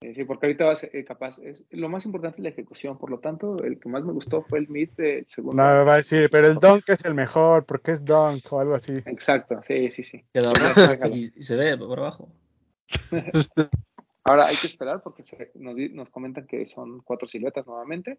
Eh, 0.00 0.14
Sí, 0.14 0.24
porque 0.24 0.46
ahorita 0.46 0.64
vas 0.64 0.84
eh, 0.84 1.04
capaz. 1.04 1.38
Es, 1.38 1.64
lo 1.70 1.88
más 1.88 2.06
importante 2.06 2.38
es 2.38 2.42
la 2.44 2.50
ejecución. 2.50 2.98
Por 2.98 3.10
lo 3.10 3.18
tanto, 3.18 3.62
el 3.64 3.78
que 3.80 3.88
más 3.88 4.04
me 4.04 4.12
gustó 4.12 4.42
fue 4.42 4.60
el 4.60 4.68
mid 4.68 4.90
del 4.90 5.26
segundo. 5.26 5.62
No, 5.62 5.84
va 5.84 5.94
a 5.94 5.96
decir, 5.98 6.28
pero 6.30 6.46
el 6.46 6.56
Dunk 6.56 6.88
es 6.88 7.04
el 7.04 7.14
mejor 7.14 7.64
porque 7.66 7.92
es 7.92 8.04
Dunk 8.04 8.52
o 8.52 8.60
algo 8.60 8.74
así. 8.74 8.92
Exacto, 9.06 9.60
sí, 9.62 9.90
sí, 9.90 10.02
sí. 10.02 10.24
Y, 10.34 11.32
y 11.36 11.42
se 11.42 11.56
ve 11.56 11.76
por 11.76 11.98
abajo. 11.98 12.30
Ahora 14.24 14.46
hay 14.46 14.56
que 14.56 14.66
esperar 14.66 15.02
porque 15.02 15.24
se- 15.24 15.50
nos, 15.54 16.10
comentan 16.10 16.46
que 16.46 16.66
son 16.66 17.00
cuatro 17.00 17.26
siluetas 17.26 17.66
nuevamente. 17.66 18.18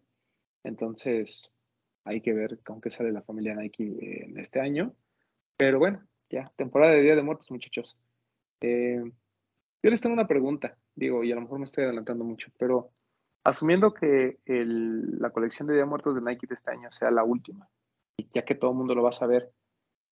Entonces, 0.64 1.52
hay 2.04 2.22
que 2.22 2.34
ver 2.34 2.60
con 2.64 2.82
qué 2.82 2.90
sale 2.90 3.12
la 3.12 3.22
familia 3.22 3.56
Nike 3.56 3.84
eh, 3.84 4.26
en 4.26 4.40
este 4.40 4.60
año. 4.60 4.94
Pero 5.56 5.78
bueno, 5.78 6.04
ya, 6.30 6.52
temporada 6.56 6.94
de 6.94 7.02
Día 7.02 7.16
de 7.16 7.22
Muertos, 7.22 7.52
muchachos. 7.52 7.96
Eh, 8.62 9.04
yo 9.84 9.90
les 9.90 10.02
tengo 10.02 10.14
una 10.14 10.28
pregunta, 10.28 10.78
digo, 10.96 11.24
y 11.24 11.32
a 11.32 11.36
lo 11.36 11.42
mejor 11.42 11.60
me 11.60 11.66
estoy 11.66 11.86
adelantando 11.86 12.24
mucho, 12.24 12.52
pero 12.58 12.92
asumiendo 13.44 13.94
que 13.94 14.40
la 14.46 15.30
colección 15.32 15.68
de 15.68 15.76
Día 15.76 15.84
de 15.84 15.90
Muertos 15.90 16.16
de 16.16 16.22
Nike 16.22 16.48
de 16.48 16.56
este 16.56 16.72
año 16.72 16.92
sea 16.92 17.12
la 17.12 17.24
última, 17.24 17.70
y 18.18 18.28
ya 18.34 18.44
que 18.44 18.56
todo 18.56 18.72
el 18.72 18.78
mundo 18.78 18.96
lo 18.96 19.04
va 19.04 19.10
a 19.10 19.14
saber, 19.14 19.52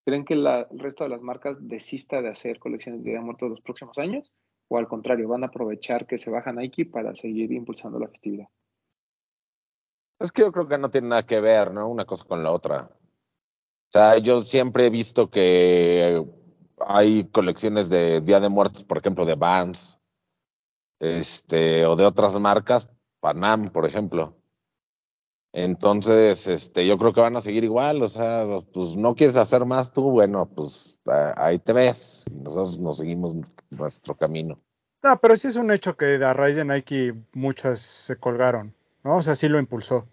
¿creen 0.06 0.26
que 0.26 0.34
el 0.34 0.46
resto 0.80 1.04
de 1.04 1.10
las 1.10 1.22
marcas 1.22 1.58
desista 1.60 2.22
de 2.22 2.30
hacer 2.30 2.60
colecciones 2.60 3.04
de 3.04 3.10
Día 3.10 3.20
de 3.20 3.26
Muertos 3.26 3.50
los 3.50 3.62
próximos 3.62 3.98
años? 3.98 4.34
¿O 4.70 4.78
al 4.78 4.88
contrario, 4.88 5.30
van 5.30 5.44
a 5.44 5.48
aprovechar 5.48 6.08
que 6.08 6.18
se 6.18 6.30
baja 6.30 6.52
Nike 6.52 6.86
para 6.86 7.16
seguir 7.16 7.52
impulsando 7.54 8.00
la 8.00 8.10
festividad? 8.10 8.48
Es 10.20 10.32
que 10.32 10.42
yo 10.42 10.52
creo 10.52 10.68
que 10.68 10.78
no 10.78 10.90
tiene 10.90 11.08
nada 11.08 11.26
que 11.26 11.40
ver, 11.40 11.72
¿no? 11.72 11.88
Una 11.88 12.04
cosa 12.06 12.26
con 12.26 12.44
la 12.44 12.52
otra. 12.52 12.90
O 12.92 13.92
sea, 13.92 14.18
yo 14.18 14.42
siempre 14.42 14.88
he 14.88 14.90
visto 14.90 15.30
que 15.30 16.22
hay 16.86 17.26
colecciones 17.26 17.88
de 17.90 18.20
Día 18.20 18.40
de 18.40 18.50
Muertos, 18.50 18.84
por 18.84 18.98
ejemplo, 18.98 19.26
de 19.26 19.36
Vans, 19.36 20.00
este, 21.00 21.86
o 21.86 21.96
de 21.96 22.06
otras 22.06 22.40
marcas, 22.40 22.90
Panam, 23.20 23.72
por 23.72 23.86
ejemplo. 23.86 24.38
Entonces, 25.54 26.46
este, 26.48 26.86
yo 26.86 26.98
creo 26.98 27.14
que 27.14 27.22
van 27.22 27.36
a 27.36 27.42
seguir 27.42 27.64
igual, 27.64 28.02
o 28.04 28.08
sea, 28.08 28.46
pues 28.74 28.96
no 28.96 29.16
quieres 29.16 29.38
hacer 29.38 29.66
más 29.66 29.92
tú, 29.92 30.12
bueno, 30.12 30.48
pues 30.48 31.00
ah, 31.08 31.34
ahí 31.38 31.58
te 31.58 31.74
ves, 31.74 32.26
nosotros 32.32 32.78
nos 32.78 32.98
seguimos 32.98 33.36
nuestro 33.72 34.16
camino. 34.16 34.60
No, 35.04 35.20
pero 35.20 35.36
sí 35.36 35.48
es 35.48 35.56
un 35.56 35.72
hecho 35.72 35.96
que 35.96 36.16
a 36.24 36.34
raíz 36.34 36.58
de 36.58 36.66
Nike 36.66 37.16
muchas 37.34 37.80
se 37.80 38.18
colgaron, 38.18 38.76
¿no? 39.04 39.18
O 39.18 39.22
sea, 39.22 39.36
sí 39.36 39.48
lo 39.48 39.58
impulsó. 39.58 40.08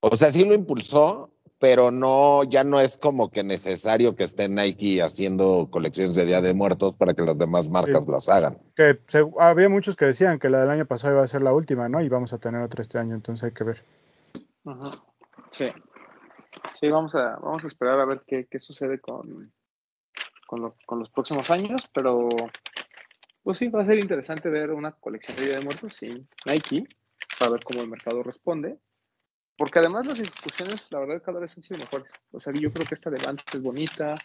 O 0.00 0.16
sea, 0.16 0.30
sí 0.30 0.44
lo 0.44 0.54
impulsó, 0.54 1.33
pero 1.58 1.90
no, 1.90 2.44
ya 2.44 2.64
no 2.64 2.80
es 2.80 2.98
como 2.98 3.30
que 3.30 3.42
necesario 3.44 4.14
que 4.16 4.24
esté 4.24 4.48
Nike 4.48 5.02
haciendo 5.02 5.68
colecciones 5.70 6.16
de 6.16 6.26
Día 6.26 6.40
de 6.40 6.52
Muertos 6.54 6.96
para 6.96 7.14
que 7.14 7.22
las 7.22 7.38
demás 7.38 7.68
marcas 7.68 8.04
Sí. 8.04 8.10
las 8.10 8.28
hagan. 8.28 8.58
Que 8.76 8.98
se- 9.06 9.24
había 9.38 9.68
muchos 9.68 9.96
que 9.96 10.04
decían 10.06 10.38
que 10.38 10.50
la 10.50 10.60
del 10.60 10.70
año 10.70 10.86
pasado 10.86 11.14
iba 11.14 11.22
a 11.22 11.28
ser 11.28 11.42
la 11.42 11.52
última, 11.52 11.88
¿no? 11.88 12.00
Y 12.02 12.08
vamos 12.08 12.32
a 12.32 12.38
tener 12.38 12.60
otra 12.60 12.82
este 12.82 12.98
año, 12.98 13.14
entonces 13.14 13.44
hay 13.44 13.52
que 13.52 13.64
ver. 13.64 13.84
Ajá. 14.64 14.90
Sí. 15.52 15.66
Sí, 16.80 16.88
vamos 16.88 17.14
a, 17.14 17.36
vamos 17.36 17.64
a 17.64 17.68
esperar 17.68 17.98
a 18.00 18.04
ver 18.04 18.22
qué, 18.26 18.46
qué 18.50 18.60
sucede 18.60 19.00
con, 19.00 19.52
con, 20.46 20.60
lo- 20.62 20.76
con 20.86 20.98
los 20.98 21.08
próximos 21.10 21.50
años, 21.50 21.88
pero 21.94 22.28
pues 23.42 23.58
sí, 23.58 23.68
va 23.68 23.82
a 23.82 23.86
ser 23.86 23.98
interesante 23.98 24.48
ver 24.48 24.70
una 24.70 24.92
colección 24.92 25.36
de 25.36 25.46
Día 25.46 25.58
de 25.58 25.64
Muertos 25.64 25.94
sin 25.96 26.28
Nike, 26.46 26.84
para 27.38 27.52
ver 27.52 27.62
cómo 27.62 27.80
el 27.82 27.88
mercado 27.88 28.22
responde. 28.22 28.78
Porque 29.56 29.78
además 29.78 30.06
las 30.06 30.18
discusiones, 30.18 30.86
la 30.90 30.98
verdad, 31.00 31.22
cada 31.24 31.40
vez 31.40 31.56
han 31.56 31.62
sido 31.62 31.78
mejores. 31.78 32.08
O 32.32 32.40
sea, 32.40 32.52
yo 32.52 32.72
creo 32.72 32.86
que 32.86 32.94
esta 32.94 33.10
de 33.10 33.24
Vans 33.24 33.42
es 33.52 33.62
bonita, 33.62 34.16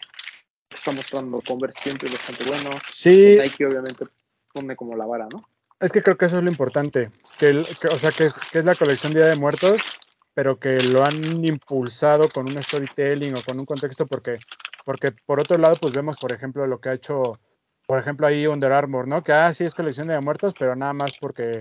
está 0.74 0.92
mostrando 0.92 1.40
Converse 1.46 1.82
siempre 1.82 2.08
es 2.08 2.14
bastante 2.14 2.44
bueno. 2.44 2.70
Sí, 2.88 3.36
Nike 3.40 3.66
obviamente 3.66 4.04
pone 4.52 4.74
como 4.76 4.96
la 4.96 5.06
vara, 5.06 5.28
¿no? 5.30 5.44
es 5.80 5.92
que 5.92 6.02
creo 6.02 6.18
que 6.18 6.26
eso 6.26 6.36
es 6.38 6.44
lo 6.44 6.50
importante. 6.50 7.10
Que, 7.38 7.48
el- 7.48 7.66
que- 7.80 7.88
o 7.88 7.98
sea, 7.98 8.10
que 8.12 8.24
es, 8.26 8.38
que 8.52 8.58
es 8.58 8.64
la 8.66 8.74
colección 8.74 9.14
Día 9.14 9.24
de 9.26 9.34
Muertos, 9.36 9.80
pero 10.34 10.58
que 10.58 10.78
lo 10.82 11.02
han 11.02 11.42
impulsado 11.42 12.28
con 12.28 12.46
un 12.46 12.62
storytelling 12.62 13.34
o 13.34 13.42
con 13.42 13.58
un 13.58 13.64
contexto, 13.64 14.06
porque, 14.06 14.38
porque 14.84 15.10
por 15.24 15.40
otro 15.40 15.56
lado, 15.56 15.76
pues 15.76 15.94
vemos, 15.94 16.18
por 16.18 16.32
ejemplo, 16.32 16.66
lo 16.66 16.80
que 16.80 16.90
ha 16.90 16.92
hecho, 16.92 17.38
por 17.86 17.98
ejemplo, 17.98 18.26
ahí 18.26 18.46
Under 18.46 18.72
Armour, 18.72 19.08
¿no? 19.08 19.24
Que, 19.24 19.32
ah, 19.32 19.54
sí 19.54 19.64
es 19.64 19.74
colección 19.74 20.08
de 20.08 20.20
muertos, 20.20 20.52
pero 20.58 20.76
nada 20.76 20.92
más 20.92 21.16
porque, 21.18 21.60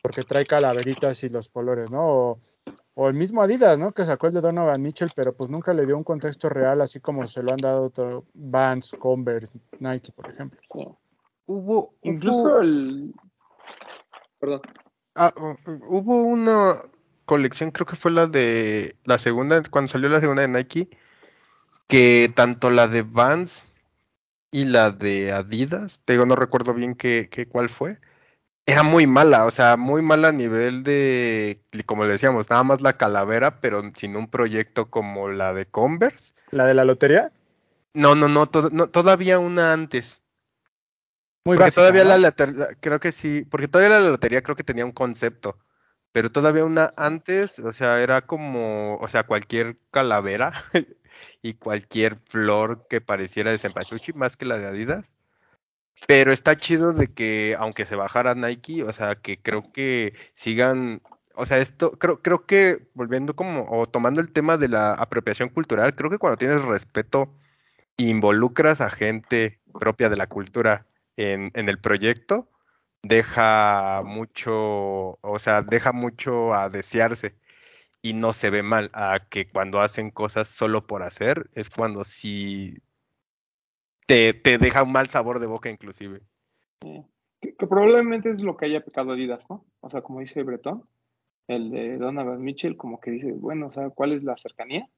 porque 0.00 0.22
trae 0.22 0.46
calaveritas 0.46 1.24
y 1.24 1.28
los 1.28 1.48
colores, 1.48 1.90
¿no? 1.90 2.06
O, 2.06 2.40
o 2.94 3.08
el 3.08 3.14
mismo 3.14 3.42
Adidas, 3.42 3.78
¿no? 3.78 3.92
Que 3.92 4.04
sacó 4.04 4.26
el 4.26 4.34
de 4.34 4.40
Donovan 4.40 4.80
Mitchell, 4.80 5.10
pero 5.14 5.34
pues 5.34 5.50
nunca 5.50 5.74
le 5.74 5.84
dio 5.86 5.96
un 5.96 6.04
contexto 6.04 6.48
real, 6.48 6.80
así 6.80 6.98
como 7.00 7.26
se 7.26 7.42
lo 7.42 7.52
han 7.52 7.58
dado 7.58 7.84
otro, 7.84 8.24
Vans, 8.34 8.94
Converse, 8.98 9.58
Nike, 9.80 10.12
por 10.12 10.30
ejemplo. 10.30 10.58
Sí. 10.72 10.86
Hubo, 11.46 11.94
Incluso 12.02 12.42
hubo- 12.42 12.60
el... 12.60 13.14
Perdón. 14.40 14.62
Ah, 15.14 15.32
hu- 15.36 15.56
hubo 15.88 16.22
una 16.22 16.82
colección, 17.24 17.70
creo 17.70 17.86
que 17.86 17.96
fue 17.96 18.10
la 18.10 18.26
de 18.26 18.96
la 19.04 19.18
segunda, 19.18 19.62
cuando 19.70 19.90
salió 19.90 20.08
la 20.08 20.20
segunda 20.20 20.42
de 20.42 20.48
Nike, 20.48 20.88
que 21.88 22.32
tanto 22.34 22.70
la 22.70 22.88
de 22.88 23.02
Vans 23.02 23.66
y 24.50 24.64
la 24.64 24.90
de 24.90 25.32
Adidas, 25.32 26.00
te 26.04 26.14
digo, 26.14 26.26
no 26.26 26.36
recuerdo 26.36 26.72
bien 26.74 26.94
qué, 26.94 27.28
qué 27.30 27.46
cuál 27.46 27.68
fue, 27.68 27.98
era 28.66 28.82
muy 28.82 29.06
mala, 29.06 29.46
o 29.46 29.50
sea, 29.50 29.76
muy 29.76 30.02
mala 30.02 30.28
a 30.28 30.32
nivel 30.32 30.82
de, 30.82 31.60
como 31.86 32.04
le 32.04 32.10
decíamos, 32.12 32.50
nada 32.50 32.64
más 32.64 32.80
la 32.80 32.96
calavera, 32.96 33.60
pero 33.60 33.82
sin 33.96 34.16
un 34.16 34.28
proyecto 34.28 34.90
como 34.90 35.28
la 35.28 35.54
de 35.54 35.66
Converse. 35.66 36.32
La 36.50 36.66
de 36.66 36.74
la 36.74 36.84
lotería, 36.84 37.30
No, 37.94 38.14
no, 38.14 38.28
no, 38.28 38.46
to- 38.46 38.70
no, 38.70 38.88
todavía 38.90 39.38
una 39.38 39.72
antes. 39.72 40.20
muy 41.44 41.56
Porque 41.56 41.64
básica, 41.64 41.82
todavía 41.82 42.04
¿no? 42.04 42.10
la, 42.18 42.32
creo 42.80 43.00
que 43.00 43.12
sí, 43.12 43.44
porque 43.50 43.68
todavía 43.68 44.00
la 44.00 44.08
lotería 44.10 44.42
creo 44.42 44.56
que 44.56 44.64
tenía 44.64 44.84
un 44.84 44.92
concepto, 44.92 45.58
pero 46.12 46.32
todavía 46.32 46.64
una 46.64 46.92
antes, 46.96 47.58
o 47.60 47.72
sea, 47.72 48.00
era 48.02 48.26
como, 48.26 48.96
o 48.98 49.08
sea, 49.08 49.24
cualquier 49.26 49.78
calavera 49.90 50.52
y 51.42 51.54
cualquier 51.54 52.18
flor 52.28 52.86
que 52.88 53.00
pareciera 53.00 53.50
de 53.52 53.58
Cempasúchil 53.58 54.14
más 54.16 54.36
que 54.36 54.46
la 54.46 54.58
de 54.58 54.66
Adidas. 54.66 55.12
Pero 56.06 56.32
está 56.32 56.56
chido 56.56 56.92
de 56.92 57.12
que, 57.12 57.56
aunque 57.58 57.84
se 57.84 57.96
bajara 57.96 58.34
Nike, 58.34 58.84
o 58.84 58.92
sea, 58.92 59.16
que 59.16 59.40
creo 59.40 59.72
que 59.72 60.14
sigan, 60.34 61.02
o 61.34 61.46
sea, 61.46 61.58
esto, 61.58 61.92
creo, 61.98 62.22
creo 62.22 62.46
que 62.46 62.88
volviendo 62.94 63.34
como, 63.34 63.66
o 63.70 63.86
tomando 63.86 64.20
el 64.20 64.32
tema 64.32 64.56
de 64.58 64.68
la 64.68 64.92
apropiación 64.92 65.48
cultural, 65.48 65.94
creo 65.96 66.10
que 66.10 66.18
cuando 66.18 66.36
tienes 66.38 66.62
respeto, 66.62 67.34
involucras 67.96 68.80
a 68.80 68.90
gente 68.90 69.60
propia 69.80 70.08
de 70.08 70.16
la 70.16 70.26
cultura 70.28 70.86
en, 71.16 71.50
en 71.54 71.68
el 71.68 71.80
proyecto, 71.80 72.50
deja 73.02 74.02
mucho, 74.04 75.18
o 75.22 75.38
sea, 75.38 75.62
deja 75.62 75.92
mucho 75.92 76.54
a 76.54 76.68
desearse 76.68 77.36
y 78.02 78.14
no 78.14 78.32
se 78.32 78.50
ve 78.50 78.62
mal 78.62 78.90
a 78.94 79.20
que 79.28 79.48
cuando 79.48 79.80
hacen 79.80 80.10
cosas 80.10 80.48
solo 80.48 80.86
por 80.86 81.02
hacer, 81.02 81.50
es 81.54 81.70
cuando 81.70 82.04
sí 82.04 82.78
te, 84.06 84.32
te 84.34 84.58
deja 84.58 84.82
un 84.82 84.92
mal 84.92 85.08
sabor 85.08 85.38
de 85.40 85.46
boca 85.46 85.68
inclusive. 85.70 86.20
Que, 86.80 87.54
que 87.56 87.66
probablemente 87.66 88.30
es 88.30 88.40
lo 88.42 88.56
que 88.56 88.66
haya 88.66 88.84
pecado 88.84 89.12
Adidas, 89.12 89.48
¿no? 89.50 89.64
O 89.80 89.90
sea, 89.90 90.02
como 90.02 90.20
dice 90.20 90.42
Bretón, 90.42 90.84
el 91.48 91.70
de 91.70 91.96
Donovan 91.98 92.40
Mitchell, 92.42 92.76
como 92.76 93.00
que 93.00 93.10
dice, 93.10 93.32
bueno, 93.32 93.66
o 93.68 93.72
sea, 93.72 93.90
¿cuál 93.90 94.12
es 94.12 94.22
la 94.24 94.36
cercanía? 94.36 94.88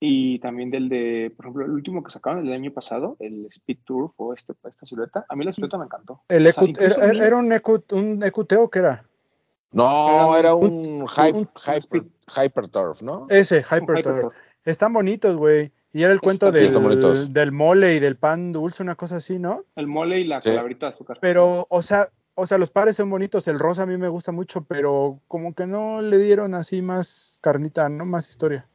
Y 0.00 0.38
también 0.40 0.70
del 0.70 0.88
de, 0.88 1.32
por 1.34 1.46
ejemplo, 1.46 1.64
el 1.64 1.70
último 1.70 2.02
que 2.02 2.10
sacaron 2.10 2.46
el 2.46 2.52
año 2.52 2.72
pasado, 2.72 3.16
el 3.20 3.46
Speed 3.46 3.78
Tour 3.84 4.12
o 4.16 4.34
este, 4.34 4.52
esta 4.68 4.84
silueta. 4.86 5.24
A 5.28 5.36
mí 5.36 5.44
la 5.44 5.52
silueta 5.52 5.78
me 5.78 5.84
encantó. 5.84 6.20
El 6.28 6.46
O 6.46 6.52
sea, 6.52 6.62
EQ 6.62 6.68
incluso 6.70 7.00
era, 7.02 7.12
mí- 7.12 7.20
era 7.20 7.36
un, 7.36 7.52
EQ, 7.52 7.68
un 7.92 8.22
EQTeo 8.22 8.68
que 8.70 8.78
era. 8.80 9.04
No, 9.72 10.36
Era 10.36 10.38
era 10.38 10.54
un- 10.54 11.02
un, 11.02 11.08
hype, 11.08 11.32
un- 11.38 11.48
hyper, 11.66 12.04
Hyperturf, 12.28 13.02
¿no? 13.02 13.26
Ese, 13.30 13.58
Hyperturf. 13.62 13.98
Hyperturf. 13.98 14.34
Están 14.64 14.92
bonitos, 14.92 15.36
güey. 15.36 15.72
Y 15.92 16.02
era 16.02 16.12
el 16.12 16.20
cuento 16.20 16.50
del, 16.50 17.32
del 17.32 17.52
mole 17.52 17.94
y 17.94 18.00
del 18.00 18.16
pan 18.16 18.52
dulce, 18.52 18.82
una 18.82 18.96
cosa 18.96 19.16
así, 19.16 19.38
¿no? 19.38 19.62
El 19.76 19.86
mole 19.86 20.18
y 20.20 20.24
la 20.24 20.40
Sí. 20.40 20.50
calaverita 20.50 20.86
de 20.86 20.92
azúcar. 20.94 21.18
Pero, 21.20 21.66
o 21.70 21.82
sea, 21.82 22.08
o 22.34 22.46
sea, 22.46 22.58
los 22.58 22.70
pares 22.70 22.96
son 22.96 23.10
bonitos. 23.10 23.46
El 23.46 23.60
rosa 23.60 23.82
a 23.82 23.86
mí 23.86 23.96
me 23.96 24.08
gusta 24.08 24.32
mucho, 24.32 24.64
pero 24.64 25.20
como 25.28 25.54
que 25.54 25.66
no 25.68 26.02
le 26.02 26.18
dieron 26.18 26.54
así 26.54 26.82
más 26.82 27.38
carnita, 27.42 27.88
¿no? 27.88 28.04
Más 28.06 28.28
historia. 28.28 28.66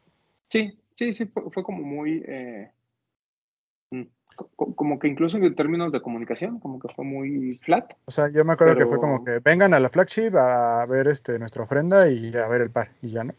Sí, 0.49 0.79
sí, 0.97 1.13
sí, 1.13 1.25
fue, 1.25 1.43
fue 1.51 1.63
como 1.63 1.83
muy... 1.83 2.23
eh, 2.25 2.71
mm, 3.91 4.03
co- 4.55 4.73
como 4.75 4.97
que 4.97 5.09
incluso 5.09 5.35
en 5.37 5.55
términos 5.55 5.91
de 5.91 6.01
comunicación, 6.01 6.59
como 6.61 6.79
que 6.79 6.87
fue 6.95 7.03
muy 7.03 7.57
flat. 7.65 7.91
O 8.05 8.11
sea, 8.11 8.29
yo 8.29 8.45
me 8.45 8.53
acuerdo 8.53 8.77
que 8.77 8.85
fue 8.85 8.99
como 8.99 9.25
que 9.25 9.39
vengan 9.39 9.73
a 9.73 9.81
la 9.81 9.89
flagship 9.89 10.35
a 10.37 10.85
ver 10.85 11.09
este 11.09 11.37
nuestra 11.37 11.63
ofrenda 11.63 12.07
y 12.09 12.33
a 12.35 12.47
ver 12.47 12.61
el 12.61 12.71
par. 12.71 12.91
Y 13.01 13.09
ya, 13.09 13.25
¿no? 13.25 13.33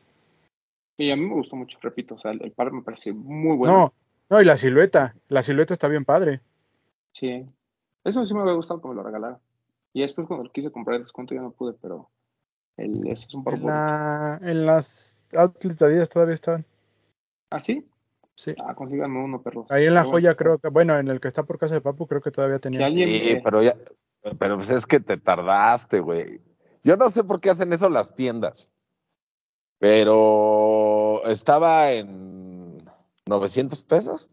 Y 1.00 1.10
a 1.10 1.16
mí 1.16 1.24
me 1.26 1.34
gustó 1.34 1.56
mucho, 1.56 1.78
repito, 1.80 2.16
o 2.16 2.18
sea, 2.18 2.32
el, 2.32 2.42
el 2.42 2.52
par 2.52 2.72
me 2.72 2.82
pareció 2.82 3.14
muy 3.14 3.56
bueno. 3.56 3.74
No, 3.74 3.94
no, 4.28 4.42
y 4.42 4.44
la 4.44 4.56
silueta. 4.56 5.14
La 5.28 5.42
silueta 5.42 5.72
está 5.72 5.88
bien 5.88 6.04
padre. 6.04 6.42
Sí, 7.12 7.46
eso 8.04 8.26
sí 8.26 8.34
me 8.34 8.40
había 8.40 8.52
gustado 8.52 8.82
que 8.82 8.88
me 8.88 8.94
lo 8.94 9.02
regalaran. 9.02 9.38
Y 9.94 10.02
después 10.02 10.26
cuando 10.26 10.44
lo 10.44 10.52
quise 10.52 10.70
comprar 10.70 10.96
el 10.96 11.02
descuento 11.04 11.34
ya 11.34 11.40
no 11.40 11.52
pude, 11.52 11.72
pero 11.80 12.10
el, 12.76 13.06
ese 13.08 13.26
es 13.26 13.34
un 13.34 13.44
par 13.44 13.54
En, 13.54 13.66
la, 13.66 14.38
en 14.42 14.66
las 14.66 15.24
outlet 15.34 15.80
Adidas 15.80 16.10
todavía 16.10 16.34
están. 16.34 16.66
¿Ah, 17.50 17.60
sí? 17.60 17.88
Sí. 18.34 18.54
Ah, 18.62 18.74
consíganme 18.74 19.24
uno, 19.24 19.42
perros. 19.42 19.70
Ahí 19.70 19.86
en 19.86 19.94
la 19.94 20.02
Pero 20.02 20.10
bueno, 20.10 20.28
joya 20.28 20.36
creo 20.36 20.58
que, 20.58 20.68
bueno, 20.68 20.98
en 20.98 21.08
el 21.08 21.18
que 21.18 21.28
está 21.28 21.44
por 21.44 21.58
casa 21.58 21.74
de 21.74 21.80
Papu 21.80 22.06
creo 22.06 22.20
que 22.20 22.30
todavía 22.30 22.56
Si 22.56 22.60
tenía. 22.60 22.86
alguien... 22.86 23.08
Sí, 23.08 23.30
eh, 23.30 23.40
pero 23.42 23.62
ya, 23.62 23.72
pero 24.38 24.56
pues 24.56 24.68
es 24.68 24.86
que 24.86 25.00
te 25.00 25.16
tardaste, 25.16 26.00
güey. 26.00 26.42
Yo 26.84 26.96
no 26.96 27.08
sé 27.08 27.24
por 27.24 27.40
qué 27.40 27.50
hacen 27.50 27.72
eso 27.72 27.88
las 27.88 28.14
tiendas, 28.14 28.70
pero 29.80 31.22
estaba 31.24 31.90
en 31.92 32.78
900 33.26 33.82
pesos 33.84 34.28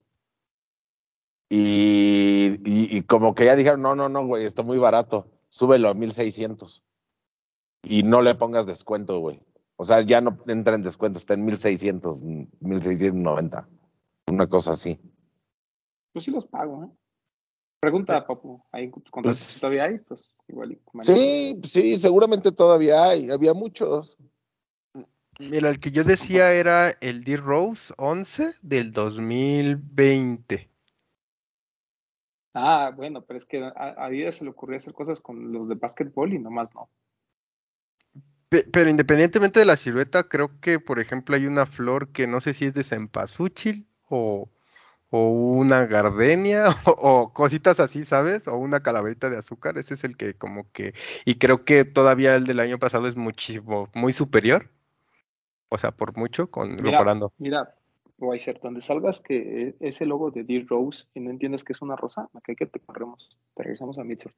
y, 1.50 2.60
y, 2.66 2.98
y 2.98 3.02
como 3.04 3.34
que 3.34 3.46
ya 3.46 3.56
dijeron, 3.56 3.82
no, 3.82 3.96
no, 3.96 4.10
no, 4.10 4.26
güey, 4.28 4.46
está 4.46 4.62
muy 4.62 4.78
barato, 4.78 5.32
súbelo 5.50 5.88
a 5.90 5.94
1600 5.94 6.84
y 7.84 8.04
no 8.04 8.22
le 8.22 8.36
pongas 8.36 8.66
descuento, 8.66 9.20
güey. 9.20 9.42
O 9.78 9.86
sea, 9.86 10.02
ya 10.02 10.20
no 10.20 10.38
entra 10.48 10.76
en 10.76 10.82
descuento, 10.82 11.18
está 11.18 11.36
en 11.36 11.46
1600, 11.46 12.22
1690, 12.60 13.70
una 14.30 14.48
cosa 14.48 14.74
así. 14.74 15.00
Pues 16.12 16.26
sí 16.26 16.32
los 16.32 16.46
pago, 16.46 16.84
¿eh? 16.84 16.90
Pregunta 17.80 18.18
a 18.18 18.26
Papu, 18.28 18.62
tus 19.02 19.12
contratos 19.12 19.40
Pues- 19.40 19.60
todavía 19.62 19.84
hay, 19.86 20.00
pues 20.00 20.32
igual. 20.50 20.72
y- 20.74 20.80
Sí, 21.04 21.62
sí, 21.64 21.96
seguramente 22.00 22.52
todavía 22.52 23.04
hay, 23.06 23.30
había 23.30 23.54
muchos. 23.54 24.18
Mira, 25.40 25.70
el 25.70 25.80
que 25.80 25.90
yo 25.90 26.04
decía 26.04 26.54
era 26.54 26.92
el 27.02 27.24
D-Rose 27.24 27.92
11 27.98 28.54
del 28.62 28.92
2020. 28.92 30.70
Ah, 32.54 32.92
bueno, 32.96 33.24
pero 33.26 33.38
es 33.40 33.46
que 33.46 33.64
a, 33.64 33.70
a 33.70 34.06
Adidas 34.08 34.36
se 34.36 34.44
le 34.44 34.50
ocurrió 34.50 34.78
hacer 34.78 34.94
cosas 34.94 35.22
con 35.22 35.52
los 35.54 35.70
de 35.70 35.76
básquetbol 35.76 36.34
y 36.34 36.40
nomás 36.40 36.74
no. 36.76 36.90
Pe- 38.50 38.64
Pero 38.72 38.90
independientemente 38.90 39.60
de 39.60 39.66
la 39.66 39.76
silueta, 39.76 40.24
creo 40.30 40.60
que, 40.62 40.80
por 40.80 41.00
ejemplo, 41.00 41.36
hay 41.36 41.46
una 41.48 41.66
flor 41.66 42.12
que 42.12 42.28
no 42.28 42.40
sé 42.40 42.54
si 42.54 42.66
es 42.66 42.74
de 42.74 42.84
cempasúchil 42.84 43.88
o, 44.10 44.50
o 45.12 45.30
una 45.32 45.86
gardenia 45.88 46.68
o, 46.88 46.92
o 47.24 47.34
cositas 47.34 47.80
así, 47.82 48.06
¿sabes? 48.06 48.48
O 48.48 48.58
una 48.58 48.82
calaverita 48.84 49.30
de 49.30 49.38
azúcar. 49.40 49.78
Ese 49.78 49.96
es 49.96 50.04
el 50.06 50.18
que 50.18 50.36
como 50.36 50.72
que... 50.74 50.94
Y 51.26 51.36
creo 51.40 51.66
que 51.66 51.86
todavía 51.86 52.36
el 52.36 52.46
del 52.46 52.60
año 52.62 52.80
pasado 52.80 53.08
es 53.08 53.16
muchísimo, 53.18 53.90
muy 53.96 54.14
superior. 54.14 54.72
O 55.70 55.78
sea, 55.78 55.92
por 55.92 56.16
mucho, 56.18 56.50
con, 56.50 56.72
Mira, 56.82 56.98
comparando. 56.98 57.34
mira, 57.38 57.76
Weiser, 58.18 58.60
donde 58.62 58.82
salgas 58.82 59.22
que 59.22 59.76
ese 59.80 60.06
logo 60.06 60.32
de 60.32 60.44
Dear 60.44 60.66
Rose 60.68 61.06
y 61.14 61.20
no 61.20 61.30
entiendas 61.30 61.64
que 61.64 61.74
es 61.74 61.82
una 61.82 61.96
rosa, 61.96 62.30
me 62.34 62.42
cae 62.42 62.56
que 62.56 62.66
te 62.66 62.80
corremos. 62.80 63.38
Te 63.56 63.64
regresamos 63.64 63.98
a 64.00 64.04
Mitchell. 64.04 64.34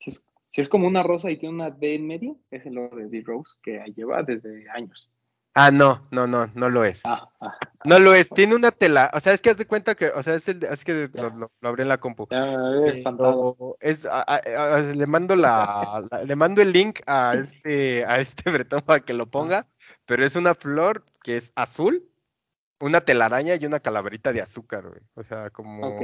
Si 0.00 0.10
es, 0.10 0.24
si 0.50 0.60
es 0.60 0.68
como 0.68 0.86
una 0.86 1.02
rosa 1.02 1.30
y 1.30 1.36
tiene 1.38 1.54
una 1.54 1.70
D 1.70 1.94
en 1.94 2.06
medio, 2.06 2.38
es 2.50 2.66
el 2.66 2.74
logo 2.74 2.96
de 2.96 3.08
Dear 3.08 3.24
Rose 3.24 3.54
que 3.62 3.82
lleva 3.94 4.22
desde 4.22 4.68
años. 4.70 5.10
Ah, 5.58 5.70
no, 5.70 6.06
no, 6.10 6.26
no, 6.26 6.48
no 6.54 6.68
lo 6.68 6.84
es. 6.84 7.00
Ah, 7.04 7.28
ah, 7.40 7.58
No 7.86 7.98
lo 7.98 8.12
es, 8.12 8.28
tiene 8.28 8.54
una 8.54 8.70
tela, 8.72 9.10
o 9.14 9.20
sea, 9.20 9.32
es 9.32 9.40
que 9.40 9.48
haz 9.50 9.56
de 9.56 9.66
cuenta 9.66 9.94
que, 9.94 10.08
o 10.08 10.22
sea, 10.22 10.34
es 10.34 10.46
el, 10.48 10.62
es 10.64 10.84
que 10.84 11.08
lo, 11.14 11.30
lo- 11.30 11.52
lo 11.60 11.68
abrí 11.68 11.82
en 11.82 11.88
la 11.88 11.98
compu. 11.98 12.26
Pero 12.26 13.76
es, 13.80 14.04
a- 14.04 14.20
a- 14.22 14.74
a- 14.76 14.80
le 14.80 15.06
mando 15.06 15.34
la, 15.34 16.04
la- 16.10 16.24
le 16.24 16.36
mando 16.36 16.60
el 16.60 16.72
link 16.72 17.00
a 17.06 17.34
este, 17.36 18.04
a 18.04 18.20
este 18.20 18.50
bretón 18.50 18.82
para 18.82 19.00
que 19.00 19.14
lo 19.14 19.26
ponga, 19.30 19.66
pero 20.04 20.24
es 20.26 20.36
una 20.36 20.54
flor 20.54 21.04
que 21.22 21.38
es 21.38 21.52
azul, 21.54 22.06
una 22.80 23.00
telaraña 23.00 23.54
y 23.54 23.64
una 23.64 23.80
calaverita 23.80 24.32
de 24.34 24.42
azúcar, 24.42 24.88
güey. 24.88 25.00
O 25.14 25.22
sea, 25.22 25.48
como, 25.50 25.88
Ok. 25.88 26.02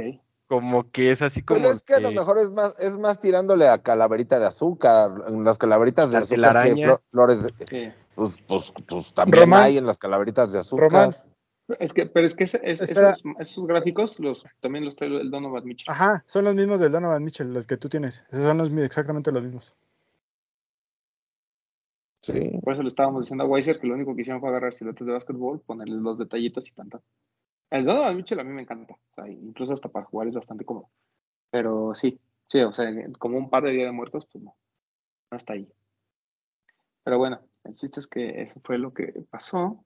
Como 0.53 0.91
que 0.91 1.09
es 1.09 1.21
así 1.23 1.41
como 1.41 1.59
Pero 1.61 1.71
es 1.71 1.81
que 1.81 1.95
a 1.95 1.99
lo 1.99 2.11
mejor 2.11 2.37
es 2.37 2.51
más, 2.51 2.75
es 2.77 2.99
más 2.99 3.19
tirándole 3.19 3.67
a 3.67 3.79
calaverita 3.81 4.37
de 4.37 4.45
azúcar. 4.45 5.11
En 5.27 5.43
las 5.43 5.57
calaveritas 5.57 6.11
de 6.11 6.17
azúcar 6.17 6.67
sí 6.67 6.83
flores, 7.07 7.43
de- 7.43 7.65
Sí. 7.67 7.95
pues, 8.13 8.39
pues, 8.47 8.71
pues 8.87 9.13
también 9.15 9.45
Román. 9.45 9.63
hay 9.63 9.77
en 9.79 9.87
las 9.87 9.97
calaveritas 9.97 10.53
de 10.53 10.59
azúcar. 10.59 10.91
Román. 10.91 11.15
Es 11.79 11.91
que, 11.91 12.05
pero 12.05 12.27
es 12.27 12.35
que 12.35 12.43
ese- 12.43 12.59
es- 12.61 12.81
Espera. 12.81 13.13
esos, 13.13 13.23
esos 13.39 13.65
gráficos 13.65 14.19
los, 14.19 14.45
también 14.59 14.85
los 14.85 14.95
trae 14.95 15.09
el 15.09 15.31
Donovan 15.31 15.65
Mitchell. 15.65 15.91
Ajá, 15.91 16.23
son 16.27 16.43
los 16.45 16.53
mismos 16.53 16.79
del 16.79 16.91
Donovan 16.91 17.23
Mitchell, 17.23 17.51
los 17.51 17.65
que 17.65 17.77
tú 17.77 17.89
tienes. 17.89 18.23
Esos 18.29 18.45
son 18.45 18.59
los 18.59 18.69
exactamente 18.69 19.31
los 19.31 19.41
mismos. 19.41 19.75
Sí. 22.19 22.59
Por 22.63 22.73
eso 22.73 22.83
le 22.83 22.89
estábamos 22.89 23.23
diciendo 23.23 23.43
a 23.43 23.47
Weiser 23.47 23.79
que 23.79 23.87
lo 23.87 23.95
único 23.95 24.13
que 24.15 24.21
hicieron 24.21 24.39
fue 24.39 24.49
agarrar 24.49 24.73
siluetas 24.73 25.07
de 25.07 25.13
básquetbol, 25.13 25.61
ponerle 25.61 25.95
los 25.95 26.19
detallitos 26.19 26.67
y 26.67 26.71
tanto. 26.73 27.01
El 27.73 27.85
Donovan 27.85 28.15
Mitchell 28.15 28.39
a 28.39 28.43
mí 28.43 28.53
me 28.53 28.61
encanta. 28.61 28.93
O 28.93 29.13
sea, 29.15 29.27
incluso 29.27 29.73
hasta 29.73 29.89
para 29.89 30.05
jugar 30.05 30.27
es 30.27 30.35
bastante 30.35 30.63
cómodo. 30.63 30.91
Pero 31.49 31.95
sí, 31.95 32.19
sí, 32.47 32.59
o 32.61 32.71
sea, 32.71 32.87
como 33.17 33.39
un 33.39 33.49
par 33.49 33.63
de 33.63 33.71
Día 33.71 33.85
de 33.85 33.91
Muertos, 33.91 34.27
pues 34.31 34.43
no. 34.43 34.55
No 35.31 35.37
ahí. 35.47 35.67
Pero 37.03 37.17
bueno, 37.17 37.39
el 37.63 37.73
chiste 37.73 37.99
es 37.99 38.05
que 38.05 38.43
eso 38.43 38.61
fue 38.63 38.77
lo 38.77 38.93
que 38.93 39.25
pasó 39.27 39.83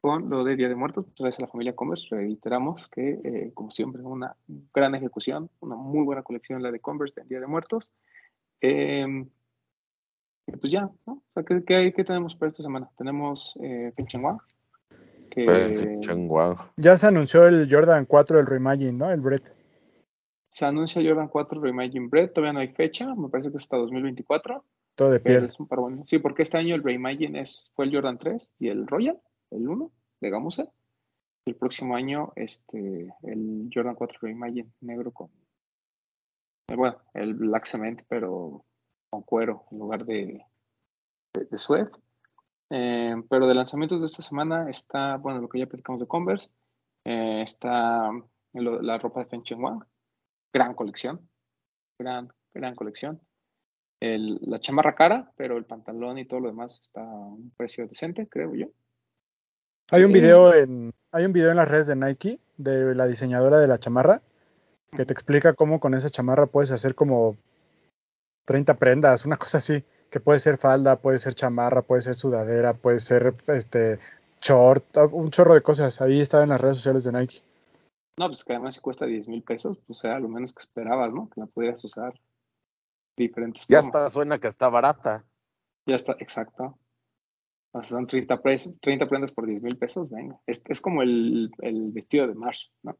con 0.00 0.30
lo 0.30 0.44
de 0.44 0.54
Día 0.54 0.68
de 0.68 0.76
Muertos. 0.76 1.06
Gracias 1.18 1.40
a 1.40 1.42
la 1.42 1.48
familia 1.48 1.74
Converse, 1.74 2.14
reiteramos 2.14 2.88
que, 2.88 3.20
eh, 3.24 3.50
como 3.54 3.72
siempre, 3.72 4.00
una 4.00 4.36
gran 4.72 4.94
ejecución, 4.94 5.50
una 5.58 5.74
muy 5.74 6.04
buena 6.04 6.22
colección 6.22 6.62
la 6.62 6.70
de 6.70 6.78
Converse 6.78 7.20
en 7.20 7.26
Día 7.26 7.40
de 7.40 7.48
Muertos. 7.48 7.90
Eh, 8.60 9.26
pues 10.60 10.72
ya. 10.72 10.88
O 11.06 11.22
sea, 11.34 11.42
¿qué, 11.42 11.92
qué, 11.92 12.04
tenemos 12.04 12.36
para 12.36 12.50
esta 12.50 12.62
semana? 12.62 12.88
Tenemos 12.96 13.58
eh, 13.60 13.92
que. 15.34 15.98
Ya 16.76 16.96
se 16.96 17.06
anunció 17.06 17.46
el 17.46 17.68
Jordan 17.70 18.06
4, 18.06 18.40
el 18.40 18.46
Reimagine, 18.46 18.92
¿no? 18.92 19.10
El 19.10 19.20
Brett. 19.20 19.52
se 20.48 20.64
anuncia 20.64 21.02
Jordan 21.04 21.28
4 21.28 21.60
Reimagine 21.60 22.08
Bread, 22.08 22.30
todavía 22.30 22.52
no 22.52 22.60
hay 22.60 22.68
fecha, 22.68 23.12
me 23.14 23.28
parece 23.28 23.50
que 23.50 23.56
es 23.56 23.64
hasta 23.64 23.76
2024, 23.76 24.64
Todo 24.94 25.10
de 25.10 25.18
piel. 25.20 25.44
es 25.44 25.58
un 25.58 25.66
par 25.66 25.80
bueno. 25.80 26.04
Sí, 26.06 26.18
porque 26.18 26.42
este 26.42 26.58
año 26.58 26.74
el 26.76 26.82
Reimagine 26.84 27.40
es, 27.40 27.72
fue 27.74 27.86
el 27.86 27.92
Jordan 27.92 28.18
3 28.18 28.52
y 28.60 28.68
el 28.68 28.86
Royal, 28.86 29.20
el 29.50 29.68
1 29.68 29.90
de 30.20 30.30
Gamusa. 30.30 30.68
El 31.46 31.56
próximo 31.56 31.94
año, 31.96 32.32
este, 32.36 33.12
el 33.24 33.68
Jordan 33.74 33.96
4 33.96 34.18
Reimagine 34.22 34.70
negro 34.80 35.10
con, 35.10 35.28
eh, 36.70 36.76
bueno, 36.76 36.96
el 37.14 37.34
Black 37.34 37.66
Cement, 37.66 38.02
pero 38.08 38.64
con 39.10 39.22
cuero 39.22 39.64
en 39.70 39.78
lugar 39.78 40.06
de, 40.06 40.40
de, 41.34 41.44
de 41.44 41.58
suede. 41.58 41.90
Eh, 42.76 43.14
pero 43.30 43.46
de 43.46 43.54
lanzamientos 43.54 44.00
de 44.00 44.06
esta 44.06 44.20
semana 44.20 44.68
está, 44.68 45.16
bueno, 45.16 45.40
lo 45.40 45.48
que 45.48 45.60
ya 45.60 45.66
platicamos 45.66 46.00
de 46.00 46.08
Converse. 46.08 46.50
Eh, 47.04 47.42
está 47.42 48.10
lo- 48.54 48.82
la 48.82 48.98
ropa 48.98 49.20
de 49.20 49.26
Feng 49.26 49.44
Chen 49.44 49.62
Wang. 49.62 49.84
Gran 50.52 50.74
colección. 50.74 51.28
Gran, 52.00 52.32
gran 52.52 52.74
colección. 52.74 53.20
El- 54.00 54.40
la 54.42 54.58
chamarra 54.58 54.96
cara, 54.96 55.32
pero 55.36 55.56
el 55.56 55.66
pantalón 55.66 56.18
y 56.18 56.24
todo 56.24 56.40
lo 56.40 56.48
demás 56.48 56.80
está 56.82 57.00
a 57.02 57.14
un 57.14 57.52
precio 57.56 57.86
decente, 57.86 58.26
creo 58.28 58.52
yo. 58.56 58.66
Hay 59.92 60.02
un 60.02 60.12
video 60.12 60.52
en, 60.52 60.92
hay 61.12 61.26
un 61.26 61.32
video 61.32 61.50
en 61.50 61.56
las 61.56 61.68
redes 61.68 61.86
de 61.86 61.94
Nike 61.94 62.40
de 62.56 62.94
la 62.96 63.06
diseñadora 63.06 63.58
de 63.58 63.68
la 63.68 63.78
chamarra 63.78 64.20
que 64.96 65.04
te 65.04 65.12
explica 65.12 65.52
cómo 65.54 65.78
con 65.78 65.94
esa 65.94 66.08
chamarra 66.10 66.46
puedes 66.46 66.72
hacer 66.72 66.94
como 66.96 67.36
30 68.46 68.74
prendas, 68.78 69.26
una 69.26 69.36
cosa 69.36 69.58
así, 69.58 69.84
que 70.14 70.20
puede 70.20 70.38
ser 70.38 70.58
falda, 70.58 71.00
puede 71.00 71.18
ser 71.18 71.34
chamarra, 71.34 71.82
puede 71.82 72.00
ser 72.00 72.14
sudadera, 72.14 72.72
puede 72.74 73.00
ser 73.00 73.34
este 73.48 73.98
short, 74.40 74.96
un 75.10 75.32
chorro 75.32 75.54
de 75.54 75.60
cosas. 75.60 76.00
Ahí 76.00 76.20
está 76.20 76.44
en 76.44 76.50
las 76.50 76.60
redes 76.60 76.76
sociales 76.76 77.02
de 77.02 77.10
Nike. 77.10 77.42
No, 78.16 78.28
pues 78.28 78.44
que 78.44 78.52
además 78.52 78.74
si 78.74 78.80
cuesta 78.80 79.06
10 79.06 79.26
mil 79.26 79.42
pesos, 79.42 79.76
pues 79.88 80.04
era 80.04 80.20
lo 80.20 80.28
menos 80.28 80.52
que 80.52 80.60
esperabas, 80.62 81.12
¿no? 81.12 81.28
Que 81.30 81.40
la 81.40 81.46
pudieras 81.48 81.82
usar 81.82 82.14
diferentes 83.16 83.66
Ya 83.66 83.80
hasta 83.80 84.08
suena 84.08 84.38
que 84.38 84.46
está 84.46 84.68
barata. 84.68 85.24
Ya 85.84 85.96
está, 85.96 86.12
exacto. 86.20 86.78
O 87.72 87.82
sea, 87.82 87.82
son 87.82 88.06
30, 88.06 88.40
pres- 88.40 88.72
30 88.80 89.08
prendas 89.08 89.32
por 89.32 89.46
10 89.48 89.62
mil 89.64 89.76
pesos, 89.76 90.10
venga. 90.12 90.38
Es, 90.46 90.62
es 90.68 90.80
como 90.80 91.02
el, 91.02 91.50
el 91.58 91.90
vestido 91.90 92.28
de 92.28 92.34
Marsh, 92.36 92.68
¿no? 92.84 92.96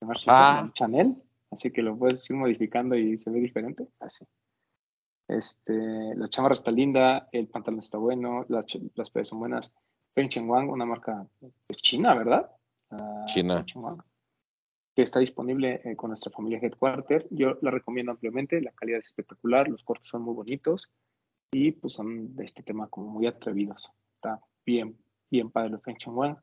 De 0.00 0.06
Marsh 0.06 0.22
Ah. 0.28 0.62
el 0.66 0.72
Chanel, 0.72 1.16
así 1.50 1.72
que 1.72 1.82
lo 1.82 1.98
puedes 1.98 2.30
ir 2.30 2.36
modificando 2.36 2.94
y 2.94 3.18
se 3.18 3.28
ve 3.30 3.40
diferente, 3.40 3.88
así. 3.98 4.24
Este, 5.30 6.14
la 6.16 6.26
chamarra 6.26 6.54
está 6.54 6.72
linda, 6.72 7.28
el 7.30 7.46
pantalón 7.46 7.78
está 7.78 7.98
bueno, 7.98 8.44
las, 8.48 8.66
las 8.96 9.10
prendas 9.10 9.28
son 9.28 9.38
buenas. 9.38 9.72
Feng 10.12 10.48
Wang, 10.48 10.70
una 10.70 10.84
marca 10.84 11.24
pues, 11.38 11.80
china, 11.80 12.14
¿verdad? 12.14 12.50
Ah, 12.90 13.24
China. 13.26 13.64
Wang, 13.76 14.02
que 14.94 15.02
está 15.02 15.20
disponible 15.20 15.80
eh, 15.84 15.94
con 15.94 16.10
nuestra 16.10 16.32
familia 16.32 16.58
Headquarter. 16.60 17.28
Yo 17.30 17.58
la 17.62 17.70
recomiendo 17.70 18.10
ampliamente, 18.10 18.60
la 18.60 18.72
calidad 18.72 18.98
es 18.98 19.06
espectacular, 19.06 19.68
los 19.68 19.84
cortes 19.84 20.08
son 20.08 20.22
muy 20.22 20.34
bonitos 20.34 20.90
y 21.52 21.70
pues 21.72 21.92
son 21.92 22.34
de 22.34 22.44
este 22.44 22.64
tema 22.64 22.88
como 22.88 23.06
muy 23.06 23.28
atrevidos. 23.28 23.88
Está 24.16 24.40
bien, 24.66 24.98
bien 25.30 25.50
padre 25.50 25.74
el 25.74 25.80
Feng 25.80 25.96
Wang. 26.06 26.38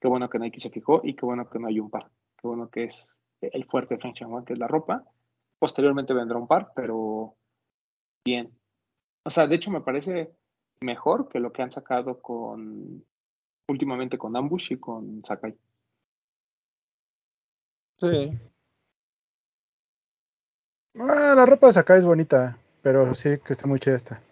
Qué 0.00 0.06
bueno 0.06 0.30
que 0.30 0.38
Nike 0.38 0.60
se 0.60 0.70
fijó 0.70 1.00
y 1.02 1.14
qué 1.14 1.26
bueno 1.26 1.50
que 1.50 1.58
no 1.58 1.66
hay 1.66 1.80
un 1.80 1.90
par. 1.90 2.10
Qué 2.40 2.46
bueno 2.46 2.70
que 2.70 2.84
es 2.84 3.18
el 3.40 3.64
fuerte 3.64 3.96
de 3.96 4.00
Feng 4.00 4.30
Wang, 4.30 4.44
que 4.44 4.52
es 4.52 4.58
la 4.58 4.68
ropa. 4.68 5.04
Posteriormente 5.58 6.14
vendrá 6.14 6.38
un 6.38 6.46
par, 6.46 6.72
pero 6.76 7.36
bien. 8.24 8.56
O 9.24 9.30
sea, 9.30 9.46
de 9.46 9.56
hecho 9.56 9.70
me 9.70 9.80
parece 9.80 10.34
mejor 10.82 11.28
que 11.28 11.40
lo 11.40 11.52
que 11.52 11.62
han 11.62 11.72
sacado 11.72 12.20
con 12.20 13.04
últimamente 13.68 14.18
con 14.18 14.36
Ambush 14.36 14.72
y 14.72 14.76
con 14.78 15.24
Sakai. 15.24 15.56
Sí. 17.98 18.30
Ah, 20.96 21.34
la 21.36 21.46
ropa 21.46 21.70
de 21.70 21.80
acá 21.80 21.96
es 21.96 22.04
bonita, 22.04 22.58
pero 22.82 23.14
sí 23.14 23.38
que 23.44 23.52
está 23.52 23.66
muy 23.66 23.78
chida 23.78 23.96
esta. 23.96 24.22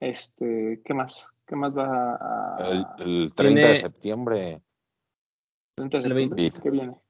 Este, 0.00 0.82
¿qué 0.84 0.94
más? 0.94 1.28
¿Qué 1.46 1.56
más 1.56 1.76
va 1.76 2.14
a 2.14 2.56
El, 2.98 3.22
el 3.22 3.34
30 3.34 3.68
de 3.68 3.76
septiembre. 3.76 4.62
30 5.76 5.98
de 5.98 6.04
el 6.04 6.10
septiembre? 6.10 6.42
20. 6.42 6.60
¿Qué 6.60 6.70
viene? 6.70 7.05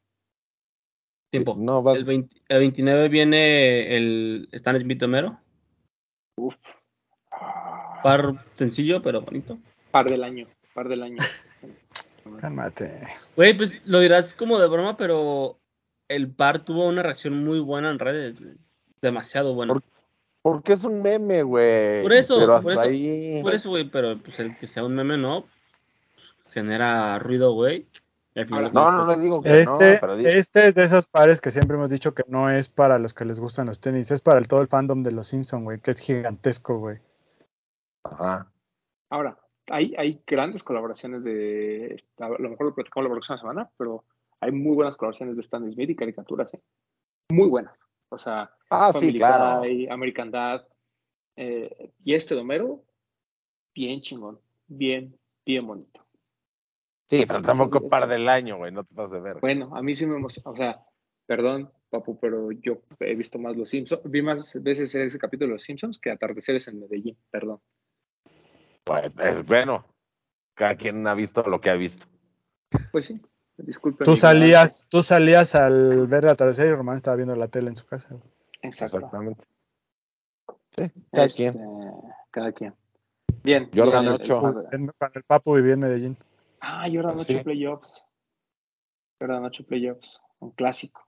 Tiempo. 1.30 1.54
No, 1.58 1.82
vas- 1.82 1.96
El, 1.96 2.04
20 2.04 2.36
el 2.48 2.58
29 2.58 3.08
viene 3.08 3.96
el 3.96 4.48
Stan 4.52 4.78
Smith 4.80 5.02
Homero. 5.02 5.38
Uf. 6.36 6.54
Par 8.02 8.44
sencillo, 8.52 9.02
pero 9.02 9.20
bonito. 9.22 9.58
Par 9.90 10.08
del 10.08 10.22
año, 10.22 10.46
par 10.74 10.88
del 10.88 11.02
año. 11.02 11.16
Cálmate. 12.40 13.06
Güey, 13.36 13.56
pues 13.56 13.86
lo 13.86 14.00
dirás 14.00 14.34
como 14.34 14.58
de 14.58 14.68
broma, 14.68 14.96
pero 14.96 15.58
el 16.08 16.30
par 16.30 16.64
tuvo 16.64 16.86
una 16.86 17.02
reacción 17.02 17.44
muy 17.44 17.58
buena 17.60 17.90
en 17.90 17.98
redes. 17.98 18.42
Demasiado 19.00 19.54
buena. 19.54 19.74
¿Por 19.74 19.82
Porque 20.42 20.72
es 20.72 20.84
un 20.84 21.02
meme, 21.02 21.42
güey. 21.42 22.02
Por 22.02 22.12
eso, 22.12 22.36
Pero 22.36 22.46
por 22.46 22.56
hasta 22.56 22.72
eso, 22.72 22.80
ahí. 22.80 23.40
Por 23.42 23.54
eso, 23.54 23.68
güey, 23.70 23.84
pero 23.84 24.18
pues 24.18 24.38
el 24.40 24.56
que 24.56 24.68
sea 24.68 24.84
un 24.84 24.94
meme 24.94 25.16
no 25.16 25.46
pues, 26.14 26.34
genera 26.52 27.18
ruido, 27.18 27.52
güey. 27.52 27.86
Final 28.44 28.70
No, 28.74 28.90
no 28.92 29.06
le 29.06 29.16
digo 29.22 29.42
que 29.42 29.60
Este, 29.62 29.94
no, 29.94 29.98
pero 30.00 30.16
di- 30.16 30.26
este 30.26 30.68
es 30.68 30.74
de 30.74 30.82
esos 30.82 31.06
pares 31.06 31.40
que 31.40 31.50
siempre 31.50 31.76
hemos 31.76 31.88
dicho 31.88 32.14
que 32.14 32.22
no 32.28 32.50
es 32.50 32.68
para 32.68 32.98
los 32.98 33.14
que 33.14 33.24
les 33.24 33.40
gustan 33.40 33.66
los 33.66 33.80
tenis, 33.80 34.10
es 34.10 34.20
para 34.20 34.38
el, 34.38 34.46
todo 34.46 34.60
el 34.60 34.68
fandom 34.68 35.02
de 35.02 35.12
los 35.12 35.28
Simpson, 35.28 35.64
güey, 35.64 35.80
que 35.80 35.90
es 35.92 36.00
gigantesco, 36.00 36.78
güey. 36.78 36.98
Ajá. 38.04 38.52
Ahora, 39.10 39.38
hay, 39.70 39.94
hay 39.96 40.22
grandes 40.26 40.62
colaboraciones 40.62 41.24
de. 41.24 41.96
A 42.18 42.28
lo 42.28 42.50
mejor 42.50 42.66
lo 42.66 42.74
platicamos 42.74 43.08
la 43.08 43.14
próxima 43.14 43.38
semana, 43.38 43.70
pero 43.78 44.04
hay 44.40 44.52
muy 44.52 44.74
buenas 44.74 44.96
colaboraciones 44.96 45.34
de 45.36 45.40
Stan 45.42 45.72
Smith 45.72 45.90
y 45.90 45.96
caricaturas, 45.96 46.52
¿eh? 46.54 46.60
Muy 47.32 47.48
buenas. 47.48 47.74
O 48.10 48.18
sea, 48.18 48.50
Ah, 48.70 48.92
sí, 48.92 49.12
claro. 49.14 49.60
Guy, 49.60 49.88
American 49.88 50.30
Dad. 50.30 50.66
eh, 51.36 51.90
y 52.04 52.14
este 52.14 52.34
de 52.34 52.40
Homero, 52.42 52.82
bien 53.74 54.00
chingón. 54.02 54.38
Bien, 54.68 55.16
bien 55.44 55.66
bonito. 55.66 56.00
Sí, 57.06 57.24
pero 57.26 57.40
tampoco 57.40 57.88
par 57.88 58.08
del 58.08 58.28
año, 58.28 58.56
güey, 58.58 58.72
no 58.72 58.82
te 58.84 58.94
vas 58.94 59.12
a 59.12 59.20
ver. 59.20 59.38
Bueno, 59.40 59.74
a 59.76 59.82
mí 59.82 59.94
sí 59.94 60.06
me 60.06 60.16
emociona. 60.16 60.50
O 60.50 60.56
sea, 60.56 60.84
perdón, 61.26 61.72
papu, 61.88 62.18
pero 62.18 62.50
yo 62.52 62.82
he 63.00 63.14
visto 63.14 63.38
más 63.38 63.56
Los 63.56 63.68
Simpsons. 63.68 64.02
Vi 64.04 64.22
más 64.22 64.60
veces 64.62 64.92
ese 64.94 65.18
capítulo 65.18 65.48
de 65.48 65.54
Los 65.54 65.62
Simpsons 65.62 65.98
que 66.00 66.10
Atardeceres 66.10 66.66
en 66.68 66.80
Medellín. 66.80 67.16
Perdón. 67.30 67.60
Pues, 68.84 69.12
es 69.20 69.46
bueno. 69.46 69.84
Cada 70.54 70.74
quien 70.74 71.06
ha 71.06 71.14
visto 71.14 71.42
lo 71.42 71.60
que 71.60 71.70
ha 71.70 71.74
visto. 71.74 72.06
Pues 72.90 73.06
sí, 73.06 73.20
disculpen. 73.58 74.04
Tú 74.04 74.16
salías, 74.16 74.86
tú 74.88 75.02
salías 75.02 75.54
al 75.54 76.06
ver 76.08 76.24
el 76.24 76.30
atardecer 76.30 76.66
y 76.66 76.74
Román 76.74 76.96
estaba 76.96 77.16
viendo 77.16 77.36
la 77.36 77.48
tele 77.48 77.68
en 77.68 77.76
su 77.76 77.86
casa. 77.86 78.08
Exacto. 78.62 78.96
Exactamente. 78.96 79.44
Sí, 80.74 80.90
cada 81.12 81.26
Este, 81.26 81.36
quien. 81.52 81.68
Cada 82.30 82.52
quien. 82.52 82.74
Bien. 83.44 83.70
Jordan 83.74 84.04
bien, 84.04 84.14
el- 84.14 84.20
el 84.20 84.22
ocho. 84.22 84.42
padre. 84.42 84.68
En- 84.72 84.92
Cuando 84.98 85.18
el 85.18 85.24
Papu 85.24 85.54
vivía 85.54 85.74
en 85.74 85.80
Medellín. 85.80 86.16
Ah, 86.60 86.86
Jordan 86.92 87.16
8 87.18 87.24
Sí. 87.24 87.44
Playoffs. 87.44 88.06
Jordan 89.20 89.44
8 89.44 89.66
Playoffs. 89.66 90.22
Un 90.40 90.50
clásico. 90.52 91.06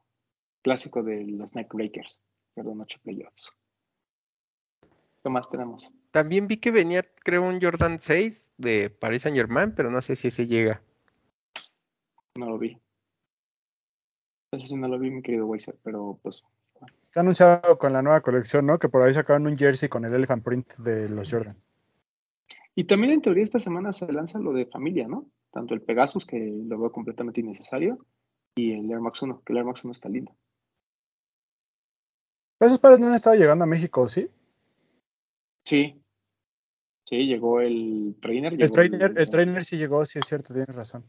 Clásico 0.62 1.02
de 1.02 1.24
los 1.24 1.54
Neckbreakers. 1.54 2.20
Jordan 2.54 2.80
8 2.80 2.98
Playoffs. 3.02 3.52
¿Qué 5.22 5.30
más 5.30 5.50
tenemos? 5.50 5.92
También 6.10 6.46
vi 6.46 6.58
que 6.58 6.70
venía, 6.70 7.02
creo, 7.24 7.42
un 7.42 7.60
Jordan 7.60 8.00
6 8.00 8.52
de 8.56 8.90
Paris 8.90 9.22
Saint 9.22 9.36
Germain, 9.36 9.74
pero 9.74 9.90
no 9.90 10.00
sé 10.00 10.16
si 10.16 10.28
ese 10.28 10.46
llega. 10.46 10.82
No 12.36 12.46
lo 12.46 12.58
vi. 12.58 12.78
Ese 14.52 14.68
sí 14.68 14.76
no 14.76 14.88
lo 14.88 14.98
vi, 14.98 15.10
mi 15.10 15.22
querido 15.22 15.46
Weiser, 15.46 15.76
pero 15.82 16.18
pues 16.22 16.44
Está 17.02 17.20
anunciado 17.20 17.78
con 17.78 17.92
la 17.92 18.02
nueva 18.02 18.20
colección, 18.20 18.66
¿no? 18.66 18.78
Que 18.78 18.88
por 18.88 19.02
ahí 19.02 19.12
sacaron 19.12 19.46
un 19.46 19.56
jersey 19.56 19.88
con 19.88 20.04
el 20.04 20.14
elephant 20.14 20.44
print 20.44 20.74
de 20.76 21.08
los 21.08 21.30
Jordan. 21.30 21.56
Y 22.74 22.84
también 22.84 23.14
en 23.14 23.22
teoría 23.22 23.44
esta 23.44 23.58
semana 23.58 23.92
se 23.92 24.12
lanza 24.12 24.38
lo 24.38 24.52
de 24.52 24.66
familia, 24.66 25.08
¿no? 25.08 25.26
Tanto 25.50 25.74
el 25.74 25.82
Pegasus, 25.82 26.26
que 26.26 26.38
lo 26.38 26.78
veo 26.78 26.92
completamente 26.92 27.40
innecesario, 27.40 28.04
y 28.56 28.72
el 28.72 28.90
Air 28.90 29.00
Max 29.00 29.22
1, 29.22 29.42
que 29.44 29.52
el 29.52 29.58
Air 29.58 29.66
Max 29.66 29.84
1 29.84 29.92
está 29.92 30.08
lindo. 30.08 30.36
Esos 32.60 32.78
pares 32.78 32.98
no 32.98 33.06
han 33.06 33.14
estado 33.14 33.36
llegando 33.36 33.64
a 33.64 33.68
México, 33.68 34.08
¿sí? 34.08 34.28
Sí. 35.64 36.02
Sí, 37.04 37.26
llegó 37.26 37.60
el 37.60 38.16
trainer. 38.20 38.52
El 38.52 38.58
llegó 38.58 38.72
trainer, 38.72 39.14
el 39.16 39.30
trainer 39.30 39.64
sí 39.64 39.76
llegó, 39.78 40.04
sí 40.04 40.18
es 40.18 40.26
cierto, 40.26 40.52
tienes 40.52 40.74
razón. 40.74 41.04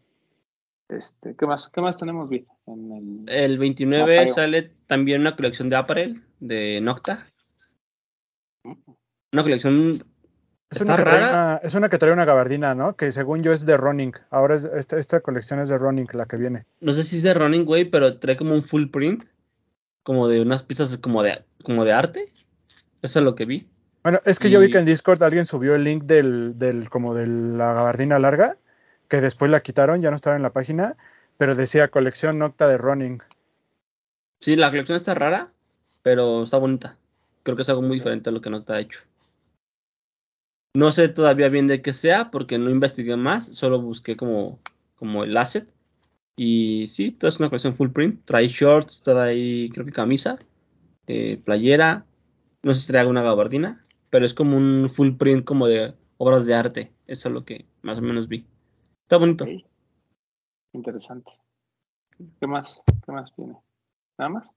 Este, 0.88 1.36
¿qué 1.36 1.46
más? 1.46 1.70
¿Qué 1.70 1.82
más 1.82 1.98
tenemos, 1.98 2.30
Vic? 2.30 2.48
En 2.66 3.26
el... 3.28 3.30
El 3.30 3.58
29 3.58 4.02
Apparel. 4.02 4.34
sale 4.34 4.72
también 4.88 5.22
una 5.22 5.36
colección 5.36 5.70
de 5.70 5.76
apparel 5.76 6.24
de 6.40 6.82
Nocta. 6.82 7.28
Una 8.64 9.44
colección 9.44 10.04
Es 10.72 10.82
una, 10.82 10.96
que 10.96 11.02
trae 11.04 11.20
rara. 11.20 11.30
una, 11.30 11.56
es 11.64 11.74
una 11.74 11.90
que 11.90 11.98
trae 11.98 12.14
una 12.14 12.26
gabardina, 12.26 12.76
¿no? 12.76 12.96
Que 12.96 13.12
según 13.12 13.42
yo 13.42 13.52
es 13.52 13.66
de 13.66 13.76
running. 13.76 14.14
Ahora 14.30 14.54
es, 14.54 14.66
esta, 14.66 15.00
esta 15.00 15.20
colección 15.22 15.60
es 15.60 15.70
de 15.70 15.78
running, 15.78 16.08
la 16.14 16.26
que 16.26 16.38
viene. 16.38 16.66
no 16.80 16.94
sé 16.94 17.04
si 17.04 17.18
es 17.18 17.24
de 17.24 17.34
running, 17.34 17.66
güey, 17.66 17.86
pero 17.86 18.20
trae 18.20 18.38
como 18.38 18.54
un 18.54 18.62
full 18.62 18.88
print, 18.88 19.26
como 20.04 20.28
de 20.28 20.42
unas 20.42 20.64
piezas 20.64 20.96
como 20.98 21.24
de, 21.24 21.44
como 21.64 21.86
de 21.86 21.94
arte. 21.94 22.32
Eso 23.02 23.20
es 23.20 23.26
lo 23.26 23.34
que 23.34 23.46
vi. 23.46 23.68
Bueno, 24.04 24.20
es 24.26 24.40
que 24.40 24.50
yo 24.50 24.60
vi 24.60 24.70
que 24.70 24.78
en 24.78 24.86
Discord 24.86 25.22
alguien 25.24 25.46
subió 25.46 25.76
el 25.76 25.84
link 25.84 26.04
del, 26.04 26.58
del, 26.58 26.90
como 26.90 27.16
de 27.16 27.28
la 27.28 27.74
gabardina 27.74 28.20
larga, 28.20 28.58
que 29.08 29.22
después 29.22 29.52
la 29.52 29.62
quitaron, 29.62 30.02
ya 30.02 30.10
no 30.10 30.16
estaba 30.16 30.36
en 30.36 30.44
la 30.44 30.54
página, 30.54 30.96
pero 31.38 31.56
decía 31.56 31.90
colección 31.90 32.38
Nocta 32.38 32.68
de 32.68 32.78
running. 32.78 33.20
Sí, 34.40 34.56
la 34.56 34.70
colección 34.70 34.96
está 34.96 35.16
rara, 35.16 35.52
pero 36.02 36.44
está 36.44 36.58
bonita. 36.58 36.96
Creo 37.44 37.56
que 37.56 37.64
es 37.64 37.70
algo 37.70 37.82
muy 37.82 37.98
diferente 37.98 38.30
a 38.30 38.34
lo 38.34 38.42
que 38.42 38.50
Nocta 38.50 38.76
ha 38.76 38.80
hecho. 38.80 39.02
No 40.80 40.94
sé 40.94 41.10
todavía 41.10 41.50
bien 41.50 41.68
de 41.68 41.82
qué 41.82 41.92
sea, 41.92 42.32
porque 42.32 42.58
no 42.58 42.70
investigué 42.70 43.18
más, 43.18 43.48
solo 43.48 43.82
busqué 43.82 44.16
como, 44.16 44.60
como 44.96 45.26
el 45.26 45.36
asset. 45.36 45.70
Y 46.38 46.88
sí, 46.88 47.12
toda 47.12 47.28
es 47.28 47.40
una 47.42 47.50
colección 47.50 47.76
full 47.76 47.90
print. 47.90 48.24
Trae 48.24 48.48
shorts, 48.48 49.02
trae 49.02 49.70
creo 49.74 49.86
que 49.86 49.92
camisa, 49.92 50.40
eh, 51.06 51.42
playera, 51.44 52.06
no 52.64 52.74
sé 52.74 52.80
si 52.80 52.88
trae 52.88 53.02
alguna 53.02 53.22
gabardina, 53.22 53.86
pero 54.10 54.26
es 54.26 54.34
como 54.34 54.56
un 54.56 54.88
full 54.88 55.18
print 55.18 55.44
como 55.44 55.68
de 55.68 55.96
obras 56.18 56.46
de 56.46 56.56
arte. 56.56 56.94
Eso 57.08 57.28
es 57.28 57.34
lo 57.34 57.44
que 57.44 57.66
más 57.82 57.98
o 57.98 58.02
menos 58.02 58.30
vi. 58.30 58.46
Está 59.02 59.18
bonito. 59.18 59.46
Interesante. 60.72 61.30
¿Qué 62.40 62.48
más? 62.48 62.80
¿Qué 63.06 63.12
más 63.12 63.34
viene? 63.36 63.58
¿Nada 64.18 64.30
más? 64.30 64.48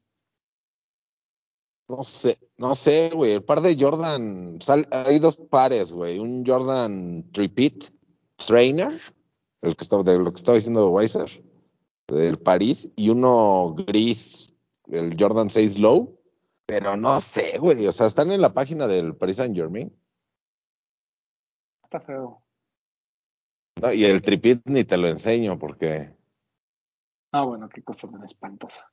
No 1.89 2.05
sé, 2.05 2.39
no 2.57 2.75
sé, 2.75 3.11
güey. 3.11 3.33
El 3.33 3.45
par 3.45 3.61
de 3.61 3.77
Jordan, 3.79 4.59
sal- 4.63 4.89
hay 4.91 5.19
dos 5.19 5.37
pares, 5.37 5.93
güey. 5.93 6.19
Un 6.19 6.45
Jordan 6.47 7.25
Repeat 7.33 7.85
Trainer, 8.47 8.99
el 9.61 9.77
que 9.77 9.85
estaba, 9.85 10.03
de 10.03 10.19
lo 10.19 10.33
que 10.33 10.37
estaba 10.39 10.57
diciendo 10.57 10.89
Weiser, 10.91 11.43
del 12.09 12.39
París, 12.39 12.89
y 12.97 13.11
uno 13.11 13.75
gris, 13.87 14.55
el 14.91 15.17
Jordan 15.19 15.51
6 15.51 15.79
Low. 15.79 16.19
Pero 16.67 16.97
no 16.97 17.21
sé, 17.21 17.59
güey. 17.59 17.87
O 17.87 17.93
sea, 17.93 18.07
están 18.07 18.33
en 18.33 18.41
la 18.41 18.55
página 18.55 18.87
del 18.87 19.15
Paris 19.17 19.37
Saint 19.37 19.55
Germain. 19.55 19.95
Está 21.83 22.01
feo. 22.01 22.43
No, 23.81 23.93
y 23.93 24.05
el 24.05 24.23
Tripit 24.23 24.63
ni 24.67 24.85
te 24.85 24.97
lo 24.97 25.09
enseño 25.09 25.59
porque. 25.59 26.15
Ah, 27.33 27.45
bueno, 27.45 27.69
qué 27.69 27.83
cosa 27.83 28.09
tan 28.09 28.23
espantosa. 28.25 28.91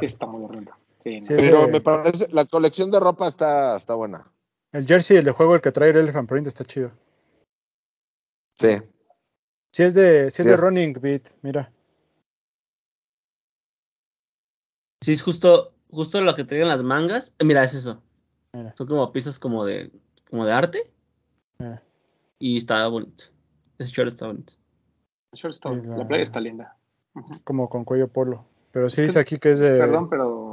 Sí, 0.00 0.06
está 0.06 0.26
muy 0.26 0.44
horrendo. 0.44 0.72
Sí. 1.02 1.18
Pero 1.28 1.66
de- 1.66 1.72
me 1.72 1.80
parece, 1.80 2.28
la 2.32 2.44
colección 2.44 2.90
de 2.90 3.00
ropa 3.00 3.26
está, 3.26 3.76
está 3.76 3.94
buena. 3.94 4.30
El 4.72 4.86
jersey, 4.86 5.16
el 5.16 5.24
de 5.24 5.32
juego, 5.32 5.54
el 5.54 5.60
que 5.60 5.72
trae 5.72 5.90
el 5.90 5.96
Elephant 5.96 6.28
Print 6.28 6.46
está 6.46 6.64
chido. 6.64 6.92
Sí. 8.58 8.78
Si 9.72 9.82
es 9.82 9.94
de, 9.94 10.30
si 10.30 10.42
es 10.42 10.44
Sí, 10.44 10.48
de 10.48 10.54
es- 10.54 10.60
Running 10.60 10.92
Beat, 11.00 11.28
mira. 11.42 11.72
Sí, 15.02 15.12
es 15.12 15.22
justo, 15.22 15.72
justo 15.90 16.20
lo 16.20 16.34
que 16.34 16.44
traían 16.44 16.68
las 16.68 16.82
mangas. 16.82 17.32
Eh, 17.38 17.44
Mira, 17.44 17.64
es 17.64 17.74
eso. 17.74 18.02
Mira. 18.52 18.74
Son 18.76 18.86
como 18.86 19.10
piezas 19.12 19.38
como 19.38 19.64
de, 19.64 19.90
como 20.28 20.44
de 20.44 20.52
arte. 20.52 20.90
Mira. 21.58 21.82
Y 22.38 22.58
está 22.58 22.86
bonito. 22.88 23.24
Ese 23.78 23.90
short 23.90 24.08
está 24.12 24.26
bonito. 24.26 24.52
El 25.32 25.38
short 25.38 25.54
está- 25.54 25.70
la- 25.72 25.96
La 25.98 26.06
playa 26.06 26.22
está 26.22 26.40
linda. 26.40 26.76
Como 27.44 27.68
con 27.68 27.84
cuello 27.84 28.08
polo. 28.08 28.44
Pero 28.72 28.88
sí 28.88 28.92
Es 28.92 28.96
que- 28.96 29.02
dice 29.02 29.18
aquí 29.20 29.38
que 29.38 29.52
es 29.52 29.58
de. 29.60 29.78
Perdón, 29.78 30.08
pero 30.10 30.49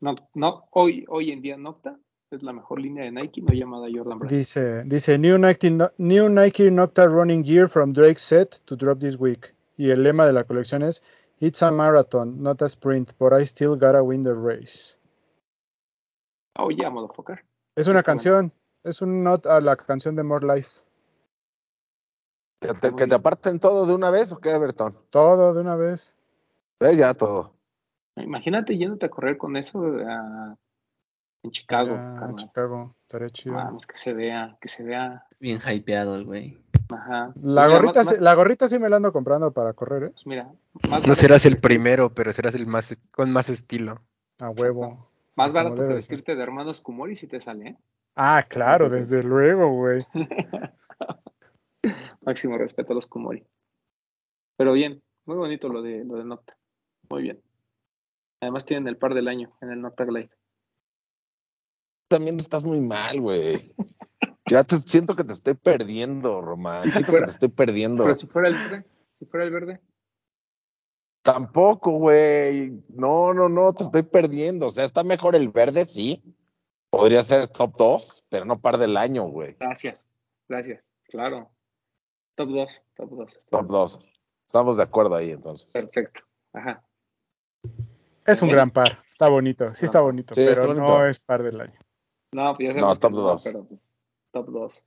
no, 0.00 0.14
no, 0.34 0.68
hoy, 0.72 1.04
hoy 1.08 1.30
en 1.32 1.42
día 1.42 1.56
Nocta 1.56 1.98
es 2.30 2.42
la 2.42 2.52
mejor 2.52 2.80
línea 2.80 3.04
de 3.04 3.12
Nike, 3.12 3.42
no 3.42 3.52
llamada 3.52 3.88
Jordan 3.92 4.18
Brand. 4.18 4.30
Dice, 4.30 4.84
dice 4.84 5.18
New 5.18 5.38
Nike, 5.38 5.76
New 5.98 6.28
Nike 6.28 6.70
Nocta 6.70 7.06
Running 7.06 7.44
Gear 7.44 7.68
from 7.68 7.92
Drake 7.92 8.18
set 8.18 8.60
to 8.64 8.76
drop 8.76 9.00
this 9.00 9.18
week. 9.18 9.54
Y 9.76 9.90
el 9.90 10.02
lema 10.02 10.26
de 10.26 10.32
la 10.32 10.44
colección 10.44 10.82
es 10.82 11.02
It's 11.40 11.62
a 11.62 11.70
marathon, 11.70 12.42
not 12.42 12.60
a 12.62 12.68
sprint, 12.68 13.12
but 13.18 13.32
I 13.32 13.44
still 13.44 13.74
gotta 13.74 14.02
win 14.02 14.22
the 14.22 14.34
race. 14.34 14.96
Oh, 16.58 16.70
yeah, 16.70 16.90
motherfucker. 16.90 17.38
Es 17.76 17.88
una 17.88 18.02
canción, 18.02 18.52
es 18.84 19.00
un 19.00 19.24
not 19.24 19.46
a 19.46 19.60
la 19.60 19.76
canción 19.76 20.16
de 20.16 20.22
More 20.22 20.46
Life. 20.46 20.82
¿Que 22.60 22.74
te, 22.74 22.94
que 22.94 23.06
te 23.06 23.14
aparten 23.14 23.58
todo 23.58 23.86
de 23.86 23.94
una 23.94 24.10
vez 24.10 24.32
o 24.32 24.38
qué, 24.38 24.56
Bertón? 24.58 24.94
Todo 25.08 25.54
de 25.54 25.62
una 25.62 25.76
vez. 25.76 26.16
Ve 26.78 26.94
ya 26.94 27.14
todo. 27.14 27.54
Imagínate 28.22 28.76
yéndote 28.76 29.06
a 29.06 29.10
correr 29.10 29.38
con 29.38 29.56
eso 29.56 29.80
a- 30.06 30.56
en 31.42 31.50
Chicago, 31.50 31.94
carnal. 31.94 32.36
Chicago, 32.36 32.94
estaría 33.02 33.28
chido. 33.30 33.54
Vamos, 33.56 33.86
que 33.86 33.96
se 33.96 34.12
vea, 34.12 34.58
que 34.60 34.68
se 34.68 34.84
vea. 34.84 35.26
Bien 35.38 35.58
hypeado 35.58 36.14
el 36.16 36.24
güey. 36.24 36.58
Ajá. 36.92 37.32
La 37.40 37.66
Mira, 37.66 37.78
gorrita, 37.78 38.04
más- 38.04 38.20
la 38.20 38.34
gorrita 38.34 38.68
sí 38.68 38.78
me 38.78 38.88
la 38.88 38.96
ando 38.96 39.12
comprando 39.12 39.52
para 39.52 39.72
correr, 39.72 40.04
¿eh? 40.04 40.10
pues 40.10 40.26
mira, 40.26 40.50
más 40.88 41.06
No 41.06 41.14
serás 41.14 41.46
el 41.46 41.56
primero, 41.58 42.12
pero 42.12 42.32
serás 42.32 42.54
el 42.54 42.66
más 42.66 42.96
con 43.10 43.30
más 43.32 43.48
estilo. 43.48 44.00
A 44.40 44.50
huevo. 44.50 45.08
Más 45.36 45.52
barato 45.52 45.76
que 45.76 45.94
vestirte 45.94 46.34
de 46.36 46.42
hermanos 46.42 46.80
Kumori 46.80 47.16
si 47.16 47.26
te 47.26 47.40
sale, 47.40 47.68
¿eh? 47.70 47.76
Ah, 48.16 48.44
claro, 48.48 48.90
desde 48.90 49.22
luego, 49.22 49.70
güey. 49.72 50.04
Máximo 52.22 52.58
respeto 52.58 52.92
a 52.92 52.94
los 52.94 53.06
Kumori. 53.06 53.44
Pero 54.56 54.74
bien, 54.74 55.02
muy 55.24 55.36
bonito 55.36 55.68
lo 55.68 55.80
de 55.80 56.04
lo 56.04 56.16
de 56.16 56.24
Nocta. 56.24 56.54
Muy 57.08 57.22
bien. 57.22 57.40
Además 58.40 58.64
tienen 58.64 58.88
el 58.88 58.96
par 58.96 59.14
del 59.14 59.28
año 59.28 59.56
en 59.60 59.70
el 59.70 59.80
Nocta 59.80 60.04
Glide. 60.04 60.30
También 62.08 62.36
estás 62.36 62.64
muy 62.64 62.80
mal, 62.80 63.20
güey. 63.20 63.74
Ya 64.48 64.64
te 64.64 64.74
siento 64.74 65.14
que 65.14 65.22
te 65.22 65.32
estoy 65.32 65.54
perdiendo, 65.54 66.40
Román. 66.40 66.90
Siento 66.90 67.12
que 67.12 67.20
te 67.20 67.30
estoy 67.30 67.48
perdiendo. 67.50 68.02
Pero 68.02 68.16
si 68.16 68.26
fuera 68.26 68.48
el 68.48 68.54
verde, 68.54 68.84
si 69.20 69.26
fuera 69.26 69.46
el 69.46 69.52
verde, 69.52 69.80
Tampoco, 71.22 71.92
güey. 71.92 72.82
No, 72.88 73.34
no, 73.34 73.48
no, 73.48 73.72
te 73.72 73.84
estoy 73.84 74.02
perdiendo. 74.02 74.66
O 74.66 74.70
sea, 74.70 74.84
está 74.84 75.04
mejor 75.04 75.36
el 75.36 75.50
verde, 75.50 75.84
sí. 75.84 76.22
Podría 76.90 77.22
ser 77.22 77.46
top 77.48 77.76
2, 77.76 78.24
pero 78.28 78.44
no 78.44 78.60
par 78.60 78.78
del 78.78 78.96
año, 78.96 79.24
güey. 79.24 79.54
gracias, 79.60 80.08
gracias, 80.48 80.82
claro. 81.04 81.48
Top 82.34 82.48
2, 82.48 82.82
top 82.96 83.10
2. 83.10 83.46
Top 83.50 83.66
2. 83.68 83.98
Estamos 84.46 84.76
de 84.76 84.82
acuerdo 84.82 85.14
ahí, 85.14 85.30
entonces. 85.30 85.70
Perfecto. 85.70 86.22
Ajá. 86.52 86.84
Es 88.30 88.42
un 88.42 88.48
gran 88.50 88.70
par. 88.70 89.02
Está 89.10 89.28
bonito, 89.28 89.74
sí 89.74 89.84
está 89.86 89.98
No. 89.98 90.04
bonito, 90.04 90.34
Sí, 90.34 90.42
está 90.42 90.62
pero 90.62 90.74
bonito. 90.74 90.86
no 90.86 91.06
es 91.06 91.20
par 91.20 91.42
del 91.42 91.60
año. 91.60 91.78
No, 92.32 92.54
pues 92.54 92.68
ya 92.68 92.80
No, 92.80 92.94
sabemos 92.94 92.98
que 92.98 93.02
top 93.02 93.12
no, 93.12 93.20
dos. 93.20 93.42
pero 93.44 93.64
pues, 93.64 93.82
top 94.32 94.48
2. 94.50 94.82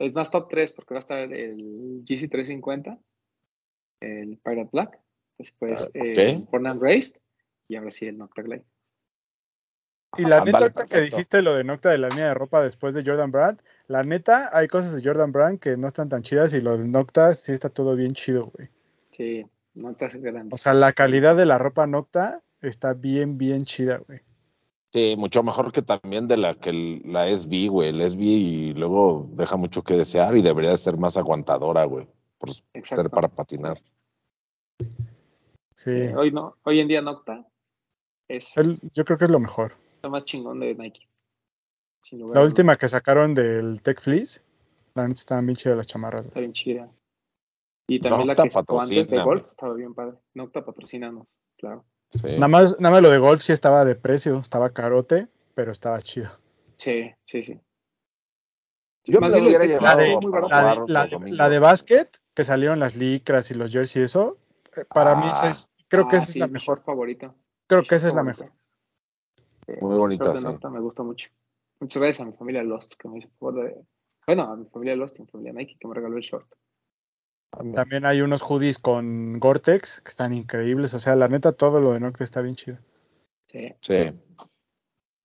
Es 0.00 0.14
más 0.14 0.30
top 0.30 0.48
3 0.48 0.72
porque 0.72 0.94
va 0.94 0.98
a 0.98 1.00
estar 1.00 1.18
el 1.18 2.04
GC350, 2.04 2.98
el 4.00 4.36
Pirate 4.38 4.70
Black, 4.72 4.98
después 5.38 5.82
Ah, 5.82 5.90
el 5.94 6.42
ok. 6.42 6.50
Born 6.50 6.80
Raised 6.80 7.16
y 7.68 7.76
ahora 7.76 7.90
sí 7.90 8.06
el 8.06 8.18
Nocta 8.18 8.42
Glide. 8.42 8.64
Y 10.18 10.24
la 10.24 10.38
Ándale, 10.42 10.66
neta, 10.66 10.86
que 10.86 11.00
dijiste 11.00 11.40
lo 11.40 11.54
de 11.54 11.64
Nocta 11.64 11.88
de 11.90 11.98
la 11.98 12.08
línea 12.08 12.28
de 12.28 12.34
ropa 12.34 12.62
después 12.62 12.94
de 12.94 13.02
Jordan 13.02 13.30
Brand, 13.30 13.62
la 13.86 14.02
neta, 14.02 14.50
hay 14.52 14.68
cosas 14.68 14.94
de 14.94 15.02
Jordan 15.02 15.32
Brand 15.32 15.58
que 15.58 15.76
no 15.78 15.86
están 15.86 16.08
tan 16.10 16.20
chidas 16.22 16.52
y 16.52 16.60
lo 16.60 16.76
de 16.76 16.86
Nocta 16.86 17.32
sí 17.32 17.52
está 17.52 17.70
todo 17.70 17.94
bien 17.96 18.12
chido, 18.12 18.46
güey. 18.46 18.68
Sí, 19.10 19.46
Nocta 19.74 20.06
es 20.06 20.16
grande. 20.16 20.54
O 20.54 20.58
sea, 20.58 20.74
la 20.74 20.92
calidad 20.92 21.36
de 21.36 21.46
la 21.46 21.58
ropa 21.58 21.86
Nocta 21.86 22.42
está 22.60 22.92
bien, 22.94 23.38
bien 23.38 23.64
chida, 23.64 23.98
güey. 24.06 24.20
Sí, 24.92 25.14
mucho 25.16 25.42
mejor 25.42 25.72
que 25.72 25.80
también 25.80 26.28
de 26.28 26.36
la 26.36 26.54
que 26.54 26.68
el- 26.70 27.02
la 27.06 27.26
SB, 27.28 27.68
güey. 27.68 27.88
El 27.88 28.02
SB 28.02 28.20
y 28.22 28.74
luego 28.74 29.26
deja 29.32 29.56
mucho 29.56 29.82
que 29.82 29.94
desear 29.94 30.36
y 30.36 30.42
debería 30.42 30.70
de 30.70 30.76
ser 30.78 30.98
más 30.98 31.16
aguantadora, 31.16 31.84
güey. 31.84 32.06
Por 32.38 32.50
Exacto. 32.74 33.02
ser 33.02 33.10
para 33.10 33.28
patinar. 33.28 33.80
Sí. 35.74 35.90
Eh, 35.90 36.14
hoy 36.16 36.30
no, 36.30 36.56
hoy 36.64 36.80
en 36.80 36.88
día 36.88 37.00
Nocta 37.00 37.46
es 38.28 38.54
El- 38.56 38.78
yo 38.92 39.04
creo 39.04 39.16
que 39.18 39.24
es 39.24 39.30
lo 39.30 39.40
mejor. 39.40 39.74
lo 40.02 40.10
más 40.10 40.24
chingón 40.24 40.60
de 40.60 40.74
Nike. 40.74 41.08
Sin 42.02 42.18
lugar 42.20 42.36
La 42.36 42.44
última 42.44 42.76
que 42.76 42.88
sacaron 42.88 43.32
del 43.34 43.80
Tech 43.80 44.00
Fleece, 44.00 44.42
la 44.94 45.04
neta 45.08 45.20
estaban 45.20 45.46
bien 45.46 45.56
chidas 45.56 45.76
las 45.76 45.86
chamarras. 45.86 46.26
Está 46.26 46.40
bien 46.40 46.52
chida. 46.52 46.90
Y 47.96 48.00
también 48.00 48.26
Nocta 48.28 48.42
la 48.42 48.48
que 48.48 48.50
sacó 48.52 48.80
antes 48.80 48.96
de 48.96 49.02
patrocina, 49.04 49.24
Golf 49.24 49.46
estaba 49.50 49.74
bien 49.74 49.94
padre. 49.94 50.18
Nocta 50.34 50.64
patrocínanos, 50.64 51.40
claro. 51.58 51.84
Sí. 52.10 52.26
Nada 52.34 52.48
más, 52.48 52.78
nada 52.80 52.92
más 52.94 53.02
lo 53.02 53.10
de 53.10 53.18
golf 53.18 53.40
sí 53.42 53.52
estaba 53.52 53.84
de 53.84 53.94
precio, 53.94 54.38
estaba 54.38 54.70
carote, 54.70 55.28
pero 55.54 55.72
estaba 55.72 56.00
chido. 56.02 56.30
Sí, 56.76 57.10
sí, 57.24 57.42
sí. 57.42 57.60
Yo 59.04 59.20
Más 59.20 59.30
me 59.32 59.40
lo 59.40 59.46
hubiera 59.46 59.64
llevado 59.64 59.86
la 59.86 59.96
de-. 59.96 60.18
La 60.48 60.74
de, 60.74 60.92
la, 60.92 61.06
de- 61.06 61.32
la 61.32 61.48
de 61.48 61.58
básquet, 61.58 62.20
que 62.34 62.44
salieron 62.44 62.78
las 62.78 62.96
licras 62.96 63.50
y 63.50 63.54
los 63.54 63.72
jerseys 63.72 63.96
y 63.96 64.00
eso, 64.02 64.38
eh, 64.76 64.84
para 64.92 65.16
mí 65.16 65.26
esa 65.26 65.46
Ah. 65.46 65.50
es, 65.50 65.70
creo 65.88 66.06
que 66.08 66.16
Ah, 66.16 66.18
esa 66.18 66.26
es 66.28 66.32
sí, 66.34 66.38
la 66.38 66.46
mi 66.46 66.52
mejor. 66.54 66.66
short 66.78 66.84
favorito. 66.84 67.34
Creo 67.66 67.82
que 67.82 67.94
esa 67.94 68.08
es 68.08 68.14
la 68.14 68.22
mejor. 68.22 68.52
Sí, 69.66 69.72
Muy 69.80 69.96
bonita, 69.96 70.34
sí. 70.34 70.44
Nocta 70.44 70.68
me 70.70 70.80
gusta 70.80 71.02
mucho. 71.02 71.28
Muchas 71.80 72.00
gracias 72.02 72.20
a 72.26 72.30
mi 72.30 72.36
familia 72.36 72.62
Lost 72.62 72.92
que 72.98 73.08
me 73.08 73.18
hizo 73.18 73.28
favor 73.40 73.64
de. 73.64 73.76
Bueno, 74.26 74.42
a 74.44 74.56
mi 74.56 74.66
familia 74.66 74.94
Lost 74.96 75.18
y 75.18 75.22
a 75.22 75.24
mi 75.24 75.30
familia 75.30 75.52
Nike 75.54 75.76
que 75.80 75.88
me 75.88 75.94
regaló 75.94 76.16
el 76.16 76.22
short. 76.22 76.46
También 77.74 78.06
hay 78.06 78.22
unos 78.22 78.42
hoodies 78.42 78.78
con 78.78 79.38
Gore-Tex 79.38 80.00
que 80.00 80.08
están 80.08 80.32
increíbles. 80.32 80.94
O 80.94 80.98
sea, 80.98 81.16
la 81.16 81.28
neta, 81.28 81.52
todo 81.52 81.80
lo 81.80 81.92
de 81.92 82.00
Nocta 82.00 82.24
está 82.24 82.40
bien 82.42 82.56
chido. 82.56 82.78
Sí, 83.48 83.74
Sí. 83.80 84.12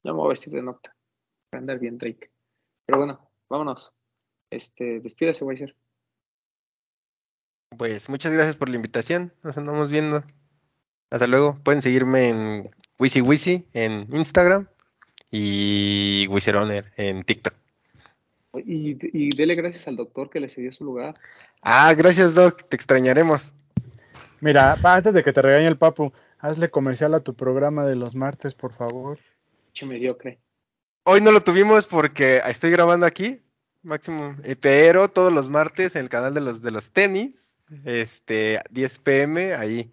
yo 0.04 0.14
me 0.14 0.20
voy 0.20 0.26
a 0.26 0.30
vestir 0.30 0.54
de 0.54 0.62
Nocta. 0.62 0.94
Para 1.50 1.62
andar 1.62 1.80
bien 1.80 1.98
Drake. 1.98 2.30
Pero 2.86 3.00
bueno, 3.00 3.30
vámonos. 3.50 3.94
Este, 4.52 5.00
despídase, 5.00 5.46
Weiser. 5.46 5.76
Pues 7.78 8.10
muchas 8.10 8.34
gracias 8.34 8.56
por 8.56 8.70
la 8.70 8.76
invitación. 8.76 9.34
Nos 9.44 9.58
andamos 9.58 9.90
viendo. 9.90 10.24
Hasta 11.10 11.28
luego. 11.28 11.58
Pueden 11.64 11.82
seguirme 11.82 12.30
en 12.30 12.72
Wisi 13.00 13.22
Wisi 13.22 13.68
en 13.74 14.14
Instagram 14.14 14.68
y 15.32 16.28
Wiseroner 16.30 16.92
en 16.98 17.24
TikTok. 17.24 17.54
Y, 18.60 18.98
y 19.14 19.36
dele 19.36 19.56
gracias 19.56 19.88
al 19.88 19.96
doctor 19.96 20.30
que 20.30 20.40
le 20.40 20.50
cedió 20.50 20.72
su 20.72 20.84
lugar. 20.84 21.16
Ah, 21.62 21.94
gracias 21.94 22.34
Doc, 22.34 22.68
te 22.70 22.76
extrañaremos. 22.76 23.54
Mira, 24.40 24.78
antes 24.84 25.14
de 25.14 25.24
que 25.24 25.34
te 25.34 25.42
regañe 25.42 25.68
el 25.68 25.78
papu, 25.78 26.14
hazle 26.40 26.70
comercial 26.70 27.14
a 27.14 27.20
tu 27.20 27.34
programa 27.34 27.86
de 27.86 27.96
los 27.96 28.16
martes, 28.16 28.54
por 28.54 28.74
favor. 28.74 29.20
Che 29.74 29.86
mediocre. 29.86 30.40
Hoy 31.04 31.22
no 31.22 31.32
lo 31.32 31.42
tuvimos 31.42 31.88
porque 31.88 32.42
estoy 32.46 32.70
grabando 32.72 33.06
aquí, 33.06 33.42
máximo, 33.82 34.36
eh, 34.44 34.56
pero 34.56 35.10
todos 35.10 35.32
los 35.32 35.50
martes 35.50 35.96
en 35.96 36.04
el 36.04 36.10
canal 36.10 36.34
de 36.34 36.42
los 36.42 36.62
de 36.62 36.72
los 36.72 36.92
tenis, 36.92 37.56
este 37.86 38.60
10 38.72 39.00
pm, 39.00 39.54
ahí 39.54 39.92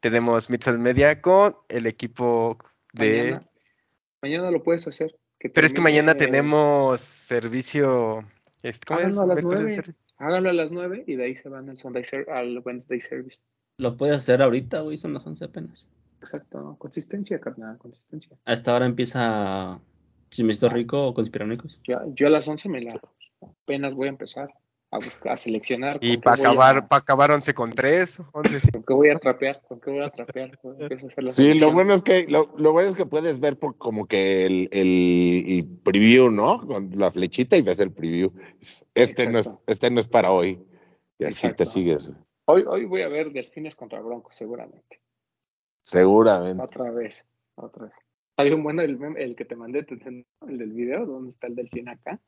tenemos 0.00 0.50
Midsal 0.50 0.78
Media 0.78 1.22
con 1.22 1.56
el 1.68 1.86
equipo 1.86 2.58
de 2.92 3.30
Mañana, 3.30 3.40
mañana 4.20 4.50
lo 4.50 4.62
puedes 4.62 4.86
hacer. 4.88 5.16
que 5.38 5.48
Pero 5.48 5.66
es 5.66 5.72
que 5.72 5.80
mañana 5.80 6.16
tenemos 6.16 7.21
servicio 7.40 8.24
este, 8.62 8.84
¿cómo 8.86 9.00
Ah, 9.00 9.02
es? 9.04 9.14
no, 9.16 9.22
a 9.22 9.26
las 9.26 9.36
Miércoles 9.36 9.60
de 9.60 9.66
nueve. 9.70 9.82
ser- 9.84 9.94
Hágalo 10.18 10.50
a 10.50 10.52
las 10.52 10.70
9 10.70 11.02
y 11.08 11.16
de 11.16 11.24
ahí 11.24 11.34
se 11.34 11.48
van 11.48 11.68
al, 11.68 11.76
Sunday 11.78 12.04
ser- 12.04 12.30
al 12.30 12.62
Wednesday 12.64 13.00
Service. 13.00 13.42
Lo 13.78 13.96
puedes 13.96 14.16
hacer 14.18 14.40
ahorita, 14.40 14.80
güey, 14.82 14.96
son 14.96 15.14
las 15.14 15.26
11 15.26 15.44
apenas. 15.46 15.88
Exacto, 16.20 16.60
¿no? 16.60 16.76
consistencia, 16.78 17.40
carnal, 17.40 17.76
consistencia. 17.78 18.36
A 18.44 18.52
esta 18.52 18.72
hora 18.76 18.86
empieza 18.86 19.80
Chismecito 20.30 20.68
Rico 20.68 21.08
o 21.08 21.14
Conspiranoicos. 21.14 21.80
Yo, 21.82 21.98
yo 22.14 22.28
a 22.28 22.30
las 22.30 22.46
11 22.46 22.68
me 22.68 22.82
la 22.82 23.00
apenas 23.40 23.94
voy 23.94 24.06
a 24.06 24.10
empezar 24.10 24.50
a 24.92 24.98
buscar, 24.98 25.32
a 25.32 25.36
seleccionar. 25.36 25.98
Y 26.02 26.18
para 26.18 26.36
voy 26.36 26.44
a- 26.46 26.48
acabar, 26.50 26.86
para 26.86 27.00
acabar 27.00 27.30
11 27.32 27.54
con 27.54 27.70
3, 27.70 28.18
11 28.32 28.42
¿Con 28.76 28.82
qué 28.84 28.92
voy 28.94 29.08
a 29.08 29.14
trapear? 29.16 29.60
¿Con 29.66 29.80
qué 29.80 29.90
voy 29.90 30.04
a 30.04 30.10
trapear? 30.10 30.50
Empiezo 30.78 31.06
a 31.06 31.08
hacer 31.08 31.24
la 31.24 31.32
Sí, 31.32 31.58
lo 31.58 31.72
bueno 31.72 31.94
es 31.94 32.02
que 32.02 32.26
lo, 32.28 32.52
lo 32.58 32.72
bueno 32.72 32.90
es 32.90 32.94
que 32.94 33.06
puedes 33.06 33.40
ver 33.40 33.58
por 33.58 33.76
como 33.78 34.06
que 34.06 34.44
el, 34.46 34.68
el- 34.70 35.44
el 35.48 35.66
preview, 35.82 36.30
¿no? 36.30 36.64
Con 36.66 36.90
la 36.98 37.10
flechita 37.10 37.56
y 37.56 37.62
ves 37.62 37.80
el 37.80 37.90
preview. 37.92 38.32
Este 38.94 39.26
no 39.26 39.38
es, 39.38 39.50
este 39.66 39.90
no 39.90 39.98
es 39.98 40.06
para 40.08 40.30
hoy. 40.30 40.62
Y 41.18 41.24
así 41.24 41.46
Exacto. 41.46 41.64
te 41.64 41.70
sigues. 41.70 42.10
Hoy, 42.44 42.64
hoy 42.68 42.84
voy 42.84 43.02
a 43.02 43.08
ver 43.08 43.32
Delfines 43.32 43.74
contra 43.74 44.00
Broncos, 44.00 44.34
seguramente. 44.34 45.00
seguramente. 45.80 46.62
Otra 46.62 46.90
vez, 46.90 47.24
otra 47.54 47.84
vez. 47.86 47.94
Está 48.30 48.42
bien 48.44 48.62
bueno 48.62 48.82
el, 48.82 48.98
el 49.16 49.36
que 49.36 49.44
te 49.44 49.56
mandé, 49.56 49.86
el 50.48 50.58
del 50.58 50.72
video, 50.72 51.06
¿dónde 51.06 51.30
está 51.30 51.46
el 51.46 51.54
delfín 51.54 51.88
acá? 51.88 52.20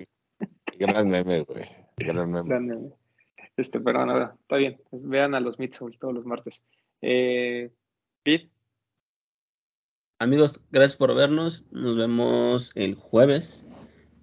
Gran 0.78 1.08
meme, 1.08 1.40
güey. 1.42 1.64
Gran 1.96 2.30
meme. 2.30 2.92
Este, 3.56 3.80
pero 3.80 4.04
nada, 4.04 4.36
está 4.40 4.56
bien. 4.56 4.80
Pues 4.90 5.06
vean 5.06 5.34
a 5.34 5.40
los 5.40 5.58
Mitchell 5.58 5.96
todos 5.98 6.14
los 6.14 6.26
martes. 6.26 6.62
Eh, 7.00 7.70
Pete, 8.22 8.50
Amigos, 10.20 10.60
gracias 10.70 10.96
por 10.96 11.14
vernos. 11.14 11.66
Nos 11.70 11.96
vemos 11.96 12.72
el 12.76 12.94
jueves. 12.94 13.66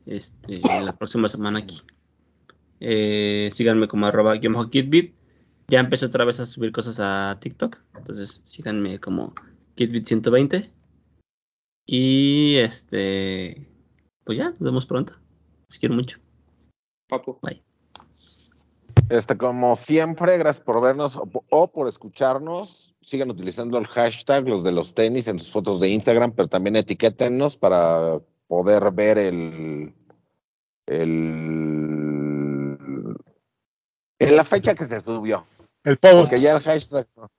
Este, 0.05 0.61
la 0.81 0.97
próxima 0.97 1.27
semana 1.27 1.59
aquí. 1.59 1.81
Eh, 2.79 3.49
síganme 3.51 3.87
como 3.87 4.07
arroba 4.07 4.39
kitbit. 4.39 5.13
Ya 5.67 5.79
empecé 5.79 6.05
otra 6.05 6.25
vez 6.25 6.39
a 6.39 6.45
subir 6.45 6.71
cosas 6.71 6.99
a 6.99 7.37
TikTok. 7.39 7.77
Entonces 7.95 8.41
síganme 8.45 8.99
como 8.99 9.35
kitbit120. 9.75 10.71
Y 11.85 12.55
este, 12.55 13.67
pues 14.23 14.37
ya, 14.37 14.51
nos 14.51 14.59
vemos 14.61 14.85
pronto. 14.85 15.13
Los 15.69 15.77
quiero 15.77 15.93
mucho. 15.93 16.19
Papu. 17.11 17.37
Bye. 17.41 17.61
Este, 19.09 19.37
como 19.37 19.75
siempre, 19.75 20.37
gracias 20.37 20.63
por 20.63 20.81
vernos 20.81 21.17
o, 21.17 21.29
o 21.49 21.71
por 21.71 21.89
escucharnos. 21.89 22.95
Sigan 23.01 23.29
utilizando 23.29 23.77
el 23.77 23.85
hashtag, 23.85 24.47
los 24.47 24.63
de 24.63 24.71
los 24.71 24.93
tenis, 24.93 25.27
en 25.27 25.37
sus 25.39 25.51
fotos 25.51 25.81
de 25.81 25.89
Instagram, 25.89 26.31
pero 26.31 26.47
también 26.47 26.77
etiquétennos 26.77 27.57
para 27.57 28.21
poder 28.47 28.91
ver 28.91 29.17
el, 29.17 29.93
el 30.85 31.81
en 34.19 34.35
la 34.35 34.43
fecha 34.45 34.73
que 34.73 34.85
se 34.85 35.01
subió. 35.01 35.45
El 35.83 35.97
post. 35.97 36.15
Porque 36.15 36.39
ya 36.39 36.55
el 36.55 36.63
hashtag 36.63 37.07
no, 37.17 37.29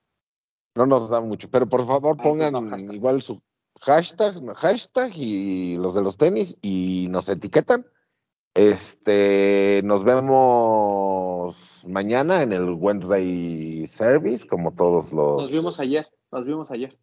no 0.75 0.85
nos 0.85 1.09
da 1.09 1.19
mucho. 1.19 1.49
Pero 1.49 1.67
por 1.67 1.87
favor 1.87 2.17
pongan 2.17 2.69
hashtag. 2.69 2.93
igual 2.93 3.21
su 3.23 3.41
hashtag, 3.81 4.35
hashtag 4.55 5.11
y 5.15 5.77
los 5.77 5.95
de 5.95 6.01
los 6.01 6.17
tenis 6.17 6.57
y 6.61 7.07
nos 7.09 7.27
etiquetan. 7.29 7.87
Este, 8.55 9.81
nos 9.83 10.03
vemos 10.03 11.85
mañana 11.87 12.43
en 12.43 12.53
el 12.53 12.69
Wednesday 12.69 13.87
Service, 13.87 14.45
como 14.45 14.73
todos 14.75 15.11
los. 15.11 15.41
Nos 15.41 15.51
vimos 15.51 15.79
ayer, 15.79 16.07
nos 16.31 16.45
vimos 16.45 16.69
ayer. 16.69 16.95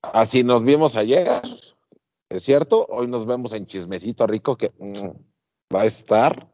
Así 0.00 0.44
nos 0.44 0.64
vimos 0.64 0.96
ayer, 0.96 1.42
es 2.30 2.42
cierto. 2.42 2.86
Hoy 2.88 3.08
nos 3.08 3.26
vemos 3.26 3.52
en 3.52 3.66
Chismecito 3.66 4.26
Rico, 4.26 4.56
que 4.56 4.70
mm, 4.78 5.74
va 5.74 5.82
a 5.82 5.86
estar. 5.86 6.48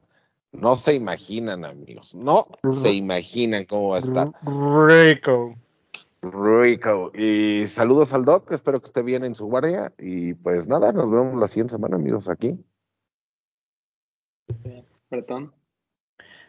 No 0.51 0.75
se 0.75 0.95
imaginan, 0.95 1.65
amigos. 1.65 2.15
No 2.15 2.49
se 2.71 2.93
imaginan 2.93 3.65
cómo 3.65 3.91
va 3.91 3.97
a 3.97 4.01
estar. 4.01 4.33
Rico. 4.43 5.55
Rico. 6.21 7.13
Y 7.15 7.67
saludos 7.69 8.13
al 8.13 8.25
Doc, 8.25 8.51
espero 8.51 8.81
que 8.81 8.87
esté 8.87 9.03
bien 9.03 9.25
en 9.25 9.35
su 9.37 9.47
guardia. 9.47 9.93
Y 9.99 10.35
pues 10.35 10.67
nada, 10.67 10.93
nos 10.93 11.11
vemos 11.11 11.39
la 11.39 11.47
siguiente 11.47 11.73
semana, 11.73 11.97
amigos, 11.97 12.29
aquí. 12.29 12.65
Bretón. 15.15 15.53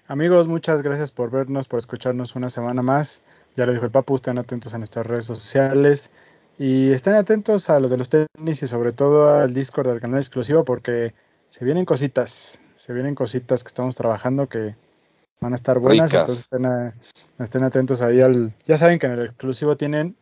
Amigos, 0.08 0.48
muchas 0.48 0.82
gracias 0.84 1.12
por 1.12 1.32
vernos, 1.32 1.68
por 1.68 1.80
escucharnos 1.80 2.36
una 2.36 2.50
semana 2.50 2.82
más. 2.82 3.24
Ya 3.56 3.66
lo 3.66 3.72
dijo 3.74 3.86
el 3.86 3.92
Papu, 3.92 4.16
estén 4.16 4.38
atentos 4.38 4.74
a 4.74 4.78
nuestras 4.78 5.06
redes 5.08 5.26
sociales 5.26 6.12
y 6.60 6.92
estén 6.92 7.14
atentos 7.16 7.70
a 7.70 7.80
los 7.80 7.90
de 7.92 7.98
los 7.98 8.10
tenis 8.10 8.62
y 8.62 8.68
sobre 8.68 8.92
todo 8.92 9.36
al 9.36 9.54
Discord 9.54 9.88
del 9.88 10.02
canal 10.02 10.20
exclusivo 10.20 10.64
porque 10.64 11.14
se 11.50 11.66
vienen 11.66 11.86
cositas, 11.86 12.62
se 12.76 12.94
vienen 12.94 13.16
cositas 13.16 13.64
que 13.64 13.70
estamos 13.70 13.96
trabajando 13.96 14.48
que 14.48 14.76
van 15.40 15.54
a 15.54 15.56
estar 15.56 15.80
buenas, 15.80 16.12
Ricas. 16.12 16.22
entonces 16.22 16.44
estén, 16.46 16.66
a- 16.66 16.94
estén 17.40 17.64
atentos 17.64 18.02
ahí 18.02 18.22
al... 18.22 18.54
Ya 18.66 18.78
saben 18.78 19.00
que 19.00 19.08
en 19.08 19.14
el 19.14 19.26
exclusivo 19.26 19.76
tienen 19.76 20.16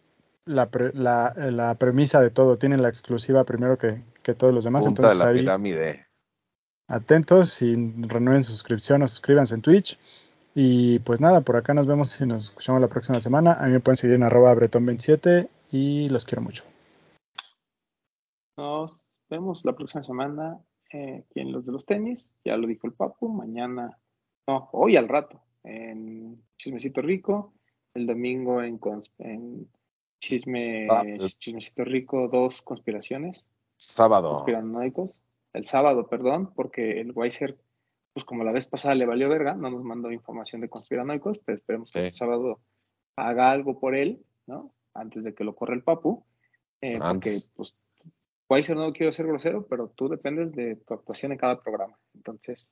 la, 0.45 0.69
pre- 0.69 0.93
la, 0.93 1.33
la 1.35 1.75
premisa 1.75 2.21
de 2.21 2.29
todo, 2.29 2.57
tienen 2.57 2.81
la 2.81 2.89
exclusiva 2.89 3.43
primero 3.43 3.77
que, 3.77 4.01
que 4.21 4.33
todos 4.33 4.53
los 4.53 4.63
demás, 4.63 4.85
Punta 4.85 5.03
de 5.03 5.07
entonces 5.09 5.25
la 5.25 5.31
ahí 5.31 5.39
pirámide. 5.39 6.07
Atentos 6.87 7.61
y 7.61 7.73
renueven 7.73 8.43
su 8.43 8.51
suscripción 8.51 9.01
o 9.01 9.07
suscríbanse 9.07 9.55
en 9.55 9.61
Twitch. 9.61 9.97
Y 10.55 10.99
pues 10.99 11.19
nada, 11.19 11.41
por 11.41 11.55
acá 11.55 11.73
nos 11.73 11.87
vemos 11.87 12.19
y 12.21 12.25
nos 12.25 12.43
escuchamos 12.43 12.81
la 12.81 12.87
próxima 12.87 13.19
semana. 13.19 13.53
A 13.53 13.65
mí 13.65 13.71
me 13.71 13.79
pueden 13.79 13.97
seguir 13.97 14.15
en 14.15 14.23
arroba 14.23 14.53
bretón27 14.53 15.49
y 15.71 16.09
los 16.09 16.25
quiero 16.25 16.43
mucho. 16.43 16.63
Nos 18.57 19.07
vemos 19.29 19.65
la 19.65 19.73
próxima 19.73 20.03
semana 20.03 20.59
eh, 20.91 21.23
aquí 21.25 21.39
en 21.39 21.51
los 21.51 21.65
de 21.65 21.71
los 21.71 21.85
tenis. 21.85 22.31
Ya 22.45 22.55
lo 22.55 22.67
dijo 22.67 22.85
el 22.85 22.93
Papu. 22.93 23.29
Mañana, 23.29 23.97
no, 24.47 24.69
hoy 24.73 24.95
al 24.95 25.09
rato, 25.09 25.41
en 25.63 26.43
Chismecito 26.57 27.01
Rico. 27.01 27.53
El 27.95 28.05
domingo 28.05 28.61
en, 28.61 28.79
en 29.19 29.69
Chisme. 30.19 30.87
Chismecito 31.39 31.83
Rico, 31.83 32.27
dos 32.27 32.61
conspiraciones. 32.61 33.43
Sábado. 33.77 34.33
conspiranoicos. 34.33 35.09
El 35.53 35.65
sábado, 35.65 36.07
perdón, 36.07 36.51
porque 36.55 36.99
el 36.99 37.11
Weiser, 37.11 37.57
pues 38.13 38.25
como 38.25 38.43
la 38.43 38.51
vez 38.51 38.65
pasada 38.65 38.95
le 38.95 39.05
valió 39.05 39.29
verga, 39.29 39.53
no 39.53 39.69
nos 39.69 39.83
mandó 39.83 40.11
información 40.11 40.61
de 40.61 40.69
conspiranoicos, 40.69 41.39
pero 41.39 41.57
esperemos 41.57 41.91
que 41.91 42.05
el 42.05 42.11
sábado 42.11 42.59
haga 43.15 43.51
algo 43.51 43.79
por 43.79 43.95
él, 43.95 44.23
¿no? 44.47 44.73
Antes 44.93 45.23
de 45.23 45.33
que 45.35 45.43
lo 45.43 45.55
corra 45.55 45.75
el 45.75 45.83
Papu. 45.83 46.25
Eh, 46.81 46.99
porque, 46.99 47.37
pues, 47.55 47.75
Weiser 48.49 48.75
no 48.75 48.91
quiero 48.93 49.11
ser 49.11 49.27
grosero, 49.27 49.65
pero 49.67 49.89
tú 49.89 50.09
dependes 50.09 50.51
de 50.53 50.75
tu 50.75 50.93
actuación 50.95 51.31
en 51.31 51.37
cada 51.37 51.61
programa. 51.61 51.97
Entonces, 52.15 52.67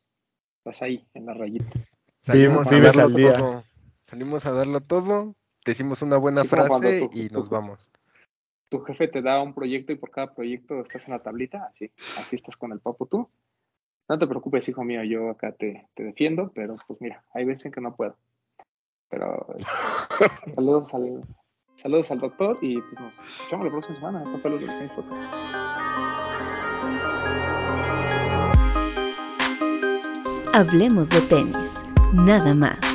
estás 0.58 0.82
ahí, 0.82 1.08
en 1.14 1.26
la 1.28 1.34
rayita. 1.34 1.72
Salimos 2.22 2.68
a 2.72 2.80
darlo 2.80 3.04
al 3.04 3.14
día. 3.14 3.34
todo. 3.34 3.64
Salimos 4.06 4.46
a 4.46 4.52
darlo 4.52 4.82
todo, 4.82 5.36
decimos 5.66 6.02
una 6.02 6.18
buena 6.18 6.42
Sí, 6.42 6.48
frase 6.50 7.00
tú- 7.02 7.10
y 7.14 7.30
tú- 7.30 7.36
nos 7.36 7.50
vamos. 7.50 7.90
Tu 8.72 8.80
jefe 8.86 9.10
te 9.10 9.22
da 9.22 9.42
un 9.42 9.54
proyecto 9.54 9.92
y 9.92 9.98
por 9.98 10.12
cada 10.12 10.34
proyecto 10.34 10.80
estás 10.80 11.06
en 11.06 11.12
la 11.12 11.22
tablita, 11.22 11.66
así, 11.70 11.92
así 12.18 12.38
estás 12.38 12.56
con 12.56 12.72
el 12.72 12.80
Papu 12.80 13.06
tú. 13.06 13.30
No 14.08 14.18
te 14.18 14.26
preocupes, 14.28 14.70
hijo 14.70 14.86
mío, 14.86 15.04
yo 15.04 15.30
acá 15.30 15.52
te, 15.52 15.90
te 15.94 16.04
defiendo, 16.04 16.54
pero 16.56 16.78
pues 16.88 17.02
mira, 17.02 17.22
hay 17.34 17.44
veces 17.44 17.66
en 17.66 17.74
que 17.74 17.82
no 17.82 17.94
puedo. 17.94 18.16
Pero 19.10 19.46
eh, 19.58 19.64
saludos 20.56 20.94
al, 20.94 21.22
saludos 21.76 22.12
al 22.12 22.22
doctor 22.22 22.58
y 22.62 22.80
pues 22.80 22.98
nos 23.02 23.20
escuchamos 23.20 23.66
la 23.66 23.72
próxima 23.74 23.96
semana. 23.98 24.24
Esto 24.24 25.04
fue. 25.04 25.18
Hablemos 30.54 31.10
de 31.10 31.20
tenis, 31.28 31.84
nada 32.14 32.54
más. 32.54 32.91